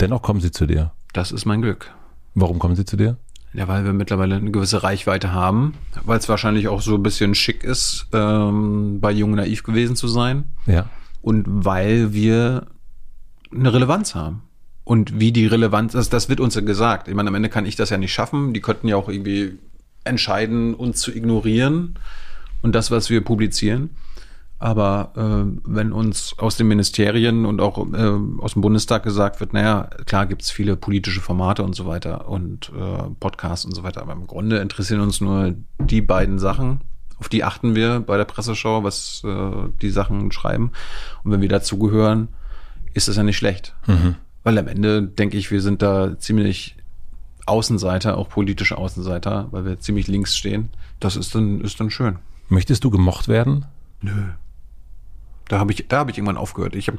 Dennoch 0.00 0.22
kommen 0.22 0.40
sie 0.40 0.50
zu 0.50 0.66
dir. 0.66 0.90
Das 1.12 1.32
ist 1.32 1.46
mein 1.46 1.62
Glück. 1.62 1.92
Warum 2.34 2.58
kommen 2.58 2.76
sie 2.76 2.84
zu 2.84 2.96
dir? 2.96 3.16
Ja, 3.54 3.68
weil 3.68 3.84
wir 3.84 3.94
mittlerweile 3.94 4.36
eine 4.36 4.50
gewisse 4.50 4.82
Reichweite 4.82 5.32
haben, 5.32 5.74
weil 6.04 6.18
es 6.18 6.28
wahrscheinlich 6.28 6.68
auch 6.68 6.82
so 6.82 6.94
ein 6.94 7.02
bisschen 7.02 7.34
schick 7.34 7.64
ist, 7.64 8.06
ähm, 8.12 9.00
bei 9.00 9.10
Jung 9.12 9.34
Naiv 9.34 9.62
gewesen 9.62 9.96
zu 9.96 10.08
sein. 10.08 10.44
Ja. 10.66 10.90
Und 11.22 11.44
weil 11.46 12.12
wir 12.12 12.66
eine 13.50 13.72
Relevanz 13.72 14.14
haben. 14.14 14.42
Und 14.84 15.18
wie 15.18 15.32
die 15.32 15.46
Relevanz 15.46 15.94
ist, 15.94 16.12
das 16.12 16.28
wird 16.28 16.38
uns 16.38 16.54
ja 16.54 16.60
gesagt. 16.60 17.08
Ich 17.08 17.14
meine, 17.14 17.28
am 17.28 17.34
Ende 17.34 17.48
kann 17.48 17.66
ich 17.66 17.76
das 17.76 17.90
ja 17.90 17.96
nicht 17.96 18.12
schaffen. 18.12 18.52
Die 18.52 18.60
könnten 18.60 18.88
ja 18.88 18.96
auch 18.96 19.08
irgendwie 19.08 19.58
entscheiden, 20.04 20.74
uns 20.74 21.00
zu 21.00 21.10
ignorieren. 21.12 21.98
und 22.62 22.74
das, 22.74 22.90
was 22.90 23.10
wir 23.10 23.22
publizieren. 23.22 23.90
Aber 24.58 25.12
äh, 25.16 25.60
wenn 25.64 25.92
uns 25.92 26.34
aus 26.38 26.56
den 26.56 26.68
Ministerien 26.68 27.44
und 27.44 27.60
auch 27.60 27.76
äh, 27.92 28.18
aus 28.38 28.54
dem 28.54 28.62
Bundestag 28.62 29.02
gesagt 29.02 29.40
wird, 29.40 29.52
naja, 29.52 29.90
klar 30.06 30.26
gibt's 30.26 30.50
viele 30.50 30.76
politische 30.76 31.20
Formate 31.20 31.62
und 31.62 31.74
so 31.74 31.86
weiter 31.86 32.28
und 32.28 32.72
äh, 32.74 33.10
Podcasts 33.20 33.66
und 33.66 33.74
so 33.74 33.82
weiter, 33.82 34.00
aber 34.00 34.14
im 34.14 34.26
Grunde 34.26 34.58
interessieren 34.58 35.00
uns 35.00 35.20
nur 35.20 35.54
die 35.78 36.00
beiden 36.00 36.38
Sachen. 36.38 36.80
Auf 37.18 37.28
die 37.28 37.44
achten 37.44 37.74
wir 37.74 38.00
bei 38.00 38.16
der 38.16 38.24
Presseschau, 38.24 38.82
was 38.82 39.22
äh, 39.24 39.68
die 39.82 39.90
Sachen 39.90 40.32
schreiben. 40.32 40.72
Und 41.22 41.32
wenn 41.32 41.42
wir 41.42 41.48
dazugehören, 41.48 42.28
ist 42.94 43.08
das 43.08 43.16
ja 43.16 43.22
nicht 43.22 43.36
schlecht. 43.36 43.74
Mhm. 43.86 44.16
Weil 44.42 44.58
am 44.58 44.68
Ende 44.68 45.02
denke 45.02 45.36
ich, 45.36 45.50
wir 45.50 45.60
sind 45.60 45.82
da 45.82 46.18
ziemlich 46.18 46.76
Außenseiter, 47.46 48.16
auch 48.16 48.28
politische 48.28 48.78
Außenseiter, 48.78 49.48
weil 49.50 49.64
wir 49.64 49.78
ziemlich 49.80 50.08
links 50.08 50.36
stehen. 50.36 50.70
Das 50.98 51.16
ist 51.16 51.34
dann, 51.34 51.60
ist 51.60 51.78
dann 51.78 51.90
schön. 51.90 52.18
Möchtest 52.48 52.84
du 52.84 52.90
gemocht 52.90 53.28
werden? 53.28 53.66
Nö. 54.00 54.12
Da 55.48 55.58
habe 55.58 55.72
ich, 55.72 55.86
da 55.88 55.98
habe 55.98 56.10
ich 56.10 56.18
irgendwann 56.18 56.36
aufgehört. 56.36 56.74
Ich 56.74 56.88
hab, 56.88 56.96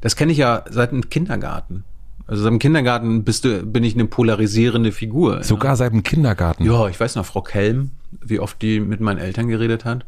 das 0.00 0.16
kenne 0.16 0.32
ich 0.32 0.38
ja 0.38 0.64
seit 0.68 0.92
dem 0.92 1.08
Kindergarten. 1.08 1.84
Also 2.26 2.42
seit 2.42 2.52
dem 2.52 2.58
Kindergarten 2.58 3.24
bist 3.24 3.44
du, 3.44 3.64
bin 3.64 3.84
ich 3.84 3.94
eine 3.94 4.04
polarisierende 4.04 4.92
Figur. 4.92 5.42
Sogar 5.42 5.72
ja. 5.72 5.76
seit 5.76 5.92
dem 5.92 6.02
Kindergarten. 6.02 6.64
Ja, 6.64 6.88
ich 6.88 7.00
weiß 7.00 7.16
noch, 7.16 7.24
Frau 7.24 7.40
Kelm, 7.40 7.92
wie 8.22 8.38
oft 8.38 8.60
die 8.60 8.80
mit 8.80 9.00
meinen 9.00 9.18
Eltern 9.18 9.48
geredet 9.48 9.84
hat. 9.84 10.04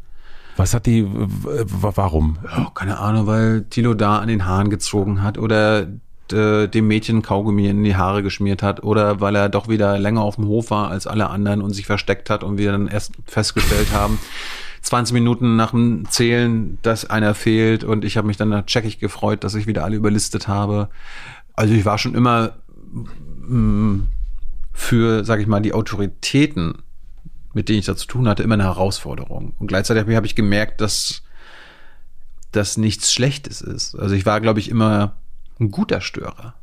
Was 0.57 0.73
hat 0.73 0.85
die, 0.85 1.07
warum? 1.07 2.37
Ja, 2.43 2.71
keine 2.75 2.99
Ahnung, 2.99 3.25
weil 3.25 3.63
Tilo 3.63 3.93
da 3.93 4.19
an 4.19 4.27
den 4.27 4.45
Haaren 4.45 4.69
gezogen 4.69 5.23
hat 5.23 5.37
oder 5.37 5.87
äh, 6.31 6.67
dem 6.67 6.87
Mädchen 6.87 7.21
Kaugummi 7.21 7.67
in 7.67 7.83
die 7.83 7.95
Haare 7.95 8.21
geschmiert 8.21 8.61
hat 8.61 8.83
oder 8.83 9.21
weil 9.21 9.35
er 9.35 9.49
doch 9.49 9.67
wieder 9.67 9.97
länger 9.97 10.21
auf 10.21 10.35
dem 10.35 10.45
Hof 10.45 10.71
war 10.71 10.89
als 10.89 11.07
alle 11.07 11.29
anderen 11.29 11.61
und 11.61 11.71
sich 11.71 11.85
versteckt 11.85 12.29
hat 12.29 12.43
und 12.43 12.57
wir 12.57 12.71
dann 12.71 12.87
erst 12.87 13.13
festgestellt 13.25 13.93
haben, 13.93 14.19
20 14.81 15.13
Minuten 15.13 15.55
nach 15.55 15.71
dem 15.71 16.09
Zählen, 16.09 16.79
dass 16.81 17.09
einer 17.09 17.35
fehlt 17.35 17.83
und 17.83 18.03
ich 18.03 18.17
habe 18.17 18.27
mich 18.27 18.37
dann 18.37 18.65
checkig 18.65 18.99
gefreut, 18.99 19.43
dass 19.43 19.55
ich 19.55 19.67
wieder 19.67 19.83
alle 19.83 19.95
überlistet 19.95 20.47
habe. 20.47 20.89
Also 21.53 21.73
ich 21.73 21.85
war 21.85 21.97
schon 21.97 22.15
immer 22.15 22.53
mh, 23.47 23.57
mm, 23.57 24.07
für, 24.73 25.23
sag 25.23 25.39
ich 25.39 25.47
mal, 25.47 25.59
die 25.61 25.73
Autoritäten, 25.73 26.79
mit 27.53 27.69
denen 27.69 27.79
ich 27.79 27.85
da 27.85 27.95
zu 27.95 28.07
tun 28.07 28.27
hatte, 28.27 28.43
immer 28.43 28.55
eine 28.55 28.63
Herausforderung. 28.63 29.53
Und 29.59 29.67
gleichzeitig 29.67 30.15
habe 30.15 30.25
ich 30.25 30.35
gemerkt, 30.35 30.81
dass 30.81 31.21
das 32.51 32.77
nichts 32.77 33.13
Schlechtes 33.13 33.61
ist. 33.61 33.95
Also 33.95 34.15
ich 34.15 34.25
war, 34.25 34.41
glaube 34.41 34.59
ich, 34.59 34.69
immer 34.69 35.17
ein 35.59 35.69
guter 35.71 36.01
Störer, 36.01 36.55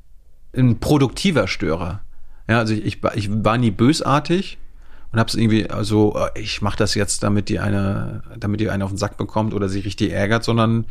ein 0.57 0.81
produktiver 0.81 1.47
Störer. 1.47 2.01
Ja, 2.49 2.59
also 2.59 2.75
ich, 2.75 2.85
ich, 2.85 2.99
ich 3.15 3.45
war 3.45 3.59
nie 3.59 3.71
bösartig, 3.71 4.59
und 5.13 5.19
habe 5.19 5.29
es 5.29 5.35
irgendwie, 5.35 5.71
also 5.71 6.17
äh, 6.17 6.41
ich 6.41 6.63
mache 6.63 6.77
das 6.77 6.95
jetzt, 6.95 7.23
damit 7.23 7.49
die 7.49 7.59
eine, 7.59 8.23
damit 8.37 8.61
die 8.61 8.71
eine 8.71 8.85
auf 8.85 8.91
den 8.91 8.99
Sack 8.99 9.17
bekommt 9.17 9.55
oder 9.55 9.69
sie 9.69 9.81
richtig 9.81 10.13
ärgert, 10.13 10.45
sondern 10.45 10.87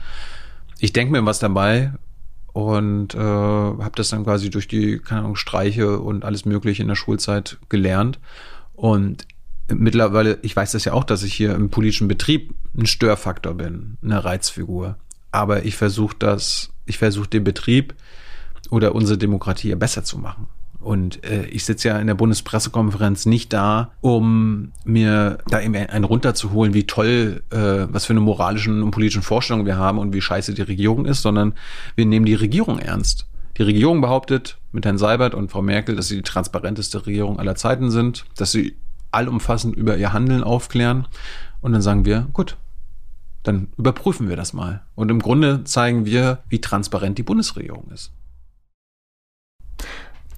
ich 0.79 0.93
denke 0.93 1.11
mir 1.11 1.25
was 1.25 1.39
dabei 1.39 1.91
und 2.53 3.13
äh, 3.13 3.19
habe 3.19 3.91
das 3.95 4.09
dann 4.09 4.23
quasi 4.23 4.49
durch 4.49 4.67
die, 4.67 4.99
keine 4.99 5.21
Ahnung, 5.21 5.35
Streiche 5.35 5.99
und 5.99 6.25
alles 6.25 6.45
Mögliche 6.45 6.81
in 6.81 6.87
der 6.87 6.95
Schulzeit 6.95 7.57
gelernt. 7.69 8.19
Und 8.73 9.27
mittlerweile, 9.67 10.39
ich 10.41 10.55
weiß 10.55 10.71
das 10.71 10.85
ja 10.85 10.93
auch, 10.93 11.03
dass 11.03 11.23
ich 11.23 11.33
hier 11.33 11.53
im 11.53 11.69
politischen 11.69 12.07
Betrieb 12.07 12.55
ein 12.75 12.87
Störfaktor 12.87 13.53
bin, 13.53 13.97
eine 14.03 14.23
Reizfigur. 14.23 14.97
Aber 15.31 15.65
ich 15.65 15.75
versuche 15.75 16.15
das, 16.17 16.71
ich 16.85 16.97
versuche 16.97 17.27
den 17.27 17.43
Betrieb 17.43 17.93
oder 18.71 18.95
unsere 18.95 19.17
Demokratie 19.17 19.75
besser 19.75 20.03
zu 20.03 20.17
machen. 20.17 20.47
Und 20.87 21.25
äh, 21.25 21.43
ich 21.47 21.65
sitze 21.65 21.89
ja 21.89 21.99
in 21.99 22.07
der 22.07 22.13
Bundespressekonferenz 22.15 23.25
nicht 23.25 23.51
da, 23.51 23.91
um 23.99 24.71
mir 24.85 25.39
da 25.49 25.59
eben 25.59 25.75
einen 25.75 26.05
runterzuholen, 26.05 26.73
wie 26.73 26.85
toll, 26.85 27.43
äh, 27.49 27.91
was 27.91 28.05
für 28.05 28.13
eine 28.13 28.21
moralischen 28.21 28.81
und 28.81 28.91
politischen 28.91 29.21
Vorstellung 29.21 29.65
wir 29.65 29.75
haben 29.75 29.97
und 29.97 30.13
wie 30.13 30.21
scheiße 30.21 30.53
die 30.53 30.61
Regierung 30.61 31.05
ist, 31.05 31.23
sondern 31.23 31.55
wir 31.95 32.05
nehmen 32.05 32.25
die 32.25 32.35
Regierung 32.35 32.79
ernst. 32.79 33.27
Die 33.57 33.63
Regierung 33.63 33.99
behauptet 33.99 34.59
mit 34.71 34.85
Herrn 34.85 34.97
Seibert 34.97 35.35
und 35.35 35.51
Frau 35.51 35.61
Merkel, 35.61 35.97
dass 35.97 36.07
sie 36.07 36.15
die 36.15 36.21
transparenteste 36.21 37.05
Regierung 37.05 37.37
aller 37.37 37.55
Zeiten 37.55 37.91
sind, 37.91 38.23
dass 38.37 38.53
sie 38.53 38.77
allumfassend 39.11 39.75
über 39.75 39.97
ihr 39.97 40.13
Handeln 40.13 40.41
aufklären. 40.41 41.05
Und 41.59 41.73
dann 41.73 41.81
sagen 41.81 42.05
wir, 42.05 42.29
gut, 42.31 42.55
dann 43.43 43.67
überprüfen 43.75 44.29
wir 44.29 44.37
das 44.37 44.53
mal. 44.53 44.83
Und 44.95 45.11
im 45.11 45.19
Grunde 45.19 45.65
zeigen 45.65 46.05
wir, 46.05 46.43
wie 46.47 46.61
transparent 46.61 47.17
die 47.17 47.23
Bundesregierung 47.23 47.91
ist. 47.93 48.13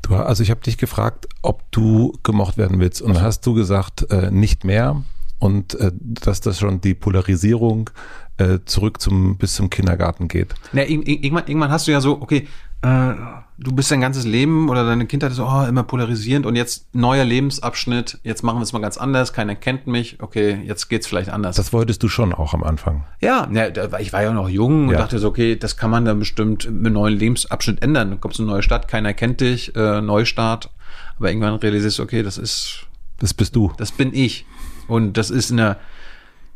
Du, 0.10 0.16
also 0.16 0.44
ich 0.44 0.50
habe 0.50 0.62
dich 0.62 0.78
gefragt, 0.78 1.28
ob 1.42 1.72
du 1.72 2.18
gemocht 2.24 2.58
werden 2.58 2.80
willst. 2.80 3.02
Und 3.02 3.14
dann 3.14 3.24
hast 3.24 3.46
du 3.46 3.54
gesagt, 3.54 4.12
äh, 4.12 4.32
nicht 4.32 4.64
mehr. 4.64 5.04
Und 5.38 5.76
äh, 5.76 5.92
dass 5.94 6.42
das 6.42 6.60
schon 6.60 6.82
die 6.82 6.96
Polarisierung 6.96 7.92
äh, 8.40 8.60
zurück 8.66 9.02
zum 9.02 9.38
bis 9.38 9.56
zum 9.56 9.70
Kindergarten 9.70 10.28
geht. 10.28 10.56
Na, 10.74 10.84
irgendwann, 10.84 11.46
irgendwann 11.48 11.72
hast 11.72 11.88
du 11.88 11.92
ja 11.92 12.02
so, 12.02 12.22
okay, 12.22 12.48
äh, 12.82 13.14
du 13.58 13.74
bist 13.74 13.92
dein 13.92 14.02
ganzes 14.02 14.26
Leben 14.26 14.70
oder 14.70 14.86
deine 14.86 15.06
Kindheit 15.06 15.34
so, 15.34 15.46
oh, 15.46 15.66
immer 15.68 15.84
polarisierend 15.84 16.46
und 16.46 16.56
jetzt 16.56 16.94
neuer 16.96 17.26
Lebensabschnitt, 17.26 18.20
jetzt 18.24 18.44
machen 18.44 18.60
wir 18.60 18.64
es 18.64 18.74
mal 18.74 18.80
ganz 18.80 18.98
anders, 18.98 19.34
keiner 19.34 19.56
kennt 19.56 19.86
mich, 19.86 20.18
okay, 20.22 20.62
jetzt 20.66 20.88
geht's 20.88 21.06
vielleicht 21.06 21.30
anders. 21.30 21.56
Das 21.58 21.74
wolltest 21.74 22.02
du 22.02 22.08
schon 22.08 22.34
auch 22.34 22.54
am 22.54 22.64
Anfang. 22.64 23.04
Ja, 23.20 23.48
ja 23.52 23.68
ich 24.00 24.14
war 24.14 24.24
ja 24.24 24.32
noch 24.32 24.50
jung 24.50 24.88
und 24.88 24.94
ja. 24.94 25.00
dachte 25.00 25.20
so, 25.20 25.28
okay, 25.28 25.56
das 25.56 25.78
kann 25.78 25.92
man 25.92 26.06
dann 26.06 26.20
bestimmt 26.20 26.66
mit 26.66 26.86
einem 26.86 26.94
neuen 26.94 27.18
Lebensabschnitt 27.18 27.84
ändern. 27.84 28.12
Du 28.12 28.18
kommst 28.18 28.40
in 28.40 28.46
eine 28.46 28.54
neue 28.54 28.64
Stadt, 28.64 28.88
keiner 28.88 29.14
kennt 29.14 29.42
dich, 29.42 29.76
äh, 29.76 30.02
Neustart, 30.02 30.72
aber 31.18 31.30
irgendwann 31.30 31.56
realisierst 31.56 32.00
du, 32.00 32.04
okay, 32.04 32.24
das 32.24 32.38
ist 32.38 32.86
das 33.20 33.34
bist 33.34 33.56
du. 33.56 33.72
Das 33.78 33.92
bin 33.92 34.14
ich. 34.14 34.46
Und 34.88 35.18
das 35.18 35.30
ist 35.30 35.52
in 35.52 35.58
der, 35.58 35.78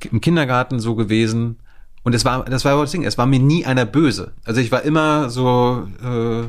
im 0.09 0.21
Kindergarten 0.21 0.79
so 0.79 0.95
gewesen, 0.95 1.57
und 2.03 2.13
es 2.13 2.25
war, 2.25 2.43
das 2.45 2.65
war 2.65 2.79
das 2.79 2.91
Ding, 2.91 3.03
es 3.03 3.17
war 3.17 3.25
mir 3.25 3.39
nie 3.39 3.65
einer 3.65 3.85
böse. 3.85 4.33
Also 4.43 4.59
ich 4.59 4.71
war 4.71 4.83
immer 4.83 5.29
so, 5.29 5.87
äh, 6.03 6.43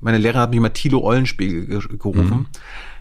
meine 0.00 0.18
Lehrerin 0.18 0.40
hat 0.40 0.50
mich 0.50 0.58
immer 0.58 0.72
Tilo 0.72 1.04
Eulenspiegel 1.04 1.66
gerufen. 1.66 2.28
Mhm. 2.28 2.46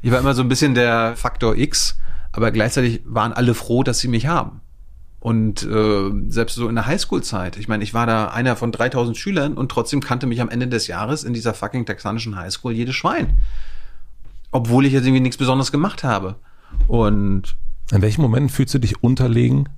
Ich 0.02 0.12
war 0.12 0.20
immer 0.20 0.34
so 0.34 0.42
ein 0.42 0.50
bisschen 0.50 0.76
der 0.76 1.16
Faktor 1.16 1.56
X, 1.56 1.98
aber 2.34 2.52
gleichzeitig 2.52 3.02
waren 3.06 3.32
alle 3.32 3.54
froh, 3.54 3.84
dass 3.84 4.00
sie 4.00 4.10
mich 4.10 4.28
haben. 4.28 4.62
Und 5.20 5.64
äh, 5.64 6.12
selbst 6.28 6.56
so 6.56 6.68
in 6.70 6.76
der 6.76 6.86
Highschool-Zeit, 6.86 7.58
ich 7.58 7.68
meine, 7.68 7.84
ich 7.84 7.96
war 7.96 8.06
da 8.06 8.28
einer 8.28 8.56
von 8.56 8.72
3000 8.72 9.18
Schülern 9.18 9.54
und 9.54 9.72
trotzdem 9.72 10.02
kannte 10.02 10.28
mich 10.28 10.42
am 10.42 10.50
Ende 10.50 10.68
des 10.68 10.86
Jahres 10.88 11.24
in 11.24 11.34
dieser 11.34 11.56
fucking 11.56 11.86
texanischen 11.86 12.36
Highschool 12.36 12.74
jedes 12.74 12.96
Schwein. 12.96 13.40
Obwohl 14.52 14.86
ich 14.86 14.94
jetzt 14.94 15.06
irgendwie 15.06 15.22
nichts 15.22 15.38
Besonderes 15.38 15.72
gemacht 15.72 16.04
habe. 16.04 16.36
Und 16.88 17.56
in 17.92 18.02
welchen 18.02 18.22
Momenten 18.22 18.50
fühlst 18.50 18.74
du 18.74 18.80
dich 18.80 19.02
unterlegen? 19.02 19.70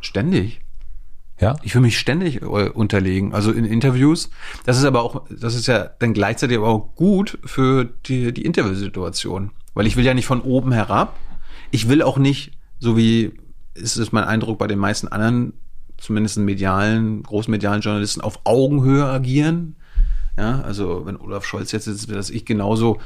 Ständig. 0.00 0.60
Ja. 1.40 1.56
Ich 1.62 1.74
will 1.74 1.82
mich 1.82 1.98
ständig 1.98 2.42
äh, 2.42 2.44
unterlegen. 2.44 3.32
Also 3.32 3.50
in 3.50 3.64
Interviews. 3.64 4.30
Das 4.66 4.78
ist 4.78 4.84
aber 4.84 5.02
auch, 5.02 5.22
das 5.30 5.54
ist 5.54 5.66
ja 5.66 5.90
dann 5.98 6.12
gleichzeitig 6.12 6.58
aber 6.58 6.68
auch 6.68 6.94
gut 6.94 7.38
für 7.44 7.84
die, 8.06 8.32
die 8.32 8.44
Interviewsituation. 8.44 9.50
Weil 9.74 9.86
ich 9.86 9.96
will 9.96 10.04
ja 10.04 10.14
nicht 10.14 10.26
von 10.26 10.42
oben 10.42 10.72
herab. 10.72 11.16
Ich 11.70 11.88
will 11.88 12.02
auch 12.02 12.18
nicht, 12.18 12.52
so 12.78 12.96
wie 12.96 13.32
ist 13.74 13.96
es 13.96 14.12
mein 14.12 14.24
Eindruck 14.24 14.58
bei 14.58 14.66
den 14.66 14.78
meisten 14.78 15.08
anderen, 15.08 15.54
zumindest 15.96 16.38
medialen, 16.38 17.22
großmedialen 17.22 17.80
Journalisten, 17.80 18.20
auf 18.20 18.40
Augenhöhe 18.44 19.06
agieren. 19.06 19.76
Ja, 20.36 20.60
also 20.62 21.06
wenn 21.06 21.16
Olaf 21.16 21.44
Scholz 21.44 21.72
jetzt 21.72 21.86
ist, 21.86 22.10
dass 22.10 22.30
ich 22.30 22.44
genauso 22.44 22.98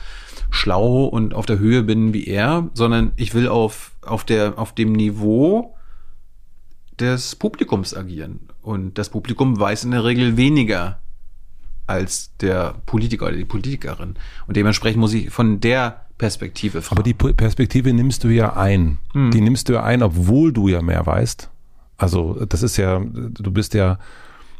schlau 0.51 1.05
und 1.05 1.35
auf 1.35 1.47
der 1.47 1.59
Höhe 1.59 1.83
bin 1.83 2.13
wie 2.13 2.27
er, 2.27 2.71
sondern 2.75 3.13
ich 3.17 3.35
will 3.35 3.49
auf, 3.49 3.93
auf 4.03 4.25
der, 4.25 4.59
auf 4.59 4.75
dem 4.75 4.93
Niveau, 4.93 5.74
des 7.01 7.37
Publikums 7.37 7.95
agieren. 7.95 8.41
Und 8.63 8.99
das 8.99 9.11
Publikum 9.11 9.59
weiß 9.59 9.85
in 9.85 9.91
der 9.91 10.05
Regel 10.05 10.37
weniger 10.37 11.01
als 11.87 12.31
der 12.41 12.77
Politiker 12.87 13.27
oder 13.27 13.37
die 13.37 13.45
Politikerin. 13.45 14.15
Und 14.47 14.57
dementsprechend 14.57 15.01
muss 15.01 15.13
ich 15.13 15.31
von 15.31 15.61
der 15.61 16.07
Perspektive 16.17 16.81
fragen. 16.81 16.99
Aber 16.99 17.03
die 17.03 17.15
Perspektive 17.15 17.93
nimmst 17.93 18.25
du 18.25 18.29
ja 18.29 18.57
ein. 18.57 18.99
Hm. 19.13 19.31
Die 19.33 19.41
nimmst 19.41 19.69
du 19.69 19.75
ja 19.75 19.83
ein, 19.83 20.03
obwohl 20.03 20.53
du 20.53 20.69
ja 20.69 20.81
mehr 20.81 21.05
weißt. 21.05 21.51
Also 21.97 22.45
das 22.49 22.63
ist 22.63 22.77
ja, 22.77 23.01
du 23.01 23.51
bist 23.51 23.75
ja, 23.75 23.99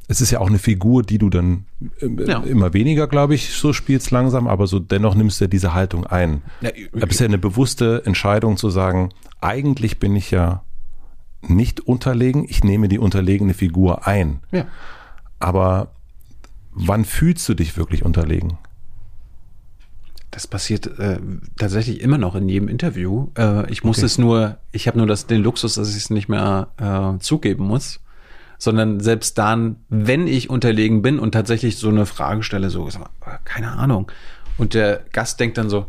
es 0.07 0.21
ist 0.21 0.31
ja 0.31 0.41
auch 0.41 0.49
eine 0.49 0.59
Figur, 0.59 1.03
die 1.03 1.19
du 1.19 1.31
dann 1.31 1.65
äh, 2.01 2.09
ja. 2.27 2.41
immer 2.41 2.75
weniger, 2.75 3.07
glaube 3.07 3.35
ich, 3.35 3.51
so 3.51 3.73
spielst 3.73 4.11
langsam, 4.11 4.47
aber 4.47 4.67
so 4.67 4.79
dennoch 4.79 5.15
nimmst 5.15 5.41
du 5.41 5.45
ja 5.45 5.49
diese 5.49 5.73
Haltung 5.73 6.07
ein. 6.07 6.43
Ja, 6.61 6.71
das 6.93 7.11
ist 7.11 7.21
ja 7.21 7.27
eine 7.27 7.39
bewusste 7.39 8.03
Entscheidung 8.05 8.57
zu 8.57 8.69
sagen, 8.69 9.11
eigentlich 9.41 9.99
bin 9.99 10.15
ich 10.17 10.31
ja 10.31 10.64
nicht 11.51 11.81
unterlegen, 11.81 12.45
ich 12.49 12.65
nehme 12.65 12.89
die 12.89 12.99
unterlegene 12.99 13.55
Figur 13.55 14.07
ein. 14.07 14.41
Ja. 14.53 14.67
Aber 15.39 15.93
wann 16.73 17.05
fühlst 17.05 17.49
du 17.49 17.55
dich 17.55 17.77
wirklich 17.77 18.05
unterlegen? 18.05 18.59
Das 20.31 20.49
passiert 20.49 20.99
äh, 20.99 21.21
tatsächlich 21.59 22.01
immer 22.01 22.19
noch 22.19 22.35
in 22.35 22.49
jedem 22.49 22.69
Interview. 22.69 23.29
Äh, 23.39 23.71
ich 23.71 23.85
muss 23.85 23.99
okay. 23.99 24.07
es 24.07 24.19
nur, 24.19 24.59
ich 24.73 24.89
habe 24.89 24.99
nur 24.99 25.07
das, 25.07 25.27
den 25.27 25.43
Luxus, 25.43 25.75
dass 25.75 25.91
ich 25.91 25.97
es 25.97 26.11
nicht 26.11 26.29
mehr 26.29 26.69
äh, 26.77 27.21
zugeben 27.21 27.65
muss, 27.65 28.01
sondern 28.59 28.99
selbst 28.99 29.39
dann, 29.39 29.77
wenn 29.89 30.27
ich 30.27 30.51
unterlegen 30.51 31.03
bin 31.03 31.21
und 31.21 31.33
tatsächlich 31.33 31.77
so 31.77 31.89
eine 31.89 32.05
Frage 32.05 32.43
stelle, 32.43 32.71
so, 32.71 32.89
keine 33.45 33.73
Ahnung, 33.73 34.11
und 34.57 34.75
der 34.75 35.05
Gast 35.13 35.39
denkt 35.39 35.59
dann 35.59 35.69
so, 35.69 35.87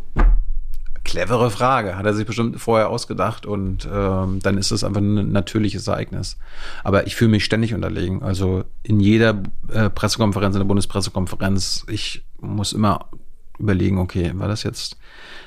clevere 1.06 1.50
Frage, 1.52 1.98
hat 1.98 2.06
er 2.06 2.14
sich 2.14 2.26
bestimmt 2.26 2.60
vorher 2.60 2.90
ausgedacht 2.90 3.46
und 3.46 3.88
ähm, 3.90 4.40
dann 4.42 4.58
ist 4.58 4.72
es 4.72 4.84
einfach 4.84 5.00
ein 5.00 5.32
natürliches 5.32 5.88
Ereignis. 5.88 6.38
Aber 6.84 7.08
ich 7.08 7.16
fühle 7.16 7.32
mich 7.32 7.46
ständig 7.46 7.74
unterlegen. 7.74 8.24
Also 8.24 8.66
in 8.84 9.00
jeder 9.00 9.42
äh, 9.72 9.90
Pressekonferenz, 9.90 10.56
in 10.56 10.60
der 10.60 10.68
Bundespressekonferenz, 10.68 11.86
ich 11.88 12.26
muss 12.42 12.74
immer 12.74 13.08
überlegen, 13.58 14.00
okay, 14.00 14.32
war 14.36 14.50
das 14.50 14.64
jetzt 14.64 14.98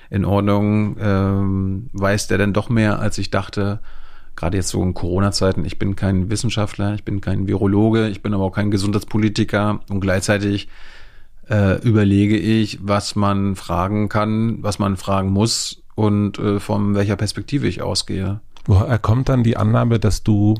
in 0.09 0.24
Ordnung? 0.24 0.97
Ähm, 1.01 1.90
weiß 1.93 2.28
der 2.28 2.39
denn 2.39 2.55
doch 2.55 2.70
mehr, 2.70 3.01
als 3.01 3.18
ich 3.18 3.30
dachte? 3.30 3.80
Gerade 4.36 4.56
jetzt 4.56 4.68
so 4.68 4.82
in 4.82 4.94
Corona-Zeiten, 4.94 5.64
ich 5.64 5.80
bin 5.80 5.97
kein 5.97 6.30
Wissenschaftler, 6.30 6.94
ich 6.94 7.05
bin 7.05 7.20
kein 7.20 7.48
Virologe, 7.48 8.09
ich 8.09 8.22
bin 8.22 8.32
aber 8.32 8.44
auch 8.44 8.55
kein 8.55 8.70
Gesundheitspolitiker 8.70 9.80
und 9.90 10.01
gleichzeitig 10.01 10.68
äh, 11.50 11.80
überlege 11.82 12.36
ich, 12.36 12.78
was 12.82 13.16
man 13.16 13.56
fragen 13.56 14.08
kann, 14.08 14.62
was 14.62 14.78
man 14.78 14.96
fragen 14.96 15.30
muss 15.30 15.82
und 15.94 16.38
äh, 16.38 16.60
von 16.60 16.94
welcher 16.94 17.16
Perspektive 17.16 17.66
ich 17.66 17.82
ausgehe. 17.82 18.40
Woher 18.66 18.98
kommt 18.98 19.28
dann 19.28 19.42
die 19.42 19.56
Annahme, 19.56 19.98
dass 19.98 20.22
du 20.22 20.56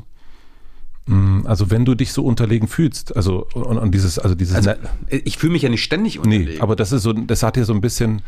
mm, 1.05 1.41
also 1.45 1.69
wenn 1.69 1.85
du 1.85 1.95
dich 1.95 2.11
so 2.11 2.25
unterlegen 2.25 2.67
fühlst, 2.67 3.15
also 3.15 3.47
und, 3.53 3.77
und 3.77 3.93
dieses, 3.93 4.17
also 4.19 4.35
dieses. 4.35 4.55
Also, 4.55 4.71
ich 5.09 5.37
fühle 5.37 5.53
mich 5.53 5.61
ja 5.61 5.69
nicht 5.69 5.83
ständig 5.83 6.19
unterlegen. 6.19 6.53
Nee, 6.55 6.59
aber 6.59 6.75
das 6.75 6.91
ist 6.91 7.03
so, 7.03 7.13
das 7.13 7.43
hat 7.43 7.57
ja 7.57 7.65
so 7.65 7.73
ein 7.73 7.81
bisschen, 7.81 8.21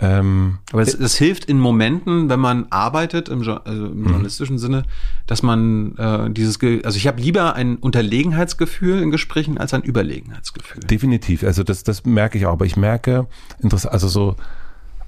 ähm, 0.00 0.58
Aber 0.72 0.82
es, 0.82 0.94
es, 0.94 1.16
hilft 1.16 1.46
in 1.46 1.58
Momenten, 1.58 2.28
wenn 2.28 2.38
man 2.38 2.66
arbeitet 2.70 3.28
im, 3.28 3.40
also 3.40 3.58
im 3.66 4.00
mhm. 4.00 4.04
journalistischen 4.04 4.58
Sinne, 4.58 4.84
dass 5.26 5.42
man 5.42 5.96
äh, 5.96 6.30
dieses, 6.30 6.58
also 6.84 6.96
ich 6.96 7.06
habe 7.08 7.20
lieber 7.20 7.54
ein 7.54 7.76
Unterlegenheitsgefühl 7.76 9.02
in 9.02 9.10
Gesprächen 9.10 9.58
als 9.58 9.74
ein 9.74 9.82
Überlegenheitsgefühl. 9.82 10.80
Definitiv, 10.82 11.42
also 11.42 11.64
das, 11.64 11.82
das 11.82 12.04
merke 12.04 12.38
ich 12.38 12.46
auch. 12.46 12.52
Aber 12.52 12.64
ich 12.64 12.76
merke, 12.76 13.26
also 13.62 14.08
so, 14.08 14.36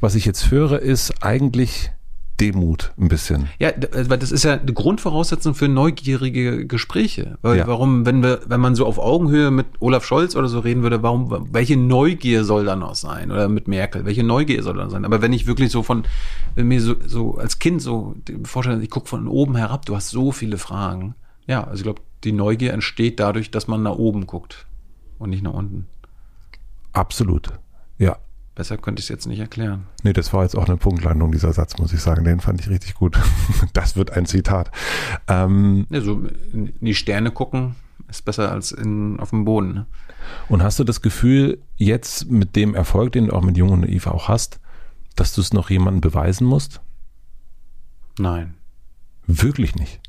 was 0.01 0.17
ich 0.17 0.25
jetzt 0.25 0.51
höre, 0.51 0.81
ist 0.81 1.23
eigentlich 1.23 1.93
Demut 2.41 2.93
ein 2.99 3.09
bisschen. 3.09 3.49
Ja, 3.59 3.69
äh, 3.69 4.09
weil 4.09 4.19
das 4.19 4.33
ist 4.33 4.45
ja 4.45 4.55
eine 4.55 4.73
Grundvoraussetzung 4.73 5.55
für 5.55 5.69
neugierige 5.69 6.67
Gespräche. 6.67 7.39
Weil, 7.43 7.59
ja. 7.59 7.67
Warum, 7.67 8.07
wenn 8.07 8.23
wir, 8.23 8.41
wenn 8.47 8.61
man 8.61 8.75
so 8.75 8.87
auf 8.87 8.99
Augenhöhe 8.99 9.51
mit 9.51 9.67
Olaf 9.81 10.05
Scholz 10.05 10.35
oder 10.37 10.49
so 10.49 10.61
reden 10.61 10.83
würde, 10.83 11.03
warum, 11.03 11.49
welche 11.53 11.77
Neugier 11.77 12.45
soll 12.45 12.65
da 12.65 12.77
noch 12.77 12.95
sein? 12.95 13.31
Oder 13.31 13.49
mit 13.49 13.69
Merkel, 13.69 14.05
welche 14.05 14.25
Neugier 14.25 14.62
soll 14.62 14.77
da 14.77 14.89
sein? 14.89 15.05
Aber 15.05 15.23
wenn 15.23 15.33
ich 15.33 15.47
wirklich 15.47 15.71
so 15.71 15.83
von, 15.83 16.05
wenn 16.55 16.69
mir 16.69 16.81
so, 16.81 16.95
so 17.07 17.37
als 17.37 17.59
Kind 17.59 17.83
so 17.83 18.17
vorstelle, 18.45 18.83
ich 18.83 18.91
gucke 18.91 19.09
von 19.09 19.29
oben 19.29 19.57
herab, 19.57 19.85
du 19.87 19.95
hast 19.95 20.11
so 20.11 20.33
viele 20.33 20.59
Fragen. 20.59 21.15
Ja, 21.47 21.65
also 21.65 21.77
ich 21.77 21.83
glaube, 21.83 22.03
die 22.25 22.33
Neugier 22.33 22.73
entsteht 22.73 23.21
dadurch, 23.21 23.51
dass 23.51 23.69
man 23.69 23.83
nach 23.83 23.97
oben 23.97 24.27
guckt 24.27 24.67
und 25.19 25.31
nicht 25.31 25.43
nach 25.43 25.55
unten. 25.55 25.87
Absolut. 26.93 27.49
Ja, 27.99 28.17
Besser 28.61 28.77
könnte 28.77 29.01
ich 29.01 29.07
es 29.07 29.09
jetzt 29.09 29.27
nicht 29.27 29.39
erklären. 29.39 29.87
Nee, 30.03 30.12
das 30.12 30.35
war 30.35 30.43
jetzt 30.43 30.55
auch 30.55 30.66
eine 30.66 30.77
Punktlandung, 30.77 31.32
dieser 31.32 31.55
Satz, 31.55 31.78
muss 31.78 31.95
ich 31.95 32.01
sagen. 32.01 32.24
Den 32.24 32.41
fand 32.41 32.61
ich 32.61 32.69
richtig 32.69 32.93
gut. 32.93 33.19
Das 33.73 33.97
wird 33.97 34.11
ein 34.11 34.27
Zitat. 34.27 34.70
Ähm, 35.28 35.87
ja, 35.89 36.03
so 36.03 36.24
in 36.53 36.74
die 36.78 36.95
Sterne 36.95 37.31
gucken 37.31 37.77
ist 38.11 38.27
besser 38.27 38.53
als 38.53 38.73
in, 38.73 39.19
auf 39.19 39.31
dem 39.31 39.47
Boden. 39.47 39.73
Ne? 39.73 39.87
Und 40.51 40.62
hast 40.62 40.78
du 40.78 40.85
das 40.85 41.01
Gefühl, 41.01 41.62
jetzt 41.77 42.31
mit 42.31 42.55
dem 42.55 42.74
Erfolg, 42.74 43.12
den 43.12 43.28
du 43.28 43.32
auch 43.32 43.41
mit 43.41 43.57
Jung 43.57 43.70
und 43.70 43.89
Eva 43.89 44.11
auch 44.11 44.28
hast, 44.28 44.61
dass 45.16 45.35
du 45.35 45.41
es 45.41 45.55
noch 45.55 45.70
jemandem 45.70 46.03
beweisen 46.03 46.47
musst? 46.47 46.82
Nein. 48.19 48.57
Wirklich 49.27 49.74
nicht? 49.74 50.03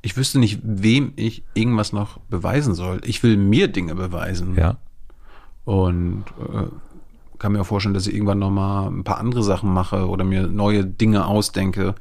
Ich 0.00 0.16
wüsste 0.16 0.38
nicht, 0.38 0.60
wem 0.62 1.12
ich 1.16 1.42
irgendwas 1.54 1.92
noch 1.92 2.20
beweisen 2.30 2.74
soll. 2.74 3.00
Ich 3.04 3.24
will 3.24 3.36
mir 3.36 3.66
Dinge 3.66 3.96
beweisen. 3.96 4.54
Ja. 4.54 4.78
Und 5.64 6.24
äh, 6.52 6.66
kann 7.40 7.52
mir 7.52 7.62
auch 7.62 7.66
vorstellen, 7.66 7.94
dass 7.94 8.06
ich 8.06 8.14
irgendwann 8.14 8.38
noch 8.38 8.50
mal 8.50 8.86
ein 8.86 9.02
paar 9.02 9.18
andere 9.18 9.42
Sachen 9.42 9.72
mache 9.72 10.08
oder 10.08 10.24
mir 10.24 10.46
neue 10.46 10.84
Dinge 10.84 11.26
ausdenke. 11.26 11.94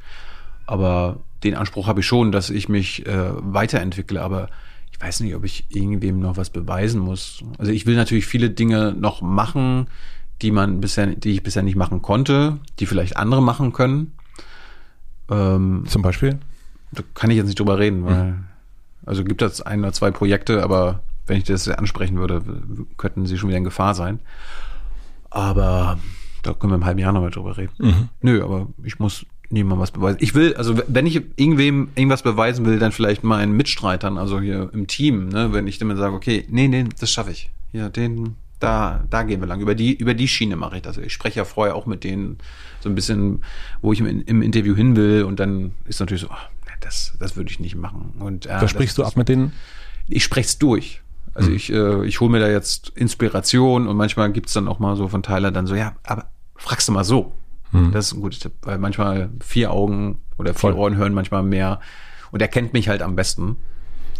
Aber 0.68 1.22
den 1.44 1.56
Anspruch 1.56 1.88
habe 1.88 2.02
ich 2.02 2.06
schon, 2.06 2.32
dass 2.32 2.50
ich 2.50 2.70
mich 2.70 3.08
äh, 3.08 3.32
weiterentwickle. 3.34 4.22
Aber 4.22 4.50
ich 4.92 5.02
weiß 5.02 5.22
nicht, 5.22 5.34
ob 5.36 5.46
ich 5.46 5.66
irgendwem 5.70 6.20
noch 6.20 6.36
was 6.36 6.50
beweisen 6.50 7.00
muss. 7.00 7.42
Also 7.58 7.72
ich 7.72 7.86
will 7.86 7.96
natürlich 7.96 8.26
viele 8.26 8.50
Dinge 8.50 8.94
noch 8.94 9.22
machen, 9.22 9.88
die 10.42 10.52
man 10.52 10.82
bisher, 10.82 11.08
die 11.08 11.32
ich 11.32 11.42
bisher 11.42 11.64
nicht 11.64 11.78
machen 11.78 12.02
konnte, 12.02 12.58
die 12.80 12.86
vielleicht 12.86 13.16
andere 13.16 13.42
machen 13.42 13.72
können. 13.72 14.12
Ähm, 15.32 15.86
Zum 15.88 16.02
Beispiel? 16.02 16.38
Da 16.92 17.02
kann 17.14 17.32
ich 17.32 17.38
jetzt 17.38 17.48
nicht 17.48 17.60
drüber 17.60 17.80
reden, 17.80 18.06
weil 18.06 18.24
mhm. 18.26 18.44
also 19.06 19.24
gibt 19.24 19.42
es 19.42 19.62
ein 19.62 19.80
oder 19.80 19.94
zwei 19.94 20.12
Projekte, 20.12 20.64
aber 20.64 21.02
wenn 21.28 21.38
ich 21.38 21.44
das 21.46 21.68
ansprechen 21.70 22.18
würde, 22.18 22.44
könnten 22.98 23.26
sie 23.26 23.38
schon 23.38 23.50
wieder 23.50 23.58
in 23.58 23.64
Gefahr 23.64 23.96
sein. 23.96 24.20
Aber 25.30 26.00
da 26.44 26.54
können 26.54 26.72
wir 26.72 26.78
im 26.78 26.86
halben 26.86 27.00
Jahr 27.00 27.12
nochmal 27.12 27.32
drüber 27.32 27.58
reden. 27.58 27.74
Mhm. 27.78 28.10
Nö, 28.22 28.44
aber 28.44 28.68
ich 28.84 29.00
muss 29.00 29.26
niemandem 29.50 29.80
was 29.82 29.92
beweisen. 29.92 30.18
Ich 30.22 30.36
will, 30.36 30.56
also 30.56 30.80
wenn 30.88 31.06
ich 31.06 31.16
irgendwem 31.16 31.90
irgendwas 31.96 32.24
beweisen 32.24 32.66
will, 32.66 32.80
dann 32.80 32.92
vielleicht 32.92 33.24
meinen 33.24 33.54
Mitstreitern, 33.54 34.18
also 34.18 34.40
hier 34.40 34.70
im 34.74 34.88
Team, 34.88 35.30
ne, 35.30 35.54
wenn 35.54 35.68
ich 35.68 35.78
dann 35.80 35.96
sage, 35.98 36.16
okay, 36.16 36.46
nee, 36.50 36.68
nee, 36.68 36.86
das 37.00 37.12
schaffe 37.12 37.32
ich. 37.32 37.50
Ja, 37.74 37.90
den, 37.90 38.36
da, 38.60 39.04
da 39.10 39.24
gehen 39.24 39.42
wir 39.42 39.48
lang. 39.48 39.60
Über 39.60 39.76
die, 39.76 39.96
über 39.96 40.14
die 40.14 40.28
Schiene 40.28 40.56
mache 40.56 40.78
ich 40.78 40.82
das. 40.82 40.98
Ich 40.98 41.14
spreche 41.14 41.38
ja 41.38 41.46
vorher 41.46 41.76
auch 41.76 41.86
mit 41.86 42.04
denen 42.04 42.38
so 42.80 42.90
ein 42.90 42.96
bisschen, 42.96 43.44
wo 43.82 43.94
ich 43.94 44.00
im, 44.00 44.08
im 44.08 44.42
Interview 44.42 44.76
hin 44.76 44.96
will 44.96 45.24
und 45.24 45.40
dann 45.40 45.72
ist 45.86 46.00
natürlich 46.00 46.22
so, 46.22 46.30
oh, 46.30 46.66
das, 46.80 47.16
das 47.20 47.36
würde 47.36 47.52
ich 47.52 47.60
nicht 47.60 47.76
machen. 47.76 48.14
Und, 48.20 48.46
äh, 48.46 48.50
da 48.50 48.68
sprichst 48.68 48.98
du 48.98 49.04
ab 49.04 49.16
mit 49.18 49.30
denen? 49.30 49.54
Ich 50.08 50.24
spreche 50.24 50.48
es 50.48 50.58
durch. 50.58 51.02
Also 51.34 51.50
mhm. 51.50 51.56
ich, 51.56 51.72
äh, 51.72 52.06
ich 52.06 52.20
hole 52.20 52.32
mir 52.32 52.40
da 52.40 52.50
jetzt 52.50 52.90
Inspiration 52.96 53.88
und 53.88 53.98
manchmal 53.98 54.32
gibt's 54.32 54.54
dann 54.54 54.68
auch 54.68 54.80
mal 54.80 54.96
so 54.96 55.08
von 55.08 55.24
Tyler 55.24 55.52
dann 55.52 55.68
so, 55.68 55.76
ja, 55.76 55.96
aber 56.04 56.26
fragst 56.56 56.88
du 56.88 56.92
mal 56.92 57.04
so. 57.04 57.34
Mhm. 57.72 57.92
Das 57.92 58.08
ist 58.08 58.14
ein 58.14 58.22
guter 58.22 58.40
Tipp, 58.40 58.54
weil 58.64 58.78
manchmal 58.78 59.30
vier 59.42 59.72
Augen 59.72 60.20
oder 60.38 60.54
vier 60.54 60.60
Voll. 60.60 60.74
Ohren 60.74 60.96
hören 60.96 61.14
manchmal 61.14 61.44
mehr. 61.44 61.80
Und 62.32 62.42
er 62.42 62.48
kennt 62.48 62.74
mich 62.74 62.90
halt 62.90 63.02
am 63.02 63.16
besten. 63.16 63.58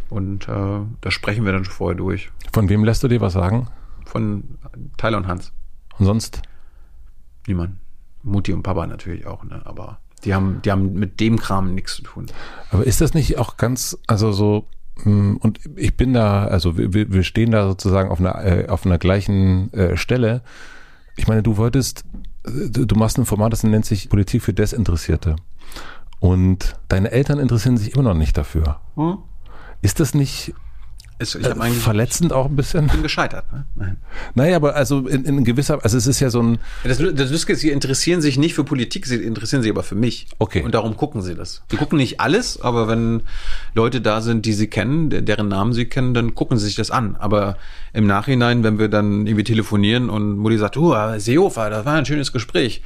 Und 0.10 0.48
äh, 0.48 0.80
da 1.02 1.12
sprechen 1.12 1.46
wir 1.46 1.52
dann 1.52 1.66
schon 1.66 1.74
vorher 1.74 1.98
durch. 1.98 2.32
Von 2.52 2.70
wem 2.70 2.84
lässt 2.84 3.04
du 3.04 3.08
dir 3.08 3.22
was 3.22 3.34
sagen? 3.34 3.68
Von 4.06 4.44
Tyler 4.98 5.18
und 5.18 5.28
Hans. 5.28 5.52
Und 5.98 6.06
sonst? 6.06 6.42
Niemand. 7.48 7.76
Mutti 8.24 8.54
und 8.54 8.64
Papa 8.64 8.88
natürlich 8.88 9.28
auch, 9.28 9.44
ne? 9.44 9.62
Aber 9.66 10.00
die 10.24 10.34
haben, 10.34 10.62
die 10.64 10.72
haben 10.72 10.94
mit 10.94 11.20
dem 11.20 11.40
Kram 11.40 11.74
nichts 11.74 11.96
zu 11.96 12.04
tun. 12.04 12.26
Aber 12.72 12.86
ist 12.86 13.02
das 13.02 13.14
nicht 13.14 13.38
auch 13.38 13.58
ganz, 13.58 13.98
also 14.08 14.32
so, 14.32 14.68
und 15.06 15.60
ich 15.76 15.96
bin 15.96 16.14
da, 16.14 16.46
also 16.46 16.78
wir, 16.78 17.12
wir 17.12 17.24
stehen 17.24 17.52
da 17.52 17.68
sozusagen 17.68 18.10
auf 18.10 18.20
einer, 18.20 18.44
äh, 18.44 18.68
auf 18.68 18.86
einer 18.86 18.98
gleichen 18.98 19.72
äh, 19.74 19.98
Stelle. 19.98 20.42
Ich 21.16 21.28
meine, 21.28 21.44
du 21.44 21.58
wolltest, 21.58 22.04
du 22.44 22.96
machst 22.96 23.18
ein 23.18 23.26
Format, 23.26 23.54
das 23.54 23.64
nennt 23.64 23.86
sich 23.86 24.10
Politik 24.10 24.42
für 24.42 24.54
Desinteressierte. 24.54 25.36
Und 26.20 26.76
deine 26.88 27.12
Eltern 27.12 27.40
interessieren 27.40 27.78
sich 27.78 27.94
immer 27.94 28.04
noch 28.04 28.14
nicht 28.14 28.38
dafür. 28.38 28.80
Hm? 28.96 29.20
Ist 29.82 30.00
das 30.00 30.14
nicht 30.14 30.54
ist, 31.20 31.36
ich 31.36 31.46
äh, 31.46 31.72
verletzend 31.72 32.32
auch 32.32 32.46
ein 32.46 32.56
bisschen. 32.56 32.88
Bin 32.88 33.04
gescheitert. 33.04 33.52
Ne? 33.52 33.66
Nein. 33.76 33.98
Naja, 34.36 34.56
aber 34.56 34.76
also 34.76 35.06
in, 35.08 35.26
in 35.26 35.44
gewisser, 35.44 35.84
also 35.84 35.98
es 35.98 36.08
ist 36.08 36.22
ja 36.22 36.30
so 36.30 36.42
ein. 36.42 36.60
Das, 36.86 36.98
das 36.98 37.30
Lustige 37.30 37.54
ist, 37.54 37.60
sie 37.60 37.72
interessieren 37.72 38.22
sich 38.22 38.38
nicht 38.38 38.54
für 38.56 38.64
Politik, 38.64 39.06
sie 39.06 39.18
interessieren 39.18 39.62
sich 39.62 39.70
aber 39.70 39.84
für 39.84 39.96
mich. 39.96 40.28
Okay. 40.40 40.64
Und 40.64 40.74
darum 40.74 40.96
gucken 40.96 41.22
sie 41.22 41.36
das. 41.36 41.62
Sie 41.70 41.78
gucken 41.78 41.98
nicht 41.98 42.22
alles, 42.22 42.62
aber 42.62 42.88
wenn 42.88 43.24
Leute 43.76 44.00
da 44.00 44.22
sind, 44.22 44.46
die 44.46 44.54
sie 44.54 44.68
kennen, 44.68 45.10
deren 45.26 45.50
Namen 45.50 45.74
sie 45.74 45.86
kennen, 45.86 46.14
dann 46.14 46.36
gucken 46.36 46.58
sie 46.58 46.66
sich 46.66 46.76
das 46.76 46.90
an. 46.90 47.18
Aber 47.18 47.58
im 47.92 48.08
Nachhinein, 48.08 48.64
wenn 48.64 48.80
wir 48.80 48.88
dann 48.88 49.28
irgendwie 49.28 49.44
telefonieren 49.44 50.10
und 50.10 50.38
Mutti 50.38 50.58
sagt, 50.58 50.78
oh, 50.78 50.96
Seehofer, 51.18 51.70
das 51.70 51.86
war 51.86 51.96
ein 51.96 52.06
schönes 52.06 52.32
Gespräch. 52.32 52.82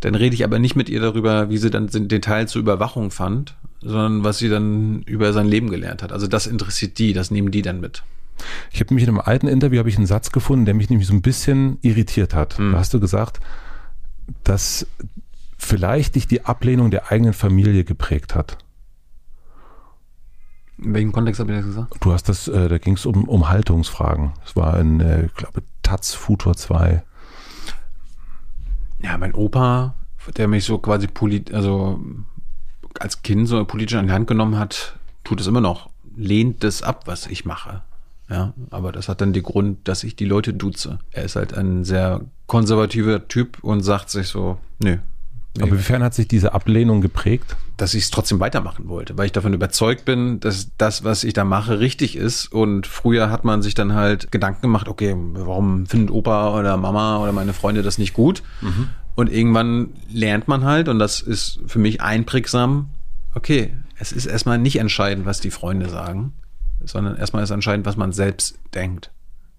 Dann 0.00 0.14
rede 0.14 0.34
ich 0.34 0.44
aber 0.44 0.58
nicht 0.58 0.76
mit 0.76 0.88
ihr 0.88 1.00
darüber, 1.00 1.50
wie 1.50 1.58
sie 1.58 1.70
dann 1.70 1.88
den 1.88 2.22
Teil 2.22 2.48
zur 2.48 2.60
Überwachung 2.60 3.10
fand, 3.10 3.56
sondern 3.80 4.24
was 4.24 4.38
sie 4.38 4.48
dann 4.48 5.02
über 5.02 5.32
sein 5.32 5.46
Leben 5.46 5.70
gelernt 5.70 6.02
hat. 6.02 6.12
Also 6.12 6.26
das 6.26 6.46
interessiert 6.46 6.98
die, 6.98 7.12
das 7.12 7.30
nehmen 7.30 7.50
die 7.50 7.62
dann 7.62 7.80
mit. 7.80 8.02
Ich 8.70 8.80
habe 8.80 8.94
mich 8.94 9.02
in 9.02 9.10
einem 9.10 9.20
alten 9.20 9.48
Interview 9.48 9.78
habe 9.78 9.88
ich 9.88 9.96
einen 9.96 10.06
Satz 10.06 10.32
gefunden, 10.32 10.64
der 10.64 10.74
mich 10.74 10.90
nämlich 10.90 11.08
so 11.08 11.14
ein 11.14 11.22
bisschen 11.22 11.78
irritiert 11.82 12.34
hat. 12.34 12.58
Mhm. 12.58 12.72
Da 12.72 12.78
hast 12.78 12.94
du 12.94 13.00
gesagt, 13.00 13.40
dass 14.44 14.86
vielleicht 15.58 16.14
dich 16.14 16.26
die 16.26 16.44
Ablehnung 16.44 16.90
der 16.90 17.10
eigenen 17.10 17.32
Familie 17.32 17.84
geprägt 17.84 18.34
hat. 18.34 18.58
In 20.78 20.94
welchem 20.94 21.12
Kontext 21.12 21.40
habe 21.40 21.52
ich 21.52 21.58
das 21.58 21.66
gesagt? 21.66 21.96
Du 22.00 22.12
hast 22.12 22.28
das, 22.28 22.48
äh, 22.48 22.68
da 22.68 22.78
ging 22.78 22.94
es 22.94 23.04
um, 23.04 23.28
um 23.28 23.50
Haltungsfragen. 23.50 24.32
Das 24.42 24.56
war 24.56 24.78
in, 24.78 25.00
äh, 25.00 25.26
ich 25.26 25.34
glaube, 25.34 25.62
Taz 25.82 26.14
Futur 26.14 26.56
2. 26.56 27.02
Ja, 29.02 29.18
mein 29.18 29.34
Opa, 29.34 29.94
der 30.36 30.48
mich 30.48 30.64
so 30.64 30.78
quasi 30.78 31.06
polit, 31.06 31.52
also 31.52 32.00
als 32.98 33.22
Kind 33.22 33.48
so 33.48 33.64
politisch 33.64 33.96
an 33.98 34.06
die 34.06 34.12
Hand 34.12 34.26
genommen 34.26 34.58
hat, 34.58 34.96
tut 35.24 35.40
es 35.40 35.46
immer 35.46 35.60
noch. 35.60 35.90
Lehnt 36.16 36.64
das 36.64 36.82
ab, 36.82 37.02
was 37.06 37.26
ich 37.26 37.44
mache. 37.44 37.82
Ja, 38.28 38.52
aber 38.70 38.92
das 38.92 39.08
hat 39.08 39.20
dann 39.20 39.32
den 39.32 39.42
Grund, 39.42 39.88
dass 39.88 40.04
ich 40.04 40.14
die 40.14 40.24
Leute 40.24 40.54
duze. 40.54 41.00
Er 41.10 41.24
ist 41.24 41.36
halt 41.36 41.52
ein 41.52 41.84
sehr 41.84 42.20
konservativer 42.46 43.26
Typ 43.26 43.58
und 43.62 43.82
sagt 43.82 44.10
sich 44.10 44.28
so, 44.28 44.58
nö, 44.80 44.98
Aber 45.58 45.72
wiefern 45.72 46.02
hat 46.02 46.14
sich 46.14 46.28
diese 46.28 46.54
Ablehnung 46.54 47.00
geprägt? 47.00 47.56
Dass 47.76 47.94
ich 47.94 48.04
es 48.04 48.10
trotzdem 48.10 48.38
weitermachen 48.38 48.88
wollte, 48.88 49.18
weil 49.18 49.26
ich 49.26 49.32
davon 49.32 49.52
überzeugt 49.52 50.04
bin, 50.04 50.38
dass 50.38 50.68
das, 50.78 51.02
was 51.02 51.24
ich 51.24 51.32
da 51.32 51.44
mache, 51.44 51.80
richtig 51.80 52.14
ist. 52.14 52.52
Und 52.52 52.86
früher 52.86 53.30
hat 53.30 53.44
man 53.44 53.62
sich 53.62 53.74
dann 53.74 53.94
halt 53.94 54.30
Gedanken 54.30 54.62
gemacht, 54.62 54.88
okay, 54.88 55.16
warum 55.16 55.86
findet 55.86 56.12
Opa 56.12 56.56
oder 56.56 56.76
Mama 56.76 57.18
oder 57.18 57.32
meine 57.32 57.52
Freunde 57.52 57.82
das 57.82 57.98
nicht 57.98 58.12
gut? 58.12 58.42
Mhm. 58.60 58.90
Und 59.14 59.32
irgendwann 59.32 59.90
lernt 60.08 60.48
man 60.48 60.64
halt, 60.64 60.88
und 60.88 60.98
das 60.98 61.20
ist 61.20 61.60
für 61.66 61.78
mich 61.78 62.00
einprägsam, 62.00 62.90
okay, 63.34 63.74
es 63.98 64.12
ist 64.12 64.26
erstmal 64.26 64.58
nicht 64.58 64.78
entscheidend, 64.78 65.26
was 65.26 65.40
die 65.40 65.50
Freunde 65.50 65.88
sagen, 65.88 66.32
sondern 66.82 67.16
erstmal 67.16 67.42
ist 67.42 67.50
entscheidend, 67.50 67.86
was 67.86 67.96
man 67.96 68.12
selbst 68.12 68.58
denkt. 68.74 69.10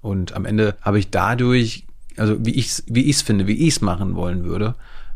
Und 0.01 0.33
am 0.33 0.45
Ende 0.45 0.75
habe 0.81 0.97
ich 0.97 1.11
dadurch, 1.11 1.85
also 2.17 2.43
wie 2.43 2.51
ich 2.51 2.67
es 2.67 2.83
wie 2.87 3.03
ich's 3.03 3.21
finde, 3.21 3.47
wie 3.47 3.67
ich 3.67 3.75
es 3.75 3.81
machen 3.81 4.15
wollen 4.15 4.43
würde, 4.43 4.75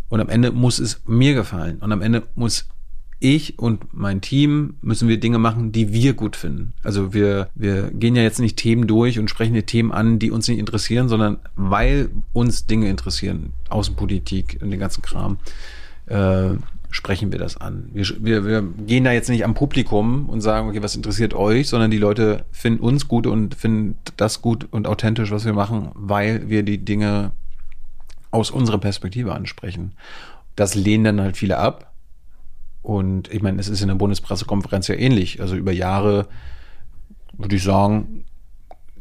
und 0.10 0.22
am 0.22 0.30
Ende 0.30 0.52
muss 0.52 0.78
es 0.78 1.02
mir 1.06 1.34
gefallen. 1.34 1.80
Und 1.80 1.92
am 1.92 2.02
Ende 2.02 2.24
muss 2.36 2.68
ich 3.34 3.60
und 3.60 3.94
mein 3.94 4.22
Team 4.22 4.76
müssen 4.82 5.08
wir 5.08 5.20
Dinge 5.20 5.40
machen, 5.40 5.72
die 5.72 5.92
wir 5.92 6.14
gut 6.14 6.36
finden. 6.36 6.74
Also 6.84 7.14
wir, 7.14 7.50
wir 7.56 7.92
gehen 7.92 8.16
ja 8.16 8.22
jetzt 8.22 8.40
nicht 8.40 8.58
Themen 8.58 8.88
durch 8.88 9.20
und 9.20 9.30
sprechen 9.30 9.54
die 9.54 9.64
Themen 9.64 9.92
an, 9.92 10.20
die 10.20 10.32
uns 10.32 10.48
nicht 10.48 10.60
interessieren, 10.60 11.10
sondern 11.10 11.38
weil 11.56 12.10
uns 12.34 12.68
Dinge 12.68 12.90
interessieren, 12.90 13.54
Außenpolitik 13.70 14.60
und 14.62 14.72
den 14.72 14.80
ganzen 14.80 15.02
Kram, 15.02 15.38
äh, 16.08 16.52
sprechen 16.92 17.32
wir 17.32 17.40
das 17.40 17.58
an. 17.58 17.90
Wir, 17.94 18.06
wir, 18.20 18.46
wir 18.46 18.62
gehen 18.62 19.04
da 19.04 19.12
jetzt 19.12 19.30
nicht 19.30 19.44
am 19.44 19.54
Publikum 19.54 20.30
und 20.30 20.42
sagen, 20.42 20.70
okay, 20.70 20.82
was 20.82 20.96
interessiert 20.96 21.34
euch, 21.34 21.68
sondern 21.68 21.92
die 21.92 21.98
Leute 21.98 22.46
finden 22.52 22.80
uns 22.80 23.08
gut 23.08 23.28
und 23.28 23.56
finden 23.56 23.98
das 24.16 24.42
gut 24.42 24.68
und 24.72 24.88
authentisch, 24.88 25.32
was 25.32 25.46
wir 25.46 25.54
machen, 25.54 25.90
weil 25.94 26.48
wir 26.50 26.64
die 26.64 26.78
Dinge 26.78 27.32
aus 28.32 28.50
unserer 28.50 28.78
Perspektive 28.78 29.34
ansprechen. 29.34 29.94
Das 30.56 30.76
lehnen 30.76 31.04
dann 31.04 31.22
halt 31.22 31.38
viele 31.38 31.58
ab. 31.58 31.92
Und 32.86 33.34
ich 33.34 33.42
meine, 33.42 33.60
es 33.60 33.68
ist 33.68 33.82
in 33.82 33.88
der 33.88 33.96
Bundespressekonferenz 33.96 34.88
ja 34.88 34.94
ähnlich. 34.94 35.42
Also 35.42 35.56
über 35.56 35.72
Jahre 35.72 36.28
würde 37.34 37.56
ich 37.56 37.64
sagen, 37.64 38.26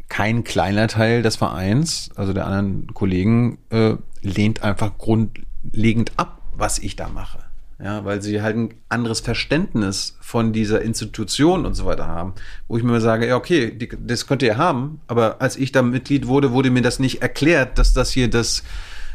kein 0.09 0.43
kleiner 0.43 0.89
Teil 0.89 1.21
des 1.21 1.37
Vereins, 1.37 2.09
also 2.17 2.33
der 2.33 2.47
anderen 2.47 2.87
Kollegen, 2.95 3.59
äh, 3.69 3.97
lehnt 4.23 4.63
einfach 4.63 4.97
grundlegend 4.97 6.13
ab, 6.17 6.41
was 6.57 6.79
ich 6.79 6.97
da 6.97 7.11
mache. 7.11 7.41
Ja, 7.79 8.07
weil 8.07 8.23
sie 8.23 8.41
halt 8.41 8.57
ein 8.57 8.75
anderes 8.89 9.21
Verständnis 9.21 10.17
von 10.23 10.55
dieser 10.55 10.81
Institution 10.81 11.67
und 11.67 11.75
so 11.75 11.85
weiter 11.85 12.07
haben. 12.07 12.33
Wo 12.69 12.79
ich 12.79 12.85
mir 12.85 13.03
sage, 13.03 13.27
ja, 13.27 13.37
okay, 13.37 13.71
die, 13.71 13.91
das 14.01 14.27
könnt 14.27 14.43
ihr 14.43 14.57
haben, 14.57 15.03
aber 15.09 15.43
als 15.43 15.59
ich 15.59 15.73
da 15.73 15.83
Mitglied 15.83 16.27
wurde, 16.27 16.53
wurde 16.53 16.71
mir 16.71 16.83
das 16.83 17.01
nicht 17.01 17.21
erklärt, 17.21 17.79
dass 17.79 17.93
das 17.93 18.11
hier 18.11 18.31
das 18.31 18.63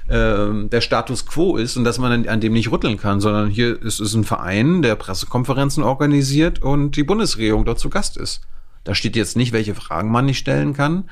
ähm, 0.10 0.70
der 0.70 0.82
Status 0.82 1.26
quo 1.26 1.58
ist 1.58 1.78
und 1.78 1.84
dass 1.84 2.00
man 2.00 2.28
an 2.28 2.42
dem 2.42 2.54
nicht 2.54 2.72
rütteln 2.72 2.98
kann, 2.98 3.20
sondern 3.20 3.50
hier 3.50 3.82
ist 3.82 4.00
es 4.00 4.14
ein 4.14 4.24
Verein, 4.24 4.82
der 4.82 4.96
Pressekonferenzen 4.96 5.84
organisiert 5.84 6.62
und 6.62 6.96
die 6.96 7.04
Bundesregierung 7.04 7.66
dort 7.66 7.80
zu 7.80 7.90
Gast 7.90 8.18
ist. 8.18 8.42
Da 8.84 8.96
steht 8.96 9.16
jetzt 9.16 9.38
nicht, 9.38 9.52
welche 9.52 9.76
Fragen 9.76 10.12
man 10.12 10.26
nicht 10.26 10.40
stellen 10.40 10.74
kann 10.74 11.04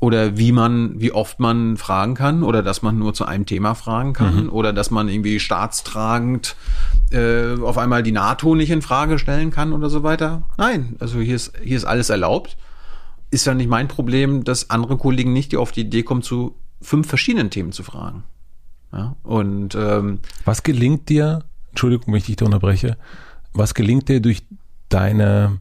oder 0.00 0.38
wie 0.38 0.50
man, 0.50 0.98
wie 1.00 1.12
oft 1.12 1.38
man 1.38 1.76
fragen 1.76 2.14
kann 2.14 2.42
oder 2.42 2.62
dass 2.62 2.82
man 2.82 2.98
nur 2.98 3.14
zu 3.14 3.26
einem 3.26 3.46
Thema 3.46 3.74
fragen 3.74 4.14
kann 4.14 4.44
mhm. 4.44 4.50
oder 4.50 4.72
dass 4.72 4.90
man 4.90 5.08
irgendwie 5.08 5.38
staatstragend 5.38 6.56
äh, 7.10 7.60
auf 7.60 7.78
einmal 7.78 8.02
die 8.02 8.12
NATO 8.12 8.54
nicht 8.54 8.70
in 8.70 8.82
Frage 8.82 9.18
stellen 9.18 9.50
kann 9.50 9.72
oder 9.72 9.90
so 9.90 10.02
weiter. 10.02 10.42
Nein, 10.56 10.96
also 10.98 11.20
hier 11.20 11.36
ist 11.36 11.52
hier 11.62 11.76
ist 11.76 11.84
alles 11.84 12.10
erlaubt. 12.10 12.56
Ist 13.30 13.46
ja 13.46 13.54
nicht 13.54 13.68
mein 13.68 13.86
Problem, 13.86 14.42
dass 14.42 14.70
andere 14.70 14.96
Kollegen 14.96 15.32
nicht 15.32 15.52
die 15.52 15.56
auf 15.56 15.70
die 15.70 15.82
Idee 15.82 16.02
kommen, 16.02 16.22
zu 16.22 16.56
fünf 16.80 17.06
verschiedenen 17.06 17.50
Themen 17.50 17.70
zu 17.70 17.82
fragen. 17.82 18.24
Ja, 18.92 19.16
und 19.22 19.74
ähm, 19.74 20.18
was 20.44 20.62
gelingt 20.62 21.08
dir, 21.08 21.44
Entschuldigung, 21.70 22.08
wenn 22.08 22.18
ich 22.18 22.26
dich 22.26 22.36
da 22.36 22.44
unterbreche, 22.44 22.96
was 23.52 23.74
gelingt 23.74 24.08
dir 24.08 24.20
durch 24.20 24.44
deine 24.88 25.58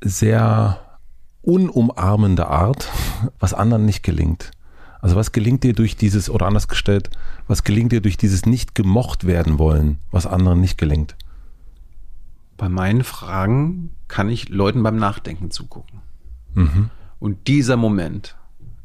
sehr 0.00 0.80
unumarmende 1.42 2.48
Art, 2.48 2.88
was 3.38 3.54
anderen 3.54 3.84
nicht 3.84 4.02
gelingt? 4.02 4.50
Also 5.00 5.14
was 5.14 5.32
gelingt 5.32 5.62
dir 5.62 5.74
durch 5.74 5.96
dieses, 5.96 6.28
oder 6.28 6.46
anders 6.46 6.68
gestellt, 6.68 7.10
was 7.46 7.62
gelingt 7.64 7.92
dir 7.92 8.00
durch 8.00 8.16
dieses 8.16 8.46
nicht 8.46 8.74
gemocht 8.74 9.26
werden 9.26 9.58
wollen, 9.58 9.98
was 10.10 10.26
anderen 10.26 10.60
nicht 10.60 10.78
gelingt? 10.78 11.16
Bei 12.56 12.68
meinen 12.68 13.04
Fragen 13.04 13.90
kann 14.08 14.28
ich 14.28 14.48
Leuten 14.48 14.82
beim 14.82 14.96
Nachdenken 14.96 15.50
zugucken. 15.50 16.00
Mhm. 16.54 16.90
Und 17.20 17.46
dieser 17.46 17.76
Moment, 17.76 18.36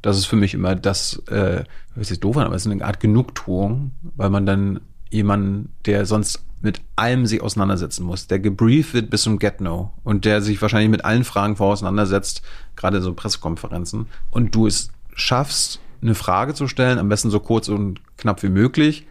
das 0.04 0.18
ist 0.18 0.26
für 0.26 0.36
mich 0.36 0.54
immer 0.54 0.76
das, 0.76 1.16
äh, 1.28 1.64
das 1.96 2.12
ist 2.12 2.24
doof, 2.24 2.38
aber 2.38 2.54
es 2.54 2.66
ist 2.66 2.72
eine 2.72 2.86
Art 2.86 3.00
Genugtuung, 3.00 3.92
weil 4.16 4.30
man 4.30 4.46
dann 4.46 4.82
jemanden, 5.10 5.70
der 5.86 6.06
sonst 6.06 6.44
mit 6.62 6.82
allem 6.96 7.26
sich 7.26 7.42
auseinandersetzen 7.42 8.06
muss, 8.06 8.28
der 8.28 8.40
gebrieft 8.40 8.94
wird 8.94 9.10
bis 9.10 9.24
zum 9.24 9.40
Get-No 9.40 9.94
und 10.04 10.26
der 10.26 10.42
sich 10.42 10.62
wahrscheinlich 10.62 10.90
mit 10.90 11.06
allen 11.06 11.24
Fragen 11.24 11.56
vor 11.56 11.72
auseinandersetzt, 11.72 12.42
gerade 12.76 13.02
so 13.02 13.14
Pressekonferenzen, 13.14 14.08
und 14.30 14.54
du 14.54 14.68
es 14.68 14.92
schaffst, 15.14 15.80
eine 16.02 16.16
Frage 16.16 16.54
zu 16.54 16.68
stellen, 16.68 17.00
am 17.00 17.10
besten 17.10 17.30
so 17.30 17.40
kurz 17.40 17.70
und 17.70 18.02
knapp 18.18 18.44
wie 18.44 18.50
möglich, 18.50 19.08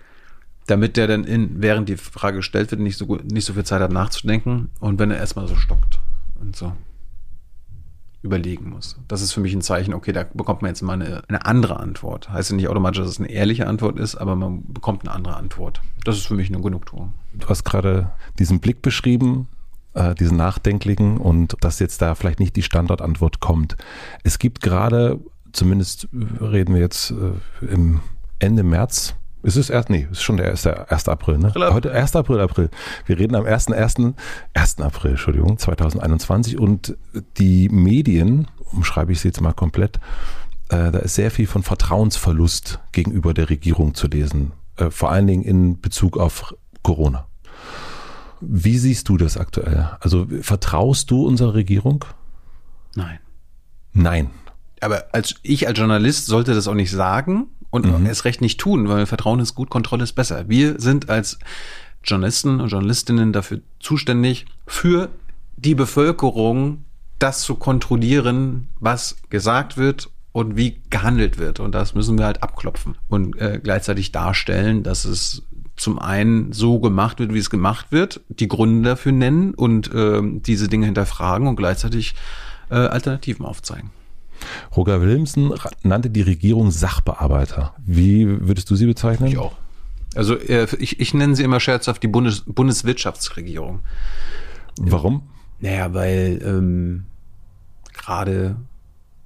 damit 0.67 0.99
der 0.99 1.07
dann 1.07 1.25
in, 1.25 1.63
während 1.63 1.89
die 1.89 1.97
Frage 1.97 2.39
gestellt 2.39 2.71
wird, 2.71 2.83
nicht 2.83 2.99
so 2.99 3.07
gut, 3.07 3.25
nicht 3.25 3.47
so 3.47 3.55
viel 3.55 3.65
Zeit 3.65 3.81
hat 3.81 3.93
nachzudenken 3.93 4.71
und 4.79 4.99
wenn 4.99 5.11
er 5.11 5.19
erstmal 5.19 5.49
so 5.49 5.57
stockt 5.57 6.01
und 6.39 6.55
so 6.55 6.73
überlegen 8.23 8.71
muss. 8.71 8.97
Das 9.09 9.21
ist 9.21 9.33
für 9.33 9.41
mich 9.41 9.53
ein 9.53 9.63
Zeichen, 9.63 9.95
okay, 9.95 10.13
da 10.13 10.25
bekommt 10.33 10.63
man 10.63 10.71
jetzt 10.71 10.83
mal 10.83 10.95
eine, 10.95 11.23
eine 11.29 11.45
andere 11.45 11.81
Antwort. 11.81 12.31
Heißt 12.31 12.51
ja 12.51 12.57
nicht 12.57 12.69
automatisch, 12.69 13.01
dass 13.01 13.11
es 13.11 13.19
eine 13.19 13.31
ehrliche 13.31 13.67
Antwort 13.67 13.99
ist, 13.99 14.15
aber 14.15 14.37
man 14.37 14.63
bekommt 14.73 15.03
eine 15.03 15.13
andere 15.13 15.37
Antwort. 15.37 15.83
Das 16.05 16.17
ist 16.17 16.27
für 16.27 16.35
mich 16.35 16.49
eine 16.49 16.63
Genugtuung. 16.63 17.15
Du 17.35 17.49
hast 17.49 17.65
gerade 17.65 18.13
diesen 18.39 18.61
Blick 18.61 18.81
beschrieben, 18.81 19.49
äh, 19.95 20.15
diesen 20.15 20.37
nachdenklichen 20.37 21.19
und 21.19 21.57
dass 21.61 21.81
jetzt 21.81 22.01
da 22.01 22.15
vielleicht 22.15 22.39
nicht 22.39 22.55
die 22.55 22.63
Standardantwort 22.63 23.41
kommt. 23.41 23.77
Es 24.23 24.39
gibt 24.39 24.61
gerade, 24.61 25.19
zumindest 25.53 26.09
reden 26.13 26.75
wir 26.75 26.81
jetzt 26.81 27.11
äh, 27.11 27.67
im 27.67 28.01
Ende 28.39 28.63
März, 28.63 29.17
ist 29.43 29.57
es 29.57 29.71
erst, 29.71 29.91
nee, 29.91 30.07
ist 30.11 30.23
schon 30.23 30.37
der 30.37 30.51
1. 30.51 30.67
1. 30.67 31.09
April, 31.09 31.39
ne? 31.39 31.49
April. 31.49 31.73
Heute 31.73 31.93
1. 31.93 32.15
April, 32.17 32.41
April. 32.41 32.71
Wir 33.07 33.19
reden 33.19 33.35
am 33.35 33.45
1. 33.45 33.73
1. 33.73 33.97
1. 34.55 34.81
April, 34.81 35.13
Entschuldigung, 35.13 35.59
2021 35.59 36.59
und 36.59 36.97
die 37.39 37.69
Medien, 37.69 38.49
umschreibe 38.73 39.13
ich 39.13 39.21
sie 39.21 39.29
jetzt 39.29 39.41
mal 39.41 39.53
komplett, 39.53 39.99
äh, 40.69 40.91
da 40.91 40.99
ist 41.01 41.17
sehr 41.17 41.31
viel 41.31 41.47
von 41.47 41.63
Vertrauensverlust 41.63 42.81
gegenüber 42.93 43.35
der 43.35 43.51
Regierung 43.51 43.95
zu 43.95 44.07
lesen, 44.07 44.53
äh, 44.77 44.91
vor 44.91 45.11
allen 45.11 45.27
Dingen 45.27 45.43
in 45.43 45.81
Bezug 45.81 46.17
auf 46.17 46.55
Corona. 46.83 47.27
Wie 48.41 48.79
siehst 48.79 49.09
du 49.09 49.17
das 49.17 49.37
aktuell? 49.37 49.91
Also 50.01 50.27
vertraust 50.41 51.11
du 51.11 51.27
unserer 51.27 51.55
Regierung? 51.55 52.05
Nein. 52.95 53.19
Nein. 53.93 54.31
Aber 54.81 55.05
als 55.13 55.37
ich 55.43 55.69
als 55.69 55.79
Journalist 55.79 56.27
sollte 56.27 56.55
das 56.55 56.67
auch 56.67 56.75
nicht 56.75 56.91
sagen, 56.91 57.49
und 57.73 57.87
mhm. 57.87 58.07
erst 58.07 58.25
recht 58.25 58.41
nicht 58.41 58.61
tun, 58.61 58.89
weil 58.89 59.07
Vertrauen 59.07 59.41
ist 59.41 59.57
gut, 59.57 59.71
Kontrolle 59.71 60.05
ist 60.05 60.13
besser. 60.13 60.49
Wir 60.49 60.79
sind 60.79 61.09
als 61.09 61.39
Journalisten 62.05 62.61
und 62.61 62.69
Journalistinnen 62.69 63.33
dafür 63.33 63.61
zuständig, 63.81 64.47
für 64.67 65.09
die 65.57 65.75
Bevölkerung 65.75 66.85
das 67.19 67.41
zu 67.41 67.55
kontrollieren, 67.55 68.69
was 68.79 69.17
gesagt 69.31 69.77
wird 69.77 70.11
und 70.33 70.57
wie 70.57 70.83
gehandelt 70.91 71.39
wird. 71.39 71.61
Und 71.61 71.75
das 71.75 71.95
müssen 71.95 72.19
wir 72.19 72.27
halt 72.27 72.43
abklopfen 72.43 72.99
und 73.09 73.41
äh, 73.41 73.59
gleichzeitig 73.63 74.13
darstellen, 74.13 74.83
dass 74.83 75.07
es 75.07 75.43
zum 75.77 75.99
einen 75.99 76.53
so 76.53 76.79
gemacht 76.79 77.21
wird, 77.21 77.33
wie 77.33 77.39
es 77.39 77.49
gemacht 77.49 77.87
wird, 77.91 78.21
die 78.29 78.49
Gründe 78.49 78.91
dafür 78.91 79.13
nennen 79.13 79.55
und 79.55 79.93
äh, 79.95 80.21
diese 80.23 80.69
Dinge 80.69 80.87
hinterfragen 80.87 81.49
und 81.49 81.57
gleichzeitig 81.57 82.15
äh, 82.71 82.75
Alternativen 82.75 83.47
aufzeigen. 83.47 83.91
Roger 84.77 85.01
Willemsen 85.01 85.53
nannte 85.83 86.11
die 86.11 86.23
Regierung 86.23 86.71
Sachbearbeiter. 86.71 87.75
Wie 87.85 88.47
würdest 88.47 88.71
du 88.71 88.77
sie 88.77 88.87
bezeichnen? 88.87 89.29
Ich 89.29 89.39
auch. 89.39 89.53
Also 90.15 90.37
äh, 90.37 90.67
ich, 90.79 91.01
ich 91.01 91.15
nenne 91.15 91.37
sie 91.37 91.43
immer 91.43 91.61
scherzhaft 91.61 92.03
die 92.03 92.09
Bundes, 92.09 92.43
Bundeswirtschaftsregierung. 92.47 93.81
Warum? 94.81 95.23
Naja, 95.61 95.95
weil 95.95 96.41
ähm, 96.45 97.05
gerade 97.93 98.57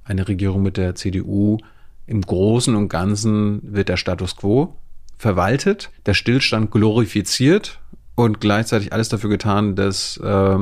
eine 0.05 0.29
Regierung 0.29 0.63
mit 0.63 0.77
der 0.77 0.95
CDU 0.95 1.59
im 2.07 2.21
Großen 2.21 2.75
und 2.77 2.89
Ganzen 2.89 3.61
wird 3.63 3.89
der 3.89 3.97
Status 3.97 4.37
quo 4.37 4.77
verwaltet, 5.19 5.91
der 6.05 6.15
Stillstand 6.15 6.71
glorifiziert 6.71 7.81
und 8.15 8.41
gleichzeitig 8.41 8.93
alles 8.93 9.09
dafür 9.09 9.31
getan, 9.31 9.75
dass 9.75 10.19
äh, 10.19 10.59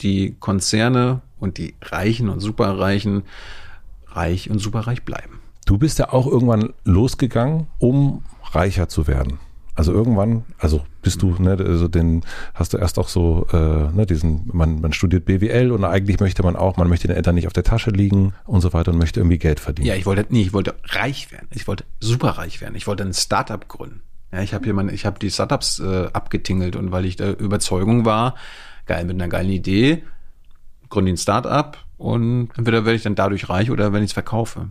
die 0.00 0.36
Konzerne 0.40 1.20
und 1.38 1.58
die 1.58 1.74
Reichen 1.82 2.28
und 2.28 2.40
Superreichen 2.40 3.22
reich 4.18 4.50
und 4.50 4.58
superreich 4.58 5.04
bleiben. 5.04 5.40
Du 5.64 5.78
bist 5.78 5.98
ja 5.98 6.12
auch 6.12 6.26
irgendwann 6.26 6.72
losgegangen, 6.84 7.66
um 7.78 8.24
reicher 8.52 8.88
zu 8.88 9.06
werden. 9.06 9.38
Also 9.74 9.92
irgendwann, 9.92 10.44
also 10.58 10.84
bist 11.02 11.22
du, 11.22 11.36
ne, 11.38 11.52
also 11.52 11.86
den 11.86 12.22
hast 12.52 12.72
du 12.72 12.78
erst 12.78 12.98
auch 12.98 13.06
so, 13.06 13.46
äh, 13.52 13.56
ne, 13.92 14.06
diesen, 14.06 14.50
man, 14.52 14.80
man 14.80 14.92
studiert 14.92 15.24
BWL 15.24 15.70
und 15.70 15.84
eigentlich 15.84 16.18
möchte 16.18 16.42
man 16.42 16.56
auch, 16.56 16.76
man 16.76 16.88
möchte 16.88 17.06
den 17.06 17.16
Eltern 17.16 17.36
nicht 17.36 17.46
auf 17.46 17.52
der 17.52 17.62
Tasche 17.62 17.90
liegen 17.90 18.32
und 18.44 18.60
so 18.60 18.72
weiter 18.72 18.90
und 18.90 18.98
möchte 18.98 19.20
irgendwie 19.20 19.38
Geld 19.38 19.60
verdienen. 19.60 19.86
Ja, 19.86 19.94
ich 19.94 20.04
wollte, 20.04 20.26
nee, 20.30 20.42
ich 20.42 20.52
wollte 20.52 20.74
reich 20.84 21.30
werden. 21.30 21.46
Ich 21.54 21.68
wollte 21.68 21.84
superreich 22.00 22.60
werden. 22.60 22.74
Ich 22.74 22.88
wollte 22.88 23.04
ein 23.04 23.14
Startup 23.14 23.68
gründen. 23.68 24.02
Ja, 24.32 24.42
ich 24.42 24.52
habe 24.52 24.64
hier 24.64 24.74
meine, 24.74 24.90
ich 24.90 25.06
habe 25.06 25.20
die 25.20 25.30
Startups 25.30 25.78
äh, 25.78 26.08
abgetingelt 26.12 26.74
und 26.74 26.90
weil 26.90 27.04
ich 27.04 27.14
der 27.14 27.38
Überzeugung 27.38 28.04
war, 28.04 28.34
geil, 28.86 29.04
mit 29.04 29.14
einer 29.14 29.28
geilen 29.28 29.50
Idee, 29.50 30.02
gründe 30.88 31.12
ein 31.12 31.16
Startup 31.18 31.78
und 31.98 32.50
entweder 32.56 32.84
werde 32.84 32.96
ich 32.96 33.02
dann 33.02 33.14
dadurch 33.14 33.48
reich 33.48 33.70
oder 33.70 33.92
wenn 33.92 34.02
ich 34.02 34.10
es 34.10 34.14
verkaufe. 34.14 34.68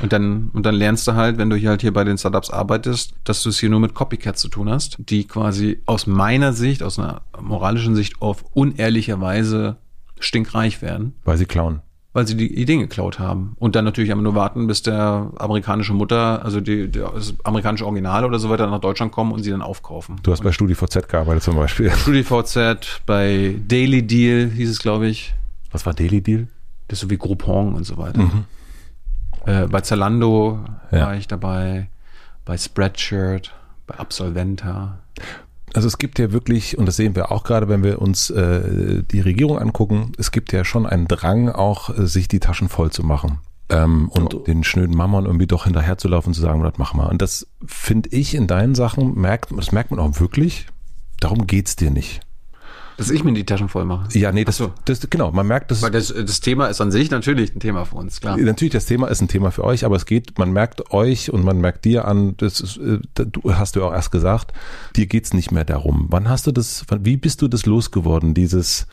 Und 0.00 0.12
dann, 0.12 0.50
und 0.52 0.64
dann 0.64 0.74
lernst 0.74 1.06
du 1.08 1.14
halt, 1.14 1.38
wenn 1.38 1.50
du 1.50 1.56
hier 1.56 1.70
halt 1.70 1.80
hier 1.80 1.92
bei 1.92 2.04
den 2.04 2.18
Startups 2.18 2.50
arbeitest, 2.50 3.14
dass 3.24 3.42
du 3.42 3.48
es 3.48 3.58
hier 3.58 3.70
nur 3.70 3.80
mit 3.80 3.94
Copycats 3.94 4.40
zu 4.40 4.48
tun 4.48 4.68
hast, 4.70 4.96
die 4.98 5.26
quasi 5.26 5.80
aus 5.86 6.06
meiner 6.06 6.52
Sicht, 6.52 6.82
aus 6.82 6.98
einer 6.98 7.22
moralischen 7.40 7.94
Sicht 7.94 8.20
auf 8.20 8.44
unehrliche 8.52 9.20
Weise 9.20 9.76
stinkreich 10.20 10.82
werden. 10.82 11.14
Weil 11.24 11.36
sie 11.36 11.46
klauen. 11.46 11.80
Weil 12.12 12.26
sie 12.26 12.36
die 12.36 12.54
Ideen 12.54 12.80
geklaut 12.80 13.18
haben. 13.18 13.56
Und 13.58 13.74
dann 13.74 13.86
natürlich 13.86 14.12
aber 14.12 14.20
nur 14.20 14.34
warten, 14.34 14.66
bis 14.66 14.82
der 14.82 15.30
amerikanische 15.36 15.94
Mutter, 15.94 16.44
also 16.44 16.60
die, 16.60 16.90
das 16.90 17.34
amerikanische 17.42 17.86
Original 17.86 18.26
oder 18.26 18.38
so 18.38 18.50
weiter 18.50 18.66
nach 18.66 18.80
Deutschland 18.80 19.12
kommen 19.12 19.32
und 19.32 19.42
sie 19.42 19.50
dann 19.50 19.62
aufkaufen. 19.62 20.16
Du 20.22 20.30
hast 20.30 20.40
und 20.40 20.44
bei 20.44 20.52
StudiVZ 20.52 21.08
gearbeitet 21.08 21.42
zum 21.42 21.56
Beispiel. 21.56 21.90
StudiVZ, 21.90 23.00
bei 23.06 23.56
Daily 23.66 24.06
Deal 24.06 24.50
hieß 24.50 24.70
es, 24.70 24.78
glaube 24.80 25.08
ich. 25.08 25.32
Was 25.72 25.86
war 25.86 25.94
Daily 25.94 26.20
Deal? 26.20 26.48
Das 26.88 26.98
ist 26.98 27.02
so 27.02 27.10
wie 27.10 27.18
Groupon 27.18 27.74
und 27.74 27.84
so 27.84 27.96
weiter. 27.96 28.20
Mhm. 28.20 28.44
Äh, 29.46 29.66
bei 29.66 29.80
Zalando 29.80 30.60
ja. 30.90 31.06
war 31.06 31.16
ich 31.16 31.26
dabei, 31.26 31.88
bei 32.44 32.56
Spreadshirt, 32.56 33.54
bei 33.86 33.96
Absolventa. 33.96 34.98
Also 35.74 35.88
es 35.88 35.98
gibt 35.98 36.18
ja 36.18 36.32
wirklich, 36.32 36.76
und 36.76 36.86
das 36.86 36.96
sehen 36.96 37.16
wir 37.16 37.32
auch 37.32 37.44
gerade, 37.44 37.68
wenn 37.68 37.82
wir 37.82 38.02
uns 38.02 38.30
äh, 38.30 39.02
die 39.02 39.20
Regierung 39.20 39.58
angucken, 39.58 40.12
es 40.18 40.30
gibt 40.30 40.52
ja 40.52 40.64
schon 40.64 40.86
einen 40.86 41.08
Drang 41.08 41.48
auch, 41.48 41.96
äh, 41.96 42.06
sich 42.06 42.28
die 42.28 42.40
Taschen 42.40 42.68
voll 42.68 42.90
zu 42.90 43.02
machen. 43.04 43.38
Ähm, 43.68 44.10
und 44.10 44.34
oh. 44.34 44.38
den 44.40 44.64
schnöden 44.64 44.94
Mammern 44.94 45.24
irgendwie 45.24 45.46
doch 45.46 45.64
hinterherzulaufen 45.64 46.30
und 46.30 46.34
zu 46.34 46.42
sagen, 46.42 46.62
das 46.62 46.74
mach 46.76 46.92
mal. 46.92 47.06
Und 47.06 47.22
das 47.22 47.46
finde 47.64 48.10
ich 48.10 48.34
in 48.34 48.46
deinen 48.46 48.74
Sachen, 48.74 49.14
merkt, 49.18 49.50
das 49.56 49.72
merkt 49.72 49.90
man 49.90 50.00
auch 50.00 50.20
wirklich, 50.20 50.66
darum 51.20 51.46
geht's 51.46 51.74
dir 51.74 51.90
nicht. 51.90 52.20
Dass 53.02 53.10
ich 53.10 53.24
mir 53.24 53.32
die 53.32 53.44
Taschen 53.44 53.68
voll 53.68 53.84
mache. 53.84 54.16
Ja, 54.18 54.32
nee, 54.32 54.44
das, 54.44 54.56
so. 54.56 54.72
das 54.84 55.08
genau, 55.10 55.30
man 55.30 55.46
merkt, 55.46 55.70
das 55.70 55.82
Weil 55.82 55.90
das, 55.90 56.08
das 56.14 56.40
Thema 56.40 56.66
ist 56.66 56.80
an 56.80 56.90
sich 56.90 57.10
natürlich 57.10 57.54
ein 57.54 57.60
Thema 57.60 57.84
für 57.84 57.96
uns, 57.96 58.20
klar. 58.20 58.36
Natürlich, 58.36 58.72
das 58.72 58.86
Thema 58.86 59.08
ist 59.08 59.20
ein 59.20 59.28
Thema 59.28 59.50
für 59.50 59.64
euch, 59.64 59.84
aber 59.84 59.96
es 59.96 60.06
geht, 60.06 60.38
man 60.38 60.52
merkt 60.52 60.92
euch 60.92 61.32
und 61.32 61.44
man 61.44 61.60
merkt 61.60 61.84
dir 61.84 62.06
an, 62.06 62.36
das 62.36 62.60
ist, 62.60 62.76
äh, 62.78 62.98
du 63.14 63.54
hast 63.54 63.76
du 63.76 63.84
auch 63.84 63.92
erst 63.92 64.12
gesagt, 64.12 64.52
dir 64.96 65.06
geht's 65.06 65.34
nicht 65.34 65.50
mehr 65.52 65.64
darum. 65.64 66.06
Wann 66.10 66.28
hast 66.28 66.46
du 66.46 66.52
das, 66.52 66.84
wie 67.00 67.16
bist 67.16 67.42
du 67.42 67.48
das 67.48 67.66
losgeworden, 67.66 68.34
dieses 68.34 68.86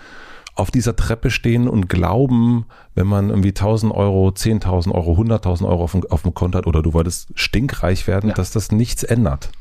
auf 0.56 0.72
dieser 0.72 0.96
Treppe 0.96 1.32
stehen 1.32 1.70
und 1.70 1.88
glauben, 1.88 2.66
wenn 2.94 3.08
man 3.08 3.30
irgendwie 3.30 3.50
1000 3.50 3.94
Euro, 3.94 4.28
10.000 4.28 4.92
Euro, 4.92 5.14
100.000 5.14 5.66
Euro 5.66 5.84
auf 5.84 5.94
dem, 5.94 6.06
auf 6.10 6.24
dem 6.24 6.34
Konto 6.34 6.58
hat 6.58 6.68
oder 6.68 6.82
du 6.82 6.94
wolltest 6.94 7.30
stinkreich 7.36 8.08
werden, 8.08 8.30
ja. 8.30 8.36
dass 8.36 8.52
das 8.52 8.72
nichts 8.72 9.04
ändert? 9.04 9.52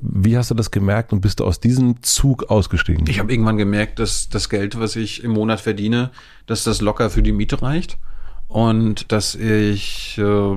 Wie 0.00 0.36
hast 0.36 0.50
du 0.50 0.54
das 0.54 0.70
gemerkt 0.70 1.12
und 1.12 1.20
bist 1.20 1.40
du 1.40 1.44
aus 1.44 1.58
diesem 1.58 2.02
Zug 2.02 2.50
ausgestiegen? 2.50 3.04
Ich 3.08 3.18
habe 3.18 3.32
irgendwann 3.32 3.56
gemerkt, 3.56 3.98
dass 3.98 4.28
das 4.28 4.48
Geld, 4.48 4.78
was 4.78 4.94
ich 4.94 5.24
im 5.24 5.32
Monat 5.32 5.60
verdiene, 5.60 6.10
dass 6.46 6.64
das 6.64 6.80
locker 6.80 7.10
für 7.10 7.22
die 7.22 7.32
Miete 7.32 7.60
reicht 7.62 7.98
und 8.46 9.10
dass 9.10 9.34
ich 9.34 10.16
äh, 10.18 10.56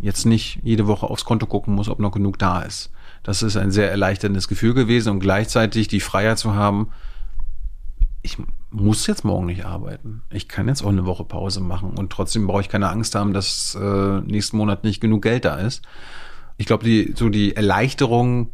jetzt 0.00 0.26
nicht 0.26 0.60
jede 0.62 0.86
Woche 0.86 1.06
aufs 1.06 1.24
Konto 1.24 1.46
gucken 1.46 1.74
muss, 1.74 1.88
ob 1.88 1.98
noch 1.98 2.12
genug 2.12 2.38
da 2.38 2.62
ist. 2.62 2.92
Das 3.24 3.42
ist 3.42 3.56
ein 3.56 3.72
sehr 3.72 3.90
erleichterndes 3.90 4.46
Gefühl 4.46 4.74
gewesen 4.74 5.10
und 5.10 5.20
gleichzeitig 5.20 5.88
die 5.88 6.00
Freiheit 6.00 6.38
zu 6.38 6.54
haben, 6.54 6.88
ich 8.24 8.36
muss 8.70 9.08
jetzt 9.08 9.24
morgen 9.24 9.46
nicht 9.46 9.64
arbeiten. 9.64 10.22
Ich 10.30 10.46
kann 10.46 10.68
jetzt 10.68 10.82
auch 10.82 10.88
eine 10.88 11.04
Woche 11.04 11.24
Pause 11.24 11.60
machen 11.60 11.90
und 11.98 12.10
trotzdem 12.10 12.46
brauche 12.46 12.60
ich 12.60 12.68
keine 12.68 12.88
Angst 12.88 13.16
haben, 13.16 13.32
dass 13.32 13.76
äh, 13.80 14.20
nächsten 14.20 14.56
Monat 14.56 14.84
nicht 14.84 15.00
genug 15.00 15.22
Geld 15.22 15.44
da 15.44 15.56
ist 15.56 15.82
ich 16.56 16.66
glaube, 16.66 16.84
die, 16.84 17.14
so 17.16 17.28
die 17.28 17.56
Erleichterung 17.56 18.50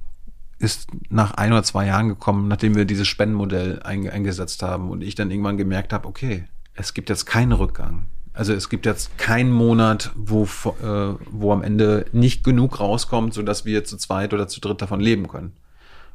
ist 0.59 0.89
nach 1.09 1.33
ein 1.33 1.53
oder 1.53 1.63
zwei 1.63 1.87
Jahren 1.87 2.09
gekommen, 2.09 2.49
nachdem 2.49 2.75
wir 2.75 2.85
dieses 2.85 3.07
Spendenmodell 3.07 3.81
ein, 3.83 4.09
eingesetzt 4.09 4.63
haben 4.63 4.91
und 4.91 5.03
ich 5.03 5.15
dann 5.15 5.31
irgendwann 5.31 5.57
gemerkt 5.57 5.93
habe, 5.93 6.09
okay, 6.09 6.45
es 6.75 6.95
gibt 6.95 7.09
jetzt 7.11 7.27
keinen 7.27 7.53
Rückgang. 7.53 8.07
Also 8.33 8.53
es 8.53 8.69
gibt 8.69 8.87
jetzt 8.87 9.19
keinen 9.19 9.51
Monat, 9.51 10.13
wo, 10.15 10.45
äh, 10.45 11.15
wo 11.31 11.53
am 11.53 11.63
Ende 11.63 12.07
nicht 12.13 12.45
genug 12.45 12.79
rauskommt, 12.79 13.35
sodass 13.35 13.65
wir 13.65 13.85
zu 13.85 13.97
zweit 13.97 14.33
oder 14.33 14.47
zu 14.47 14.61
dritt 14.61 14.81
davon 14.81 15.01
leben 15.01 15.29
können. 15.29 15.53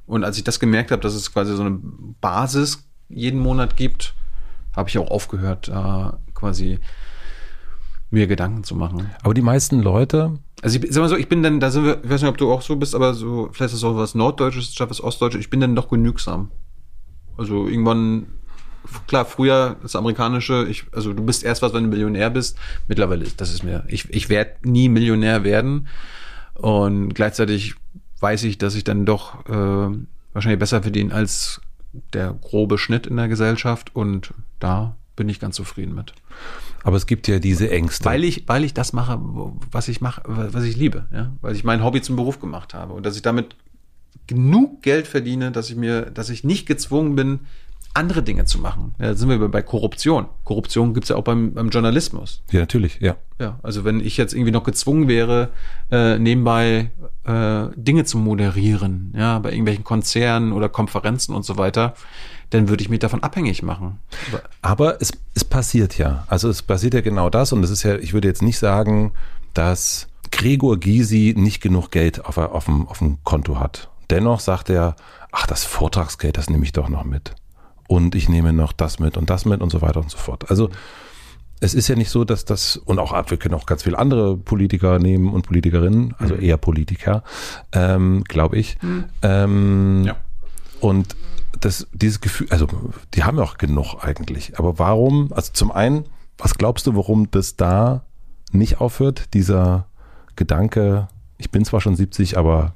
Und 0.05 0.23
als 0.23 0.37
ich 0.37 0.43
das 0.43 0.59
gemerkt 0.59 0.91
habe, 0.91 1.01
dass 1.01 1.15
es 1.15 1.31
quasi 1.31 1.55
so 1.55 1.63
eine 1.63 1.79
Basis 2.21 2.87
jeden 3.09 3.39
Monat 3.39 3.75
gibt, 3.75 4.13
habe 4.75 4.89
ich 4.89 4.97
auch 4.97 5.11
aufgehört, 5.11 5.69
äh, 5.69 6.11
quasi 6.33 6.79
mir 8.13 8.27
Gedanken 8.27 8.63
zu 8.63 8.75
machen. 8.75 9.09
Aber 9.23 9.33
die 9.33 9.41
meisten 9.41 9.81
Leute. 9.81 10.39
Also 10.61 10.79
ich 10.79 10.93
sag 10.93 11.01
mal 11.01 11.09
so, 11.09 11.17
ich 11.17 11.27
bin 11.27 11.43
dann, 11.43 11.59
da 11.59 11.71
sind 11.71 11.85
wir, 11.85 12.03
ich 12.03 12.09
weiß 12.09 12.21
nicht, 12.21 12.29
ob 12.29 12.37
du 12.37 12.51
auch 12.51 12.61
so 12.61 12.75
bist, 12.75 12.95
aber 12.95 13.13
so, 13.13 13.49
vielleicht 13.51 13.73
ist 13.73 13.79
es 13.79 13.83
auch 13.83 13.97
was 13.97 14.15
Norddeutsches, 14.15 14.73
statt 14.73 14.89
was 14.89 15.03
Ostdeutsches, 15.03 15.41
ich 15.41 15.49
bin 15.49 15.59
dann 15.59 15.75
doch 15.75 15.89
genügsam. 15.89 16.51
Also 17.37 17.67
irgendwann, 17.67 18.27
klar, 19.07 19.25
früher 19.25 19.75
das 19.81 19.95
Amerikanische, 19.95 20.65
ich, 20.69 20.85
also 20.93 21.11
du 21.11 21.23
bist 21.23 21.43
erst 21.43 21.61
was, 21.61 21.73
wenn 21.73 21.83
du 21.83 21.89
Millionär 21.89 22.29
bist. 22.29 22.57
Mittlerweile, 22.87 23.25
das 23.35 23.53
ist 23.53 23.63
mir, 23.63 23.83
ich, 23.87 24.09
ich 24.13 24.29
werde 24.29 24.51
nie 24.63 24.89
Millionär 24.89 25.43
werden. 25.43 25.87
Und 26.53 27.15
gleichzeitig 27.15 27.75
weiß 28.19 28.43
ich, 28.43 28.57
dass 28.57 28.75
ich 28.75 28.83
dann 28.83 29.05
doch 29.05 29.45
äh, 29.47 29.97
wahrscheinlich 30.33 30.59
besser 30.59 30.83
verdiene 30.83 31.13
als 31.13 31.61
der 32.13 32.33
grobe 32.33 32.77
Schnitt 32.77 33.07
in 33.07 33.17
der 33.17 33.27
Gesellschaft. 33.27 33.95
Und 33.95 34.33
da 34.59 34.95
bin 35.15 35.29
ich 35.29 35.39
ganz 35.39 35.55
zufrieden 35.55 35.93
mit. 35.95 36.13
Aber 36.83 36.97
es 36.97 37.05
gibt 37.05 37.27
ja 37.27 37.39
diese 37.39 37.69
Ängste. 37.69 38.05
Weil 38.05 38.23
ich, 38.23 38.47
weil 38.47 38.63
ich 38.63 38.73
das 38.73 38.93
mache, 38.93 39.19
was 39.71 39.87
ich 39.87 40.01
mache, 40.01 40.23
was 40.25 40.63
ich 40.63 40.75
liebe, 40.75 41.05
ja, 41.11 41.31
weil 41.41 41.55
ich 41.55 41.63
mein 41.63 41.83
Hobby 41.83 42.01
zum 42.01 42.15
Beruf 42.15 42.39
gemacht 42.39 42.73
habe 42.73 42.93
und 42.93 43.05
dass 43.05 43.15
ich 43.15 43.21
damit 43.21 43.55
genug 44.27 44.81
Geld 44.81 45.07
verdiene, 45.07 45.51
dass 45.51 45.69
ich 45.69 45.75
mir, 45.75 46.03
dass 46.03 46.29
ich 46.29 46.43
nicht 46.43 46.65
gezwungen 46.65 47.15
bin, 47.15 47.41
andere 47.93 48.23
Dinge 48.23 48.45
zu 48.45 48.59
machen. 48.59 48.95
Ja, 48.99 49.07
da 49.07 49.15
sind 49.15 49.29
wir 49.29 49.47
bei 49.49 49.61
Korruption. 49.61 50.25
Korruption 50.45 50.93
gibt's 50.93 51.09
ja 51.09 51.15
auch 51.15 51.23
beim, 51.23 51.53
beim 51.53 51.69
Journalismus. 51.69 52.41
Ja, 52.51 52.61
natürlich, 52.61 52.99
ja. 52.99 53.17
Ja, 53.39 53.59
also 53.61 53.83
wenn 53.83 53.99
ich 53.99 54.17
jetzt 54.17 54.33
irgendwie 54.33 54.51
noch 54.51 54.63
gezwungen 54.63 55.07
wäre, 55.07 55.49
äh, 55.91 56.17
nebenbei 56.17 56.91
äh, 57.23 57.65
Dinge 57.75 58.05
zu 58.05 58.17
moderieren, 58.17 59.13
ja, 59.15 59.37
bei 59.39 59.51
irgendwelchen 59.51 59.83
Konzernen 59.83 60.53
oder 60.53 60.69
Konferenzen 60.69 61.35
und 61.35 61.43
so 61.45 61.57
weiter, 61.57 61.93
dann 62.53 62.69
würde 62.69 62.83
ich 62.83 62.89
mich 62.89 62.99
davon 62.99 63.23
abhängig 63.23 63.63
machen. 63.63 63.99
Aber 64.61 65.01
es, 65.01 65.11
es 65.33 65.43
passiert 65.43 65.97
ja. 65.97 66.23
Also 66.27 66.49
es 66.49 66.61
passiert 66.61 66.93
ja 66.93 67.01
genau 67.01 67.29
das 67.29 67.51
und 67.51 67.63
es 67.63 67.69
ist 67.69 67.83
ja, 67.83 67.95
ich 67.95 68.13
würde 68.13 68.27
jetzt 68.27 68.41
nicht 68.41 68.59
sagen, 68.59 69.11
dass 69.53 70.07
Gregor 70.31 70.77
Gysi 70.79 71.33
nicht 71.37 71.61
genug 71.61 71.91
Geld 71.91 72.25
auf, 72.25 72.37
auf, 72.37 72.65
dem, 72.65 72.87
auf 72.87 72.99
dem 72.99 73.23
Konto 73.23 73.59
hat. 73.59 73.89
Dennoch 74.09 74.39
sagt 74.39 74.69
er, 74.69 74.95
ach, 75.31 75.47
das 75.47 75.63
Vortragsgeld, 75.63 76.37
das 76.37 76.49
nehme 76.49 76.63
ich 76.63 76.71
doch 76.71 76.89
noch 76.89 77.03
mit. 77.03 77.35
Und 77.87 78.15
ich 78.15 78.29
nehme 78.29 78.53
noch 78.53 78.71
das 78.71 78.99
mit 78.99 79.17
und 79.17 79.29
das 79.29 79.45
mit 79.45 79.61
und 79.61 79.71
so 79.71 79.81
weiter 79.81 79.99
und 79.99 80.09
so 80.09 80.17
fort. 80.17 80.49
Also 80.49 80.69
es 81.59 81.73
ist 81.73 81.87
ja 81.87 81.95
nicht 81.95 82.09
so, 82.09 82.25
dass 82.25 82.45
das, 82.45 82.77
und 82.77 82.99
auch 82.99 83.13
wir 83.29 83.37
können 83.37 83.55
auch 83.55 83.65
ganz 83.65 83.83
viele 83.83 83.97
andere 83.97 84.37
Politiker 84.37 84.99
nehmen 84.99 85.31
und 85.31 85.47
Politikerinnen, 85.47 86.13
also 86.19 86.35
mhm. 86.35 86.43
eher 86.43 86.57
Politiker, 86.57 87.23
ähm, 87.71 88.23
glaube 88.25 88.57
ich. 88.57 88.77
Mhm. 88.81 89.05
Ähm, 89.21 90.03
ja. 90.05 90.15
Und 90.81 91.15
das, 91.63 91.87
dieses 91.93 92.19
Gefühl, 92.19 92.47
also 92.49 92.67
die 93.13 93.23
haben 93.23 93.37
ja 93.37 93.43
auch 93.43 93.57
genug 93.57 94.03
eigentlich. 94.03 94.59
Aber 94.59 94.79
warum, 94.79 95.31
also 95.31 95.51
zum 95.53 95.71
einen, 95.71 96.05
was 96.37 96.55
glaubst 96.55 96.87
du, 96.87 96.95
warum 96.95 97.31
das 97.31 97.55
da 97.55 98.05
nicht 98.51 98.81
aufhört, 98.81 99.33
dieser 99.33 99.87
Gedanke, 100.35 101.07
ich 101.37 101.51
bin 101.51 101.63
zwar 101.63 101.79
schon 101.79 101.95
70, 101.95 102.37
aber 102.37 102.75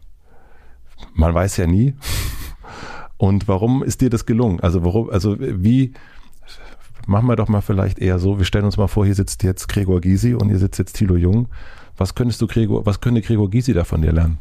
man 1.13 1.33
weiß 1.33 1.57
ja 1.57 1.67
nie. 1.67 1.95
Und 3.17 3.47
warum 3.47 3.83
ist 3.83 4.01
dir 4.01 4.09
das 4.09 4.25
gelungen? 4.25 4.59
Also 4.59 4.85
warum, 4.85 5.09
also 5.09 5.37
wie, 5.39 5.93
machen 7.07 7.27
wir 7.27 7.35
doch 7.35 7.47
mal 7.47 7.61
vielleicht 7.61 7.99
eher 7.99 8.19
so, 8.19 8.37
wir 8.37 8.45
stellen 8.45 8.65
uns 8.65 8.77
mal 8.77 8.87
vor, 8.87 9.05
hier 9.05 9.15
sitzt 9.15 9.43
jetzt 9.43 9.67
Gregor 9.67 10.01
Gysi 10.01 10.35
und 10.35 10.49
hier 10.49 10.59
sitzt 10.59 10.77
jetzt 10.77 10.93
Thilo 10.93 11.15
Jung. 11.15 11.47
Was 11.97 12.13
könntest 12.13 12.41
du 12.41 12.47
Gregor, 12.47 12.85
was 12.85 13.01
könnte 13.01 13.21
Gregor 13.21 13.49
Gysi 13.49 13.73
da 13.73 13.83
von 13.85 14.03
dir 14.03 14.11
lernen? 14.11 14.39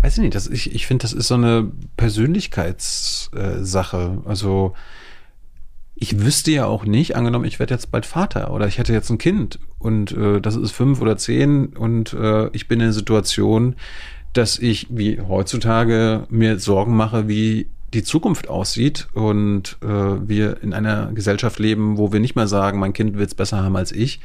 Weiß 0.00 0.16
ich 0.16 0.22
nicht, 0.22 0.34
das, 0.34 0.48
ich, 0.48 0.74
ich 0.74 0.86
finde, 0.86 1.02
das 1.02 1.12
ist 1.12 1.28
so 1.28 1.34
eine 1.34 1.70
Persönlichkeitssache. 1.96 4.22
Äh, 4.24 4.28
also 4.28 4.72
ich 5.94 6.20
wüsste 6.20 6.50
ja 6.50 6.66
auch 6.66 6.84
nicht, 6.84 7.14
angenommen, 7.14 7.44
ich 7.44 7.60
werde 7.60 7.74
jetzt 7.74 7.92
bald 7.92 8.06
Vater 8.06 8.52
oder 8.52 8.66
ich 8.66 8.78
hätte 8.78 8.92
jetzt 8.92 9.10
ein 9.10 9.18
Kind 9.18 9.60
und 9.78 10.10
äh, 10.12 10.40
das 10.40 10.56
ist 10.56 10.72
fünf 10.72 11.00
oder 11.00 11.16
zehn 11.16 11.66
und 11.66 12.12
äh, 12.12 12.48
ich 12.48 12.66
bin 12.66 12.80
in 12.80 12.86
einer 12.86 12.92
Situation, 12.92 13.76
dass 14.32 14.58
ich 14.58 14.88
wie 14.90 15.20
heutzutage 15.20 16.26
mir 16.28 16.58
Sorgen 16.58 16.96
mache, 16.96 17.28
wie 17.28 17.68
die 17.94 18.02
Zukunft 18.02 18.48
aussieht 18.48 19.08
und 19.12 19.76
äh, 19.82 19.86
wir 19.86 20.62
in 20.62 20.72
einer 20.72 21.12
Gesellschaft 21.12 21.58
leben, 21.58 21.98
wo 21.98 22.12
wir 22.12 22.20
nicht 22.20 22.36
mehr 22.36 22.48
sagen, 22.48 22.78
mein 22.78 22.94
Kind 22.94 23.16
wird 23.16 23.28
es 23.28 23.34
besser 23.34 23.62
haben 23.62 23.76
als 23.76 23.92
ich, 23.92 24.20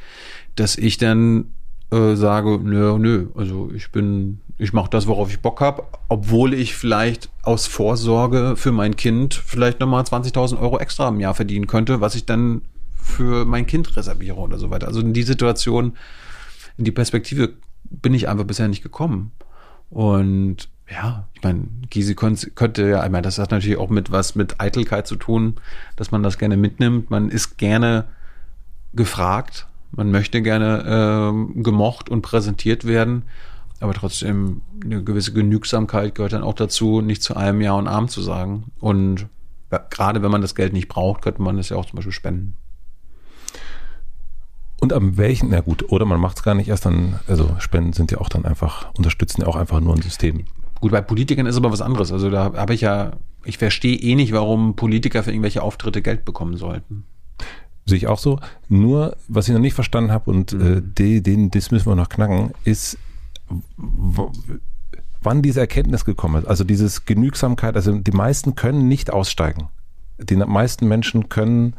dass 0.56 0.78
ich 0.78 0.98
dann 0.98 1.52
äh, 1.92 2.16
sage, 2.16 2.60
nö, 2.64 2.98
nö, 2.98 3.28
also 3.36 3.70
ich 3.76 3.92
bin, 3.92 4.40
ich 4.60 4.74
mache 4.74 4.90
das, 4.90 5.08
worauf 5.08 5.30
ich 5.30 5.40
Bock 5.40 5.62
habe, 5.62 5.84
obwohl 6.10 6.54
ich 6.54 6.76
vielleicht 6.76 7.30
aus 7.44 7.68
Vorsorge 7.68 8.56
für 8.56 8.72
mein 8.72 8.96
Kind 8.96 9.36
vielleicht 9.36 9.80
nochmal 9.80 10.04
20.000 10.04 10.60
Euro 10.60 10.80
extra 10.80 11.08
im 11.10 11.20
Jahr 11.20 11.36
verdienen 11.36 11.68
könnte, 11.68 12.02
was 12.02 12.16
ich 12.16 12.26
dann 12.26 12.62
für 12.98 13.46
mein 13.46 13.68
Kind 13.68 13.96
reserviere 13.96 14.38
oder 14.38 14.58
so 14.58 14.70
weiter. 14.70 14.88
Also 14.88 15.00
in 15.00 15.14
die 15.14 15.24
Situation, 15.24 15.96
in 16.78 16.86
die 16.86 16.92
Perspektive 16.92 17.54
bin 17.90 18.14
ich 18.14 18.28
einfach 18.28 18.46
bisher 18.46 18.68
nicht 18.68 18.84
gekommen. 18.84 19.32
Und 19.90 20.70
ja, 20.90 21.28
ich 21.34 21.44
meine, 21.44 21.68
Gysi 21.90 22.16
könnte 22.16 22.90
ja, 22.90 23.04
ich 23.06 23.12
meine, 23.12 23.22
das 23.22 23.38
hat 23.40 23.52
natürlich 23.52 23.78
auch 23.78 23.90
mit 23.90 24.12
was 24.12 24.36
mit 24.36 24.60
Eitelkeit 24.60 25.06
zu 25.06 25.16
tun, 25.16 25.56
dass 25.96 26.12
man 26.12 26.24
das 26.24 26.38
gerne 26.38 26.58
mitnimmt. 26.58 27.10
Man 27.10 27.30
ist 27.30 27.58
gerne 27.58 28.06
gefragt, 28.94 29.68
man 29.92 30.12
möchte 30.12 30.42
gerne 30.42 31.54
äh, 31.58 31.62
gemocht 31.62 32.10
und 32.10 32.22
präsentiert 32.22 32.86
werden, 32.86 33.24
aber 33.80 33.94
trotzdem 33.94 34.62
eine 34.84 35.04
gewisse 35.04 35.34
Genügsamkeit 35.34 36.16
gehört 36.16 36.34
dann 36.34 36.44
auch 36.44 36.54
dazu, 36.54 37.02
nicht 37.02 37.22
zu 37.22 37.36
allem 37.36 37.62
Ja 37.62 37.74
und 37.74 37.88
Arm 37.88 38.08
zu 38.08 38.22
sagen. 38.22 38.72
Und 38.80 39.28
gerade 39.90 40.22
wenn 40.22 40.32
man 40.32 40.42
das 40.42 40.56
Geld 40.56 40.74
nicht 40.74 40.88
braucht, 40.88 41.22
könnte 41.22 41.42
man 41.42 41.58
das 41.58 41.70
ja 41.70 41.78
auch 41.78 41.86
zum 41.86 41.98
Beispiel 41.98 42.14
spenden. 42.14 42.56
Und 44.80 44.94
am 44.94 45.18
welchen, 45.18 45.50
na 45.50 45.62
gut, 45.62 45.92
oder 45.92 46.06
man 46.06 46.20
macht 46.20 46.38
es 46.38 46.44
gar 46.44 46.54
nicht 46.54 46.70
erst 46.70 46.86
dann, 46.86 47.20
also 47.28 47.56
Spenden 47.60 47.94
sind 47.94 48.12
ja 48.12 48.20
auch 48.20 48.30
dann 48.30 48.46
einfach, 48.46 48.94
unterstützen 48.96 49.42
ja 49.42 49.48
auch 49.48 49.56
einfach 49.56 49.80
nur 49.80 49.96
ein 49.96 50.02
System. 50.02 50.46
Gut, 50.80 50.92
bei 50.92 51.02
Politikern 51.02 51.48
ist 51.48 51.58
aber 51.58 51.72
was 51.72 51.82
anderes. 51.82 52.12
Also 52.12 52.30
da 52.30 52.54
habe 52.54 52.74
ich 52.76 52.82
ja, 52.82 53.14
ich 53.44 53.58
verstehe 53.58 53.98
eh 53.98 54.14
nicht, 54.14 54.34
warum 54.34 54.76
Politiker 54.76 55.24
für 55.24 55.32
irgendwelche 55.32 55.64
Auftritte 55.64 56.04
Geld 56.04 56.26
bekommen 56.26 56.58
sollten. 56.58 57.06
Sehe 57.88 57.98
ich 57.98 58.08
auch 58.08 58.20
so. 58.20 58.40
Nur, 58.70 59.16
was 59.28 59.48
ich 59.48 59.54
noch 59.54 59.62
nicht 59.62 59.74
verstanden 59.74 60.12
habe 60.12 60.30
und 60.30 60.54
mhm. 60.54 60.78
äh, 60.78 60.82
den, 60.82 61.24
den, 61.24 61.52
das 61.52 61.72
müssen 61.72 61.88
wir 61.88 61.96
noch 61.96 62.10
knacken, 62.10 62.52
ist, 62.64 63.00
wann 65.22 65.42
diese 65.42 65.60
Erkenntnis 65.60 66.06
gekommen 66.06 66.44
ist. 66.44 66.48
Also 66.48 66.64
dieses 66.64 67.06
Genügsamkeit, 67.06 67.76
also 67.76 67.98
die 67.98 68.12
meisten 68.12 68.56
können 68.56 68.88
nicht 68.88 69.12
aussteigen. 69.12 69.70
Die 70.18 70.36
meisten 70.36 70.88
Menschen 70.88 71.30
können 71.30 71.76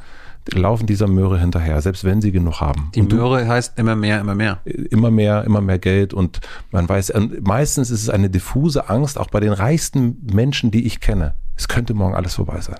laufen 0.54 0.86
dieser 0.86 1.08
Möhre 1.08 1.38
hinterher, 1.38 1.80
selbst 1.82 2.04
wenn 2.04 2.20
sie 2.20 2.32
genug 2.32 2.60
haben. 2.60 2.90
Die 2.94 3.02
Möhre 3.02 3.46
heißt 3.46 3.78
immer 3.78 3.96
mehr, 3.96 4.20
immer 4.20 4.34
mehr. 4.34 4.60
Immer 4.64 5.10
mehr, 5.10 5.44
immer 5.44 5.60
mehr 5.60 5.78
Geld 5.78 6.14
und 6.14 6.40
man 6.70 6.88
weiß, 6.88 7.12
meistens 7.40 7.90
ist 7.90 8.02
es 8.02 8.08
eine 8.08 8.30
diffuse 8.30 8.88
Angst, 8.88 9.18
auch 9.18 9.28
bei 9.28 9.40
den 9.40 9.52
reichsten 9.52 10.18
Menschen, 10.32 10.70
die 10.70 10.86
ich 10.86 11.00
kenne. 11.00 11.34
Es 11.56 11.68
könnte 11.68 11.94
morgen 11.94 12.14
alles 12.14 12.36
vorbei 12.36 12.60
sein. 12.60 12.78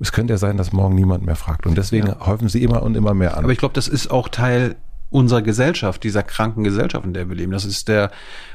Es 0.00 0.12
könnte 0.12 0.34
ja 0.34 0.38
sein, 0.38 0.56
dass 0.56 0.72
morgen 0.72 0.94
niemand 0.94 1.24
mehr 1.24 1.36
fragt 1.36 1.66
und 1.66 1.78
deswegen 1.78 2.08
ja. 2.08 2.26
häufen 2.26 2.48
sie 2.48 2.62
immer 2.62 2.82
und 2.82 2.96
immer 2.96 3.14
mehr 3.14 3.36
an. 3.36 3.44
Aber 3.44 3.52
ich 3.52 3.58
glaube, 3.58 3.74
das 3.74 3.88
ist 3.88 4.10
auch 4.10 4.28
Teil 4.28 4.76
unserer 5.10 5.42
Gesellschaft, 5.42 6.02
dieser 6.02 6.22
kranken 6.22 6.64
Gesellschaft, 6.64 7.04
in 7.04 7.14
der 7.14 7.28
wir 7.28 7.36
leben. 7.36 7.52
Das 7.52 7.64
ist 7.64 7.88
der 7.88 8.10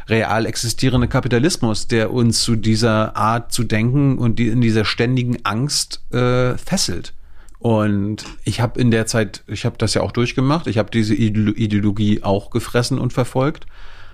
real 0.08 0.46
existierende 0.46 1.08
Kapitalismus, 1.08 1.88
der 1.88 2.12
uns 2.12 2.44
zu 2.44 2.56
dieser 2.56 3.16
Art 3.16 3.52
zu 3.52 3.64
denken 3.64 4.18
und 4.18 4.40
die, 4.40 4.48
in 4.50 4.62
dieser 4.62 4.86
ständigen 4.86 5.38
Angst 5.46 6.02
äh, 6.12 6.58
fesselt. 6.58 7.14
Und 7.60 8.26
ich 8.46 8.62
habe 8.62 8.80
in 8.80 8.90
der 8.90 9.06
Zeit, 9.06 9.44
ich 9.48 9.66
habe 9.66 9.78
das 9.78 9.94
ja 9.94 10.02
auch 10.02 10.14
durchgemacht, 10.14 10.68
ich 10.68 10.78
habe 10.78 10.92
diese 10.92 11.14
Ideologie 11.14 12.24
auch 12.24 12.52
gefressen 12.52 12.98
und 12.98 13.12
verfolgt. 13.12 13.66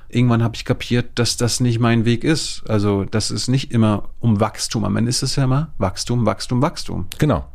Irgendwann 0.10 0.44
habe 0.44 0.56
ich 0.56 0.66
kapiert, 0.66 1.10
dass 1.16 1.38
das 1.38 1.60
nicht 1.60 1.80
mein 1.80 2.06
Weg 2.06 2.24
ist. 2.24 2.64
Also 2.68 3.06
das 3.06 3.32
ist 3.32 3.48
nicht 3.48 3.72
immer 3.72 4.10
um 4.20 4.40
Wachstum. 4.40 4.84
Am 4.84 4.96
Ende 4.96 5.10
ist 5.10 5.24
es 5.24 5.36
ja 5.36 5.44
immer 5.44 5.74
Wachstum, 5.78 6.26
Wachstum, 6.26 6.62
Wachstum. 6.62 7.08
Genau. 7.18 7.46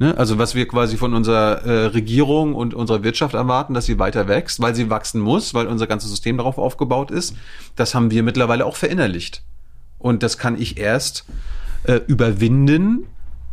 Ne? 0.00 0.16
Also 0.16 0.38
was 0.38 0.54
wir 0.54 0.66
quasi 0.66 0.96
von 0.96 1.12
unserer 1.12 1.62
äh, 1.62 1.86
Regierung 1.88 2.54
und 2.54 2.72
unserer 2.72 3.02
Wirtschaft 3.02 3.34
erwarten, 3.34 3.74
dass 3.74 3.84
sie 3.84 3.98
weiter 3.98 4.28
wächst, 4.28 4.58
weil 4.60 4.74
sie 4.74 4.88
wachsen 4.88 5.20
muss, 5.20 5.52
weil 5.52 5.66
unser 5.66 5.86
ganzes 5.86 6.08
System 6.08 6.38
darauf 6.38 6.56
aufgebaut 6.56 7.10
ist, 7.10 7.36
das 7.76 7.94
haben 7.94 8.10
wir 8.10 8.22
mittlerweile 8.22 8.64
auch 8.64 8.76
verinnerlicht. 8.76 9.42
Und 9.98 10.22
das 10.22 10.38
kann 10.38 10.58
ich 10.58 10.78
erst 10.78 11.26
äh, 11.84 12.00
überwinden, 12.06 13.08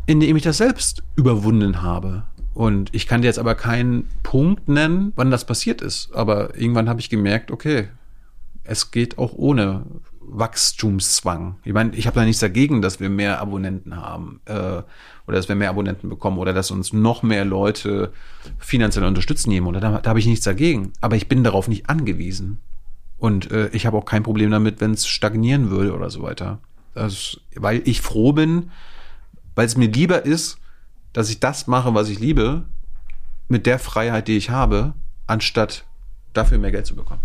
indem 0.06 0.38
ich 0.38 0.44
das 0.44 0.58
selbst 0.58 1.04
überwunden 1.18 1.82
habe. 1.82 2.24
Und 2.54 2.96
ich 2.96 3.08
kann 3.08 3.22
dir 3.22 3.28
jetzt 3.28 3.40
aber 3.40 3.54
keinen 3.54 4.10
Punkt 4.24 4.70
nennen, 4.70 5.12
wann 5.18 5.30
das 5.30 5.46
passiert 5.46 5.82
ist. 5.82 6.16
Aber 6.16 6.56
irgendwann 6.58 6.88
habe 6.88 7.02
ich 7.02 7.10
gemerkt, 7.10 7.52
okay, 7.52 7.90
es 8.64 8.92
geht 8.92 9.18
auch 9.18 9.34
ohne 9.34 9.84
Wachstumszwang. 10.30 11.56
Ich 11.64 11.74
meine, 11.74 11.96
ich 11.96 12.06
habe 12.06 12.20
da 12.20 12.26
nichts 12.26 12.42
dagegen, 12.42 12.82
dass 12.82 13.00
wir 13.00 13.10
mehr 13.10 13.40
Abonnenten 13.40 13.96
haben 13.96 14.42
äh, 14.46 14.54
oder 14.54 14.86
dass 15.28 15.48
wir 15.48 15.56
mehr 15.56 15.70
Abonnenten 15.70 16.10
bekommen 16.10 16.38
oder 16.38 16.54
dass 16.54 16.72
uns 16.72 16.94
noch 16.94 17.24
mehr 17.24 17.46
Leute 17.46 18.12
finanziell 18.60 19.06
unterstützen 19.06 19.50
nehmen. 19.50 19.68
Oder 19.68 19.80
da, 19.80 20.00
da 20.00 20.10
habe 20.10 20.20
ich 20.20 20.28
nichts 20.28 20.46
dagegen. 20.46 20.94
Aber 21.02 21.16
ich 21.16 21.28
bin 21.28 21.44
darauf 21.44 21.68
nicht 21.68 21.90
angewiesen. 21.90 22.60
Und 23.18 23.52
äh, 23.52 23.70
ich 23.70 23.86
habe 23.86 23.98
auch 23.98 24.06
kein 24.06 24.24
Problem 24.24 24.52
damit, 24.52 24.82
wenn 24.82 24.92
es 24.92 25.08
stagnieren 25.08 25.70
würde 25.70 25.94
oder 25.94 26.10
so 26.10 26.22
weiter. 26.22 26.60
Das, 26.94 27.40
weil 27.56 27.82
ich 27.86 28.02
froh 28.02 28.34
bin, 28.34 28.72
weil 29.56 29.66
es 29.66 29.78
mir 29.78 29.90
lieber 29.90 30.26
ist, 30.26 30.60
dass 31.14 31.30
ich 31.30 31.40
das 31.40 31.68
mache, 31.68 31.96
was 31.96 32.10
ich 32.10 32.20
liebe, 32.20 32.66
mit 33.48 33.66
der 33.66 33.80
Freiheit, 33.80 34.28
die 34.28 34.38
ich 34.38 34.50
habe, 34.50 34.94
anstatt 35.26 35.86
dafür 36.34 36.58
mehr 36.58 36.72
Geld 36.72 36.86
zu 36.86 36.96
bekommen. 36.96 37.22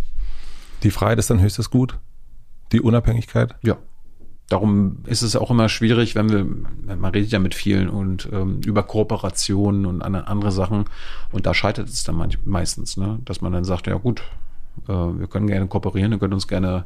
Die 0.82 0.90
Freiheit 0.90 1.18
ist 1.18 1.30
dann 1.30 1.40
höchstes 1.40 1.70
Gut? 1.70 1.98
Die 2.72 2.80
Unabhängigkeit? 2.80 3.54
Ja. 3.62 3.76
Darum 4.48 4.98
ist 5.06 5.22
es 5.22 5.34
auch 5.36 5.50
immer 5.50 5.68
schwierig, 5.68 6.14
wenn 6.14 6.28
wir, 6.28 6.46
man 6.96 7.12
redet 7.12 7.30
ja 7.30 7.38
mit 7.38 7.54
vielen 7.54 7.88
und 7.88 8.28
ähm, 8.32 8.60
über 8.66 8.82
Kooperationen 8.82 9.86
und 9.86 10.02
andere 10.02 10.52
Sachen 10.52 10.84
und 11.30 11.46
da 11.46 11.54
scheitert 11.54 11.88
es 11.88 12.04
dann 12.04 12.28
meistens, 12.44 12.98
ne? 12.98 13.18
dass 13.24 13.40
man 13.40 13.52
dann 13.52 13.64
sagt, 13.64 13.86
ja 13.86 13.94
gut, 13.94 14.22
äh, 14.88 14.92
wir 14.92 15.26
können 15.26 15.46
gerne 15.46 15.68
kooperieren, 15.68 16.12
ihr 16.12 16.18
könnt 16.18 16.34
uns 16.34 16.48
gerne 16.48 16.84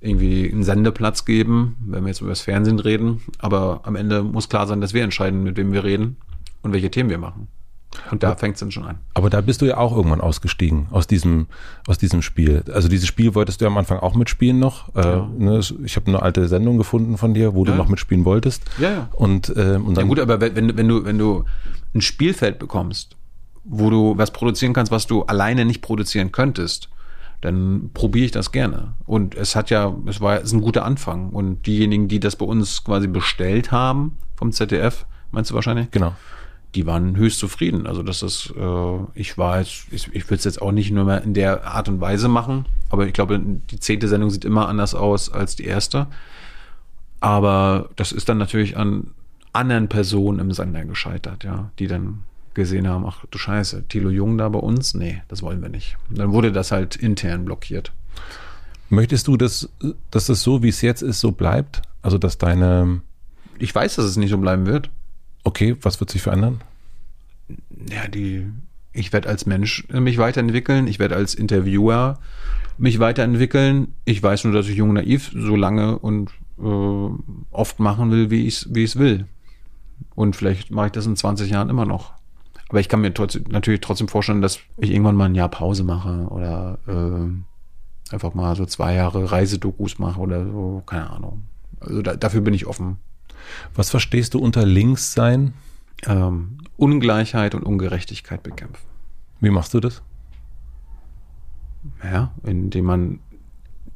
irgendwie 0.00 0.50
einen 0.50 0.64
Sendeplatz 0.64 1.24
geben, 1.24 1.76
wenn 1.86 2.02
wir 2.04 2.08
jetzt 2.08 2.20
über 2.20 2.30
das 2.30 2.42
Fernsehen 2.42 2.78
reden. 2.78 3.22
Aber 3.38 3.80
am 3.84 3.96
Ende 3.96 4.22
muss 4.22 4.48
klar 4.48 4.66
sein, 4.66 4.80
dass 4.80 4.92
wir 4.92 5.02
entscheiden, 5.02 5.42
mit 5.42 5.56
wem 5.56 5.72
wir 5.72 5.84
reden 5.84 6.16
und 6.62 6.72
welche 6.72 6.90
Themen 6.90 7.10
wir 7.10 7.18
machen. 7.18 7.48
Und 8.10 8.22
da 8.22 8.36
fängt 8.36 8.54
es 8.54 8.60
dann 8.60 8.70
schon 8.70 8.84
an. 8.84 8.98
Aber 9.14 9.30
da 9.30 9.40
bist 9.40 9.62
du 9.62 9.66
ja 9.66 9.78
auch 9.78 9.96
irgendwann 9.96 10.20
ausgestiegen 10.20 10.88
aus 10.90 11.06
diesem, 11.06 11.46
aus 11.86 11.98
diesem 11.98 12.22
Spiel. 12.22 12.62
Also 12.72 12.88
dieses 12.88 13.06
Spiel 13.06 13.34
wolltest 13.34 13.60
du 13.60 13.66
am 13.66 13.76
Anfang 13.78 13.98
auch 13.98 14.14
mitspielen 14.14 14.58
noch. 14.58 14.94
Äh, 14.94 15.00
ja. 15.00 15.24
Äh, 15.24 15.42
ne, 15.42 15.60
ich 15.84 15.96
habe 15.96 16.06
eine 16.08 16.22
alte 16.22 16.46
Sendung 16.48 16.78
gefunden 16.78 17.16
von 17.16 17.34
dir, 17.34 17.54
wo 17.54 17.64
ja. 17.64 17.72
du 17.72 17.76
noch 17.76 17.88
mitspielen 17.88 18.24
wolltest. 18.24 18.62
Ja, 18.78 18.90
ja. 18.90 19.08
Und, 19.12 19.48
äh, 19.50 19.76
und 19.76 19.96
dann 19.96 19.96
ja 19.96 20.02
gut, 20.02 20.20
aber 20.20 20.40
wenn, 20.40 20.76
wenn, 20.76 20.88
du, 20.88 21.04
wenn 21.04 21.18
du 21.18 21.44
ein 21.94 22.00
Spielfeld 22.00 22.58
bekommst, 22.58 23.16
wo 23.64 23.90
du 23.90 24.16
was 24.16 24.30
produzieren 24.30 24.72
kannst, 24.72 24.92
was 24.92 25.06
du 25.06 25.24
alleine 25.24 25.64
nicht 25.64 25.82
produzieren 25.82 26.32
könntest, 26.32 26.88
dann 27.40 27.90
probiere 27.92 28.26
ich 28.26 28.32
das 28.32 28.52
gerne. 28.52 28.94
Und 29.04 29.34
es 29.34 29.56
hat 29.56 29.70
ja, 29.70 29.94
es 30.06 30.20
war 30.20 30.38
es 30.38 30.44
ist 30.44 30.52
ein 30.52 30.60
guter 30.60 30.84
Anfang. 30.84 31.30
Und 31.30 31.66
diejenigen, 31.66 32.08
die 32.08 32.20
das 32.20 32.36
bei 32.36 32.46
uns 32.46 32.84
quasi 32.84 33.08
bestellt 33.08 33.72
haben 33.72 34.16
vom 34.36 34.52
ZDF, 34.52 35.06
meinst 35.32 35.50
du 35.50 35.54
wahrscheinlich? 35.54 35.90
Genau. 35.90 36.14
Die 36.76 36.86
waren 36.86 37.16
höchst 37.16 37.38
zufrieden. 37.38 37.86
Also 37.86 38.02
das 38.02 38.22
ist, 38.22 38.52
äh, 38.56 38.98
ich 39.14 39.38
war 39.38 39.58
jetzt, 39.58 39.86
ich, 39.90 40.14
ich 40.14 40.26
würde 40.26 40.36
es 40.36 40.44
jetzt 40.44 40.62
auch 40.62 40.72
nicht 40.72 40.90
nur 40.90 41.04
mehr 41.04 41.22
in 41.22 41.34
der 41.34 41.66
Art 41.66 41.88
und 41.88 42.00
Weise 42.00 42.28
machen, 42.28 42.66
aber 42.90 43.06
ich 43.06 43.12
glaube, 43.12 43.40
die 43.40 43.80
zehnte 43.80 44.08
Sendung 44.08 44.30
sieht 44.30 44.44
immer 44.44 44.68
anders 44.68 44.94
aus 44.94 45.32
als 45.32 45.56
die 45.56 45.64
erste. 45.64 46.06
Aber 47.18 47.88
das 47.96 48.12
ist 48.12 48.28
dann 48.28 48.38
natürlich 48.38 48.76
an 48.76 49.08
anderen 49.54 49.88
Personen 49.88 50.38
im 50.38 50.52
Sender 50.52 50.84
gescheitert, 50.84 51.44
ja, 51.44 51.70
die 51.78 51.86
dann 51.86 52.24
gesehen 52.52 52.86
haben, 52.86 53.06
ach 53.06 53.24
du 53.30 53.38
Scheiße, 53.38 53.88
Thilo 53.88 54.10
Jung 54.10 54.38
da 54.38 54.48
bei 54.48 54.58
uns? 54.58 54.94
Nee, 54.94 55.22
das 55.28 55.42
wollen 55.42 55.62
wir 55.62 55.68
nicht. 55.68 55.96
dann 56.10 56.32
wurde 56.32 56.52
das 56.52 56.72
halt 56.72 56.96
intern 56.96 57.44
blockiert. 57.44 57.92
Möchtest 58.88 59.26
du, 59.26 59.36
dass, 59.36 59.68
dass 60.10 60.26
das 60.26 60.42
so, 60.42 60.62
wie 60.62 60.68
es 60.68 60.80
jetzt 60.80 61.02
ist, 61.02 61.20
so 61.20 61.32
bleibt? 61.32 61.82
Also, 62.02 62.18
dass 62.18 62.38
deine. 62.38 63.00
Ich 63.58 63.74
weiß, 63.74 63.96
dass 63.96 64.04
es 64.04 64.16
nicht 64.16 64.30
so 64.30 64.38
bleiben 64.38 64.66
wird. 64.66 64.90
Okay, 65.46 65.76
was 65.80 66.00
wird 66.00 66.10
sich 66.10 66.22
verändern? 66.22 66.60
Ja, 67.88 68.08
die. 68.08 68.48
Ich 68.92 69.12
werde 69.12 69.28
als 69.28 69.46
Mensch 69.46 69.86
mich 69.90 70.18
weiterentwickeln. 70.18 70.88
Ich 70.88 70.98
werde 70.98 71.14
als 71.14 71.36
Interviewer 71.36 72.18
mich 72.78 72.98
weiterentwickeln. 72.98 73.94
Ich 74.04 74.20
weiß 74.20 74.42
nur, 74.42 74.52
dass 74.52 74.66
ich 74.66 74.76
jung 74.76 74.92
naiv 74.92 75.30
so 75.32 75.54
lange 75.54 76.00
und 76.00 76.32
äh, 76.58 77.10
oft 77.52 77.78
machen 77.78 78.10
will, 78.10 78.28
wie 78.30 78.48
ich 78.48 78.62
es 78.62 78.74
wie 78.74 78.98
will. 78.98 79.26
Und 80.16 80.34
vielleicht 80.34 80.72
mache 80.72 80.86
ich 80.86 80.92
das 80.92 81.06
in 81.06 81.14
20 81.14 81.48
Jahren 81.48 81.70
immer 81.70 81.86
noch. 81.86 82.14
Aber 82.68 82.80
ich 82.80 82.88
kann 82.88 83.00
mir 83.00 83.14
trotzdem, 83.14 83.44
natürlich 83.48 83.82
trotzdem 83.82 84.08
vorstellen, 84.08 84.42
dass 84.42 84.58
ich 84.78 84.90
irgendwann 84.90 85.14
mal 85.14 85.26
ein 85.26 85.36
Jahr 85.36 85.48
Pause 85.48 85.84
mache 85.84 86.26
oder 86.28 86.78
äh, 86.88 88.12
einfach 88.12 88.34
mal 88.34 88.56
so 88.56 88.66
zwei 88.66 88.94
Jahre 88.94 89.30
Reisedokus 89.30 90.00
mache 90.00 90.18
oder 90.18 90.44
so, 90.44 90.82
keine 90.86 91.08
Ahnung. 91.08 91.44
Also 91.78 92.02
da, 92.02 92.16
dafür 92.16 92.40
bin 92.40 92.52
ich 92.52 92.66
offen. 92.66 92.98
Was 93.74 93.90
verstehst 93.90 94.34
du 94.34 94.38
unter 94.38 94.64
links 94.64 95.12
sein? 95.12 95.54
Ähm, 96.04 96.58
Ungleichheit 96.76 97.54
und 97.54 97.62
Ungerechtigkeit 97.62 98.42
bekämpfen. 98.42 98.84
Wie 99.40 99.50
machst 99.50 99.74
du 99.74 99.80
das? 99.80 100.02
Ja, 102.02 102.32
indem 102.42 102.84
man 102.84 103.20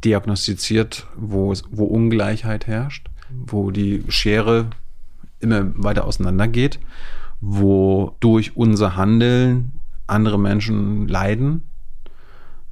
diagnostiziert, 0.05 1.07
wo, 1.17 1.53
wo 1.71 1.85
Ungleichheit 1.85 2.67
herrscht, 2.67 3.09
wo 3.29 3.71
die 3.71 4.05
Schere 4.09 4.71
immer 5.41 5.73
weiter 5.75 6.07
auseinandergeht 6.07 6.79
wo 7.41 8.17
durch 8.21 8.57
unser 8.57 8.97
Handeln 8.97 9.73
andere 10.07 10.39
Menschen 10.39 11.09
leiden. 11.09 11.63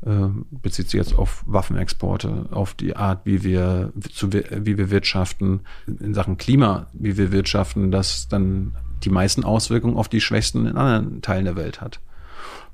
Äh, 0.07 0.29
bezieht 0.51 0.91
sich 0.91 0.99
jetzt 0.99 1.19
auf 1.19 1.43
Waffenexporte, 1.47 2.47
auf 2.53 2.75
die 2.75 2.95
Art, 2.95 3.23
wie 3.25 3.43
wir, 3.43 3.93
zu, 4.13 4.33
wie 4.33 4.79
wir 4.79 4.91
wirtschaften, 4.91 5.61
in 5.87 6.15
Sachen 6.15 6.37
Klima, 6.37 6.87
wie 6.93 7.17
wir 7.17 7.33
wirtschaften, 7.33 7.91
das 7.91 8.29
dann 8.29 8.73
die 9.03 9.11
meisten 9.11 9.45
Auswirkungen 9.45 9.97
auf 9.97 10.09
die 10.09 10.21
Schwächsten 10.21 10.67
in 10.67 10.77
anderen 10.77 11.21
Teilen 11.21 11.47
der 11.47 11.57
Welt 11.57 11.81
hat. 11.81 12.01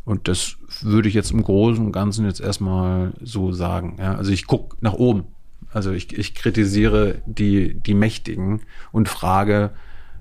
Und 0.05 0.29
das 0.29 0.57
würde 0.83 1.09
ich 1.09 1.15
jetzt 1.15 1.31
im 1.31 1.43
Großen 1.43 1.85
und 1.85 1.93
Ganzen 1.93 2.27
jetzt 2.27 2.41
erstmal 2.41 3.15
so 3.23 3.53
sagen. 3.53 3.97
Ja, 3.99 4.17
also 4.17 4.31
ich 4.31 4.47
gucke 4.47 4.77
nach 4.81 4.93
oben. 4.93 5.25
Also 5.73 5.93
ich, 5.93 6.17
ich 6.17 6.35
kritisiere 6.35 7.23
die, 7.25 7.75
die 7.81 7.95
Mächtigen 7.95 8.61
und 8.93 9.09
frage, 9.09 9.71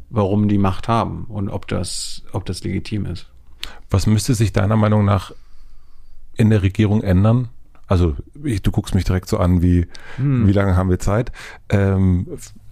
warum 0.09 0.47
die 0.47 0.57
Macht 0.57 0.87
haben 0.87 1.25
und 1.25 1.49
ob 1.49 1.67
das, 1.67 2.23
ob 2.31 2.45
das 2.45 2.63
legitim 2.63 3.05
ist. 3.05 3.29
Was 3.89 4.07
müsste 4.07 4.35
sich 4.35 4.53
deiner 4.53 4.77
Meinung 4.77 5.03
nach 5.03 5.33
in 6.35 6.49
der 6.49 6.63
Regierung 6.63 7.01
ändern? 7.01 7.49
Also 7.87 8.15
ich, 8.43 8.61
du 8.61 8.71
guckst 8.71 8.95
mich 8.95 9.03
direkt 9.03 9.29
so 9.29 9.37
an, 9.37 9.61
wie, 9.61 9.87
hm. 10.17 10.47
wie 10.47 10.51
lange 10.51 10.75
haben 10.75 10.89
wir 10.89 10.99
Zeit? 10.99 11.31
Ähm, 11.69 12.27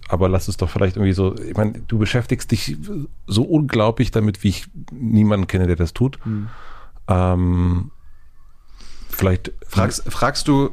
aber 0.08 0.28
lass 0.28 0.48
es 0.48 0.56
doch 0.56 0.68
vielleicht 0.68 0.96
irgendwie 0.96 1.12
so, 1.12 1.36
ich 1.36 1.56
meine, 1.56 1.80
du 1.86 1.98
beschäftigst 1.98 2.50
dich 2.50 2.76
so 3.26 3.42
unglaublich 3.42 4.10
damit, 4.10 4.42
wie 4.42 4.48
ich 4.48 4.66
niemanden 4.90 5.46
kenne, 5.46 5.66
der 5.66 5.76
das 5.76 5.92
tut. 5.94 6.18
Hm. 6.24 6.48
Ähm, 7.08 7.90
vielleicht. 9.08 9.52
Fragst, 9.66 10.10
fragst 10.10 10.48
du, 10.48 10.70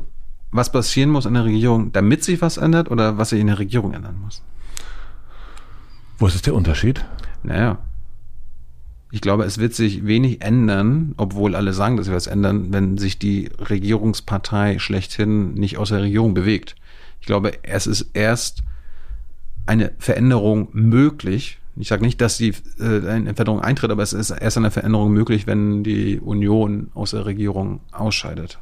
was 0.52 0.72
passieren 0.72 1.10
muss 1.10 1.26
in 1.26 1.36
der 1.36 1.46
Regierung, 1.46 1.92
damit 1.92 2.24
sich 2.24 2.42
was 2.42 2.58
ändert 2.58 2.90
oder 2.90 3.18
was 3.18 3.30
sich 3.30 3.40
in 3.40 3.48
der 3.48 3.60
Regierung 3.60 3.94
ändern 3.94 4.20
muss? 4.22 4.42
Wo 6.18 6.28
ist 6.28 6.46
der 6.46 6.56
Unterschied? 6.56 7.06
Naja. 7.44 7.78
Ich 9.12 9.22
glaube, 9.22 9.44
es 9.44 9.58
wird 9.58 9.74
sich 9.74 10.06
wenig 10.06 10.42
ändern, 10.44 11.14
obwohl 11.18 11.56
alle 11.56 11.74
sagen, 11.74 11.98
dass 11.98 12.08
wir 12.08 12.16
was 12.16 12.28
ändern, 12.28 12.72
wenn 12.72 12.98
sich 12.98 13.18
die 13.18 13.50
Regierungspartei 13.58 14.78
schlechthin 14.78 15.56
nicht 15.56 15.78
aus 15.78 15.90
der 15.90 16.02
Regierung 16.02 16.36
bewegt. 16.36 16.76
Ich 17.20 17.26
glaube, 17.26 17.54
es 17.64 17.88
ist 17.88 18.12
erst 18.14 18.64
eine 19.66 19.92
Veränderung 19.98 20.70
möglich. 20.74 21.60
Ich 21.76 21.88
sage 21.88 22.04
nicht, 22.04 22.22
dass 22.22 22.38
die 22.38 22.54
äh, 22.80 23.08
eine 23.08 23.34
Veränderung 23.34 23.62
eintritt, 23.62 23.90
aber 23.90 24.04
es 24.04 24.14
ist 24.14 24.30
erst 24.30 24.58
eine 24.58 24.70
Veränderung 24.70 25.12
möglich, 25.12 25.48
wenn 25.48 25.84
die 25.84 26.20
Union 26.20 26.92
aus 26.94 27.12
der 27.12 27.26
Regierung 27.26 27.80
ausscheidet. 27.92 28.60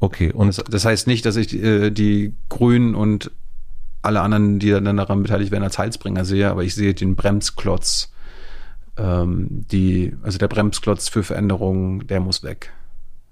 Okay, 0.00 0.32
und 0.32 0.48
das, 0.48 0.64
das 0.68 0.84
heißt 0.84 1.06
nicht, 1.06 1.26
dass 1.26 1.36
ich 1.36 1.54
äh, 1.54 1.90
die 1.90 2.34
Grünen 2.48 2.94
und 2.94 3.30
alle 4.02 4.20
anderen, 4.20 4.58
die 4.58 4.70
dann 4.70 4.96
daran 4.96 5.22
beteiligt 5.22 5.50
werden, 5.50 5.64
als 5.64 5.78
Heilsbringer 5.78 6.24
sehe, 6.24 6.48
aber 6.50 6.64
ich 6.64 6.74
sehe 6.74 6.94
den 6.94 7.16
Bremsklotz, 7.16 8.12
die, 9.00 10.16
also 10.22 10.38
der 10.38 10.48
Bremsklotz 10.48 11.08
für 11.08 11.22
Veränderungen, 11.22 12.06
der 12.06 12.20
muss 12.20 12.42
weg. 12.42 12.72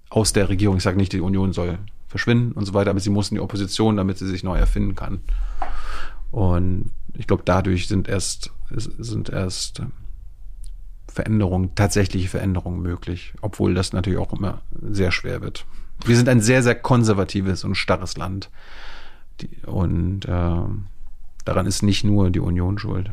Aus 0.08 0.32
der 0.32 0.48
Regierung. 0.48 0.76
Ich 0.76 0.84
sage 0.84 0.96
nicht, 0.96 1.12
die 1.12 1.20
Union 1.20 1.52
soll 1.52 1.78
verschwinden 2.08 2.52
und 2.52 2.64
so 2.64 2.74
weiter, 2.74 2.90
aber 2.90 3.00
sie 3.00 3.10
muss 3.10 3.30
in 3.30 3.34
die 3.34 3.40
Opposition, 3.40 3.96
damit 3.96 4.18
sie 4.18 4.28
sich 4.28 4.44
neu 4.44 4.56
erfinden 4.56 4.94
kann. 4.94 5.20
Und 6.30 6.92
ich 7.14 7.26
glaube, 7.26 7.42
dadurch 7.44 7.88
sind 7.88 8.08
erst, 8.08 8.52
sind 8.70 9.28
erst 9.28 9.82
Veränderungen, 11.08 11.74
tatsächliche 11.74 12.28
Veränderungen 12.28 12.80
möglich, 12.80 13.32
obwohl 13.40 13.74
das 13.74 13.92
natürlich 13.92 14.18
auch 14.18 14.32
immer 14.32 14.60
sehr 14.80 15.10
schwer 15.10 15.40
wird. 15.40 15.66
Wir 16.04 16.16
sind 16.16 16.28
ein 16.28 16.40
sehr, 16.40 16.62
sehr 16.62 16.74
konservatives 16.74 17.64
und 17.64 17.74
starres 17.74 18.16
Land. 18.16 18.50
Und 19.64 20.26
äh, 20.26 20.60
daran 21.44 21.66
ist 21.66 21.82
nicht 21.82 22.04
nur 22.04 22.30
die 22.30 22.40
Union 22.40 22.78
schuld. 22.78 23.10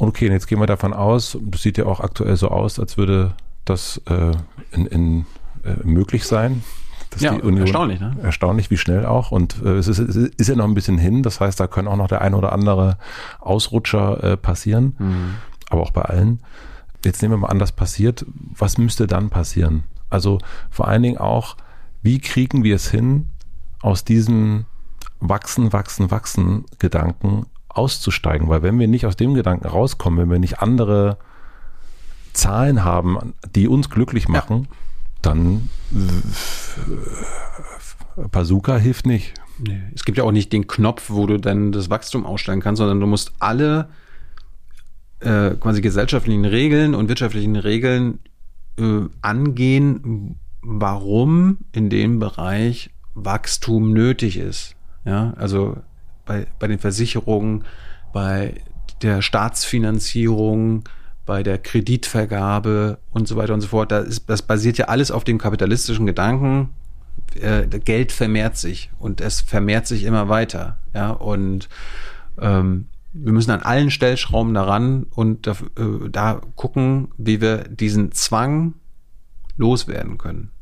Okay, 0.00 0.28
und 0.28 0.32
jetzt 0.32 0.46
gehen 0.46 0.58
wir 0.58 0.66
davon 0.66 0.94
aus, 0.94 1.36
das 1.42 1.60
sieht 1.60 1.76
ja 1.76 1.84
auch 1.84 2.00
aktuell 2.00 2.34
so 2.34 2.48
aus, 2.48 2.80
als 2.80 2.96
würde 2.96 3.34
das 3.66 4.00
äh, 4.06 4.32
in, 4.72 4.86
in, 4.86 5.26
äh, 5.62 5.74
möglich 5.84 6.24
sein. 6.24 6.64
ja, 7.18 7.32
Union, 7.32 7.58
erstaunlich, 7.58 8.00
ne? 8.00 8.16
Erstaunlich, 8.22 8.70
wie 8.70 8.78
schnell 8.78 9.04
auch. 9.04 9.30
Und 9.30 9.62
äh, 9.62 9.76
es, 9.76 9.88
ist, 9.88 9.98
es 9.98 10.16
ist 10.16 10.48
ja 10.48 10.56
noch 10.56 10.64
ein 10.64 10.72
bisschen 10.72 10.96
hin. 10.96 11.22
Das 11.22 11.38
heißt, 11.38 11.60
da 11.60 11.66
können 11.66 11.86
auch 11.86 11.96
noch 11.96 12.08
der 12.08 12.22
ein 12.22 12.32
oder 12.32 12.52
andere 12.52 12.96
Ausrutscher 13.40 14.24
äh, 14.24 14.36
passieren. 14.38 14.96
Mhm. 14.98 15.34
Aber 15.68 15.82
auch 15.82 15.90
bei 15.90 16.02
allen. 16.02 16.40
Jetzt 17.04 17.20
nehmen 17.20 17.34
wir 17.34 17.38
mal 17.38 17.48
an, 17.48 17.58
das 17.58 17.72
passiert. 17.72 18.24
Was 18.56 18.78
müsste 18.78 19.06
dann 19.06 19.28
passieren? 19.28 19.84
Also 20.08 20.38
vor 20.70 20.88
allen 20.88 21.02
Dingen 21.02 21.18
auch, 21.18 21.58
wie 22.00 22.20
kriegen 22.20 22.64
wir 22.64 22.76
es 22.76 22.90
hin, 22.90 23.28
aus 23.82 24.04
diesem 24.04 24.64
Wachsen, 25.20 25.74
Wachsen, 25.74 26.10
Wachsen 26.10 26.64
Gedanken 26.78 27.44
auszusteigen? 27.70 28.48
Weil 28.48 28.62
wenn 28.62 28.78
wir 28.78 28.88
nicht 28.88 29.06
aus 29.06 29.16
dem 29.16 29.34
Gedanken 29.34 29.66
rauskommen, 29.66 30.18
wenn 30.20 30.30
wir 30.30 30.38
nicht 30.38 30.60
andere 30.60 31.18
Zahlen 32.32 32.84
haben, 32.84 33.34
die 33.54 33.68
uns 33.68 33.90
glücklich 33.90 34.28
machen, 34.28 34.68
ja. 34.68 34.76
dann 35.22 35.68
Bazooka 38.30 38.76
hilft 38.76 39.06
nicht. 39.06 39.34
Nee. 39.58 39.82
Es 39.94 40.04
gibt 40.04 40.18
ja 40.18 40.24
auch 40.24 40.32
nicht 40.32 40.52
den 40.52 40.66
Knopf, 40.66 41.10
wo 41.10 41.26
du 41.26 41.38
dann 41.38 41.72
das 41.72 41.90
Wachstum 41.90 42.24
aussteigen 42.24 42.60
kannst, 42.60 42.78
sondern 42.78 43.00
du 43.00 43.06
musst 43.06 43.32
alle 43.38 43.88
äh, 45.20 45.50
quasi 45.50 45.80
gesellschaftlichen 45.80 46.44
Regeln 46.44 46.94
und 46.94 47.08
wirtschaftlichen 47.08 47.56
Regeln 47.56 48.20
äh, 48.78 49.02
angehen, 49.20 50.36
warum 50.62 51.58
in 51.72 51.90
dem 51.90 52.18
Bereich 52.18 52.90
Wachstum 53.14 53.92
nötig 53.92 54.38
ist. 54.38 54.76
Ja, 55.04 55.34
also 55.36 55.76
bei, 56.30 56.46
bei 56.60 56.68
den 56.68 56.78
Versicherungen, 56.78 57.64
bei 58.12 58.54
der 59.02 59.20
Staatsfinanzierung, 59.20 60.88
bei 61.26 61.42
der 61.42 61.58
Kreditvergabe 61.58 62.98
und 63.10 63.26
so 63.26 63.34
weiter 63.34 63.52
und 63.52 63.62
so 63.62 63.66
fort. 63.66 63.90
Das, 63.90 64.06
ist, 64.06 64.30
das 64.30 64.42
basiert 64.42 64.78
ja 64.78 64.84
alles 64.84 65.10
auf 65.10 65.24
dem 65.24 65.38
kapitalistischen 65.38 66.06
Gedanken. 66.06 66.68
Äh, 67.34 67.66
Geld 67.66 68.12
vermehrt 68.12 68.56
sich 68.56 68.92
und 69.00 69.20
es 69.20 69.40
vermehrt 69.40 69.88
sich 69.88 70.04
immer 70.04 70.28
weiter. 70.28 70.78
Ja, 70.94 71.10
und 71.10 71.68
ähm, 72.40 72.86
wir 73.12 73.32
müssen 73.32 73.50
an 73.50 73.62
allen 73.62 73.90
Stellschrauben 73.90 74.54
daran 74.54 75.06
und 75.10 75.48
da, 75.48 75.56
äh, 75.76 76.08
da 76.12 76.42
gucken, 76.54 77.08
wie 77.18 77.40
wir 77.40 77.64
diesen 77.64 78.12
Zwang 78.12 78.74
loswerden 79.56 80.16
können. 80.16 80.52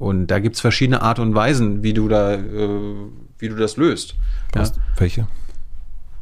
Und 0.00 0.28
da 0.28 0.38
gibt's 0.38 0.60
verschiedene 0.60 1.02
Art 1.02 1.18
und 1.18 1.34
Weisen, 1.34 1.82
wie 1.82 1.92
du 1.92 2.08
da, 2.08 2.34
äh, 2.34 2.68
wie 3.38 3.48
du 3.48 3.54
das 3.54 3.76
löst. 3.76 4.16
Ja. 4.54 4.64
Welche? 4.96 5.28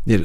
Nee, 0.04 0.18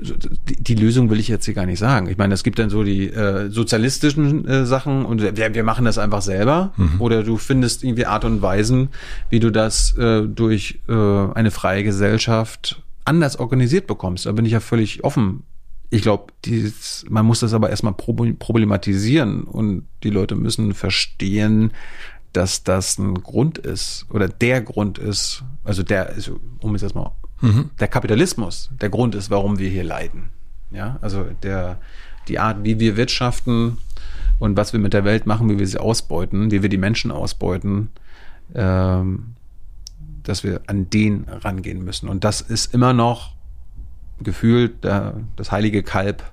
die, 0.49 0.63
die, 0.63 0.75
Lösung 0.75 1.09
will 1.09 1.19
ich 1.19 1.27
jetzt 1.27 1.45
hier 1.45 1.53
gar 1.53 1.67
nicht 1.67 1.77
sagen. 1.77 2.07
Ich 2.07 2.17
meine, 2.17 2.33
es 2.33 2.43
gibt 2.43 2.57
dann 2.57 2.69
so 2.69 2.83
die 2.83 3.09
äh, 3.09 3.51
sozialistischen 3.51 4.47
äh, 4.47 4.65
Sachen 4.65 5.05
und 5.05 5.21
wir, 5.21 5.53
wir 5.53 5.63
machen 5.63 5.85
das 5.85 5.99
einfach 5.99 6.23
selber. 6.23 6.73
Mhm. 6.77 6.99
Oder 6.99 7.21
du 7.21 7.37
findest 7.37 7.83
irgendwie 7.83 8.07
Art 8.07 8.25
und 8.25 8.41
Weisen, 8.41 8.89
wie 9.29 9.39
du 9.39 9.51
das 9.51 9.95
äh, 9.97 10.23
durch 10.23 10.79
äh, 10.87 10.93
eine 10.93 11.51
freie 11.51 11.83
Gesellschaft 11.83 12.81
anders 13.05 13.37
organisiert 13.37 13.85
bekommst. 13.85 14.25
Da 14.25 14.31
bin 14.31 14.45
ich 14.45 14.53
ja 14.53 14.61
völlig 14.61 15.03
offen. 15.03 15.43
Ich 15.89 16.01
glaube, 16.01 16.33
man 17.09 17.25
muss 17.25 17.41
das 17.41 17.53
aber 17.53 17.69
erstmal 17.69 17.93
problematisieren 17.93 19.43
und 19.43 19.85
die 20.01 20.09
Leute 20.09 20.35
müssen 20.35 20.73
verstehen, 20.73 21.71
dass 22.33 22.63
das 22.63 22.97
ein 22.97 23.15
Grund 23.15 23.57
ist 23.57 24.05
oder 24.09 24.27
der 24.27 24.61
Grund 24.61 24.97
ist, 24.97 25.43
also 25.63 25.83
der, 25.83 26.09
also, 26.09 26.39
um 26.59 26.75
es 26.75 26.81
jetzt 26.81 26.95
mal, 26.95 27.11
mhm. 27.41 27.69
der 27.79 27.87
Kapitalismus 27.87 28.69
der 28.81 28.89
Grund 28.89 29.15
ist, 29.15 29.29
warum 29.29 29.59
wir 29.59 29.69
hier 29.69 29.83
leiden. 29.83 30.29
Ja, 30.71 30.97
also 31.01 31.25
der, 31.43 31.79
die 32.27 32.39
Art, 32.39 32.63
wie 32.63 32.79
wir 32.79 32.97
wirtschaften 32.97 33.77
und 34.39 34.57
was 34.57 34.73
wir 34.73 34.79
mit 34.79 34.93
der 34.93 35.05
Welt 35.05 35.27
machen, 35.27 35.49
wie 35.49 35.59
wir 35.59 35.67
sie 35.67 35.79
ausbeuten, 35.79 36.51
wie 36.51 36.63
wir 36.63 36.69
die 36.69 36.77
Menschen 36.77 37.11
ausbeuten, 37.11 37.89
ähm, 38.55 39.35
dass 40.23 40.43
wir 40.43 40.61
an 40.67 40.89
den 40.89 41.25
rangehen 41.29 41.83
müssen. 41.83 42.09
Und 42.09 42.23
das 42.23 42.41
ist 42.41 42.73
immer 42.73 42.93
noch 42.93 43.35
gefühlt 44.21 44.83
der, 44.83 45.21
das 45.35 45.51
heilige 45.51 45.83
Kalb 45.83 46.23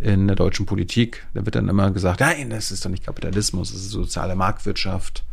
in 0.00 0.26
der 0.26 0.36
deutschen 0.36 0.66
Politik. 0.66 1.26
Da 1.34 1.44
wird 1.44 1.54
dann 1.54 1.68
immer 1.68 1.90
gesagt, 1.90 2.20
nein, 2.20 2.50
das 2.50 2.70
ist 2.70 2.84
doch 2.84 2.90
nicht 2.90 3.04
Kapitalismus, 3.04 3.72
das 3.72 3.82
ist 3.82 3.90
soziale 3.90 4.34
Marktwirtschaft. 4.34 5.24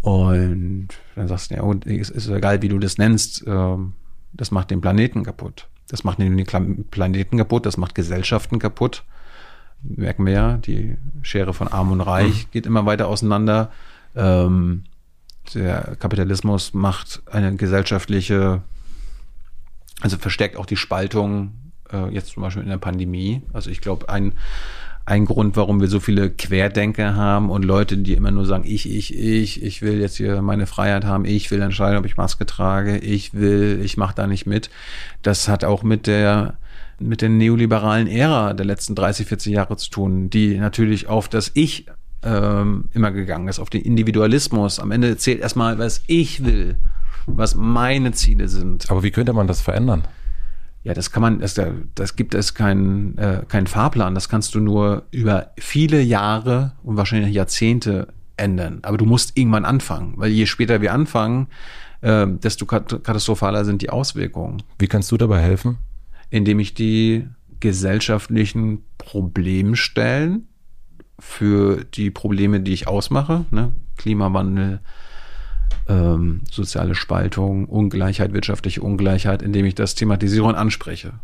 Und 0.00 0.88
dann 1.14 1.28
sagst 1.28 1.50
du, 1.50 1.56
ja, 1.56 1.62
und 1.62 1.86
es 1.86 2.10
ist 2.10 2.28
egal, 2.28 2.62
wie 2.62 2.68
du 2.68 2.78
das 2.78 2.98
nennst, 2.98 3.44
ähm, 3.46 3.94
das 4.32 4.50
macht 4.50 4.70
den 4.70 4.80
Planeten 4.80 5.24
kaputt. 5.24 5.68
Das 5.88 6.04
macht 6.04 6.18
den 6.18 6.44
Planeten 6.90 7.38
kaputt, 7.38 7.66
das 7.66 7.76
macht 7.76 7.94
Gesellschaften 7.94 8.58
kaputt. 8.58 9.04
Merken 9.82 10.26
wir 10.26 10.32
ja, 10.32 10.56
die 10.56 10.96
Schere 11.22 11.54
von 11.54 11.68
Arm 11.68 11.92
und 11.92 12.00
Reich 12.00 12.46
mhm. 12.46 12.50
geht 12.50 12.66
immer 12.66 12.86
weiter 12.86 13.08
auseinander. 13.08 13.70
Ähm, 14.14 14.84
der 15.54 15.96
Kapitalismus 15.98 16.74
macht 16.74 17.22
eine 17.26 17.54
gesellschaftliche, 17.54 18.62
also 20.00 20.16
verstärkt 20.16 20.56
auch 20.56 20.66
die 20.66 20.76
Spaltung 20.76 21.52
äh, 21.92 22.12
jetzt 22.12 22.28
zum 22.28 22.42
Beispiel 22.42 22.62
in 22.62 22.68
der 22.68 22.78
Pandemie. 22.78 23.42
Also 23.52 23.70
ich 23.70 23.80
glaube, 23.80 24.08
ein, 24.08 24.32
ein 25.04 25.24
Grund, 25.24 25.56
warum 25.56 25.80
wir 25.80 25.88
so 25.88 26.00
viele 26.00 26.30
Querdenker 26.30 27.14
haben 27.14 27.50
und 27.50 27.64
Leute, 27.64 27.96
die 27.96 28.14
immer 28.14 28.32
nur 28.32 28.44
sagen, 28.44 28.64
ich, 28.66 28.90
ich, 28.90 29.16
ich, 29.16 29.62
ich 29.62 29.82
will 29.82 30.00
jetzt 30.00 30.16
hier 30.16 30.42
meine 30.42 30.66
Freiheit 30.66 31.04
haben, 31.04 31.24
ich 31.24 31.50
will 31.50 31.62
entscheiden, 31.62 31.98
ob 31.98 32.06
ich 32.06 32.16
Maske 32.16 32.44
trage, 32.44 32.98
ich 32.98 33.34
will, 33.34 33.80
ich 33.84 33.96
mache 33.96 34.14
da 34.14 34.26
nicht 34.26 34.46
mit. 34.46 34.68
Das 35.22 35.48
hat 35.48 35.64
auch 35.64 35.82
mit 35.82 36.06
der 36.06 36.58
mit 36.98 37.20
der 37.20 37.28
neoliberalen 37.28 38.06
Ära 38.06 38.54
der 38.54 38.64
letzten 38.64 38.94
30, 38.94 39.26
40 39.26 39.52
Jahre 39.52 39.76
zu 39.76 39.90
tun, 39.90 40.30
die 40.30 40.56
natürlich 40.58 41.08
auf 41.08 41.28
das 41.28 41.50
Ich 41.54 41.86
ähm, 42.22 42.88
immer 42.92 43.12
gegangen 43.12 43.48
ist, 43.48 43.58
auf 43.58 43.70
den 43.70 43.82
Individualismus. 43.82 44.80
Am 44.80 44.90
Ende 44.90 45.16
zählt 45.16 45.40
erstmal, 45.40 45.78
was 45.78 46.02
ich 46.06 46.44
will, 46.44 46.76
was 47.26 47.54
meine 47.54 48.12
Ziele 48.12 48.48
sind. 48.48 48.90
Aber 48.90 49.02
wie 49.02 49.10
könnte 49.10 49.32
man 49.32 49.46
das 49.46 49.60
verändern? 49.60 50.04
Ja, 50.86 50.94
das 50.94 51.10
kann 51.10 51.20
man, 51.20 51.40
das, 51.40 51.60
das 51.96 52.14
gibt 52.14 52.32
es 52.32 52.54
keinen 52.54 53.18
äh, 53.18 53.42
keinen 53.48 53.66
Fahrplan. 53.66 54.14
Das 54.14 54.28
kannst 54.28 54.54
du 54.54 54.60
nur 54.60 55.08
über 55.10 55.50
viele 55.58 56.00
Jahre 56.00 56.74
und 56.84 56.96
wahrscheinlich 56.96 57.34
Jahrzehnte 57.34 58.14
ändern. 58.36 58.78
Aber 58.82 58.96
du 58.96 59.04
musst 59.04 59.36
irgendwann 59.36 59.64
anfangen, 59.64 60.12
weil 60.14 60.30
je 60.30 60.46
später 60.46 60.80
wir 60.82 60.92
anfangen, 60.92 61.48
äh, 62.02 62.28
desto 62.28 62.66
katastrophaler 62.66 63.64
sind 63.64 63.82
die 63.82 63.90
Auswirkungen. 63.90 64.62
Wie 64.78 64.86
kannst 64.86 65.10
du 65.10 65.16
dabei 65.16 65.40
helfen? 65.40 65.78
Indem 66.30 66.60
ich 66.60 66.72
die 66.74 67.26
gesellschaftlichen 67.58 68.84
Problemstellen 68.96 70.46
für 71.18 71.82
die 71.82 72.12
Probleme, 72.12 72.60
die 72.60 72.72
ich 72.72 72.86
ausmache, 72.86 73.44
ne? 73.50 73.72
Klimawandel, 73.96 74.78
ähm, 75.88 76.42
soziale 76.50 76.94
Spaltung, 76.94 77.66
Ungleichheit, 77.66 78.32
wirtschaftliche 78.32 78.82
Ungleichheit, 78.82 79.42
indem 79.42 79.64
ich 79.66 79.74
das 79.74 79.94
thematisiere 79.94 80.44
und 80.44 80.54
anspreche. 80.54 81.14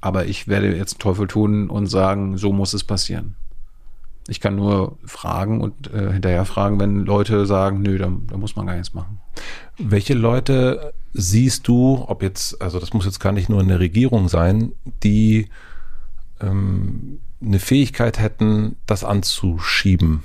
Aber 0.00 0.26
ich 0.26 0.48
werde 0.48 0.76
jetzt 0.76 0.98
Teufel 0.98 1.26
tun 1.26 1.70
und 1.70 1.86
sagen, 1.86 2.36
so 2.36 2.52
muss 2.52 2.74
es 2.74 2.84
passieren. 2.84 3.36
Ich 4.28 4.40
kann 4.40 4.56
nur 4.56 4.98
fragen 5.04 5.60
und 5.60 5.92
äh, 5.92 6.12
hinterher 6.12 6.44
fragen, 6.44 6.80
wenn 6.80 7.04
Leute 7.04 7.44
sagen, 7.46 7.82
nö, 7.82 7.98
da, 7.98 8.10
da 8.26 8.36
muss 8.36 8.56
man 8.56 8.66
gar 8.66 8.74
nichts 8.74 8.94
machen. 8.94 9.18
Welche 9.78 10.14
Leute 10.14 10.94
siehst 11.12 11.68
du, 11.68 12.04
ob 12.06 12.22
jetzt, 12.22 12.60
also 12.60 12.80
das 12.80 12.92
muss 12.94 13.04
jetzt 13.04 13.20
gar 13.20 13.32
nicht 13.32 13.48
nur 13.48 13.60
in 13.60 13.68
der 13.68 13.80
Regierung 13.80 14.28
sein, 14.28 14.72
die 15.02 15.48
ähm, 16.40 17.20
eine 17.42 17.58
Fähigkeit 17.58 18.18
hätten, 18.18 18.76
das 18.86 19.04
anzuschieben? 19.04 20.22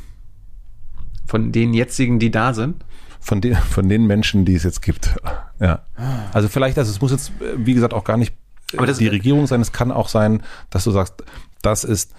Von 1.26 1.52
den 1.52 1.74
jetzigen, 1.74 2.20
die 2.20 2.32
da 2.32 2.54
sind? 2.54 2.84
Von 3.20 3.42
den, 3.42 3.56
von 3.56 3.90
den 3.90 4.08
Menschen, 4.08 4.46
die 4.46 4.56
es 4.56 4.64
jetzt 4.64 4.82
gibt. 4.82 5.16
Ja. 5.60 5.84
Also 6.32 6.48
vielleicht, 6.48 6.78
also 6.78 6.90
es 6.90 7.02
muss 7.02 7.12
jetzt, 7.12 7.32
wie 7.58 7.74
gesagt, 7.74 7.94
auch 7.94 8.06
gar 8.06 8.18
nicht 8.18 8.34
das, 8.72 8.98
die 8.98 9.08
Regierung 9.08 9.46
sein. 9.46 9.62
Es 9.62 9.72
kann 9.72 9.92
auch 9.92 10.08
sein, 10.08 10.42
dass 10.70 10.86
du 10.86 10.92
sagst, 10.92 11.24
das 11.62 11.84
ist 11.84 12.14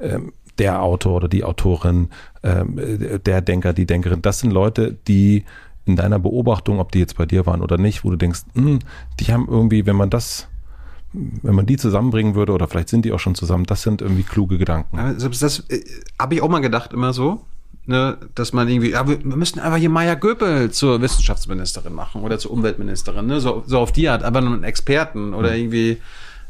ähm, 0.00 0.32
der 0.58 0.82
Autor 0.82 1.16
oder 1.16 1.28
die 1.28 1.44
Autorin, 1.44 2.08
ähm, 2.42 3.20
der 3.24 3.40
Denker, 3.40 3.72
die 3.72 3.86
Denkerin. 3.86 4.22
Das 4.22 4.40
sind 4.40 4.50
Leute, 4.50 4.96
die 5.06 5.44
in 5.84 5.96
deiner 5.96 6.18
Beobachtung, 6.18 6.80
ob 6.80 6.92
die 6.92 6.98
jetzt 6.98 7.16
bei 7.16 7.26
dir 7.26 7.46
waren 7.46 7.60
oder 7.60 7.78
nicht, 7.78 8.04
wo 8.04 8.10
du 8.10 8.16
denkst, 8.16 8.40
hm, 8.54 8.80
die 9.20 9.32
haben 9.32 9.46
irgendwie, 9.48 9.86
wenn 9.86 9.96
man 9.96 10.10
das 10.10 10.48
wenn 11.12 11.54
man 11.54 11.66
die 11.66 11.76
zusammenbringen 11.76 12.34
würde, 12.34 12.52
oder 12.52 12.68
vielleicht 12.68 12.88
sind 12.88 13.04
die 13.04 13.12
auch 13.12 13.18
schon 13.18 13.34
zusammen, 13.34 13.64
das 13.64 13.82
sind 13.82 14.00
irgendwie 14.00 14.22
kluge 14.22 14.58
Gedanken. 14.58 14.98
Also 14.98 15.28
das 15.28 15.60
äh, 15.68 15.84
habe 16.18 16.34
ich 16.34 16.42
auch 16.42 16.48
mal 16.48 16.60
gedacht, 16.60 16.92
immer 16.92 17.12
so. 17.12 17.44
Ne, 17.84 18.16
dass 18.36 18.52
man 18.52 18.68
irgendwie, 18.68 18.90
ja, 18.90 19.08
wir 19.08 19.18
müssen 19.24 19.58
einfach 19.58 19.78
hier 19.78 19.90
Maya 19.90 20.14
Göpel 20.14 20.70
zur 20.70 21.02
Wissenschaftsministerin 21.02 21.92
machen 21.92 22.22
oder 22.22 22.38
zur 22.38 22.52
Umweltministerin, 22.52 23.26
ne? 23.26 23.40
so, 23.40 23.64
so 23.66 23.80
auf 23.80 23.90
die 23.90 24.08
Art, 24.08 24.22
aber 24.22 24.40
nur 24.40 24.52
einen 24.52 24.62
Experten 24.62 25.34
oder 25.34 25.56
irgendwie 25.56 25.98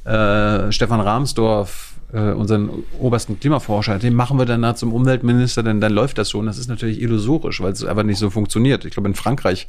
äh, 0.05 0.71
Stefan 0.71 1.01
Rahmsdorf, 1.01 1.95
äh, 2.13 2.33
unseren 2.33 2.69
obersten 2.99 3.41
Klimaforscher, 3.41 3.99
den 3.99 4.15
machen 4.15 4.39
wir 4.39 4.45
dann 4.45 4.63
da 4.63 4.75
zum 4.75 4.93
Umweltminister, 4.93 5.63
denn 5.63 5.81
dann 5.81 5.93
läuft 5.93 6.19
das 6.19 6.31
schon. 6.31 6.47
Das 6.47 6.59
ist 6.59 6.69
natürlich 6.69 7.01
illusorisch, 7.01 7.61
weil 7.61 7.73
es 7.73 7.85
einfach 7.85 8.03
nicht 8.03 8.19
so 8.19 8.31
funktioniert. 8.31 8.85
Ich 8.85 8.93
glaube, 8.93 9.09
in 9.09 9.15
Frankreich 9.15 9.69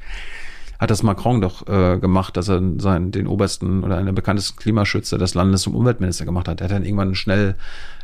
hat 0.79 0.91
das 0.91 1.03
Macron 1.03 1.39
doch 1.39 1.67
äh, 1.67 1.97
gemacht, 1.99 2.35
dass 2.35 2.49
er 2.49 2.61
seinen, 2.77 3.11
den 3.11 3.27
obersten 3.27 3.83
oder 3.83 3.95
einen 3.95 4.07
der 4.07 4.13
bekanntesten 4.13 4.57
Klimaschützer 4.57 5.17
des 5.17 5.33
Landes 5.33 5.61
zum 5.61 5.75
Umweltminister 5.75 6.25
gemacht 6.25 6.47
hat. 6.47 6.59
Er 6.59 6.65
hat 6.65 6.71
dann 6.71 6.83
irgendwann 6.83 7.15
schnell 7.15 7.55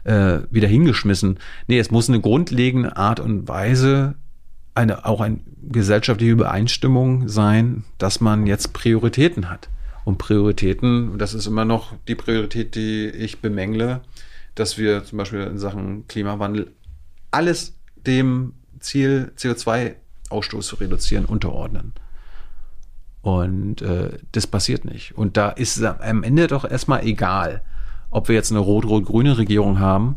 äh, 0.03 0.39
wieder 0.49 0.67
hingeschmissen. 0.67 1.39
Nee, 1.67 1.79
es 1.79 1.91
muss 1.91 2.09
eine 2.09 2.21
grundlegende 2.21 2.97
Art 2.97 3.19
und 3.19 3.47
Weise, 3.47 4.15
eine, 4.75 5.05
auch 5.05 5.21
eine 5.21 5.39
gesellschaftliche 5.61 6.31
Übereinstimmung 6.31 7.27
sein, 7.27 7.83
dass 7.97 8.21
man 8.21 8.47
jetzt 8.47 8.73
Prioritäten 8.73 9.49
hat. 9.49 9.69
Und 10.05 10.17
Prioritäten, 10.17 11.17
das 11.17 11.33
ist 11.33 11.45
immer 11.45 11.65
noch 11.65 11.93
die 12.07 12.15
Priorität, 12.15 12.75
die 12.75 13.07
ich 13.09 13.41
bemängle, 13.41 14.01
dass 14.55 14.77
wir 14.77 15.03
zum 15.03 15.17
Beispiel 15.17 15.41
in 15.41 15.59
Sachen 15.59 16.07
Klimawandel 16.07 16.71
alles 17.31 17.75
dem 17.95 18.53
Ziel 18.79 19.31
CO2-Ausstoß 19.37 20.61
zu 20.61 20.75
reduzieren 20.77 21.25
unterordnen. 21.25 21.93
Und 23.21 23.81
äh, 23.81 24.17
das 24.31 24.47
passiert 24.47 24.85
nicht. 24.85 25.17
Und 25.17 25.37
da 25.37 25.49
ist 25.49 25.77
es 25.77 25.83
am 25.83 26.23
Ende 26.23 26.47
doch 26.47 26.69
erstmal 26.69 27.05
egal, 27.05 27.61
ob 28.11 28.27
wir 28.27 28.35
jetzt 28.35 28.51
eine 28.51 28.59
rot-rot-grüne 28.59 29.37
Regierung 29.37 29.79
haben 29.79 30.15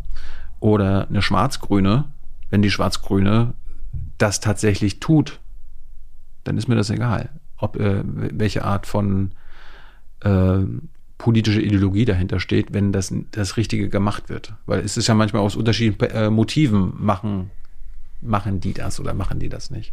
oder 0.61 1.09
eine 1.09 1.23
schwarz-grüne. 1.23 2.05
Wenn 2.51 2.63
die 2.63 2.71
schwarz-grüne 2.71 3.55
das 4.19 4.41
tatsächlich 4.41 5.01
tut, 5.01 5.41
dann 6.45 6.59
ist 6.59 6.69
mir 6.69 6.75
das 6.75 6.91
egal, 6.91 7.31
ob 7.57 7.77
äh, 7.77 8.03
welche 8.05 8.65
Art 8.65 8.87
von 8.87 9.33
äh, 10.21 10.59
politische 11.19 11.63
Ideologie 11.63 12.05
dahinter 12.05 12.41
steht, 12.41 12.75
wenn 12.75 12.93
das 12.93 13.15
das 13.31 13.57
Richtige 13.57 13.89
gemacht 13.89 14.29
wird. 14.29 14.55
Weil 14.67 14.81
es 14.81 14.97
ist 14.97 15.07
ja 15.07 15.15
manchmal 15.15 15.43
aus 15.43 15.57
unterschiedlichen 15.57 16.15
äh, 16.15 16.31
Motiven 16.31 16.93
machen 16.99 17.51
machen 18.23 18.61
die 18.61 18.73
das 18.73 19.01
oder 19.01 19.15
machen 19.15 19.39
die 19.39 19.49
das 19.49 19.71
nicht. 19.71 19.93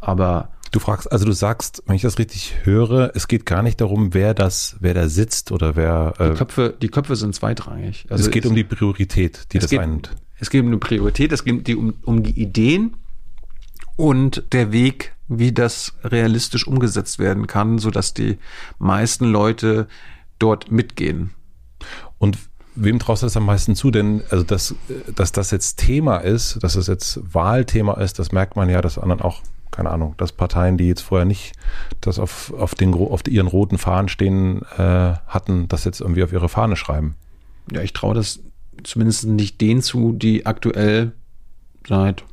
Aber 0.00 0.50
Du 0.70 0.80
fragst, 0.80 1.10
also 1.10 1.24
du 1.24 1.32
sagst, 1.32 1.82
wenn 1.86 1.96
ich 1.96 2.02
das 2.02 2.18
richtig 2.18 2.54
höre, 2.64 3.12
es 3.14 3.28
geht 3.28 3.46
gar 3.46 3.62
nicht 3.62 3.80
darum, 3.80 4.12
wer 4.12 4.34
das, 4.34 4.76
wer 4.80 4.94
da 4.94 5.08
sitzt 5.08 5.50
oder 5.52 5.76
wer. 5.76 6.14
Äh, 6.18 6.30
die 6.30 6.36
Köpfe, 6.36 6.76
die 6.80 6.88
Köpfe 6.88 7.16
sind 7.16 7.34
zweitrangig. 7.34 8.06
Also 8.10 8.24
es 8.24 8.30
geht 8.30 8.44
es, 8.44 8.50
um 8.50 8.56
die 8.56 8.64
Priorität, 8.64 9.46
die 9.52 9.58
das 9.58 9.70
geht, 9.70 9.80
einnimmt. 9.80 10.14
Es 10.38 10.50
geht 10.50 10.62
um 10.62 10.68
eine 10.68 10.78
Priorität, 10.78 11.32
es 11.32 11.44
geht 11.44 11.68
um, 11.74 11.94
um 12.02 12.22
die 12.22 12.40
Ideen 12.40 12.96
und 13.96 14.44
der 14.52 14.70
Weg, 14.70 15.14
wie 15.26 15.52
das 15.52 15.94
realistisch 16.04 16.66
umgesetzt 16.66 17.18
werden 17.18 17.46
kann, 17.46 17.78
so 17.78 17.90
dass 17.90 18.14
die 18.14 18.38
meisten 18.78 19.26
Leute 19.26 19.88
dort 20.38 20.70
mitgehen. 20.70 21.30
Und 22.18 22.38
wem 22.74 22.98
traust 22.98 23.22
du 23.22 23.26
das 23.26 23.36
am 23.36 23.46
meisten 23.46 23.74
zu? 23.74 23.90
Denn 23.90 24.22
also 24.30 24.44
dass, 24.44 24.74
dass 25.14 25.32
das 25.32 25.50
jetzt 25.50 25.78
Thema 25.78 26.18
ist, 26.18 26.62
dass 26.62 26.74
das 26.74 26.86
jetzt 26.86 27.20
Wahlthema 27.34 27.94
ist, 27.94 28.18
das 28.18 28.32
merkt 28.32 28.56
man 28.56 28.68
ja, 28.68 28.80
dass 28.80 28.98
anderen 28.98 29.22
auch 29.22 29.42
keine 29.70 29.90
Ahnung, 29.90 30.14
dass 30.16 30.32
Parteien, 30.32 30.76
die 30.76 30.88
jetzt 30.88 31.02
vorher 31.02 31.24
nicht 31.24 31.52
das 32.00 32.18
auf, 32.18 32.52
auf, 32.54 32.74
den, 32.74 32.94
auf 32.94 33.26
ihren 33.28 33.46
roten 33.46 33.78
Fahnen 33.78 34.08
stehen 34.08 34.62
äh, 34.76 35.14
hatten, 35.26 35.68
das 35.68 35.84
jetzt 35.84 36.00
irgendwie 36.00 36.24
auf 36.24 36.32
ihre 36.32 36.48
Fahne 36.48 36.76
schreiben. 36.76 37.16
Ja, 37.70 37.82
ich 37.82 37.92
traue 37.92 38.14
das 38.14 38.40
zumindest 38.82 39.26
nicht 39.26 39.60
denen 39.60 39.82
zu, 39.82 40.12
die 40.12 40.46
aktuell 40.46 41.12
seit 41.86 42.24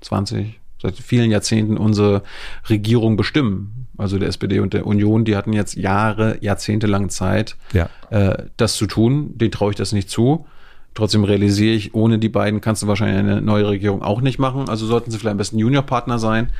20, 0.00 0.60
seit 0.80 0.96
vielen 0.96 1.30
Jahrzehnten 1.30 1.76
unsere 1.76 2.22
Regierung 2.68 3.16
bestimmen. 3.16 3.86
Also 3.96 4.18
der 4.18 4.28
SPD 4.28 4.58
und 4.58 4.74
der 4.74 4.86
Union, 4.86 5.24
die 5.24 5.36
hatten 5.36 5.52
jetzt 5.52 5.76
Jahre, 5.76 6.38
Jahrzehnte 6.40 6.86
lang 6.86 7.10
Zeit, 7.10 7.56
ja. 7.72 7.88
äh, 8.10 8.46
das 8.56 8.74
zu 8.74 8.86
tun. 8.86 9.38
Denen 9.38 9.52
traue 9.52 9.70
ich 9.70 9.76
das 9.76 9.92
nicht 9.92 10.10
zu. 10.10 10.46
Trotzdem 10.94 11.24
realisiere 11.24 11.74
ich, 11.74 11.94
ohne 11.94 12.18
die 12.18 12.28
beiden 12.28 12.60
kannst 12.60 12.82
du 12.82 12.86
wahrscheinlich 12.86 13.18
eine 13.18 13.42
neue 13.42 13.68
Regierung 13.68 14.02
auch 14.02 14.20
nicht 14.20 14.38
machen. 14.38 14.68
Also 14.68 14.86
sollten 14.86 15.10
sie 15.10 15.18
vielleicht 15.18 15.32
am 15.32 15.38
besten 15.38 15.58
Juniorpartner 15.58 16.18
sein. 16.18 16.50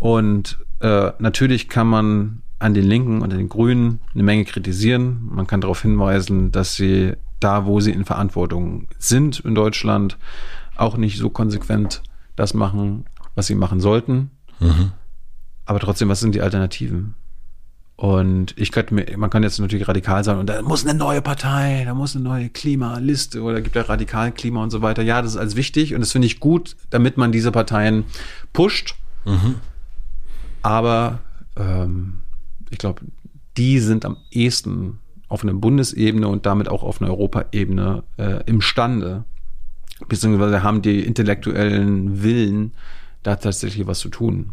Und 0.00 0.58
äh, 0.80 1.12
natürlich 1.18 1.68
kann 1.68 1.86
man 1.86 2.42
an 2.58 2.74
den 2.74 2.84
Linken 2.84 3.22
und 3.22 3.32
an 3.32 3.38
den 3.38 3.48
Grünen 3.48 4.00
eine 4.12 4.22
Menge 4.22 4.44
kritisieren. 4.44 5.28
Man 5.30 5.46
kann 5.46 5.60
darauf 5.60 5.82
hinweisen, 5.82 6.50
dass 6.50 6.74
sie 6.74 7.12
da, 7.38 7.66
wo 7.66 7.80
sie 7.80 7.92
in 7.92 8.04
Verantwortung 8.04 8.88
sind 8.98 9.40
in 9.40 9.54
Deutschland, 9.54 10.16
auch 10.74 10.96
nicht 10.96 11.18
so 11.18 11.30
konsequent 11.30 12.02
das 12.34 12.54
machen, 12.54 13.04
was 13.34 13.46
sie 13.46 13.54
machen 13.54 13.80
sollten. 13.80 14.30
Mhm. 14.58 14.92
Aber 15.64 15.80
trotzdem, 15.80 16.08
was 16.08 16.20
sind 16.20 16.34
die 16.34 16.40
Alternativen? 16.40 17.14
Und 17.96 18.52
ich 18.58 18.72
könnte 18.72 18.92
mir, 18.92 19.06
man 19.16 19.30
kann 19.30 19.42
jetzt 19.42 19.58
natürlich 19.58 19.88
radikal 19.88 20.22
sein 20.22 20.36
und 20.36 20.50
da 20.50 20.60
muss 20.60 20.86
eine 20.86 20.96
neue 20.96 21.22
Partei, 21.22 21.82
da 21.86 21.94
muss 21.94 22.14
eine 22.14 22.24
neue 22.24 22.50
Klimaliste 22.50 23.40
oder 23.40 23.62
gibt 23.62 23.74
ja 23.74 23.82
Radikalklima 23.82 24.62
und 24.62 24.70
so 24.70 24.82
weiter. 24.82 25.02
Ja, 25.02 25.22
das 25.22 25.32
ist 25.32 25.38
alles 25.38 25.56
wichtig 25.56 25.94
und 25.94 26.00
das 26.00 26.12
finde 26.12 26.26
ich 26.26 26.38
gut, 26.38 26.76
damit 26.90 27.16
man 27.16 27.32
diese 27.32 27.50
Parteien 27.50 28.04
pusht. 28.52 28.96
Mhm. 29.24 29.56
Aber 30.60 31.20
ähm, 31.56 32.18
ich 32.68 32.76
glaube, 32.76 33.00
die 33.56 33.78
sind 33.78 34.04
am 34.04 34.18
ehesten 34.30 34.98
auf 35.28 35.42
einer 35.42 35.54
Bundesebene 35.54 36.28
und 36.28 36.44
damit 36.44 36.68
auch 36.68 36.82
auf 36.82 37.00
einer 37.00 37.10
Europaebene 37.10 38.04
äh, 38.18 38.44
imstande, 38.44 39.24
beziehungsweise 40.06 40.62
haben 40.62 40.82
die 40.82 41.00
intellektuellen 41.00 42.22
Willen, 42.22 42.72
da 43.22 43.36
tatsächlich 43.36 43.86
was 43.86 44.00
zu 44.00 44.10
tun. 44.10 44.52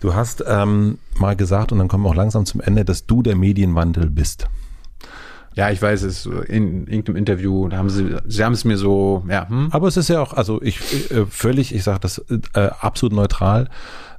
Du 0.00 0.14
hast 0.14 0.44
ähm, 0.46 0.98
mal 1.18 1.36
gesagt, 1.36 1.72
und 1.72 1.78
dann 1.78 1.88
kommen 1.88 2.04
wir 2.04 2.10
auch 2.10 2.14
langsam 2.14 2.44
zum 2.44 2.60
Ende, 2.60 2.84
dass 2.84 3.06
du 3.06 3.22
der 3.22 3.36
Medienwandel 3.36 4.10
bist. 4.10 4.48
Ja, 5.54 5.70
ich 5.70 5.80
weiß 5.80 6.02
es, 6.02 6.26
in 6.26 6.86
irgendeinem 6.86 7.16
Interview, 7.16 7.66
da 7.68 7.78
haben 7.78 7.88
sie, 7.88 8.14
sie 8.26 8.44
haben 8.44 8.52
es 8.52 8.66
mir 8.66 8.76
so, 8.76 9.24
ja. 9.26 9.48
Hm? 9.48 9.68
Aber 9.70 9.88
es 9.88 9.96
ist 9.96 10.08
ja 10.08 10.20
auch, 10.20 10.34
also 10.34 10.60
ich 10.60 11.10
äh, 11.10 11.24
völlig, 11.24 11.74
ich 11.74 11.82
sage 11.82 12.00
das 12.00 12.18
äh, 12.28 12.60
absolut 12.80 13.14
neutral. 13.14 13.70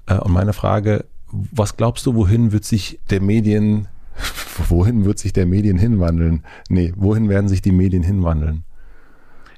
Äh, 0.07 0.15
und 0.15 0.31
meine 0.31 0.53
Frage, 0.53 1.05
was 1.31 1.77
glaubst 1.77 2.07
du, 2.07 2.15
wohin 2.15 2.51
wird 2.51 2.65
sich 2.65 2.99
der 3.11 3.21
Medien, 3.21 3.87
wohin 4.67 5.05
wird 5.05 5.19
sich 5.19 5.31
der 5.31 5.45
Medien 5.45 5.77
hinwandeln? 5.77 6.43
Nee, 6.69 6.91
wohin 6.95 7.29
werden 7.29 7.49
sich 7.49 7.61
die 7.61 7.71
Medien 7.71 8.01
hinwandeln? 8.01 8.63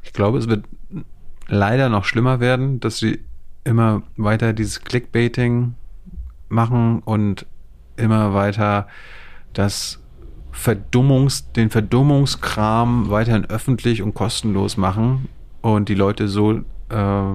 Ich 0.03 0.11
glaube, 0.11 0.37
es 0.37 0.49
wird 0.49 0.65
leider 1.47 1.87
noch 1.87 2.03
schlimmer 2.03 2.41
werden, 2.41 2.81
dass 2.81 2.97
sie 2.97 3.19
immer 3.63 4.03
weiter 4.17 4.51
dieses 4.51 4.81
Clickbaiting 4.81 5.75
machen 6.49 6.99
und 7.05 7.45
immer 7.95 8.33
weiter 8.33 8.87
das 9.53 9.99
Verdummungs, 10.51 11.51
den 11.53 11.69
Verdummungskram 11.69 13.09
weiterhin 13.09 13.45
öffentlich 13.45 14.01
und 14.01 14.13
kostenlos 14.13 14.77
machen 14.77 15.27
und 15.61 15.89
die 15.89 15.95
Leute 15.95 16.27
so 16.27 16.61
äh, 16.89 17.33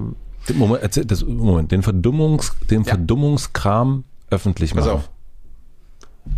Moment, 0.53 0.83
erzähl, 0.83 1.05
das, 1.05 1.25
Moment, 1.25 1.71
den 1.71 1.81
Verdummungs, 1.81 2.55
den 2.69 2.83
ja. 2.83 2.89
Verdummungskram 2.89 4.03
öffentlich 4.29 4.75
machen. 4.75 4.85
Pass 4.85 4.93
auf. 4.93 5.09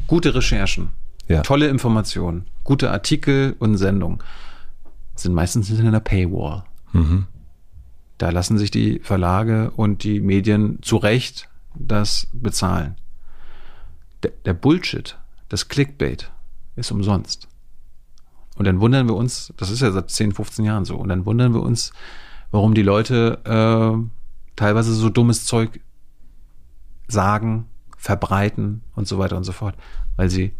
gute 0.08 0.34
Recherchen, 0.34 0.90
Ja. 1.28 1.41
tolle 1.41 1.68
Informationen, 1.68 2.45
gute 2.64 2.91
Artikel 2.91 3.56
und 3.60 3.78
Sendungen 3.78 4.20
sind 5.16 5.34
meistens 5.34 5.68
hinter 5.68 5.88
einer 5.88 5.99
Paywall. 5.99 6.64
Mhm. 6.94 7.26
Da 8.18 8.30
lassen 8.30 8.58
sich 8.58 8.72
die 8.72 8.99
Verlage 8.99 9.72
und 9.76 10.04
die 10.04 10.22
Medien 10.22 10.80
zu 10.82 10.98
Recht 10.98 11.49
das 11.80 12.28
bezahlen. 12.34 12.95
Der, 14.24 14.32
der 14.45 14.54
Bullshit, 14.54 15.18
das 15.49 15.68
Clickbait 15.68 16.32
ist 16.76 16.91
umsonst. 16.91 17.48
Und 18.56 18.66
dann 18.66 18.80
wundern 18.80 19.08
wir 19.08 19.16
uns, 19.16 19.54
das 19.58 19.70
ist 19.70 19.82
ja 19.82 19.91
seit 19.91 20.10
10, 20.10 20.32
15 20.32 20.66
Jahren 20.66 20.86
so, 20.86 20.95
und 20.95 21.10
dann 21.10 21.26
wundern 21.26 21.54
wir 21.54 21.62
uns, 21.62 21.94
warum 22.52 22.74
die 22.74 22.82
Leute 22.82 23.40
äh, 23.45 24.28
teilweise 24.56 24.94
so 24.94 25.10
dummes 25.10 25.45
Zeug 25.45 25.80
sagen, 27.08 27.68
verbreiten 27.98 28.82
und 28.95 29.08
so 29.08 29.20
weiter 29.20 29.38
und 29.38 29.44
so 29.44 29.52
fort, 29.52 29.76
weil 30.16 30.30
sie 30.30 30.54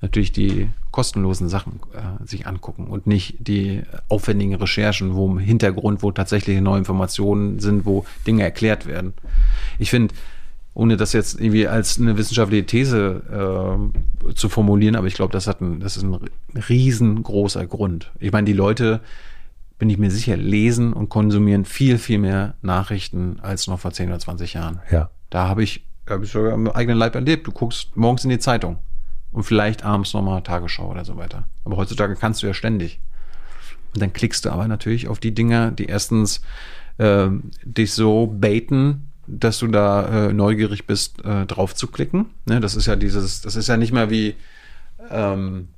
natürlich 0.00 0.32
die 0.32 0.68
kostenlosen 0.90 1.48
Sachen 1.48 1.80
äh, 1.94 2.26
sich 2.26 2.46
angucken 2.46 2.86
und 2.86 3.06
nicht 3.06 3.36
die 3.38 3.82
aufwendigen 4.08 4.54
Recherchen, 4.54 5.14
wo 5.14 5.26
im 5.26 5.38
Hintergrund, 5.38 6.02
wo 6.02 6.10
tatsächlich 6.12 6.60
neue 6.60 6.78
Informationen 6.78 7.60
sind, 7.60 7.86
wo 7.86 8.04
Dinge 8.26 8.42
erklärt 8.42 8.86
werden. 8.86 9.14
Ich 9.78 9.90
finde, 9.90 10.14
ohne 10.74 10.96
das 10.96 11.12
jetzt 11.12 11.38
irgendwie 11.40 11.68
als 11.68 11.98
eine 11.98 12.16
wissenschaftliche 12.16 12.64
These 12.64 13.90
äh, 14.28 14.34
zu 14.34 14.48
formulieren, 14.48 14.96
aber 14.96 15.06
ich 15.06 15.14
glaube, 15.14 15.32
das 15.32 15.46
hat 15.46 15.60
ein, 15.60 15.80
das 15.80 15.96
ist 15.96 16.04
ein 16.04 16.18
riesengroßer 16.68 17.66
Grund. 17.66 18.10
Ich 18.18 18.32
meine, 18.32 18.46
die 18.46 18.54
Leute, 18.54 19.00
bin 19.82 19.90
ich 19.90 19.98
mir 19.98 20.12
sicher, 20.12 20.36
lesen 20.36 20.92
und 20.92 21.08
konsumieren 21.08 21.64
viel, 21.64 21.98
viel 21.98 22.18
mehr 22.18 22.54
Nachrichten 22.62 23.40
als 23.42 23.66
noch 23.66 23.80
vor 23.80 23.90
10 23.90 24.10
oder 24.10 24.20
20 24.20 24.54
Jahren. 24.54 24.80
Ja. 24.92 25.10
Da 25.28 25.48
habe 25.48 25.64
ich, 25.64 25.84
hab 26.08 26.22
ich 26.22 26.30
sogar 26.30 26.52
am 26.52 26.68
eigenen 26.68 26.98
Leib 26.98 27.16
erlebt. 27.16 27.48
Du 27.48 27.50
guckst 27.50 27.96
morgens 27.96 28.22
in 28.22 28.30
die 28.30 28.38
Zeitung 28.38 28.78
und 29.32 29.42
vielleicht 29.42 29.84
abends 29.84 30.14
nochmal 30.14 30.42
Tagesschau 30.42 30.88
oder 30.88 31.04
so 31.04 31.16
weiter. 31.16 31.48
Aber 31.64 31.78
heutzutage 31.78 32.14
kannst 32.14 32.44
du 32.44 32.46
ja 32.46 32.54
ständig. 32.54 33.00
Und 33.92 34.00
dann 34.00 34.12
klickst 34.12 34.44
du 34.44 34.50
aber 34.50 34.68
natürlich 34.68 35.08
auf 35.08 35.18
die 35.18 35.34
Dinger, 35.34 35.72
die 35.72 35.86
erstens 35.86 36.42
äh, 36.98 37.26
dich 37.64 37.92
so 37.92 38.28
baiten, 38.28 39.08
dass 39.26 39.58
du 39.58 39.68
da 39.68 40.28
äh, 40.28 40.32
neugierig 40.32 40.86
bist, 40.86 41.24
äh, 41.24 41.46
drauf 41.46 41.74
zu 41.74 41.86
klicken. 41.86 42.30
Ne, 42.46 42.60
das 42.60 42.74
ist 42.74 42.86
ja 42.86 42.96
dieses, 42.96 43.40
das 43.40 43.56
ist 43.56 43.68
ja 43.68 43.76
nicht 43.76 43.92
mehr 43.92 44.10
wie 44.10 44.34
ähm, 45.10 45.68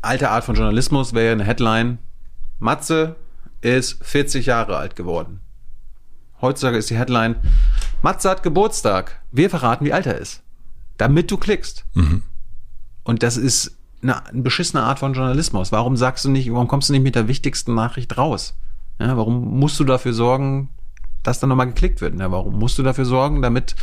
alte 0.00 0.30
Art 0.30 0.44
von 0.44 0.54
Journalismus, 0.54 1.12
wäre 1.12 1.26
ja 1.26 1.32
eine 1.32 1.44
Headline. 1.44 1.98
Matze 2.58 3.16
ist 3.60 4.04
40 4.04 4.46
Jahre 4.46 4.76
alt 4.76 4.96
geworden. 4.96 5.40
Heutzutage 6.40 6.78
ist 6.78 6.88
die 6.88 6.96
Headline, 6.96 7.36
Matze 8.02 8.30
hat 8.30 8.42
Geburtstag. 8.42 9.20
Wir 9.30 9.50
verraten, 9.50 9.84
wie 9.84 9.92
alt 9.92 10.06
er 10.06 10.18
ist. 10.18 10.42
Damit 10.96 11.30
du 11.30 11.36
klickst. 11.36 11.84
Und 13.04 13.22
das 13.22 13.36
ist 13.36 13.76
eine, 14.02 14.26
eine 14.26 14.42
beschissene 14.42 14.82
Art 14.82 14.98
von 14.98 15.12
Journalismus. 15.12 15.72
Warum 15.72 15.96
sagst 15.96 16.24
du 16.24 16.30
nicht, 16.30 16.50
warum 16.50 16.68
kommst 16.68 16.88
du 16.88 16.92
nicht 16.94 17.02
mit 17.02 17.14
der 17.14 17.28
wichtigsten 17.28 17.74
Nachricht 17.74 18.16
raus? 18.16 18.54
Ja, 18.98 19.16
warum 19.16 19.58
musst 19.58 19.78
du 19.80 19.84
dafür 19.84 20.12
sorgen, 20.12 20.70
dass 21.22 21.40
dann 21.40 21.48
nochmal 21.48 21.66
geklickt 21.66 22.00
wird? 22.00 22.18
Ja, 22.18 22.30
warum 22.30 22.58
musst 22.58 22.78
du 22.78 22.82
dafür 22.82 23.04
sorgen, 23.04 23.42
damit 23.42 23.74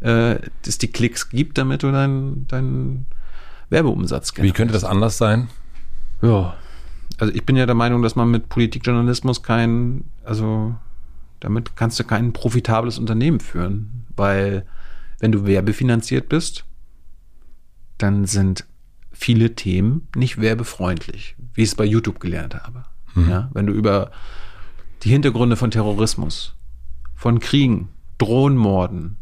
äh, 0.00 0.36
es 0.66 0.78
die 0.78 0.88
Klicks 0.88 1.30
gibt, 1.30 1.58
damit 1.58 1.82
du 1.82 1.92
deinen 1.92 2.46
dein 2.48 3.06
Werbeumsatz 3.70 4.32
Wie 4.36 4.52
könnte 4.52 4.74
das 4.74 4.84
anders 4.84 5.18
sein? 5.18 5.48
ja. 6.20 6.54
Also 7.18 7.34
ich 7.34 7.44
bin 7.44 7.56
ja 7.56 7.66
der 7.66 7.74
Meinung, 7.76 8.02
dass 8.02 8.16
man 8.16 8.30
mit 8.30 8.48
Politikjournalismus 8.48 9.44
kein, 9.44 10.04
also 10.24 10.74
damit 11.38 11.76
kannst 11.76 12.00
du 12.00 12.04
kein 12.04 12.32
profitables 12.32 12.98
Unternehmen 12.98 13.38
führen, 13.38 14.06
weil 14.16 14.66
wenn 15.20 15.30
du 15.30 15.46
werbefinanziert 15.46 16.28
bist, 16.28 16.64
dann 17.98 18.24
sind 18.24 18.64
viele 19.12 19.54
Themen 19.54 20.08
nicht 20.16 20.40
werbefreundlich, 20.40 21.36
wie 21.54 21.62
ich 21.62 21.68
es 21.68 21.74
bei 21.76 21.84
YouTube 21.84 22.18
gelernt 22.18 22.56
habe. 22.56 22.84
Ja, 23.14 23.50
wenn 23.52 23.66
du 23.66 23.72
über 23.72 24.10
die 25.02 25.10
Hintergründe 25.10 25.56
von 25.56 25.70
Terrorismus, 25.70 26.54
von 27.14 27.38
Kriegen, 27.38 27.88
Drohnenmorden, 28.18 29.16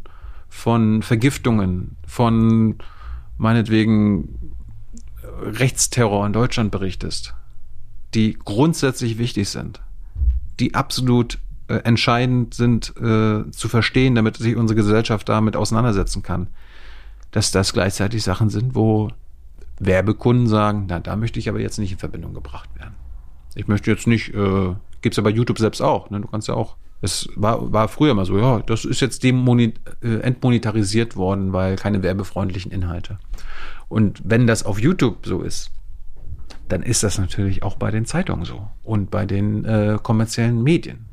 von 0.49 1.01
Vergiftungen, 1.01 1.97
von 2.05 2.75
meinetwegen 3.37 4.53
Rechtsterror 5.41 6.25
in 6.25 6.33
Deutschland 6.33 6.71
berichtest, 6.71 7.33
die 8.13 8.33
grundsätzlich 8.33 9.17
wichtig 9.17 9.49
sind, 9.49 9.81
die 10.59 10.75
absolut 10.75 11.39
äh, 11.67 11.75
entscheidend 11.77 12.53
sind 12.53 12.93
äh, 12.97 13.49
zu 13.49 13.69
verstehen, 13.69 14.15
damit 14.15 14.37
sich 14.37 14.55
unsere 14.55 14.75
Gesellschaft 14.75 15.29
damit 15.29 15.55
auseinandersetzen 15.55 16.21
kann, 16.21 16.47
dass 17.31 17.51
das 17.51 17.73
gleichzeitig 17.73 18.23
Sachen 18.23 18.49
sind, 18.49 18.75
wo 18.75 19.09
Werbekunden 19.79 20.47
sagen, 20.47 20.85
na, 20.89 20.99
da 20.99 21.15
möchte 21.15 21.39
ich 21.39 21.49
aber 21.49 21.59
jetzt 21.59 21.79
nicht 21.79 21.93
in 21.93 21.97
Verbindung 21.97 22.33
gebracht 22.33 22.69
werden. 22.77 22.93
Ich 23.55 23.67
möchte 23.67 23.89
jetzt 23.89 24.05
nicht, 24.05 24.33
äh, 24.33 24.75
gibt's 25.01 25.17
ja 25.17 25.23
bei 25.23 25.29
YouTube 25.29 25.57
selbst 25.57 25.81
auch, 25.81 26.09
ne? 26.09 26.21
Du 26.21 26.27
kannst 26.27 26.47
ja 26.47 26.53
auch, 26.53 26.75
es 27.01 27.27
war, 27.35 27.71
war 27.73 27.87
früher 27.87 28.13
mal 28.13 28.25
so, 28.25 28.37
ja, 28.37 28.59
das 28.59 28.85
ist 28.85 29.01
jetzt 29.01 29.23
demoni 29.23 29.73
äh, 30.03 30.17
entmonetarisiert 30.19 31.15
worden, 31.15 31.51
weil 31.51 31.75
keine 31.75 32.03
werbefreundlichen 32.03 32.71
Inhalte. 32.71 33.17
Und 33.89 34.21
wenn 34.23 34.47
das 34.47 34.63
auf 34.63 34.79
YouTube 34.79 35.25
so 35.25 35.41
ist, 35.41 35.71
dann 36.69 36.83
ist 36.83 37.03
das 37.03 37.17
natürlich 37.17 37.63
auch 37.63 37.75
bei 37.75 37.91
den 37.91 38.05
Zeitungen 38.05 38.45
so 38.45 38.67
und 38.83 39.11
bei 39.11 39.25
den 39.25 39.65
äh, 39.65 39.97
kommerziellen 40.01 40.63
Medien. 40.63 41.05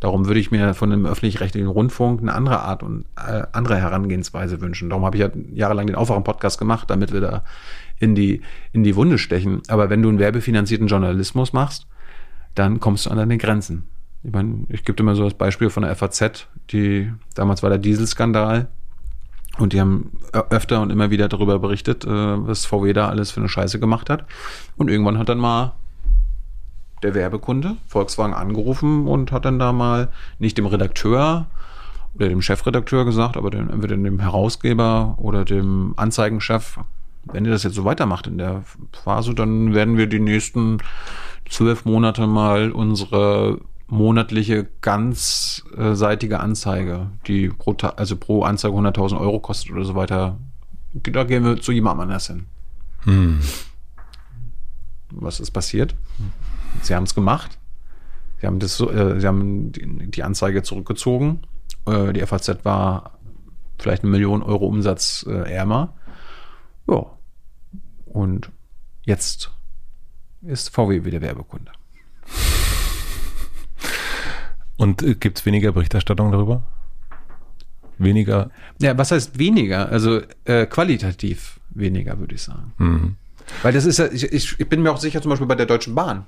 Darum 0.00 0.26
würde 0.26 0.40
ich 0.40 0.50
mir 0.50 0.74
von 0.74 0.90
dem 0.90 1.06
öffentlich-rechtlichen 1.06 1.68
Rundfunk 1.68 2.22
eine 2.22 2.34
andere 2.34 2.60
Art 2.60 2.82
und 2.82 3.04
äh, 3.16 3.42
andere 3.52 3.76
Herangehensweise 3.76 4.60
wünschen. 4.60 4.90
Darum 4.90 5.04
habe 5.04 5.16
ich 5.16 5.20
ja 5.20 5.30
jahrelang 5.52 5.86
den 5.86 5.94
Aufwachen-Podcast 5.94 6.58
gemacht, 6.58 6.90
damit 6.90 7.12
wir 7.12 7.20
da 7.20 7.44
in 8.00 8.16
die, 8.16 8.42
in 8.72 8.82
die 8.82 8.96
Wunde 8.96 9.18
stechen. 9.18 9.62
Aber 9.68 9.90
wenn 9.90 10.02
du 10.02 10.08
einen 10.08 10.18
werbefinanzierten 10.18 10.88
Journalismus 10.88 11.52
machst, 11.52 11.86
dann 12.56 12.80
kommst 12.80 13.06
du 13.06 13.10
an 13.10 13.18
deine 13.18 13.38
Grenzen. 13.38 13.84
Ich 14.24 14.32
meine, 14.32 14.66
ich 14.68 14.84
gebe 14.84 15.02
mal 15.02 15.16
so 15.16 15.24
das 15.24 15.34
Beispiel 15.34 15.68
von 15.68 15.82
der 15.82 15.94
FAZ, 15.96 16.46
die 16.70 17.12
damals 17.34 17.62
war 17.62 17.70
der 17.70 17.78
Dieselskandal 17.78 18.68
und 19.58 19.72
die 19.72 19.80
haben 19.80 20.12
öfter 20.32 20.80
und 20.80 20.90
immer 20.90 21.10
wieder 21.10 21.28
darüber 21.28 21.58
berichtet, 21.58 22.04
äh, 22.04 22.08
was 22.08 22.64
VW 22.64 22.92
da 22.92 23.08
alles 23.08 23.30
für 23.30 23.40
eine 23.40 23.48
Scheiße 23.48 23.80
gemacht 23.80 24.08
hat. 24.08 24.24
Und 24.76 24.88
irgendwann 24.88 25.18
hat 25.18 25.28
dann 25.28 25.38
mal 25.38 25.72
der 27.02 27.14
Werbekunde 27.14 27.76
Volkswagen 27.88 28.32
angerufen 28.32 29.08
und 29.08 29.32
hat 29.32 29.44
dann 29.44 29.58
da 29.58 29.72
mal 29.72 30.10
nicht 30.38 30.56
dem 30.56 30.66
Redakteur 30.66 31.46
oder 32.14 32.28
dem 32.28 32.42
Chefredakteur 32.42 33.04
gesagt, 33.04 33.36
aber 33.36 33.50
dem, 33.50 33.70
entweder 33.70 33.96
dem 33.96 34.20
Herausgeber 34.20 35.16
oder 35.18 35.44
dem 35.44 35.94
Anzeigenchef, 35.96 36.78
wenn 37.24 37.44
ihr 37.44 37.50
das 37.50 37.64
jetzt 37.64 37.74
so 37.74 37.84
weitermacht 37.84 38.26
in 38.26 38.38
der 38.38 38.62
Phase, 38.92 39.34
dann 39.34 39.74
werden 39.74 39.96
wir 39.96 40.06
die 40.06 40.20
nächsten 40.20 40.78
zwölf 41.48 41.84
Monate 41.84 42.26
mal 42.26 42.70
unsere 42.70 43.58
monatliche 43.92 44.66
ganzseitige 44.80 46.40
Anzeige, 46.40 47.10
die 47.26 47.48
pro, 47.48 47.72
also 47.72 48.16
pro 48.16 48.42
Anzeige 48.42 48.74
100.000 48.74 49.20
Euro 49.20 49.38
kostet 49.38 49.70
oder 49.70 49.84
so 49.84 49.94
weiter, 49.94 50.38
da 50.94 51.24
gehen 51.24 51.44
wir 51.44 51.60
zu 51.60 51.72
jemandem 51.72 52.04
anders 52.04 52.26
hin. 52.26 52.46
Was 55.10 55.40
ist 55.40 55.50
passiert? 55.50 55.94
Sie 56.80 56.94
haben 56.94 57.04
es 57.04 57.14
gemacht. 57.14 57.58
Sie 58.40 58.46
haben, 58.46 58.60
das, 58.60 58.80
äh, 58.80 59.20
sie 59.20 59.26
haben 59.26 59.72
die, 59.72 60.10
die 60.10 60.22
Anzeige 60.22 60.62
zurückgezogen. 60.62 61.42
Äh, 61.84 62.14
die 62.14 62.24
FAZ 62.26 62.64
war 62.64 63.18
vielleicht 63.78 64.04
eine 64.04 64.10
Million 64.10 64.42
Euro 64.42 64.68
Umsatz 64.68 65.26
äh, 65.28 65.52
ärmer. 65.52 65.92
Ja. 66.88 67.04
Und 68.06 68.50
jetzt 69.04 69.50
ist 70.40 70.70
VW 70.70 71.04
wieder 71.04 71.20
Werbekunde. 71.20 71.72
Und 74.76 75.02
äh, 75.02 75.14
gibt 75.14 75.38
es 75.38 75.46
weniger 75.46 75.72
Berichterstattung 75.72 76.32
darüber? 76.32 76.62
Weniger? 77.98 78.50
Ja, 78.80 78.96
was 78.98 79.10
heißt 79.10 79.38
weniger? 79.38 79.88
Also 79.88 80.20
äh, 80.44 80.66
qualitativ 80.66 81.60
weniger, 81.70 82.18
würde 82.18 82.34
ich 82.34 82.42
sagen. 82.42 82.72
Mhm. 82.78 83.16
Weil 83.62 83.72
das 83.72 83.84
ist 83.84 83.98
ja, 83.98 84.06
ich, 84.06 84.24
ich, 84.24 84.58
ich 84.58 84.68
bin 84.68 84.82
mir 84.82 84.90
auch 84.90 85.00
sicher, 85.00 85.20
zum 85.20 85.30
Beispiel 85.30 85.46
bei 85.46 85.54
der 85.54 85.66
Deutschen 85.66 85.94
Bahn, 85.94 86.26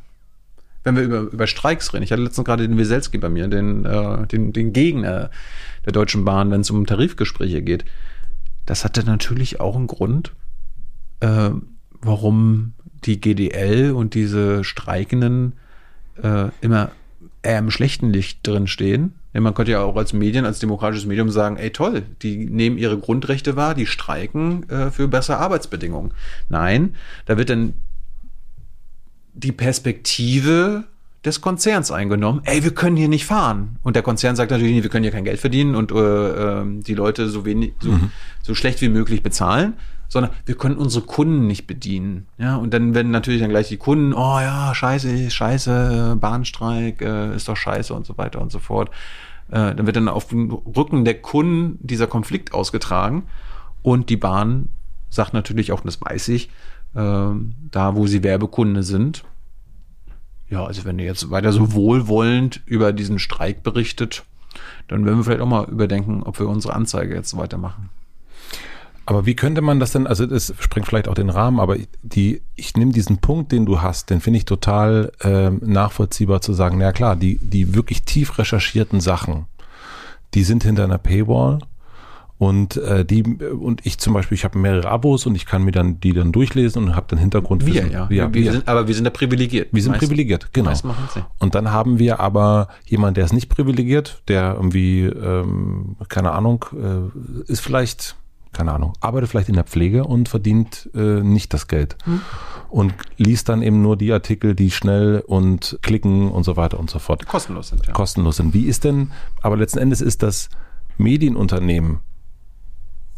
wenn 0.82 0.96
wir 0.96 1.02
über, 1.02 1.20
über 1.20 1.46
Streiks 1.46 1.92
reden. 1.92 2.04
Ich 2.04 2.12
hatte 2.12 2.22
letztens 2.22 2.44
gerade 2.44 2.66
den 2.66 2.78
Wieselski 2.78 3.18
bei 3.18 3.28
mir, 3.28 3.48
den, 3.48 3.84
äh, 3.84 4.26
den, 4.26 4.52
den 4.52 4.72
Gegner 4.72 5.30
der 5.84 5.92
Deutschen 5.92 6.24
Bahn, 6.24 6.50
wenn 6.50 6.60
es 6.60 6.70
um 6.70 6.86
Tarifgespräche 6.86 7.62
geht. 7.62 7.84
Das 8.66 8.84
hatte 8.84 9.04
natürlich 9.04 9.60
auch 9.60 9.76
einen 9.76 9.86
Grund, 9.86 10.32
äh, 11.20 11.50
warum 12.00 12.74
die 13.04 13.20
GDL 13.20 13.92
und 13.92 14.14
diese 14.14 14.64
Streikenden 14.64 15.54
äh, 16.22 16.48
immer 16.60 16.90
im 17.44 17.70
schlechten 17.70 18.10
Licht 18.10 18.46
drin 18.46 18.66
stehen. 18.66 19.14
Denn 19.34 19.42
man 19.42 19.54
könnte 19.54 19.72
ja 19.72 19.82
auch 19.82 19.96
als 19.96 20.12
Medien, 20.12 20.44
als 20.44 20.60
demokratisches 20.60 21.06
Medium 21.06 21.28
sagen, 21.28 21.56
ey 21.56 21.70
toll, 21.70 22.04
die 22.22 22.46
nehmen 22.46 22.78
ihre 22.78 22.98
Grundrechte 22.98 23.56
wahr, 23.56 23.74
die 23.74 23.86
streiken 23.86 24.68
äh, 24.70 24.90
für 24.90 25.08
bessere 25.08 25.38
Arbeitsbedingungen. 25.38 26.12
Nein, 26.48 26.94
da 27.26 27.36
wird 27.36 27.50
dann 27.50 27.74
die 29.34 29.52
Perspektive 29.52 30.84
des 31.24 31.40
Konzerns 31.40 31.90
eingenommen. 31.90 32.42
Ey, 32.44 32.62
wir 32.62 32.72
können 32.72 32.96
hier 32.96 33.08
nicht 33.08 33.24
fahren. 33.24 33.78
Und 33.82 33.96
der 33.96 34.02
Konzern 34.02 34.36
sagt 34.36 34.50
natürlich, 34.50 34.82
wir 34.82 34.90
können 34.90 35.04
hier 35.04 35.12
kein 35.12 35.24
Geld 35.24 35.40
verdienen 35.40 35.74
und 35.74 35.90
äh, 35.90 35.96
äh, 35.96 36.64
die 36.82 36.94
Leute 36.94 37.28
so 37.28 37.44
wenig, 37.44 37.72
so, 37.80 37.92
mhm. 37.92 38.10
so 38.42 38.54
schlecht 38.54 38.80
wie 38.82 38.88
möglich 38.88 39.22
bezahlen, 39.22 39.74
sondern 40.14 40.30
wir 40.46 40.54
können 40.54 40.76
unsere 40.76 41.04
Kunden 41.04 41.48
nicht 41.48 41.66
bedienen. 41.66 42.28
Ja, 42.38 42.54
und 42.54 42.72
dann 42.72 42.94
werden 42.94 43.10
natürlich 43.10 43.40
dann 43.40 43.50
gleich 43.50 43.66
die 43.66 43.78
Kunden, 43.78 44.14
oh 44.14 44.38
ja, 44.38 44.72
scheiße, 44.72 45.28
scheiße, 45.28 46.16
Bahnstreik, 46.20 47.02
äh, 47.02 47.34
ist 47.34 47.48
doch 47.48 47.56
scheiße 47.56 47.92
und 47.92 48.06
so 48.06 48.16
weiter 48.16 48.40
und 48.40 48.52
so 48.52 48.60
fort. 48.60 48.90
Äh, 49.48 49.74
dann 49.74 49.86
wird 49.86 49.96
dann 49.96 50.08
auf 50.08 50.28
dem 50.28 50.52
Rücken 50.52 51.04
der 51.04 51.20
Kunden 51.20 51.80
dieser 51.84 52.06
Konflikt 52.06 52.54
ausgetragen 52.54 53.24
und 53.82 54.08
die 54.08 54.16
Bahn 54.16 54.68
sagt 55.10 55.34
natürlich 55.34 55.72
auch, 55.72 55.80
das 55.80 56.00
weiß 56.00 56.28
ich, 56.28 56.48
äh, 56.94 57.30
da 57.72 57.96
wo 57.96 58.06
sie 58.06 58.22
Werbekunde 58.22 58.84
sind, 58.84 59.24
ja, 60.48 60.64
also 60.64 60.84
wenn 60.84 61.00
ihr 61.00 61.06
jetzt 61.06 61.28
weiter 61.32 61.50
so 61.50 61.72
wohlwollend 61.72 62.62
über 62.66 62.92
diesen 62.92 63.18
Streik 63.18 63.64
berichtet, 63.64 64.22
dann 64.86 65.04
werden 65.04 65.16
wir 65.16 65.24
vielleicht 65.24 65.40
auch 65.40 65.48
mal 65.48 65.68
überdenken, 65.68 66.22
ob 66.22 66.38
wir 66.38 66.48
unsere 66.48 66.74
Anzeige 66.74 67.16
jetzt 67.16 67.36
weitermachen. 67.36 67.90
Aber 69.06 69.26
wie 69.26 69.35
könnte 69.35 69.60
man 69.60 69.81
das 69.81 69.93
denn, 69.93 70.06
also 70.06 70.26
das 70.26 70.55
springt 70.59 70.86
vielleicht 70.86 71.09
auch 71.09 71.14
den 71.14 71.31
Rahmen, 71.31 71.60
aber 71.60 71.76
die, 72.02 72.40
ich 72.55 72.76
nehme 72.76 72.93
diesen 72.93 73.18
Punkt, 73.18 73.52
den 73.52 73.66
du 73.66 73.82
hast, 73.82 74.10
den 74.10 74.20
finde 74.20 74.39
ich 74.39 74.44
total 74.44 75.12
äh, 75.20 75.51
nachvollziehbar 75.51 76.40
zu 76.40 76.52
sagen, 76.52 76.78
na 76.78 76.93
klar, 76.93 77.16
die, 77.16 77.39
die 77.39 77.74
wirklich 77.74 78.05
tief 78.05 78.39
recherchierten 78.39 79.01
Sachen, 79.01 79.47
die 80.35 80.43
sind 80.43 80.64
hinter 80.64 80.85
einer 80.85 80.98
Paywall 80.98 81.59
und 82.39 82.76
äh, 82.78 83.05
die 83.05 83.22
und 83.22 83.86
ich 83.86 83.98
zum 83.98 84.12
Beispiel, 84.12 84.35
ich 84.35 84.44
habe 84.44 84.59
mehrere 84.59 84.89
Abos 84.89 85.24
und 85.26 85.35
ich 85.35 85.47
kann 85.47 85.62
mir 85.62 85.70
dann 85.70 86.01
die 86.01 86.12
dann 86.12 86.32
durchlesen 86.32 86.82
und 86.82 86.97
habe 86.97 87.06
dann 87.09 87.18
Hintergrund. 87.18 87.64
Wir, 87.64 87.86
ja. 87.86 87.89
ja 87.89 88.10
wir, 88.10 88.35
wir. 88.35 88.52
Sind, 88.52 88.68
aber 88.68 88.89
wir 88.89 88.94
sind 88.94 89.05
da 89.05 89.10
privilegiert. 89.10 89.68
Wir 89.72 89.82
sind 89.82 89.93
meist, 89.93 90.01
privilegiert, 90.01 90.52
genau. 90.52 90.72
Und 91.39 91.55
dann 91.55 91.70
haben 91.70 91.98
wir 91.98 92.20
aber 92.20 92.68
jemand, 92.86 93.16
der 93.16 93.24
ist 93.24 93.32
nicht 93.32 93.48
privilegiert, 93.48 94.22
der 94.28 94.55
irgendwie, 94.55 95.05
ähm, 95.05 95.97
keine 96.09 96.32
Ahnung, 96.32 96.64
äh, 96.72 97.52
ist 97.52 97.60
vielleicht, 97.60 98.16
keine 98.55 98.72
Ahnung, 98.72 98.94
arbeitet 99.01 99.31
vielleicht 99.31 99.48
in 99.48 99.55
der 99.55 99.64
Pflege 99.64 100.05
und 100.05 100.28
verdient 100.28 100.89
äh, 100.94 101.20
nicht 101.20 101.52
das 101.52 101.68
Geld. 101.68 101.97
Hm. 102.05 102.20
Und 102.70 102.94
liest 103.18 103.48
dann 103.48 103.62
eben 103.62 103.82
nur 103.82 103.97
die 103.97 104.12
Artikel, 104.12 104.55
die 104.55 104.70
schnell 104.70 105.22
und 105.26 105.78
klicken 105.82 106.31
und 106.31 106.44
so 106.44 106.56
weiter 106.56 106.81
und 106.81 106.90
so 106.90 106.98
fort. 106.98 107.26
Kostenlos 107.26 107.68
sind, 107.68 107.86
ja. 107.86 107.93
Kostenlos 107.93 108.39
sind. 108.39 108.55
Wie 108.55 108.64
ist 108.64 108.85
denn, 108.85 109.12
aber 109.43 109.56
letzten 109.56 109.78
Endes 109.78 110.01
ist 110.01 110.22
das 110.22 110.48
Medienunternehmen 110.97 112.01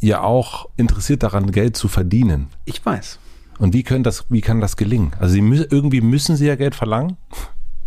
ja 0.00 0.22
auch 0.22 0.68
interessiert 0.76 1.22
daran, 1.22 1.50
Geld 1.52 1.76
zu 1.76 1.88
verdienen. 1.88 2.48
Ich 2.64 2.84
weiß. 2.84 3.18
Und 3.58 3.72
wie 3.72 3.82
können 3.82 4.04
das, 4.04 4.26
wie 4.28 4.40
kann 4.40 4.60
das 4.60 4.76
gelingen? 4.76 5.12
Also 5.18 5.34
sie 5.34 5.40
müssen, 5.40 5.66
irgendwie 5.70 6.00
müssen 6.00 6.36
sie 6.36 6.46
ja 6.46 6.56
Geld 6.56 6.74
verlangen. 6.74 7.16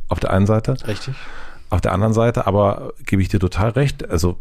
Auf 0.07 0.19
der 0.19 0.31
einen 0.31 0.47
Seite. 0.47 0.75
Richtig. 0.87 1.13
Auf 1.69 1.81
der 1.81 1.91
anderen 1.91 2.13
Seite, 2.13 2.47
aber 2.47 2.93
gebe 3.05 3.21
ich 3.21 3.27
dir 3.27 3.39
total 3.39 3.69
recht. 3.69 4.09
Also 4.09 4.39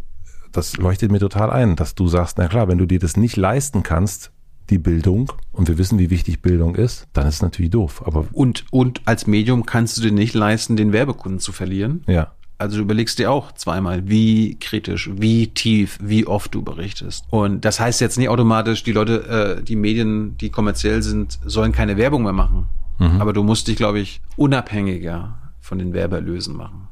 das 0.53 0.77
leuchtet 0.77 1.13
mir 1.13 1.21
total 1.21 1.51
ein, 1.51 1.77
dass 1.77 1.95
du 1.95 2.09
sagst, 2.09 2.39
na 2.39 2.49
klar, 2.49 2.69
wenn 2.69 2.79
du 2.79 2.87
dir 2.87 2.99
das 2.99 3.17
nicht 3.17 3.37
leisten 3.37 3.83
kannst, 3.83 4.33
die 4.71 4.79
Bildung, 4.79 5.33
und 5.53 5.69
wir 5.69 5.79
wissen, 5.79 5.99
wie 5.99 6.11
wichtig 6.11 6.43
Bildung 6.43 6.75
ist, 6.75 7.07
dann 7.13 7.27
ist 7.27 7.37
es 7.37 7.43
natürlich 7.43 7.71
doof. 7.71 8.03
Aber 8.05 8.27
und, 8.33 8.65
und 8.71 9.01
als 9.07 9.27
Medium 9.27 9.65
kannst 9.65 9.97
du 9.97 10.03
dir 10.03 10.13
nicht 10.13 10.35
leisten, 10.35 10.77
den 10.77 10.93
Werbekunden 10.93 11.41
zu 11.41 11.53
verlieren. 11.53 12.03
Ja. 12.07 12.33
Also 12.59 12.77
du 12.77 12.83
überlegst 12.83 13.19
dir 13.19 13.31
auch 13.31 13.53
zweimal, 13.53 14.09
wie 14.09 14.59
kritisch, 14.59 15.11
wie 15.15 15.47
tief, 15.47 15.97
wie 16.03 16.27
oft 16.27 16.55
du 16.55 16.63
berichtest. 16.63 17.25
Und 17.31 17.65
das 17.65 17.79
heißt 17.79 18.01
jetzt 18.01 18.19
nicht 18.19 18.29
automatisch, 18.29 18.83
die 18.83 18.93
Leute, 18.93 19.59
äh, 19.59 19.63
die 19.63 19.77
Medien, 19.77 20.37
die 20.39 20.51
kommerziell 20.51 21.03
sind, 21.03 21.39
sollen 21.47 21.71
keine 21.73 21.97
Werbung 21.97 22.25
mehr 22.25 22.33
machen. 22.33 22.67
Mhm. 22.99 23.21
Aber 23.21 23.33
du 23.33 23.45
musst 23.45 23.69
dich, 23.69 23.77
glaube 23.77 24.01
ich, 24.01 24.21
unabhängiger 24.37 25.39
von 25.61 25.79
den 25.79 25.93
Werbeerlösen 25.93 26.57
machen. 26.57 26.88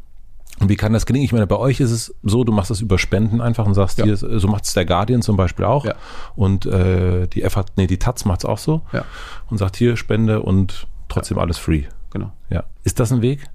Und 0.59 0.69
wie 0.69 0.77
kann 0.77 0.93
das 0.93 1.05
gelingen? 1.05 1.25
Ich 1.25 1.33
meine, 1.33 1.47
bei 1.47 1.57
euch 1.57 1.81
ist 1.81 1.91
es 1.91 2.15
so, 2.23 2.45
du 2.45 2.53
machst 2.53 2.71
das 2.71 2.81
über 2.81 2.99
Spenden 2.99 3.41
einfach 3.41 3.67
und 3.67 3.75
sagst, 3.75 3.99
ja. 3.99 4.05
hier, 4.05 4.17
so 4.17 4.49
macht 4.49 4.65
es 4.65 4.73
der 4.73 4.87
Guardian 4.87 5.21
zum 5.23 5.37
Beispiel 5.37 5.65
auch. 5.65 5.85
Ja. 5.85 5.95
Und 6.35 6.65
äh, 6.65 7.27
die 7.29 7.43
FH, 7.43 7.67
nee, 7.77 7.87
die 7.87 7.99
Taz 7.99 8.25
macht 8.25 8.41
es 8.41 8.45
auch 8.47 8.59
so. 8.59 8.83
Ja. 8.93 9.05
Und 9.51 9.59
sagt 9.59 9.77
hier 9.77 9.97
Spende 9.97 10.41
und 10.43 10.87
trotzdem 11.09 11.39
alles 11.39 11.59
free. 11.59 11.85
Genau. 12.11 12.33
Ja. 12.49 12.65
Ist 12.85 13.01
das 13.01 13.13
ein 13.13 13.21
Weg? 13.21 13.47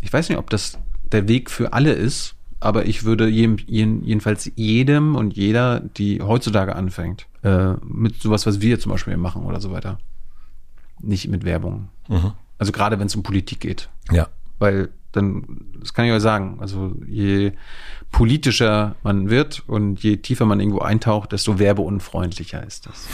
Ich 0.00 0.12
weiß 0.12 0.28
nicht, 0.28 0.38
ob 0.38 0.50
das 0.50 0.78
der 1.12 1.28
Weg 1.28 1.50
für 1.50 1.72
alle 1.72 1.92
ist, 1.92 2.34
aber 2.58 2.86
ich 2.86 3.04
würde 3.04 3.28
jedem, 3.28 3.58
jedenfalls 3.66 4.50
jedem 4.56 5.14
und 5.14 5.36
jeder, 5.36 5.80
die 5.80 6.22
heutzutage 6.22 6.74
anfängt, 6.74 7.26
äh, 7.42 7.74
mit 7.84 8.20
sowas, 8.20 8.46
was 8.46 8.60
wir 8.60 8.80
zum 8.80 8.92
Beispiel 8.92 9.16
machen 9.16 9.44
oder 9.44 9.60
so 9.60 9.70
weiter, 9.70 9.98
nicht 11.00 11.28
mit 11.28 11.44
Werbung. 11.44 11.88
Mhm. 12.08 12.32
Also 12.58 12.72
gerade 12.72 12.98
wenn 12.98 13.06
es 13.06 13.14
um 13.14 13.22
Politik 13.22 13.60
geht. 13.60 13.88
Ja. 14.10 14.28
Weil 14.58 14.90
dann, 15.12 15.44
das 15.80 15.94
kann 15.94 16.04
ich 16.06 16.12
euch 16.12 16.22
sagen, 16.22 16.58
also 16.60 16.94
je 17.06 17.52
politischer 18.10 18.96
man 19.02 19.30
wird 19.30 19.62
und 19.66 20.02
je 20.02 20.18
tiefer 20.18 20.44
man 20.44 20.60
irgendwo 20.60 20.80
eintaucht, 20.80 21.32
desto 21.32 21.58
werbeunfreundlicher 21.58 22.64
ist 22.66 22.86
das. 22.86 23.08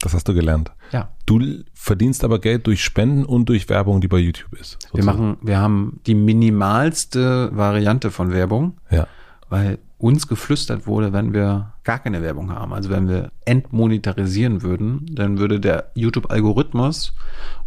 Das 0.00 0.14
hast 0.14 0.28
du 0.28 0.34
gelernt. 0.34 0.72
Ja. 0.92 1.10
Du 1.26 1.40
verdienst 1.74 2.24
aber 2.24 2.40
Geld 2.40 2.66
durch 2.66 2.82
Spenden 2.82 3.24
und 3.24 3.48
durch 3.48 3.68
Werbung, 3.68 4.00
die 4.00 4.08
bei 4.08 4.18
YouTube 4.18 4.54
ist. 4.54 4.82
Sozusagen. 4.82 4.96
Wir 4.96 5.04
machen, 5.04 5.36
wir 5.42 5.58
haben 5.58 6.00
die 6.06 6.14
minimalste 6.14 7.54
Variante 7.54 8.10
von 8.10 8.32
Werbung. 8.32 8.78
Ja. 8.90 9.06
Weil 9.48 9.78
uns 9.98 10.26
geflüstert 10.26 10.86
wurde, 10.86 11.12
wenn 11.12 11.34
wir 11.34 11.74
gar 11.84 11.98
keine 11.98 12.22
Werbung 12.22 12.50
haben, 12.50 12.72
also 12.72 12.88
wenn 12.88 13.08
wir 13.08 13.32
entmonetarisieren 13.44 14.62
würden, 14.62 15.06
dann 15.12 15.38
würde 15.38 15.60
der 15.60 15.90
YouTube-Algorithmus 15.94 17.14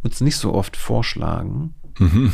uns 0.02 0.20
nicht 0.22 0.38
so 0.38 0.54
oft 0.54 0.76
vorschlagen. 0.76 1.76
Mhm. 2.00 2.34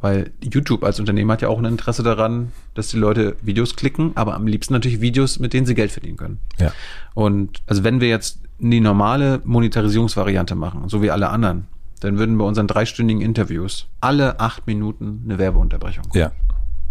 Weil 0.00 0.30
YouTube 0.40 0.82
als 0.82 0.98
Unternehmen 0.98 1.30
hat 1.30 1.42
ja 1.42 1.48
auch 1.48 1.58
ein 1.58 1.64
Interesse 1.66 2.02
daran, 2.02 2.52
dass 2.74 2.88
die 2.88 2.96
Leute 2.96 3.36
Videos 3.42 3.76
klicken, 3.76 4.12
aber 4.14 4.34
am 4.34 4.46
liebsten 4.46 4.72
natürlich 4.72 5.00
Videos, 5.00 5.38
mit 5.38 5.52
denen 5.52 5.66
sie 5.66 5.74
Geld 5.74 5.92
verdienen 5.92 6.16
können. 6.16 6.38
Ja. 6.58 6.72
Und 7.14 7.60
also 7.66 7.84
wenn 7.84 8.00
wir 8.00 8.08
jetzt 8.08 8.40
die 8.58 8.80
normale 8.80 9.40
Monetarisierungsvariante 9.44 10.54
machen, 10.54 10.88
so 10.88 11.02
wie 11.02 11.10
alle 11.10 11.28
anderen, 11.28 11.66
dann 12.00 12.18
würden 12.18 12.36
bei 12.38 12.44
unseren 12.44 12.66
dreistündigen 12.66 13.22
Interviews 13.22 13.86
alle 14.00 14.40
acht 14.40 14.66
Minuten 14.66 15.22
eine 15.24 15.38
Werbeunterbrechung. 15.38 16.04
Ja, 16.14 16.32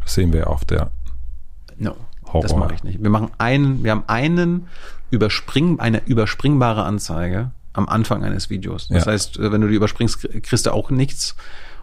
das 0.04 0.14
sehen 0.14 0.32
wir 0.34 0.50
auf 0.50 0.66
der. 0.66 0.92
No, 1.78 1.96
Horror. 2.28 2.42
das 2.42 2.56
mache 2.56 2.76
ich 2.76 2.84
nicht. 2.84 3.02
Wir 3.02 3.10
machen 3.10 3.32
einen, 3.38 3.84
wir 3.84 3.92
haben 3.92 4.04
einen 4.08 4.68
überspring, 5.10 5.80
eine 5.80 6.06
überspringbare 6.06 6.84
Anzeige 6.84 7.52
am 7.74 7.88
Anfang 7.88 8.24
eines 8.24 8.50
Videos. 8.50 8.88
Das 8.90 9.06
ja. 9.06 9.12
heißt, 9.12 9.40
wenn 9.40 9.62
du 9.62 9.68
die 9.68 9.76
überspringst, 9.76 10.28
kriegst 10.44 10.66
du 10.66 10.74
auch 10.74 10.90
nichts. 10.92 11.36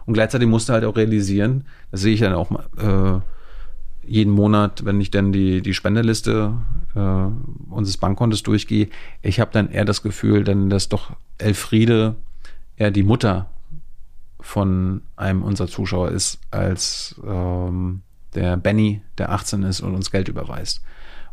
Und 0.07 0.13
gleichzeitig 0.13 0.47
musst 0.47 0.69
du 0.69 0.73
halt 0.73 0.85
auch 0.85 0.95
realisieren, 0.95 1.65
das 1.91 2.01
sehe 2.01 2.13
ich 2.13 2.21
dann 2.21 2.33
auch 2.33 2.49
äh, 2.77 3.19
jeden 4.07 4.31
Monat, 4.31 4.85
wenn 4.85 5.01
ich 5.01 5.11
dann 5.11 5.33
die, 5.33 5.61
die 5.61 5.73
Spenderliste 5.73 6.53
äh, 6.95 7.69
unseres 7.69 7.97
Bankkontos 7.97 8.41
durchgehe, 8.41 8.87
ich 9.21 9.41
habe 9.41 9.51
dann 9.51 9.69
eher 9.69 9.83
das 9.83 10.01
Gefühl, 10.01 10.45
dann, 10.45 10.69
dass 10.69 10.87
doch 10.87 11.11
Elfriede 11.37 12.15
eher 12.77 12.89
die 12.89 13.03
Mutter 13.03 13.49
von 14.39 15.01
einem 15.17 15.43
unserer 15.43 15.67
Zuschauer 15.67 16.11
ist, 16.11 16.39
als 16.51 17.19
ähm, 17.27 18.01
der 18.33 18.55
Benny, 18.55 19.01
der 19.17 19.31
18 19.33 19.63
ist 19.63 19.81
und 19.81 19.93
uns 19.93 20.09
Geld 20.09 20.29
überweist. 20.29 20.81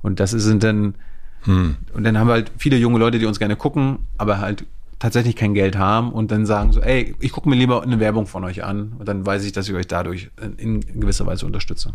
Und 0.02 0.18
das 0.18 0.32
sind 0.32 0.64
dann, 0.64 0.96
hm. 1.42 1.76
und 1.94 2.02
dann 2.02 2.18
haben 2.18 2.26
wir 2.26 2.32
halt 2.32 2.50
viele 2.58 2.76
junge 2.76 2.98
Leute, 2.98 3.20
die 3.20 3.26
uns 3.26 3.38
gerne 3.38 3.54
gucken, 3.54 4.00
aber 4.18 4.40
halt 4.40 4.66
tatsächlich 4.98 5.36
kein 5.36 5.54
Geld 5.54 5.76
haben 5.76 6.12
und 6.12 6.30
dann 6.30 6.46
sagen 6.46 6.72
so, 6.72 6.80
ey, 6.80 7.14
ich 7.20 7.32
gucke 7.32 7.48
mir 7.48 7.56
lieber 7.56 7.82
eine 7.82 8.00
Werbung 8.00 8.26
von 8.26 8.44
euch 8.44 8.64
an 8.64 8.94
und 8.98 9.08
dann 9.08 9.26
weiß 9.26 9.44
ich, 9.44 9.52
dass 9.52 9.68
ich 9.68 9.74
euch 9.74 9.86
dadurch 9.86 10.30
in, 10.40 10.80
in 10.80 11.00
gewisser 11.00 11.26
Weise 11.26 11.46
unterstütze. 11.46 11.94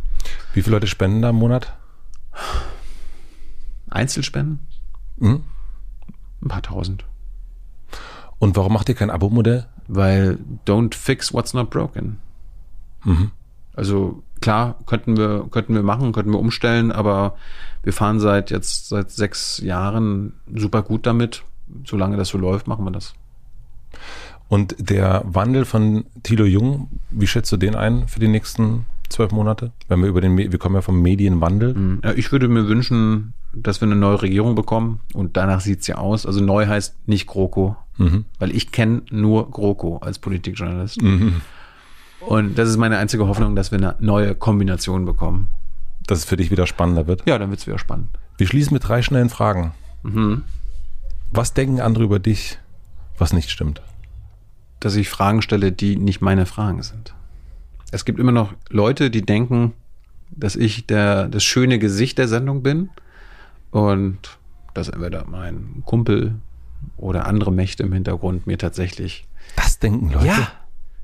Wie 0.53 0.61
viele 0.61 0.75
Leute 0.75 0.87
spenden 0.87 1.21
da 1.21 1.29
im 1.29 1.37
Monat? 1.37 1.75
Einzelspenden? 3.89 4.59
Mhm. 5.17 5.43
Ein 6.41 6.47
paar 6.47 6.61
tausend. 6.61 7.05
Und 8.37 8.55
warum 8.55 8.73
macht 8.73 8.89
ihr 8.89 8.95
kein 8.95 9.09
Abo-Modell? 9.09 9.65
Weil 9.87 10.37
don't 10.65 10.95
fix 10.95 11.33
what's 11.33 11.53
not 11.53 11.69
broken. 11.69 12.19
Mhm. 13.03 13.31
Also 13.75 14.23
klar, 14.41 14.75
könnten 14.85 15.17
wir, 15.17 15.47
könnten 15.51 15.73
wir 15.73 15.83
machen, 15.83 16.11
könnten 16.11 16.31
wir 16.31 16.39
umstellen, 16.39 16.91
aber 16.91 17.35
wir 17.83 17.93
fahren 17.93 18.19
seit 18.19 18.51
jetzt 18.51 18.89
seit 18.89 19.11
sechs 19.11 19.59
Jahren 19.59 20.33
super 20.53 20.83
gut 20.83 21.05
damit 21.05 21.43
solange 21.85 22.17
das 22.17 22.29
so 22.29 22.37
läuft, 22.37 22.67
machen 22.67 22.85
wir 22.85 22.91
das. 22.91 23.13
Und 24.47 24.75
der 24.79 25.23
Wandel 25.25 25.65
von 25.65 26.05
Thilo 26.23 26.45
Jung, 26.45 26.89
wie 27.11 27.27
schätzt 27.27 27.51
du 27.51 27.57
den 27.57 27.75
ein 27.75 28.07
für 28.07 28.19
die 28.19 28.27
nächsten 28.27 28.85
zwölf 29.09 29.31
Monate? 29.31 29.71
Wenn 29.87 30.01
wir 30.01 30.09
über 30.09 30.21
den, 30.21 30.37
wir 30.37 30.57
kommen 30.57 30.75
ja 30.75 30.81
vom 30.81 31.01
Medienwandel. 31.01 31.75
Mhm. 31.75 32.01
Ja, 32.03 32.13
ich 32.13 32.31
würde 32.31 32.47
mir 32.47 32.67
wünschen, 32.67 33.33
dass 33.53 33.81
wir 33.81 33.87
eine 33.87 33.95
neue 33.95 34.21
Regierung 34.21 34.55
bekommen 34.55 34.99
und 35.13 35.37
danach 35.37 35.61
sieht 35.61 35.81
es 35.81 35.87
ja 35.87 35.97
aus. 35.97 36.25
Also 36.25 36.41
neu 36.43 36.67
heißt 36.67 37.07
nicht 37.07 37.27
GroKo, 37.27 37.75
mhm. 37.97 38.25
weil 38.39 38.55
ich 38.55 38.71
kenne 38.71 39.03
nur 39.11 39.51
GroKo 39.51 39.97
als 39.97 40.19
Politikjournalist. 40.19 41.01
Mhm. 41.01 41.41
Und 42.21 42.57
das 42.57 42.69
ist 42.69 42.77
meine 42.77 42.97
einzige 42.97 43.27
Hoffnung, 43.27 43.55
dass 43.55 43.71
wir 43.71 43.77
eine 43.77 43.95
neue 43.99 44.35
Kombination 44.35 45.05
bekommen. 45.05 45.47
Dass 46.05 46.19
es 46.19 46.25
für 46.25 46.37
dich 46.37 46.49
wieder 46.51 46.65
spannender 46.67 47.07
wird? 47.07 47.23
Ja, 47.27 47.37
dann 47.37 47.49
wird 47.49 47.59
es 47.59 47.67
wieder 47.67 47.77
spannend. 47.77 48.09
Wir 48.37 48.47
schließen 48.47 48.73
mit 48.73 48.87
drei 48.87 49.01
schnellen 49.01 49.29
Fragen. 49.29 49.73
Mhm. 50.03 50.43
Was 51.31 51.53
denken 51.53 51.79
andere 51.79 52.03
über 52.03 52.19
dich, 52.19 52.57
was 53.17 53.33
nicht 53.33 53.49
stimmt? 53.49 53.81
Dass 54.79 54.95
ich 54.95 55.09
Fragen 55.09 55.41
stelle, 55.41 55.71
die 55.71 55.95
nicht 55.95 56.21
meine 56.21 56.45
Fragen 56.45 56.81
sind. 56.81 57.13
Es 57.91 58.05
gibt 58.05 58.19
immer 58.19 58.31
noch 58.31 58.53
Leute, 58.69 59.09
die 59.09 59.21
denken, 59.21 59.73
dass 60.31 60.55
ich 60.55 60.87
der, 60.87 61.27
das 61.27 61.43
schöne 61.43 61.79
Gesicht 61.79 62.17
der 62.17 62.27
Sendung 62.27 62.63
bin 62.63 62.89
und 63.71 64.37
dass 64.73 64.89
entweder 64.89 65.25
mein 65.25 65.83
Kumpel 65.85 66.35
oder 66.97 67.25
andere 67.25 67.51
Mächte 67.51 67.83
im 67.83 67.93
Hintergrund 67.93 68.47
mir 68.47 68.57
tatsächlich. 68.57 69.27
Das 69.55 69.79
denken 69.79 70.11
Leute. 70.11 70.27
Ja. 70.27 70.51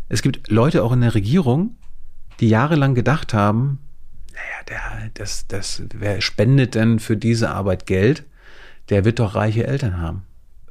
Es 0.09 0.21
gibt 0.21 0.49
Leute 0.49 0.83
auch 0.83 0.91
in 0.91 1.01
der 1.01 1.15
Regierung, 1.15 1.75
die 2.39 2.49
jahrelang 2.49 2.95
gedacht 2.95 3.33
haben, 3.33 3.79
naja, 4.31 4.63
der, 4.67 5.09
das, 5.13 5.47
das, 5.47 5.83
wer 5.93 6.21
spendet 6.21 6.75
denn 6.75 6.99
für 6.99 7.17
diese 7.17 7.49
Arbeit 7.49 7.85
Geld? 7.85 8.25
Der 8.89 9.05
wird 9.05 9.19
doch 9.19 9.35
reiche 9.35 9.65
Eltern 9.65 9.99
haben. 9.99 10.23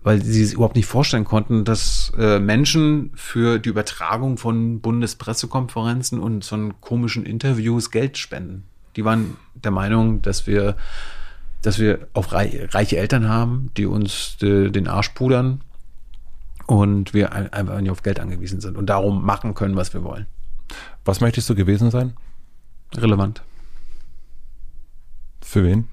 Weil 0.03 0.23
sie 0.23 0.43
es 0.43 0.53
überhaupt 0.53 0.77
nicht 0.77 0.87
vorstellen 0.87 1.25
konnten, 1.25 1.65
dass 1.65 2.13
äh, 2.19 2.39
Menschen 2.39 3.11
für 3.15 3.59
die 3.59 3.71
Übertragung 3.71 4.37
von 4.37 4.81
Bundespressekonferenzen 4.81 6.21
und 6.21 6.45
so 6.45 6.71
komischen 6.81 7.25
Interviews 7.25 7.91
Geld 7.91 8.19
spenden. 8.19 8.65
Die 8.97 9.05
waren 9.05 9.37
der 9.55 9.71
Meinung, 9.71 10.21
dass 10.21 10.47
wir, 10.47 10.77
dass 11.63 11.79
wir 11.79 12.07
auch 12.13 12.33
reiche 12.33 12.99
Eltern 12.99 13.29
haben, 13.29 13.71
die 13.77 13.87
uns 13.87 14.37
de, 14.37 14.71
den 14.71 14.89
Arsch 14.89 15.09
pudern 15.11 15.63
und 16.67 17.15
wir 17.15 17.33
einfach 17.33 17.81
nicht 17.81 17.91
auf 17.91 18.03
Geld 18.03 18.21
angewiesen 18.21 18.61
sind 18.61 18.77
und 18.77 18.87
darum 18.87 19.25
machen 19.25 19.55
können, 19.55 19.77
was 19.77 19.93
wir 19.95 20.05
wollen. 20.05 20.27
Was 21.05 21.21
möchtest 21.21 21.49
du 21.51 21.55
gewesen 21.55 21.91
sein? 21.91 22.15
Relevant. 22.95 23.43
Für 25.43 25.65
wen? 25.65 25.89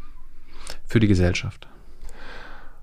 Für 0.87 0.99
die 0.99 1.07
Gesellschaft. 1.07 1.67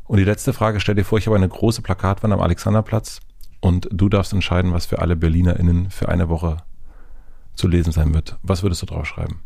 Und 0.09 0.17
die 0.17 0.25
letzte 0.25 0.55
Frage, 0.55 0.81
stell 0.81 0.95
dir 0.95 1.05
vor, 1.05 1.19
ich 1.19 1.27
habe 1.27 1.37
eine 1.37 1.49
große 1.49 1.83
Plakatwand 1.83 2.33
am 2.33 2.41
Alexanderplatz 2.41 3.21
und 3.61 3.89
du 3.93 4.09
darfst 4.09 4.33
entscheiden, 4.33 4.73
was 4.73 4.87
für 4.87 5.01
alle 5.01 5.17
BerlinerInnen 5.17 5.91
für 5.91 6.09
eine 6.09 6.31
Woche 6.31 6.57
zu 7.55 7.69
lesen 7.69 7.93
sein 7.93 8.15
wird. 8.15 8.39
Was 8.43 8.63
würdest 8.63 8.81
du 8.81 8.87
draufschreiben? 8.87 9.41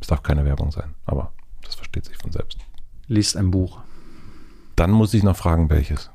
Es 0.00 0.06
darf 0.06 0.22
keine 0.22 0.44
Werbung 0.44 0.70
sein, 0.70 0.94
aber 1.06 1.32
das 1.62 1.74
versteht 1.74 2.04
sich 2.04 2.18
von 2.18 2.30
selbst. 2.30 2.58
Liest 3.08 3.36
ein 3.36 3.50
Buch. 3.50 3.80
Dann 4.76 4.90
muss 4.90 5.14
ich 5.14 5.22
noch 5.22 5.36
fragen, 5.36 5.70
welches. 5.70 6.10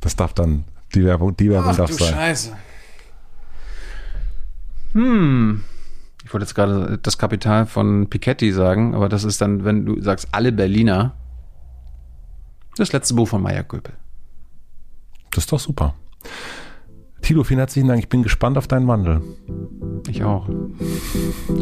Das 0.00 0.16
darf 0.16 0.32
dann, 0.32 0.64
die 0.94 1.04
Werbung, 1.04 1.36
die 1.36 1.50
Werbung 1.50 1.72
Ach, 1.72 1.76
darf 1.76 1.90
du 1.90 1.96
sein. 1.96 2.14
Scheiße. 2.14 2.56
Hm. 4.92 5.62
Ich 6.24 6.32
wollte 6.32 6.44
jetzt 6.44 6.54
gerade 6.54 6.98
das 7.02 7.18
Kapital 7.18 7.66
von 7.66 8.08
Piketty 8.08 8.52
sagen, 8.52 8.94
aber 8.94 9.10
das 9.10 9.24
ist 9.24 9.42
dann, 9.42 9.64
wenn 9.64 9.84
du 9.84 10.00
sagst, 10.00 10.28
alle 10.32 10.52
Berliner. 10.52 11.14
Das 12.76 12.92
letzte 12.92 13.14
Buch 13.14 13.28
von 13.28 13.42
Meier 13.42 13.64
Göpel. 13.64 13.94
Das 15.30 15.44
ist 15.44 15.52
doch 15.52 15.60
super. 15.60 15.94
Tilo, 17.20 17.44
vielen 17.44 17.58
herzlichen 17.58 17.88
Dank. 17.88 18.00
Ich 18.00 18.08
bin 18.08 18.22
gespannt 18.22 18.56
auf 18.56 18.66
deinen 18.66 18.88
Wandel. 18.88 19.22
Ich 20.08 20.24
auch. 20.24 20.48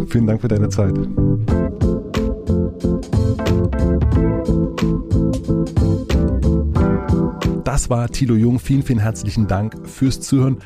Vielen 0.09 0.27
Dank 0.27 0.41
für 0.41 0.49
deine 0.49 0.69
Zeit. 0.69 0.95
Das 7.65 7.91
war 7.91 8.09
Thilo 8.09 8.35
Jung. 8.35 8.59
Vielen, 8.59 8.83
vielen 8.83 8.99
herzlichen 9.01 9.47
Dank 9.49 9.87
fürs 9.89 10.21
Zuhören. 10.21 10.59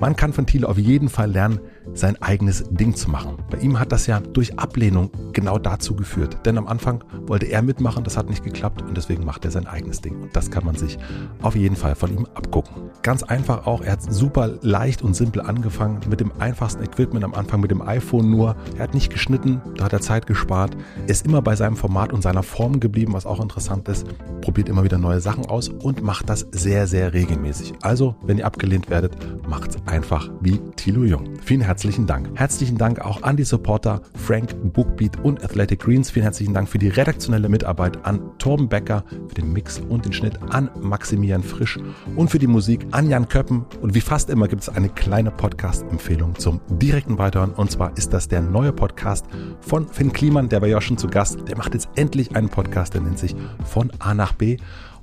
Man 0.00 0.16
kann 0.16 0.32
von 0.32 0.46
Thilo 0.46 0.68
auf 0.68 0.78
jeden 0.78 1.08
Fall 1.08 1.30
lernen, 1.30 1.60
sein 1.94 2.20
eigenes 2.22 2.64
Ding 2.70 2.94
zu 2.94 3.10
machen. 3.10 3.36
Bei 3.50 3.58
ihm 3.58 3.78
hat 3.78 3.92
das 3.92 4.06
ja 4.06 4.20
durch 4.20 4.58
Ablehnung 4.58 5.10
genau 5.32 5.58
dazu 5.58 5.94
geführt. 5.94 6.38
Denn 6.44 6.58
am 6.58 6.66
Anfang 6.66 7.04
wollte 7.26 7.46
er 7.46 7.62
mitmachen, 7.62 8.04
das 8.04 8.16
hat 8.16 8.28
nicht 8.28 8.44
geklappt 8.44 8.82
und 8.82 8.96
deswegen 8.96 9.24
macht 9.24 9.44
er 9.44 9.50
sein 9.50 9.66
eigenes 9.66 10.00
Ding. 10.00 10.22
Und 10.22 10.36
das 10.36 10.50
kann 10.50 10.64
man 10.64 10.76
sich 10.76 10.98
auf 11.42 11.56
jeden 11.56 11.76
Fall 11.76 11.94
von 11.94 12.16
ihm 12.16 12.26
abgucken. 12.34 12.90
Ganz 13.02 13.22
einfach 13.22 13.66
auch, 13.66 13.82
er 13.82 13.92
hat 13.92 14.02
super 14.02 14.58
leicht 14.62 15.02
und 15.02 15.14
simpel 15.14 15.42
angefangen 15.42 16.00
mit 16.08 16.20
dem 16.20 16.32
einfachsten 16.38 16.82
Equipment 16.82 17.24
am 17.24 17.34
Anfang 17.34 17.60
mit 17.60 17.70
dem 17.70 17.82
iPhone 17.82 18.30
nur. 18.30 18.56
Er 18.76 18.84
hat 18.84 18.94
nicht 18.94 19.12
geschnitten, 19.12 19.60
da 19.76 19.84
hat 19.84 19.92
er 19.92 20.00
Zeit 20.00 20.26
gespart. 20.26 20.76
Er 21.06 21.10
ist 21.10 21.26
immer 21.26 21.42
bei 21.42 21.56
seinem 21.56 21.76
Format 21.76 22.12
und 22.12 22.22
seiner 22.22 22.42
Form 22.42 22.80
geblieben, 22.80 23.12
was 23.12 23.26
auch 23.26 23.40
interessant 23.40 23.88
ist. 23.88 24.06
Probiert 24.40 24.68
immer 24.68 24.84
wieder 24.84 24.98
neue 24.98 25.20
Sachen 25.20 25.46
aus 25.46 25.68
und 25.68 26.02
macht 26.02 26.28
das 26.28 26.46
sehr, 26.52 26.86
sehr 26.86 27.12
regelmäßig. 27.12 27.74
Also, 27.82 28.16
wenn 28.22 28.38
ihr 28.38 28.46
abgelehnt 28.46 28.90
werdet, 28.90 29.16
macht's 29.48 29.76
einfach 29.86 30.30
wie 30.40 30.60
Thilo 30.76 31.04
Jung. 31.04 31.24
Vielen 31.42 31.62
herzlichen 31.72 32.06
Dank. 32.06 32.28
Herzlichen 32.34 32.76
Dank 32.76 33.00
auch 33.00 33.22
an 33.22 33.38
die 33.38 33.44
Supporter 33.44 34.02
Frank, 34.14 34.54
Bookbeat 34.74 35.18
und 35.24 35.42
Athletic 35.42 35.80
Greens. 35.80 36.10
Vielen 36.10 36.24
herzlichen 36.24 36.52
Dank 36.52 36.68
für 36.68 36.76
die 36.76 36.88
redaktionelle 36.88 37.48
Mitarbeit 37.48 38.04
an 38.04 38.20
Torben 38.36 38.68
Becker, 38.68 39.04
für 39.28 39.36
den 39.36 39.54
Mix 39.54 39.80
und 39.88 40.04
den 40.04 40.12
Schnitt 40.12 40.38
an 40.50 40.68
Maximilian 40.82 41.42
Frisch 41.42 41.78
und 42.14 42.30
für 42.30 42.38
die 42.38 42.46
Musik 42.46 42.86
an 42.90 43.08
Jan 43.08 43.26
Köppen. 43.26 43.64
Und 43.80 43.94
wie 43.94 44.02
fast 44.02 44.28
immer 44.28 44.48
gibt 44.48 44.60
es 44.60 44.68
eine 44.68 44.90
kleine 44.90 45.30
Podcast-Empfehlung 45.30 46.34
zum 46.34 46.60
direkten 46.68 47.16
Weiterhören. 47.16 47.54
Und 47.54 47.70
zwar 47.70 47.96
ist 47.96 48.12
das 48.12 48.28
der 48.28 48.42
neue 48.42 48.74
Podcast 48.74 49.24
von 49.62 49.88
Finn 49.88 50.12
Kliman, 50.12 50.50
der 50.50 50.60
war 50.60 50.68
ja 50.68 50.78
schon 50.82 50.98
zu 50.98 51.06
Gast. 51.06 51.48
Der 51.48 51.56
macht 51.56 51.72
jetzt 51.72 51.88
endlich 51.96 52.36
einen 52.36 52.50
Podcast, 52.50 52.92
der 52.92 53.00
nennt 53.00 53.18
sich 53.18 53.34
Von 53.64 53.90
A 53.98 54.12
nach 54.12 54.34
B. 54.34 54.58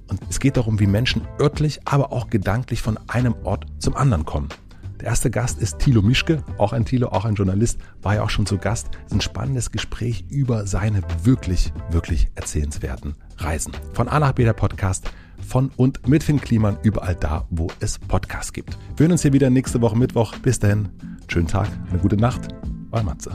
Und 0.07 0.21
es 0.29 0.39
geht 0.39 0.55
darum, 0.55 0.79
wie 0.79 0.85
Menschen 0.85 1.23
örtlich, 1.41 1.79
aber 1.85 2.13
auch 2.13 2.29
gedanklich 2.29 2.83
von 2.83 2.99
einem 3.07 3.33
Ort 3.43 3.65
zum 3.79 3.95
anderen 3.95 4.25
kommen. 4.25 4.49
Der 4.99 5.07
erste 5.07 5.31
Gast 5.31 5.61
ist 5.61 5.79
Thilo 5.79 6.01
Mischke, 6.01 6.43
auch 6.57 6.73
ein 6.73 6.83
Thilo, 6.83 7.07
auch 7.09 7.23
ein 7.23 7.35
Journalist, 7.35 7.79
war 8.01 8.15
ja 8.15 8.23
auch 8.23 8.29
schon 8.29 8.45
zu 8.45 8.57
Gast. 8.57 8.89
Ein 9.11 9.21
spannendes 9.21 9.71
Gespräch 9.71 10.25
über 10.29 10.67
seine 10.67 11.01
wirklich, 11.23 11.71
wirklich 11.89 12.27
erzählenswerten 12.35 13.15
Reisen. 13.37 13.71
Von 13.93 14.09
A 14.09 14.19
nach 14.19 14.33
B 14.33 14.43
der 14.43 14.53
Podcast, 14.53 15.09
von 15.47 15.71
und 15.77 16.07
mit 16.07 16.23
Finn 16.23 16.41
Kliman, 16.41 16.77
überall 16.83 17.15
da, 17.15 17.45
wo 17.49 17.67
es 17.79 17.97
Podcasts 17.97 18.51
gibt. 18.51 18.77
Wir 18.97 19.05
hören 19.05 19.13
uns 19.13 19.21
hier 19.21 19.31
wieder 19.31 19.49
nächste 19.49 19.81
Woche 19.81 19.97
Mittwoch. 19.97 20.35
Bis 20.39 20.59
dahin, 20.59 20.89
schönen 21.29 21.47
Tag, 21.47 21.69
eine 21.89 21.99
gute 21.99 22.17
Nacht. 22.17 22.49
Euer 22.91 23.03
Matze. 23.03 23.31